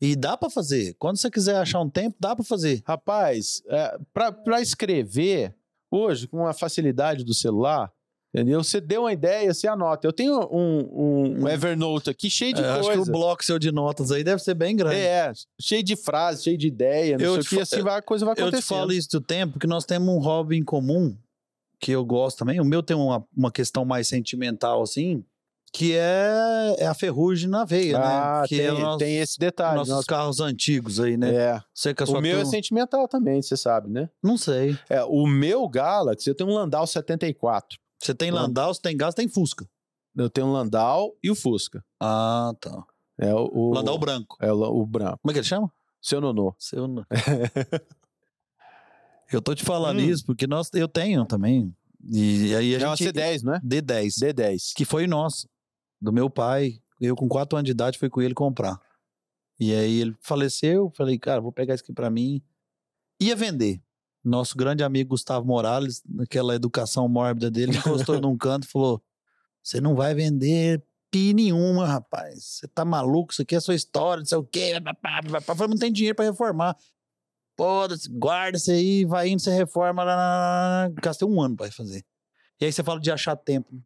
E 0.00 0.14
dá 0.14 0.36
pra 0.36 0.48
fazer. 0.48 0.94
Quando 0.98 1.16
você 1.16 1.30
quiser 1.30 1.56
achar 1.56 1.80
um 1.80 1.90
tempo, 1.90 2.16
dá 2.20 2.34
pra 2.34 2.44
fazer. 2.44 2.82
Rapaz, 2.86 3.62
é, 3.68 3.98
para 4.12 4.60
escrever, 4.60 5.54
hoje, 5.90 6.28
com 6.28 6.46
a 6.46 6.52
facilidade 6.52 7.24
do 7.24 7.34
celular, 7.34 7.92
entendeu? 8.34 8.62
Você 8.62 8.80
deu 8.80 9.02
uma 9.02 9.12
ideia, 9.12 9.52
você 9.52 9.66
anota. 9.68 10.06
Eu 10.06 10.12
tenho 10.12 10.38
um, 10.50 10.78
um- 10.92 11.42
um 11.44 11.48
Evernote 11.48 12.10
aqui 12.10 12.28
cheio 12.30 12.54
de 12.54 12.62
É, 12.62 12.66
acho 12.70 12.88
que 12.90 12.96
coisa. 12.96 13.10
o 13.10 13.12
bloco 13.12 13.44
seu 13.44 13.58
de 13.58 13.70
notas 13.72 14.10
aí 14.12 14.22
deve 14.24 14.42
ser 14.42 14.54
bem 14.54 14.76
grande. 14.76 14.96
É, 14.96 15.32
cheio 15.60 15.82
de 15.82 15.96
frases, 15.96 16.42
cheio 16.44 16.58
de 16.58 16.66
ideia, 16.66 17.16
não 17.18 17.24
Eu 17.24 17.32
sei 17.34 17.40
o 17.42 17.44
que, 17.44 17.60
assim 17.60 17.82
vai, 17.82 17.98
a 17.98 18.02
coisa 18.02 18.24
vai 18.24 18.32
Eu 18.36 18.42
acontecendo. 18.48 18.62
te 18.62 18.68
falo 18.68 18.92
isso 18.92 19.08
do 19.10 19.20
tempo, 19.20 19.58
que 19.58 19.66
nós 19.66 19.84
temos 19.84 20.08
um 20.08 20.18
hobby 20.18 20.56
em 20.56 20.64
comum, 20.64 21.16
que 21.80 21.92
eu 21.92 22.04
gosto 22.04 22.38
também. 22.38 22.60
O 22.60 22.64
meu 22.64 22.82
tem 22.82 22.96
uma, 22.96 23.24
uma 23.36 23.50
questão 23.52 23.84
mais 23.84 24.08
sentimental, 24.08 24.82
assim, 24.82 25.24
que 25.72 25.94
é, 25.94 26.76
é 26.78 26.86
a 26.86 26.94
ferrugem 26.94 27.48
na 27.48 27.62
veia, 27.64 27.98
ah, 27.98 28.40
né? 28.42 28.48
Que 28.48 28.56
tem, 28.56 28.66
é 28.66 28.72
nosso- 28.72 28.98
tem 28.98 29.16
esse 29.18 29.38
detalhe. 29.38 29.76
nossos 29.76 29.92
nosso- 29.94 30.06
carros 30.06 30.40
antigos 30.40 30.98
aí, 30.98 31.16
né? 31.16 31.34
é. 31.34 31.60
Você 31.74 31.90
a 31.96 32.04
O 32.10 32.20
meu 32.22 32.40
é 32.40 32.44
sentimental 32.46 33.06
também, 33.06 33.40
você 33.42 33.54
sabe, 33.56 33.90
né? 33.90 34.08
Não 34.22 34.36
sei. 34.38 34.76
É, 34.88 35.04
o 35.04 35.26
meu 35.26 35.68
Galaxy, 35.68 36.28
eu 36.28 36.34
tenho 36.34 36.48
um 36.50 36.54
Landau 36.54 36.86
74. 36.86 37.78
Você 38.00 38.14
tem 38.14 38.30
Lan- 38.30 38.42
Landau, 38.42 38.72
você 38.74 38.80
tem 38.80 38.96
gás, 38.96 39.14
tem 39.14 39.28
Fusca. 39.28 39.68
Eu 40.16 40.30
tenho 40.30 40.50
Landau 40.52 41.16
e 41.22 41.30
o 41.30 41.34
Fusca. 41.34 41.84
Ah, 42.00 42.52
tá. 42.60 42.84
É 43.18 43.34
o, 43.34 43.50
o 43.52 43.74
Landau 43.74 43.98
branco. 43.98 44.36
É 44.40 44.52
o, 44.52 44.60
o 44.62 44.86
branco. 44.86 45.18
Como 45.22 45.30
é 45.30 45.34
que 45.34 45.40
ele 45.40 45.46
chama? 45.46 45.72
Seu 46.00 46.20
nonô. 46.20 46.54
Seu... 46.58 46.86
não. 46.86 47.04
eu 49.32 49.42
tô 49.42 49.54
te 49.54 49.64
falando 49.64 49.98
Hum. 50.00 50.04
isso 50.04 50.24
porque 50.24 50.46
nós, 50.46 50.70
eu 50.74 50.88
tenho 50.88 51.24
também. 51.26 51.74
E 52.10 52.54
aí 52.54 52.76
a 52.76 52.80
É 52.80 52.86
uma 52.86 52.96
gente... 52.96 53.12
C10, 53.12 53.42
não 53.42 53.54
é? 53.54 53.60
D10. 53.60 54.06
D10. 54.22 54.72
que 54.76 54.84
foi 54.84 55.06
nosso, 55.06 55.48
do 56.00 56.12
meu 56.12 56.30
pai. 56.30 56.80
Eu, 57.00 57.14
com 57.14 57.28
quatro 57.28 57.56
anos 57.56 57.66
de 57.66 57.72
idade, 57.72 57.98
fui 57.98 58.08
com 58.08 58.20
ele 58.22 58.34
comprar. 58.34 58.80
E 59.60 59.72
aí 59.74 60.00
ele 60.00 60.16
faleceu, 60.20 60.90
falei, 60.96 61.18
cara, 61.18 61.40
vou 61.40 61.52
pegar 61.52 61.74
isso 61.74 61.82
aqui 61.84 61.92
pra 61.92 62.10
mim. 62.10 62.40
Ia 63.20 63.36
vender. 63.36 63.80
Nosso 64.28 64.56
grande 64.56 64.82
amigo 64.82 65.10
Gustavo 65.10 65.46
Morales, 65.46 66.02
naquela 66.08 66.54
educação 66.54 67.08
mórbida 67.08 67.50
dele, 67.50 67.72
encostou 67.78 68.20
num 68.20 68.36
canto 68.36 68.64
e 68.66 68.70
falou: 68.70 69.02
Você 69.62 69.80
não 69.80 69.94
vai 69.94 70.14
vender 70.14 70.82
pi 71.10 71.32
nenhuma, 71.32 71.86
rapaz. 71.86 72.44
Você 72.44 72.68
tá 72.68 72.84
maluco? 72.84 73.32
Isso 73.32 73.42
aqui 73.42 73.56
é 73.56 73.60
sua 73.60 73.74
história, 73.74 74.20
não 74.20 74.26
sei 74.26 74.38
o 74.38 74.44
quê. 74.44 74.74
falei, 75.42 75.68
não 75.68 75.78
tem 75.78 75.92
dinheiro 75.92 76.14
pra 76.14 76.26
reformar. 76.26 76.76
Foda-se, 77.56 78.08
guarda 78.08 78.56
isso 78.56 78.70
aí, 78.70 79.04
vai 79.04 79.28
indo, 79.28 79.40
você 79.40 79.52
reforma. 79.52 80.04
lá, 80.04 80.14
lá, 80.14 80.26
lá. 80.84 80.88
Gastei 81.02 81.26
um 81.26 81.40
ano 81.40 81.56
pra 81.56 81.70
fazer. 81.72 82.04
E 82.60 82.64
aí 82.64 82.72
você 82.72 82.82
fala 82.82 83.00
de 83.00 83.10
achar 83.10 83.34
tempo. 83.34 83.74
né? 83.74 83.80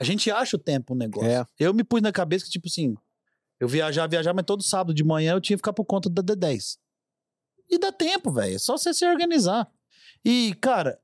A 0.00 0.04
gente 0.04 0.30
acha 0.30 0.56
o 0.56 0.58
tempo 0.58 0.94
um 0.94 0.96
negócio. 0.96 1.28
É. 1.28 1.46
Eu 1.58 1.74
me 1.74 1.84
pus 1.84 2.00
na 2.00 2.12
cabeça 2.12 2.44
que, 2.44 2.50
tipo 2.50 2.66
assim, 2.66 2.96
eu 3.60 3.68
viajar, 3.68 4.06
viajar, 4.06 4.32
mas 4.34 4.44
todo 4.44 4.62
sábado 4.62 4.94
de 4.94 5.04
manhã 5.04 5.32
eu 5.32 5.40
tinha 5.40 5.56
que 5.56 5.60
ficar 5.60 5.72
por 5.72 5.84
conta 5.84 6.08
da 6.08 6.22
D10. 6.22 6.78
E 7.70 7.78
dá 7.78 7.90
tempo, 7.92 8.30
velho. 8.32 8.54
É 8.54 8.58
só 8.58 8.76
você 8.76 8.92
se 8.94 9.04
organizar. 9.06 9.68
E, 10.24 10.54
cara, 10.60 10.98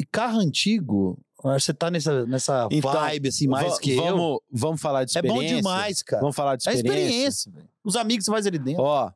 e 0.00 0.04
carro 0.06 0.38
antigo, 0.40 1.18
você 1.42 1.72
tá 1.74 1.90
nessa, 1.90 2.24
nessa 2.26 2.68
Então, 2.70 2.92
vibe, 2.92 3.28
assim, 3.28 3.46
mais 3.46 3.78
que 3.78 3.92
eu. 3.92 4.02
vamos, 4.02 4.38
Vamos 4.50 4.80
falar 4.80 5.04
de 5.04 5.16
É 5.16 5.22
bom 5.22 5.28
experiência. 5.34 5.56
demais, 5.56 6.02
cara. 6.02 6.20
Vamos 6.20 6.36
falar 6.36 6.56
de 6.56 6.68
É 6.68 6.72
experiência. 6.72 7.02
experiência, 7.08 7.52
velho. 7.52 7.68
Os 7.84 7.96
amigos 7.96 8.24
você 8.24 8.30
faz 8.30 8.46
ali 8.46 8.58
dentro. 8.58 8.82
Ó, 8.82 9.10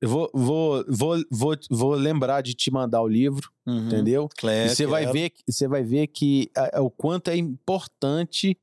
eu 0.00 0.08
vou, 0.08 0.30
vou, 0.32 0.84
vou, 0.88 1.22
vou, 1.30 1.56
vou 1.70 1.94
lembrar 1.94 2.40
de 2.42 2.54
te 2.54 2.70
mandar 2.70 3.02
o 3.02 3.08
livro, 3.08 3.50
Uhum. 3.66 3.86
entendeu? 3.88 4.28
É, 4.44 4.66
e 4.66 4.68
você 4.70 4.86
vai, 4.86 5.02
quero. 5.02 5.12
ver, 5.12 5.32
você 5.46 5.68
vai 5.68 5.82
ver 5.82 6.06
que 6.06 6.50
é 6.72 6.80
o 6.80 6.90
quanto 6.90 7.28
é 7.28 7.36
importante 7.36 8.56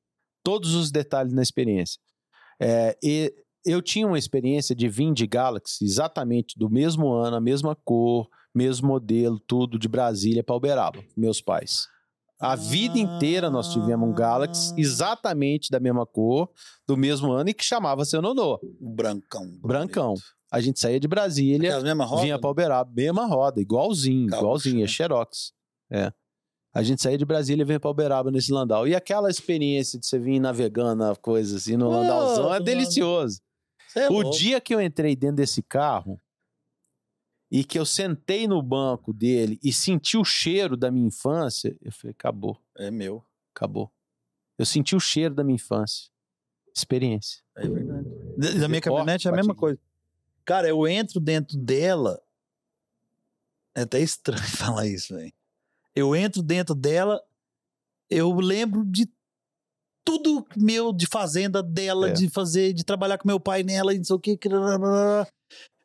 todos 0.44 0.74
os 0.74 0.90
detalhes 0.92 1.34
na 1.34 1.42
experiência. 1.44 2.00
É, 2.60 2.98
e 3.04 3.34
eu 3.68 3.82
tinha 3.82 4.08
uma 4.08 4.18
experiência 4.18 4.76
de 4.76 4.88
vir 4.90 5.14
de 5.14 5.28
Galaxy 5.28 5.84
exatamente 5.86 6.58
do 6.58 6.70
mesmo 6.70 7.12
ano, 7.12 7.36
a 7.38 7.42
mesma 7.42 7.76
cor, 7.76 8.28
mesmo 8.56 8.88
modelo, 8.88 9.40
tudo 9.40 9.78
de 9.78 9.88
Brasília 9.88 10.44
para 10.44 10.56
Uberaba, 10.56 11.04
meus 11.16 11.42
pais. 11.42 11.88
A 12.40 12.56
vida 12.56 13.00
inteira 13.00 13.50
nós 13.50 13.72
tivemos 13.74 14.08
um 14.08 14.14
Galaxy 14.14 14.72
Ah. 14.74 14.80
exatamente 14.80 15.70
da 15.72 15.80
mesma 15.80 16.06
cor, 16.06 16.50
do 16.88 16.96
mesmo 16.96 17.32
ano 17.32 17.50
e 17.50 17.54
que 17.54 17.64
chamava 17.64 18.06
seu 18.06 18.22
nonô, 18.22 18.60
O 18.80 18.90
brancão. 18.90 19.44
brancão. 19.62 20.14
A 20.52 20.62
gente 20.62 20.80
saía 20.80 21.00
de 21.00 21.08
Brasília, 21.08 21.78
rodas? 21.78 22.24
vinha 22.24 22.40
pra 22.40 22.50
Uberaba, 22.50 22.90
mesma 22.96 23.26
roda, 23.26 23.60
igualzinho, 23.60 24.28
Gaúcho, 24.28 24.44
igualzinho, 24.44 24.78
é 24.78 24.82
né? 24.82 24.88
Xerox. 24.88 25.52
É. 25.92 26.12
A 26.74 26.84
gente 26.84 27.02
saía 27.02 27.18
de 27.18 27.26
Brasília 27.26 27.64
e 27.64 27.66
vinha 27.66 27.80
pra 27.80 27.90
Uberaba 27.90 28.30
nesse 28.32 28.52
landau. 28.52 28.88
E 28.88 28.94
aquela 28.96 29.30
experiência 29.32 30.00
de 30.00 30.06
você 30.06 30.20
vir 30.20 30.40
navegando 30.40 31.04
a 31.04 31.16
coisa 31.16 31.58
assim 31.58 31.76
no 31.76 31.90
landauzão 31.90 32.54
é 32.54 32.60
delicioso. 32.60 33.40
É 33.96 34.10
o 34.10 34.30
dia 34.30 34.60
que 34.62 34.74
eu 34.74 34.82
entrei 34.82 35.16
dentro 35.16 35.38
desse 35.38 35.62
carro 35.64 36.20
e 37.50 37.64
que 37.64 37.80
eu 37.80 37.86
sentei 37.86 38.48
no 38.48 38.62
banco 38.62 39.14
dele 39.14 39.60
e 39.64 39.72
senti 39.72 40.18
o 40.18 40.24
cheiro 40.26 40.76
da 40.76 40.92
minha 40.92 41.08
infância, 41.08 41.76
eu 41.82 41.92
falei, 41.92 42.12
acabou, 42.12 42.62
É 42.78 42.92
meu. 42.92 43.24
acabou. 43.56 43.92
Eu 44.58 44.66
senti 44.66 44.96
o 44.96 45.00
cheiro 45.00 45.34
da 45.34 45.44
minha 45.44 45.56
infância. 45.56 46.10
Experiência. 46.76 47.42
É 47.56 47.68
verdade. 47.68 48.08
Da, 48.38 48.52
da 48.52 48.68
minha 48.68 48.82
caminhonete 48.82 49.28
é 49.28 49.32
a 49.32 49.36
mesma 49.36 49.56
coisa. 49.56 49.80
Cara, 50.44 50.68
eu 50.68 50.88
entro 50.88 51.20
dentro 51.20 51.58
dela. 51.58 52.22
É 53.76 53.82
até 53.82 54.00
estranho 54.00 54.42
falar 54.58 54.86
isso, 54.88 55.16
velho. 55.16 55.34
Eu 55.96 56.16
entro 56.16 56.44
dentro 56.44 56.76
dela, 56.76 57.20
eu 58.10 58.32
lembro 58.34 58.86
de 58.86 59.10
tudo 60.08 60.46
meu 60.56 60.94
de 60.94 61.06
fazenda 61.06 61.62
dela, 61.62 62.08
É. 62.10 62.14
de 62.14 62.30
fazer, 62.30 62.72
de 62.72 62.86
trabalhar 62.86 63.18
com 63.18 63.28
meu 63.28 63.42
pai 63.42 63.62
nela 63.62 63.94
e 63.94 63.98
não 63.98 64.06
sei 64.06 64.16
o 64.16 64.20
que. 64.20 64.40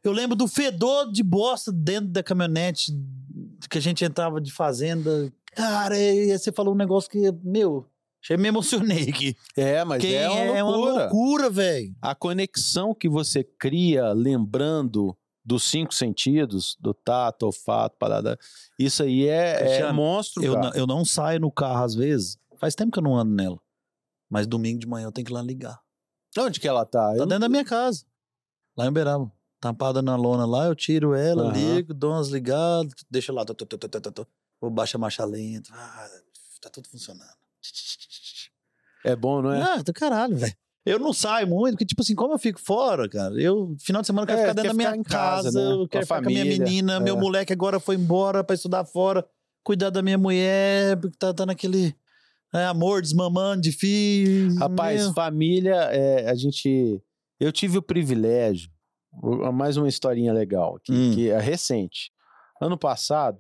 Eu 0.05 0.13
lembro 0.13 0.37
do 0.37 0.47
fedor 0.47 1.11
de 1.11 1.25
bosta 1.25 1.73
dentro 1.73 2.09
da 2.11 2.23
caminhonete 2.23 2.93
que 3.69 3.79
a 3.79 3.81
gente 3.81 4.05
entrava 4.05 4.41
de 4.41 4.53
fazenda. 4.53 5.33
Cara, 5.57 5.99
e 5.99 6.37
você 6.39 6.53
falou 6.53 6.73
um 6.73 6.77
negócio 6.77 7.11
que, 7.11 7.33
meu, 7.43 7.85
achei 8.23 8.37
me 8.37 8.47
emocionei 8.49 9.09
aqui. 9.11 9.37
É, 9.57 9.85
mas 9.85 10.05
é 10.05 10.29
uma 10.29 10.41
é 10.59 10.63
uma 10.63 10.77
loucura. 10.77 11.03
loucura, 11.03 11.51
velho. 11.51 11.95
A 12.01 12.15
conexão 12.15 12.95
que 12.95 13.09
você 13.09 13.43
cria 13.43 14.13
lembrando 14.13 15.17
dos 15.45 15.65
cinco 15.65 15.93
sentidos, 15.93 16.77
do 16.81 16.95
tato, 16.95 17.47
olfato, 17.47 17.97
paladar, 17.99 18.39
isso 18.79 19.03
aí 19.03 19.27
é, 19.27 19.55
é 19.55 19.59
Cristiano, 19.59 19.95
monstro, 19.95 20.45
Eu 20.45 20.55
não, 20.55 20.71
eu 20.75 20.87
não 20.87 21.05
saio 21.05 21.41
no 21.41 21.51
carro 21.51 21.83
às 21.85 21.95
vezes. 21.97 22.39
Faz 22.59 22.77
tempo 22.77 22.93
que 22.93 22.99
eu 23.01 23.03
não 23.03 23.17
ando 23.17 23.35
nela. 23.35 23.59
Mas 24.33 24.47
domingo 24.47 24.79
de 24.81 24.87
manhã 24.87 25.05
eu 25.05 25.13
tenho 25.13 25.27
que 25.27 25.31
ir 25.31 25.35
lá 25.35 25.43
ligar. 25.43 25.79
Onde 26.39 26.59
que 26.59 26.67
ela 26.67 26.87
tá? 26.87 27.09
Tá 27.11 27.17
Eu 27.17 27.27
dentro 27.27 27.41
da 27.41 27.49
minha 27.51 27.67
casa. 27.67 28.07
Lá 28.75 28.87
em 28.87 28.89
Uberaba. 28.89 29.31
Tampada 29.61 30.01
na 30.01 30.17
lona 30.17 30.47
lá, 30.47 30.65
eu 30.67 30.75
tiro 30.75 31.15
ela, 31.15 31.45
Aham. 31.45 31.53
ligo, 31.53 31.93
dou 31.93 32.13
umas 32.13 32.31
ligadas, 32.31 32.93
deixa 33.11 33.31
lá. 33.31 33.45
tu, 33.45 33.55
tu. 33.55 34.27
Vou 34.59 34.71
baixar 34.71 34.97
a 34.97 35.01
marcha 35.01 35.25
lenta. 35.25 35.71
Ah, 35.73 36.09
tá 36.63 36.71
tudo 36.71 36.89
funcionando. 36.89 37.29
É 39.05 39.15
bom, 39.15 39.43
não 39.43 39.53
é? 39.53 39.63
Ah, 39.63 39.83
do 39.83 39.93
caralho, 39.93 40.35
velho. 40.37 40.57
Eu 40.85 40.99
não 40.99 41.13
saio 41.13 41.47
muito, 41.47 41.75
porque, 41.75 41.85
tipo 41.85 42.01
assim, 42.03 42.15
como 42.15 42.33
eu 42.35 42.39
fico 42.39 42.59
fora, 42.59 43.09
cara, 43.09 43.41
eu, 43.41 43.77
final 43.79 44.01
de 44.01 44.07
semana, 44.07 44.25
eu 44.25 44.27
quero 44.29 44.39
É, 44.41 44.43
ficar 44.43 44.55
dentro 44.55 44.71
da 44.71 44.75
minha 44.75 45.05
casa, 45.05 45.45
casa, 45.45 45.61
né? 45.61 45.73
eu 45.75 45.89
quero 45.89 46.07
ficar 46.07 46.23
com 46.23 46.29
a 46.29 46.31
minha 46.33 46.45
família, 46.45 46.65
menina, 46.65 46.99
meu 46.99 47.17
é. 47.17 47.21
moleque 47.21 47.53
agora 47.53 47.79
foi 47.79 47.95
embora 47.95 48.43
pra 48.43 48.55
estudar 48.55 48.85
fora, 48.85 49.25
cuidar 49.63 49.91
da 49.91 50.03
minha 50.03 50.19
mulher, 50.19 50.97
porque 50.99 51.17
tá, 51.17 51.33
tá 51.33 51.47
naquele 51.47 51.95
é, 52.55 52.65
amor 52.67 53.03
desmamando 53.03 53.63
de 53.63 53.73
filho. 53.73 54.55
Rapaz, 54.57 55.03
meu. 55.03 55.13
família, 55.15 55.75
é, 55.93 56.29
a 56.31 56.35
gente. 56.35 57.03
Eu 57.41 57.51
tive 57.53 57.79
o 57.79 57.83
privilégio, 57.83 58.71
mais 59.53 59.77
uma 59.77 59.89
historinha 59.89 60.33
legal 60.33 60.77
aqui, 60.77 60.93
Hum. 60.93 61.15
que 61.15 61.29
é 61.31 61.39
recente. 61.41 62.11
Ano 62.61 62.79
passado, 62.79 63.39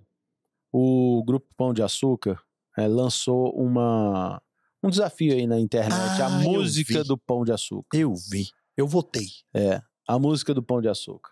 o 0.73 1.23
Grupo 1.25 1.47
Pão 1.57 1.73
de 1.73 1.83
Açúcar 1.83 2.41
é, 2.77 2.87
lançou 2.89 3.53
uma, 3.55 4.43
um 4.83 4.91
desafio 4.91 5.33
aí 5.35 5.47
na 5.47 5.61
internet, 5.61 6.21
a 6.21 6.27
Ah, 6.27 6.43
eu 6.45 6.51
música 6.51 7.05
do 7.05 7.17
Pão 7.17 7.45
de 7.45 7.53
Açúcar. 7.53 7.97
Eu 7.97 8.15
vi, 8.31 8.47
eu 8.77 8.87
votei. 8.89 9.27
É, 9.55 9.81
a 10.09 10.19
música 10.19 10.53
do 10.53 10.63
Pão 10.63 10.81
de 10.81 10.89
Açúcar. 10.89 11.31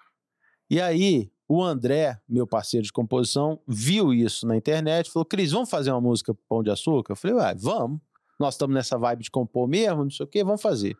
E 0.70 0.80
aí, 0.80 1.32
o 1.52 1.64
André, 1.64 2.16
meu 2.28 2.46
parceiro 2.46 2.86
de 2.86 2.92
composição, 2.92 3.60
viu 3.66 4.14
isso 4.14 4.46
na 4.46 4.56
internet 4.56 5.08
e 5.08 5.10
falou: 5.10 5.24
Cris, 5.26 5.50
vamos 5.50 5.68
fazer 5.68 5.90
uma 5.90 6.00
música 6.00 6.32
pro 6.32 6.44
Pão 6.48 6.62
de 6.62 6.70
Açúcar? 6.70 7.12
Eu 7.12 7.16
falei: 7.16 7.36
ué, 7.36 7.54
vamos. 7.58 8.00
Nós 8.38 8.54
estamos 8.54 8.72
nessa 8.72 8.96
vibe 8.96 9.24
de 9.24 9.30
compor 9.32 9.66
mesmo, 9.68 10.04
não 10.04 10.10
sei 10.10 10.24
o 10.24 10.28
quê, 10.28 10.44
vamos 10.44 10.62
fazer. 10.62 10.96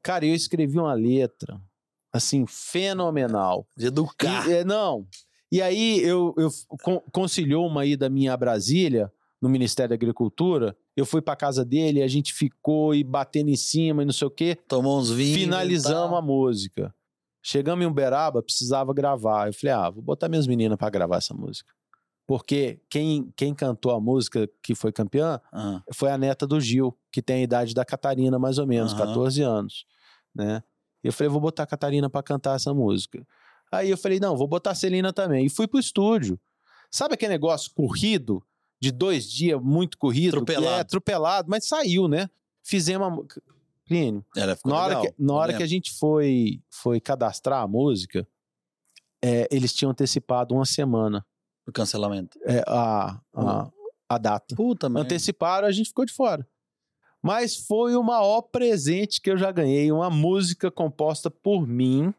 Cara, 0.00 0.24
eu 0.24 0.34
escrevi 0.34 0.78
uma 0.78 0.94
letra, 0.94 1.60
assim, 2.12 2.46
fenomenal. 2.46 3.66
De 3.76 3.86
educar. 3.86 4.48
E, 4.48 4.52
é, 4.52 4.64
não. 4.64 5.06
E 5.50 5.60
aí 5.60 6.00
eu, 6.02 6.32
eu 6.38 6.48
con- 6.82 7.02
conciliou 7.12 7.66
uma 7.66 7.84
ida 7.84 8.08
minha 8.08 8.32
a 8.32 8.36
Brasília, 8.36 9.12
no 9.40 9.48
Ministério 9.48 9.90
da 9.90 9.94
Agricultura. 9.94 10.76
Eu 10.96 11.04
fui 11.04 11.20
pra 11.20 11.34
casa 11.36 11.64
dele, 11.64 12.02
a 12.02 12.08
gente 12.08 12.32
ficou 12.32 12.94
e 12.94 13.02
batendo 13.04 13.50
em 13.50 13.56
cima 13.56 14.02
e 14.02 14.06
não 14.06 14.12
sei 14.12 14.26
o 14.28 14.30
quê. 14.30 14.56
Tomou 14.68 14.98
uns 14.98 15.10
vinhos. 15.10 15.38
Finalizamos 15.38 16.16
a 16.16 16.22
música. 16.22 16.94
Chegamos 17.42 17.84
em 17.84 17.88
Uberaba, 17.88 18.42
precisava 18.42 18.94
gravar. 18.94 19.48
Eu 19.48 19.52
falei, 19.52 19.74
ah, 19.74 19.90
vou 19.90 20.02
botar 20.02 20.28
minhas 20.28 20.46
meninas 20.46 20.78
pra 20.78 20.88
gravar 20.88 21.16
essa 21.16 21.34
música. 21.34 21.72
Porque 22.26 22.80
quem, 22.88 23.32
quem 23.36 23.52
cantou 23.52 23.92
a 23.92 24.00
música 24.00 24.48
que 24.62 24.74
foi 24.74 24.92
campeã 24.92 25.40
Ah, 25.52 25.82
foi 25.92 26.10
a 26.10 26.16
neta 26.16 26.46
do 26.46 26.60
Gil, 26.60 26.96
que 27.10 27.20
tem 27.20 27.36
a 27.36 27.42
idade 27.42 27.74
da 27.74 27.84
Catarina, 27.84 28.38
mais 28.38 28.58
ou 28.58 28.66
menos, 28.66 28.92
Aham. 28.92 29.08
14 29.08 29.42
anos, 29.42 29.84
né? 30.34 30.62
E 31.02 31.08
eu 31.08 31.12
falei, 31.12 31.28
vou 31.28 31.40
botar 31.40 31.64
a 31.64 31.66
Catarina 31.66 32.08
pra 32.08 32.22
cantar 32.22 32.54
essa 32.54 32.72
música. 32.72 33.26
Aí 33.72 33.90
eu 33.90 33.98
falei, 33.98 34.20
não, 34.20 34.36
vou 34.36 34.46
botar 34.46 34.70
a 34.70 34.74
Celina 34.74 35.12
também. 35.12 35.46
E 35.46 35.50
fui 35.50 35.66
pro 35.66 35.80
estúdio. 35.80 36.38
Sabe 36.90 37.14
aquele 37.14 37.32
negócio 37.32 37.72
corrido, 37.74 38.42
de 38.80 38.92
dois 38.92 39.30
dias, 39.30 39.60
muito 39.60 39.98
corrido? 39.98 40.34
Atropelado. 40.36 40.76
É, 40.76 40.80
atropelado, 40.80 41.48
mas 41.50 41.66
saiu, 41.66 42.06
né? 42.06 42.28
Fizemos 42.62 43.26
ela 44.36 44.56
ficou 44.56 44.72
na 44.72 44.78
hora, 44.78 44.98
legal, 44.98 45.02
que, 45.02 45.22
na 45.22 45.34
hora 45.34 45.56
que 45.56 45.62
a 45.62 45.66
gente 45.66 45.92
foi, 45.98 46.62
foi 46.70 47.00
cadastrar 47.00 47.62
a 47.62 47.68
música, 47.68 48.26
é, 49.22 49.46
eles 49.50 49.72
tinham 49.72 49.90
antecipado 49.90 50.54
uma 50.54 50.64
semana 50.64 51.24
O 51.66 51.72
cancelamento. 51.72 52.38
é, 52.44 52.62
a, 52.66 53.20
a, 53.34 53.70
a 54.08 54.18
data. 54.18 54.54
Puta, 54.56 54.88
merda. 54.88 55.06
Anteciparam, 55.06 55.66
a 55.66 55.72
gente 55.72 55.88
ficou 55.88 56.04
de 56.04 56.12
fora. 56.12 56.46
Mas 57.22 57.54
foi 57.56 57.94
o 57.94 58.02
maior 58.02 58.42
presente 58.42 59.20
que 59.20 59.30
eu 59.30 59.36
já 59.36 59.52
ganhei. 59.52 59.92
Uma 59.92 60.10
música 60.10 60.70
composta 60.72 61.30
por 61.30 61.66
mim 61.66 62.12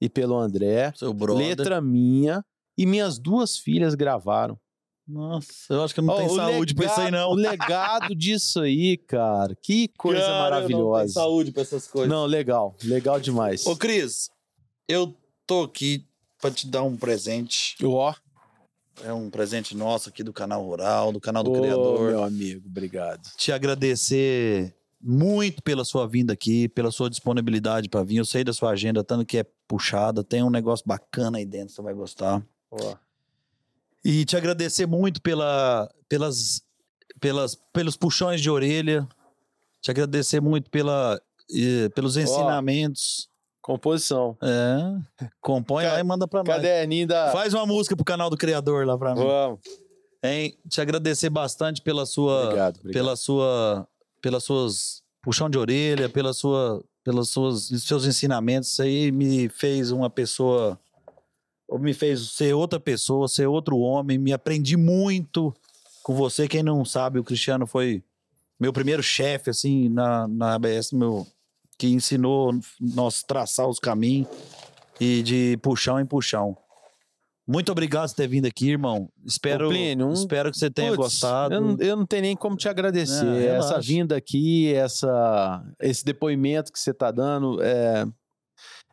e 0.00 0.08
pelo 0.08 0.38
André. 0.38 0.92
Seu 0.94 1.12
brother. 1.12 1.48
Letra 1.48 1.80
minha. 1.80 2.44
E 2.76 2.86
minhas 2.86 3.18
duas 3.18 3.58
filhas 3.58 3.96
gravaram. 3.96 4.56
Nossa, 5.08 5.72
eu 5.72 5.82
acho 5.82 5.94
que 5.94 6.00
não 6.02 6.12
Ó, 6.12 6.16
tem 6.18 6.28
saúde 6.28 6.74
pra 6.74 6.84
isso 6.86 7.00
aí, 7.00 7.06
legado- 7.06 7.20
não. 7.22 7.30
O 7.30 7.34
legado 7.34 8.14
disso 8.14 8.60
aí, 8.60 8.96
cara. 8.98 9.56
Que 9.62 9.88
coisa 9.96 10.20
Cara, 10.20 10.32
Não 10.32 10.42
tem 10.42 10.50
maravilhosa. 10.76 11.12
saúde 11.14 11.50
pra 11.50 11.62
essas 11.62 11.86
coisas. 11.86 12.10
Não, 12.10 12.26
legal. 12.26 12.76
Legal 12.84 13.18
demais. 13.18 13.66
Ô, 13.66 13.74
Cris, 13.74 14.28
eu 14.86 15.14
tô 15.46 15.62
aqui 15.62 16.04
pra 16.40 16.50
te 16.50 16.66
dar 16.68 16.82
um 16.82 16.96
presente. 16.96 17.74
Ó, 17.82 18.14
É 19.04 19.12
um 19.12 19.30
presente 19.30 19.76
nosso 19.76 20.08
aqui 20.08 20.24
do 20.24 20.32
canal 20.32 20.62
Rural, 20.64 21.12
do 21.12 21.20
canal 21.20 21.44
do 21.44 21.52
Ô, 21.52 21.60
Criador. 21.60 22.10
meu 22.10 22.24
amigo, 22.24 22.66
obrigado. 22.66 23.22
Te 23.36 23.52
agradecer 23.52 24.74
muito 25.00 25.62
pela 25.62 25.84
sua 25.84 26.06
vinda 26.08 26.32
aqui, 26.32 26.68
pela 26.68 26.90
sua 26.90 27.08
disponibilidade 27.08 27.88
pra 27.88 28.02
vir. 28.02 28.16
Eu 28.16 28.24
sei 28.24 28.42
da 28.42 28.52
sua 28.52 28.70
agenda, 28.70 29.04
tanto 29.04 29.24
que 29.24 29.38
é 29.38 29.46
puxada, 29.68 30.24
tem 30.24 30.42
um 30.42 30.50
negócio 30.50 30.84
bacana 30.86 31.38
aí 31.38 31.46
dentro, 31.46 31.72
você 31.72 31.80
vai 31.80 31.94
gostar. 31.94 32.42
Ó. 32.72 32.96
E 34.04 34.24
te 34.24 34.36
agradecer 34.36 34.86
muito 34.86 35.20
pela, 35.20 35.88
pelas, 36.08 36.62
pelas, 37.20 37.54
pelos 37.72 37.96
puxões 37.96 38.40
de 38.40 38.50
orelha. 38.50 39.06
Te 39.82 39.90
agradecer 39.90 40.40
muito 40.40 40.70
pela, 40.70 41.20
eh, 41.54 41.88
pelos 41.90 42.16
ensinamentos. 42.16 43.28
Composição. 43.60 44.36
É. 44.42 45.26
Compõe 45.42 45.84
Ca- 45.84 45.92
lá 45.94 46.00
e 46.00 46.02
manda 46.02 46.26
pra 46.26 46.42
nós. 46.42 46.56
Caderninho 46.56 47.06
da. 47.06 47.30
Faz 47.32 47.52
uma 47.52 47.66
música 47.66 47.94
pro 47.94 48.04
canal 48.04 48.30
do 48.30 48.36
Criador 48.36 48.86
lá 48.86 48.96
pra 48.96 49.14
mim. 49.14 49.22
Vamos. 49.22 49.60
Hein? 50.22 50.56
Te 50.68 50.80
agradecer 50.80 51.28
bastante 51.30 51.82
pela 51.82 52.06
sua. 52.06 52.44
Obrigado, 52.44 52.76
obrigado. 52.78 52.92
Pela 52.92 53.16
sua. 53.16 53.88
Pelas 54.22 54.44
suas. 54.44 55.02
Puxão 55.22 55.50
de 55.50 55.58
orelha, 55.58 56.08
pela 56.08 56.32
sua. 56.32 56.82
Pelos 57.04 57.30
suas, 57.30 57.68
seus 57.82 58.04
ensinamentos. 58.06 58.70
Isso 58.72 58.82
aí 58.82 59.12
me 59.12 59.48
fez 59.48 59.90
uma 59.90 60.08
pessoa. 60.10 60.78
Me 61.72 61.92
fez 61.92 62.30
ser 62.32 62.54
outra 62.54 62.80
pessoa, 62.80 63.28
ser 63.28 63.46
outro 63.46 63.78
homem. 63.78 64.16
Me 64.18 64.32
aprendi 64.32 64.76
muito 64.76 65.54
com 66.02 66.14
você. 66.14 66.48
Quem 66.48 66.62
não 66.62 66.84
sabe, 66.84 67.18
o 67.18 67.24
Cristiano 67.24 67.66
foi 67.66 68.02
meu 68.58 68.72
primeiro 68.72 69.02
chefe, 69.02 69.50
assim, 69.50 69.88
na, 69.88 70.26
na 70.26 70.54
ABS, 70.54 70.92
meu, 70.92 71.26
que 71.78 71.88
ensinou 71.88 72.52
nós 72.80 73.22
traçar 73.22 73.68
os 73.68 73.78
caminhos 73.78 74.26
e 75.00 75.22
de 75.22 75.56
puxão 75.62 76.00
em 76.00 76.06
puxão. 76.06 76.56
Muito 77.46 77.72
obrigado 77.72 78.10
por 78.10 78.16
ter 78.16 78.28
vindo 78.28 78.44
aqui, 78.46 78.70
irmão. 78.70 79.08
Espero, 79.24 79.68
Plínio, 79.68 80.08
um- 80.08 80.12
espero 80.12 80.50
que 80.50 80.58
você 80.58 80.70
tenha 80.70 80.90
Putz, 80.90 80.98
gostado. 80.98 81.54
Eu 81.54 81.60
não, 81.60 81.76
eu 81.78 81.96
não 81.96 82.04
tenho 82.04 82.22
nem 82.22 82.36
como 82.36 82.56
te 82.56 82.68
agradecer. 82.68 83.24
Relaxa. 83.24 83.74
essa 83.74 83.80
vinda 83.80 84.16
aqui, 84.16 84.74
essa, 84.74 85.64
esse 85.80 86.04
depoimento 86.04 86.70
que 86.72 86.78
você 86.78 86.90
está 86.90 87.10
dando. 87.10 87.62
É, 87.62 88.06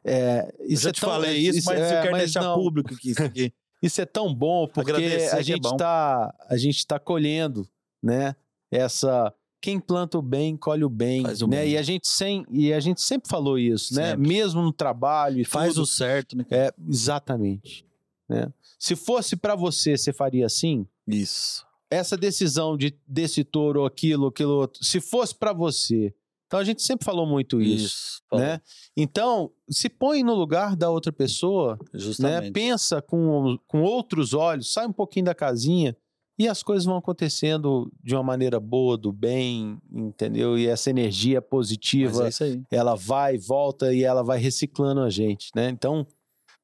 é, 0.05 0.53
Eu 0.59 0.65
isso 0.67 0.83
já 0.83 0.89
é 0.89 0.93
te 0.93 1.01
tão- 1.01 1.09
falei 1.09 1.37
isso, 1.37 1.63
mas 1.65 1.79
é, 1.79 1.97
eu 1.97 2.01
quero 2.03 2.17
deixar 2.17 2.41
não, 2.43 2.55
público 2.55 2.93
aqui 2.93 3.09
isso 3.11 3.23
aqui. 3.23 3.53
Isso 3.81 4.01
é 4.01 4.05
tão 4.05 4.33
bom 4.33 4.67
porque 4.67 4.91
Agradecer 4.91 5.27
a 5.27 5.35
que 5.35 5.35
é 5.35 5.43
gente 5.43 5.65
está 5.65 6.33
a 6.49 6.57
gente 6.57 6.87
tá 6.87 6.99
colhendo, 6.99 7.67
né? 8.01 8.35
Essa 8.71 9.33
quem 9.61 9.79
planta 9.79 10.17
o 10.19 10.21
bem, 10.21 10.55
colhe 10.55 10.83
o 10.83 10.89
bem, 10.89 11.23
o 11.25 11.47
né? 11.47 11.61
bem. 11.63 11.71
E 11.71 11.77
a 11.77 11.81
gente 11.81 12.07
sem, 12.07 12.45
e 12.51 12.71
a 12.71 12.79
gente 12.79 13.01
sempre 13.01 13.27
falou 13.27 13.57
isso, 13.57 13.95
né? 13.95 14.11
Sempre. 14.11 14.27
Mesmo 14.27 14.61
no 14.61 14.71
trabalho 14.71 15.39
e 15.41 15.45
Faz 15.45 15.73
tudo. 15.73 15.83
o 15.83 15.87
certo, 15.87 16.37
né? 16.37 16.45
É, 16.51 16.71
exatamente. 16.87 17.83
Né? 18.29 18.51
Se 18.77 18.95
fosse 18.95 19.35
pra 19.35 19.55
você, 19.55 19.97
você 19.97 20.13
faria 20.13 20.45
assim? 20.45 20.85
Isso. 21.07 21.65
Essa 21.89 22.15
decisão 22.17 22.77
de 22.77 22.95
desse 23.07 23.43
touro 23.43 23.81
ou 23.81 23.85
aquilo, 23.85 24.27
aquilo 24.27 24.51
outro, 24.53 24.83
se 24.83 24.99
fosse 24.99 25.33
pra 25.33 25.51
você. 25.53 26.13
Então 26.47 26.59
a 26.59 26.63
gente 26.63 26.81
sempre 26.83 27.05
falou 27.05 27.25
muito 27.25 27.61
isso, 27.61 28.21
Falou. 28.29 28.45
né? 28.45 28.61
Então, 28.95 29.51
se 29.69 29.89
põe 29.89 30.23
no 30.23 30.35
lugar 30.35 30.75
da 30.75 30.89
outra 30.89 31.11
pessoa, 31.11 31.77
né? 31.81 31.99
Justamente. 31.99 32.53
Pensa 32.53 33.01
com, 33.01 33.57
com 33.67 33.81
outros 33.81 34.33
olhos, 34.33 34.71
sai 34.71 34.85
um 34.85 34.93
pouquinho 34.93 35.25
da 35.25 35.35
casinha 35.35 35.95
e 36.37 36.47
as 36.47 36.61
coisas 36.61 36.85
vão 36.85 36.97
acontecendo 36.97 37.91
de 38.03 38.13
uma 38.13 38.23
maneira 38.23 38.59
boa, 38.59 38.97
do 38.97 39.11
bem, 39.11 39.77
entendeu? 39.91 40.57
E 40.57 40.67
essa 40.67 40.89
energia 40.89 41.41
positiva, 41.41 42.25
é 42.25 42.29
isso 42.29 42.43
ela 42.69 42.95
vai, 42.95 43.37
volta 43.37 43.93
e 43.93 44.03
ela 44.03 44.21
vai 44.21 44.37
reciclando 44.37 45.01
a 45.01 45.09
gente, 45.09 45.49
né? 45.55 45.69
Então, 45.69 46.05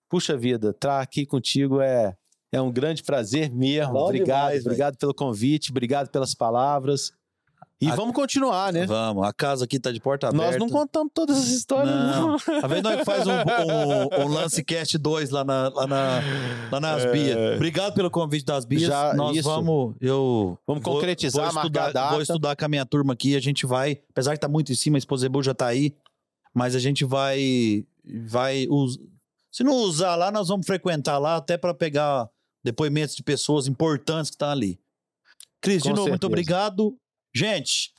puxa 0.10 0.36
vida, 0.36 0.72
estar 0.72 1.02
aqui 1.02 1.26
contigo 1.26 1.80
é, 1.80 2.14
é 2.52 2.62
um 2.62 2.72
grande 2.72 3.02
prazer 3.02 3.50
mesmo. 3.50 3.94
Bom 3.94 4.06
obrigado, 4.06 4.48
demais, 4.48 4.66
obrigado 4.66 4.98
pelo 4.98 5.14
convite, 5.14 5.72
obrigado 5.72 6.10
pelas 6.10 6.36
palavras. 6.36 7.14
E 7.82 7.90
A- 7.90 7.96
vamos 7.96 8.14
continuar, 8.14 8.72
né? 8.72 8.86
Vamos, 8.86 9.26
a 9.28 9.34
casa 9.34 9.66
aqui 9.66 9.80
tá 9.80 9.92
de 9.92 10.00
porta 10.00 10.28
aberta. 10.28 10.46
Nós 10.52 10.58
não 10.60 10.70
contamos 10.70 11.12
todas 11.14 11.36
as 11.38 11.48
histórias, 11.48 11.94
não. 11.96 12.32
Não. 12.32 12.38
A 12.64 12.68
vez 12.68 12.84
nós 12.84 13.04
faz 13.04 13.26
um, 13.26 13.32
um, 13.32 14.24
um 14.24 14.28
Lance 14.28 14.64
Cast 14.64 14.98
2 15.00 15.32
lá, 15.32 15.44
na, 15.44 15.70
lá, 15.70 15.88
na, 15.88 16.22
lá 16.72 16.80
nas 16.80 17.06
É. 17.06 17.12
Bias. 17.12 17.56
Obrigado 17.56 17.94
pelo 17.96 18.12
convite 18.12 18.46
das 18.46 18.66
Bias. 18.66 18.84
Já, 18.84 19.16
nós 19.16 19.36
isso. 19.36 19.50
vamos. 19.50 19.96
Eu 20.00 20.60
Vamos 20.68 20.84
vou- 20.84 20.94
concretizar, 20.94 21.52
vou 21.52 21.62
estudar. 21.64 22.10
Vou 22.12 22.22
estudar 22.22 22.56
com 22.56 22.66
a 22.66 22.68
minha 22.68 22.86
turma 22.86 23.14
aqui. 23.14 23.36
A 23.36 23.40
gente 23.40 23.66
vai. 23.66 24.00
Apesar 24.12 24.34
que 24.34 24.40
tá 24.40 24.48
muito 24.48 24.72
em 24.72 24.76
cima, 24.76 24.98
a 24.98 25.00
esposa 25.00 25.26
Ebu 25.26 25.42
já 25.42 25.54
tá 25.56 25.66
aí. 25.66 25.96
Mas 26.54 26.76
a 26.76 26.80
gente 26.80 27.04
vai. 27.04 27.84
vai 28.28 28.68
us- 28.70 29.00
se 29.52 29.64
não 29.64 29.74
usar 29.74 30.16
lá, 30.16 30.32
nós 30.32 30.48
vamos 30.50 30.68
frequentar 30.68 31.18
lá 31.18 31.36
até 31.38 31.58
para 31.58 31.74
pegar 31.74 32.30
depoimentos 32.64 33.16
de 33.16 33.24
pessoas 33.24 33.68
importantes 33.68 34.30
que 34.30 34.36
estão 34.36 34.50
ali. 34.50 34.80
Cris, 35.60 35.82
de 35.84 35.90
novo, 35.90 36.10
muito 36.10 36.26
obrigado. 36.28 36.96
Gente, 37.34 37.94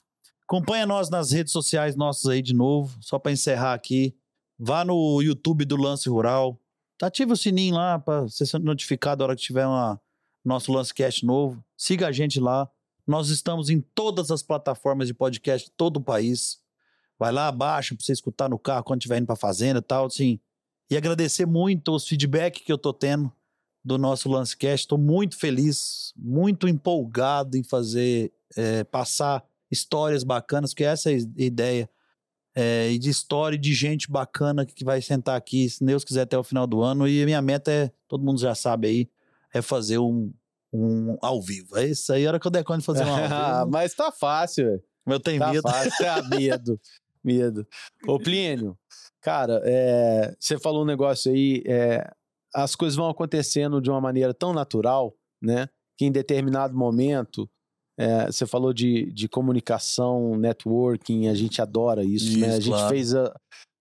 acompanha 0.45 0.87
nós 0.87 1.09
nas 1.09 1.33
redes 1.33 1.53
sociais 1.53 1.97
nossas 1.97 2.27
aí 2.27 2.43
de 2.43 2.55
novo, 2.55 2.97
só 3.01 3.19
para 3.19 3.33
encerrar 3.33 3.75
aqui. 3.75 4.15
Vá 4.59 4.85
no 4.85 5.21
YouTube 5.23 5.65
do 5.65 5.77
Lance 5.77 6.09
Rural. 6.09 6.59
Ative 7.01 7.33
o 7.33 7.37
sininho 7.37 7.75
lá 7.75 7.99
para 7.99 8.23
você 8.23 8.47
ser 8.47 8.61
notificado 8.61 9.23
a 9.23 9.27
hora 9.27 9.37
que 9.37 9.43
tiver 9.43 9.67
uma, 9.67 10.01
nosso 10.45 10.73
Lancecast 10.73 11.25
novo. 11.25 11.65
Siga 11.77 12.09
a 12.09 12.13
gente 12.13 12.39
lá. 12.39 12.71
Nós 13.07 13.29
estamos 13.29 13.71
em 13.71 13.81
todas 13.81 14.31
as 14.31 14.43
plataformas 14.43 15.09
de 15.09 15.15
podcast 15.15 15.69
de 15.69 15.75
todo 15.75 15.97
o 15.97 16.01
país. 16.01 16.61
Vai 17.19 17.33
lá, 17.33 17.51
baixa 17.51 17.95
para 17.95 18.05
você 18.05 18.13
escutar 18.13 18.49
no 18.49 18.59
carro 18.59 18.85
quando 18.85 19.01
estiver 19.01 19.19
indo 19.19 19.27
para 19.27 19.37
fazenda 19.37 19.81
e 19.81 19.83
tal, 19.83 20.07
assim. 20.07 20.39
E 20.91 20.97
agradecer 20.97 21.47
muito 21.47 21.93
os 21.93 22.07
feedback 22.07 22.63
que 22.63 22.73
eu 22.73 22.79
tô 22.79 22.93
tendo 22.93 23.33
do 23.85 23.99
nosso 23.99 24.29
Lancecast. 24.29 24.85
Estou 24.85 24.99
muito 24.99 25.37
feliz, 25.37 26.13
muito 26.17 26.69
empolgado 26.69 27.57
em 27.57 27.63
fazer, 27.63 28.33
é, 28.57 28.85
passar 28.85 29.45
histórias 29.71 30.23
bacanas, 30.25 30.73
porque 30.73 30.85
essa 30.85 31.11
é 31.11 31.15
a 31.17 31.19
ideia. 31.37 31.89
É, 32.55 32.91
e 32.91 32.99
de 32.99 33.09
história 33.09 33.57
de 33.59 33.73
gente 33.73 34.11
bacana 34.11 34.67
que 34.67 34.85
vai 34.85 35.01
sentar 35.01 35.37
aqui, 35.39 35.71
se 35.71 35.83
Deus 35.83 36.05
quiser, 36.05 36.23
até 36.23 36.37
o 36.37 36.45
final 36.45 36.67
do 36.67 36.83
ano. 36.83 37.09
E 37.09 37.23
a 37.23 37.25
minha 37.25 37.41
meta 37.41 37.71
é, 37.71 37.91
todo 38.07 38.23
mundo 38.25 38.39
já 38.39 38.55
sabe 38.55 38.89
aí, 38.89 39.11
é 39.55 39.63
fazer 39.63 39.97
um, 39.99 40.31
um 40.71 41.17
ao 41.23 41.41
vivo. 41.41 41.79
É 41.79 41.87
isso 41.87 42.13
aí, 42.13 42.27
a 42.27 42.29
hora 42.29 42.39
que 42.41 42.47
eu 42.47 42.51
der 42.51 42.63
conta 42.63 42.81
de 42.81 42.85
fazer 42.85 43.05
um 43.05 43.09
ao 43.09 43.17
vivo. 43.65 43.71
Mas 43.71 43.95
tá 43.95 44.13
fácil, 44.13 44.67
velho. 44.67 44.83
eu 45.07 45.19
tenho 45.21 45.39
Tá 45.41 45.51
medo. 45.51 45.63
fácil, 45.63 45.93
tá 45.99 46.23
medo. 46.29 46.79
Medo. 47.25 47.67
Ô, 48.07 48.19
Plínio, 48.19 48.77
cara, 49.21 49.63
é, 49.65 50.35
você 50.39 50.59
falou 50.59 50.83
um 50.83 50.87
negócio 50.87 51.33
aí, 51.33 51.63
é, 51.67 52.07
as 52.55 52.75
coisas 52.75 52.97
vão 52.97 53.09
acontecendo 53.09 53.81
de 53.81 53.91
uma 53.91 54.01
maneira 54.01 54.33
tão 54.35 54.53
natural, 54.53 55.15
né? 55.43 55.69
Que 55.99 56.05
em 56.07 56.13
determinado 56.13 56.77
momento, 56.77 57.49
é, 57.99 58.27
você 58.27 58.47
falou 58.47 58.73
de, 58.73 59.13
de 59.13 59.29
comunicação, 59.29 60.37
networking, 60.37 61.29
a 61.29 61.35
gente 61.35 61.61
adora 61.63 62.03
isso, 62.05 62.39
né? 62.39 62.47
A 62.47 62.51
Isso, 62.59 62.63
gente 62.63 62.75
claro. 62.75 62.89
fez 62.89 63.15
a. 63.15 63.35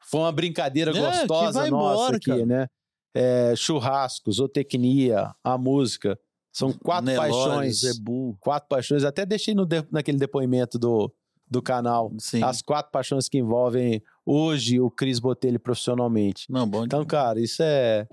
Foi 0.09 0.19
uma 0.21 0.31
brincadeira 0.31 0.91
É, 0.91 0.99
gostosa 0.99 1.59
nossa 1.59 1.67
embora, 1.67 2.17
aqui, 2.17 2.25
cara. 2.31 2.45
né? 2.45 2.67
É, 3.15 3.53
churrasco, 3.55 4.31
zootecnia, 4.31 5.33
a 5.43 5.57
música. 5.57 6.17
São 6.53 6.71
quatro 6.73 7.05
Nelore, 7.05 7.31
paixões 7.31 7.79
Zebu. 7.81 8.35
quatro 8.39 8.67
paixões. 8.67 9.03
Até 9.05 9.25
deixei 9.25 9.53
no 9.53 9.65
de- 9.65 9.85
naquele 9.89 10.17
depoimento 10.17 10.77
do, 10.77 11.09
do 11.49 11.61
canal. 11.61 12.11
Sim. 12.19 12.43
As 12.43 12.61
quatro 12.61 12.91
paixões 12.91 13.29
que 13.29 13.37
envolvem 13.37 14.01
hoje 14.25 14.79
o 14.81 14.91
Cris 14.91 15.17
Botelho 15.19 15.59
profissionalmente. 15.59 16.45
Não, 16.49 16.67
bom. 16.67 16.83
Então, 16.83 17.05
cara, 17.05 17.39
isso 17.39 17.63
é, 17.63 18.05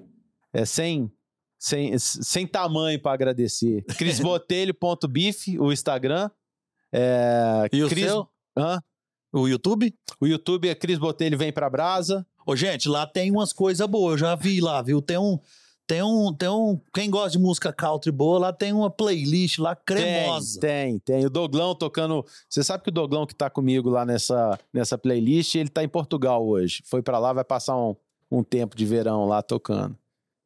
é 0.53 0.65
sem, 0.65 1.11
sem, 1.59 1.99
sem 1.99 2.47
tamanho 2.47 3.01
para 3.01 3.13
agradecer. 3.13 3.85
crisbotelho.bif, 3.97 5.59
o 5.59 5.73
Instagram. 5.73 6.31
É, 6.93 7.69
e 7.73 7.83
o 7.83 7.89
Cris- 7.89 8.07
seu? 8.07 8.29
Hã? 8.57 8.81
O 9.33 9.47
YouTube? 9.47 9.95
O 10.21 10.27
YouTube 10.27 10.69
é 10.69 10.75
Cris 10.75 10.99
Botelho 10.99 11.37
Vem 11.37 11.53
Pra 11.53 11.69
Brasa. 11.69 12.27
Ô, 12.47 12.57
gente, 12.57 12.89
lá 12.89 13.07
tem 13.07 13.31
umas 13.31 13.53
coisas 13.53 13.87
boas. 13.87 14.13
Eu 14.13 14.19
já 14.19 14.35
vi 14.35 14.61
lá, 14.61 14.81
viu? 14.81 15.03
Tem 15.03 15.19
um. 15.19 15.39
Tem 15.87 16.03
um, 16.03 16.35
tem 16.35 16.49
um. 16.51 16.79
Quem 16.93 17.11
gosta 17.11 17.31
de 17.31 17.39
música 17.39 17.73
country 17.73 18.11
boa, 18.13 18.39
lá 18.39 18.53
tem 18.53 18.75
uma 18.75 18.91
playlist 18.91 19.59
lá 19.59 19.75
cremosa. 19.75 20.61
Tem, 20.61 20.99
tem, 20.99 21.17
tem. 21.21 21.27
O 21.27 21.31
Doglão 21.31 21.75
tocando. 21.75 22.25
Você 22.49 22.63
sabe 22.63 22.83
que 22.85 22.91
o 22.91 22.93
Doglão 22.93 23.27
que 23.27 23.35
tá 23.35 23.49
comigo 23.49 23.89
lá 23.89 24.05
nessa, 24.05 24.59
nessa 24.73 24.99
playlist, 24.99 25.55
ele 25.55 25.71
tá 25.71 25.83
em 25.83 25.89
Portugal 25.89 26.47
hoje. 26.47 26.83
Foi 26.85 27.01
pra 27.03 27.19
lá, 27.19 27.33
vai 27.33 27.45
passar 27.45 27.77
um, 27.77 27.97
um 28.31 28.43
tempo 28.43 28.77
de 28.77 28.85
verão 28.85 29.27
lá 29.27 29.43
tocando. 29.43 29.97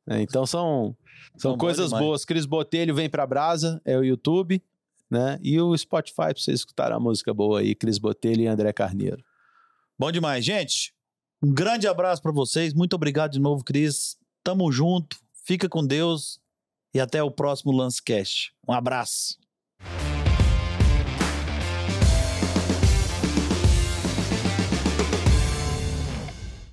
É, 0.09 0.21
então 0.21 0.45
são, 0.45 0.97
são 1.37 1.57
coisas 1.57 1.87
demais. 1.91 2.05
boas. 2.05 2.25
Cris 2.25 2.47
Botelho 2.47 2.95
vem 2.95 3.09
pra 3.09 3.27
Brasa, 3.27 3.81
é 3.85 3.97
o 3.97 4.05
YouTube, 4.05 4.63
né? 5.11 5.39
E 5.43 5.61
o 5.61 5.77
Spotify 5.77 6.17
pra 6.17 6.35
vocês 6.37 6.61
escutarem 6.61 6.97
a 6.97 7.01
música 7.01 7.33
boa 7.33 7.61
aí, 7.61 7.75
Cris 7.75 7.99
Botelho 7.99 8.43
e 8.43 8.47
André 8.47 8.73
Carneiro. 8.73 9.23
Bom 9.99 10.11
demais, 10.11 10.45
gente. 10.45 10.93
Um 11.43 11.53
grande 11.53 11.87
abraço 11.87 12.23
pra 12.23 12.33
vocês. 12.33 12.73
Muito 12.73 12.95
obrigado 12.95 13.33
de 13.33 13.41
novo, 13.41 13.65
Cris. 13.65 14.17
Tamo 14.43 14.71
junto. 14.71 15.17
Fica 15.45 15.69
com 15.69 15.85
Deus 15.85 16.41
e 16.95 17.01
até 17.01 17.23
o 17.23 17.31
próximo 17.31 17.73
Lancecast. 17.73 18.53
Um 18.67 18.73
abraço. 18.73 19.37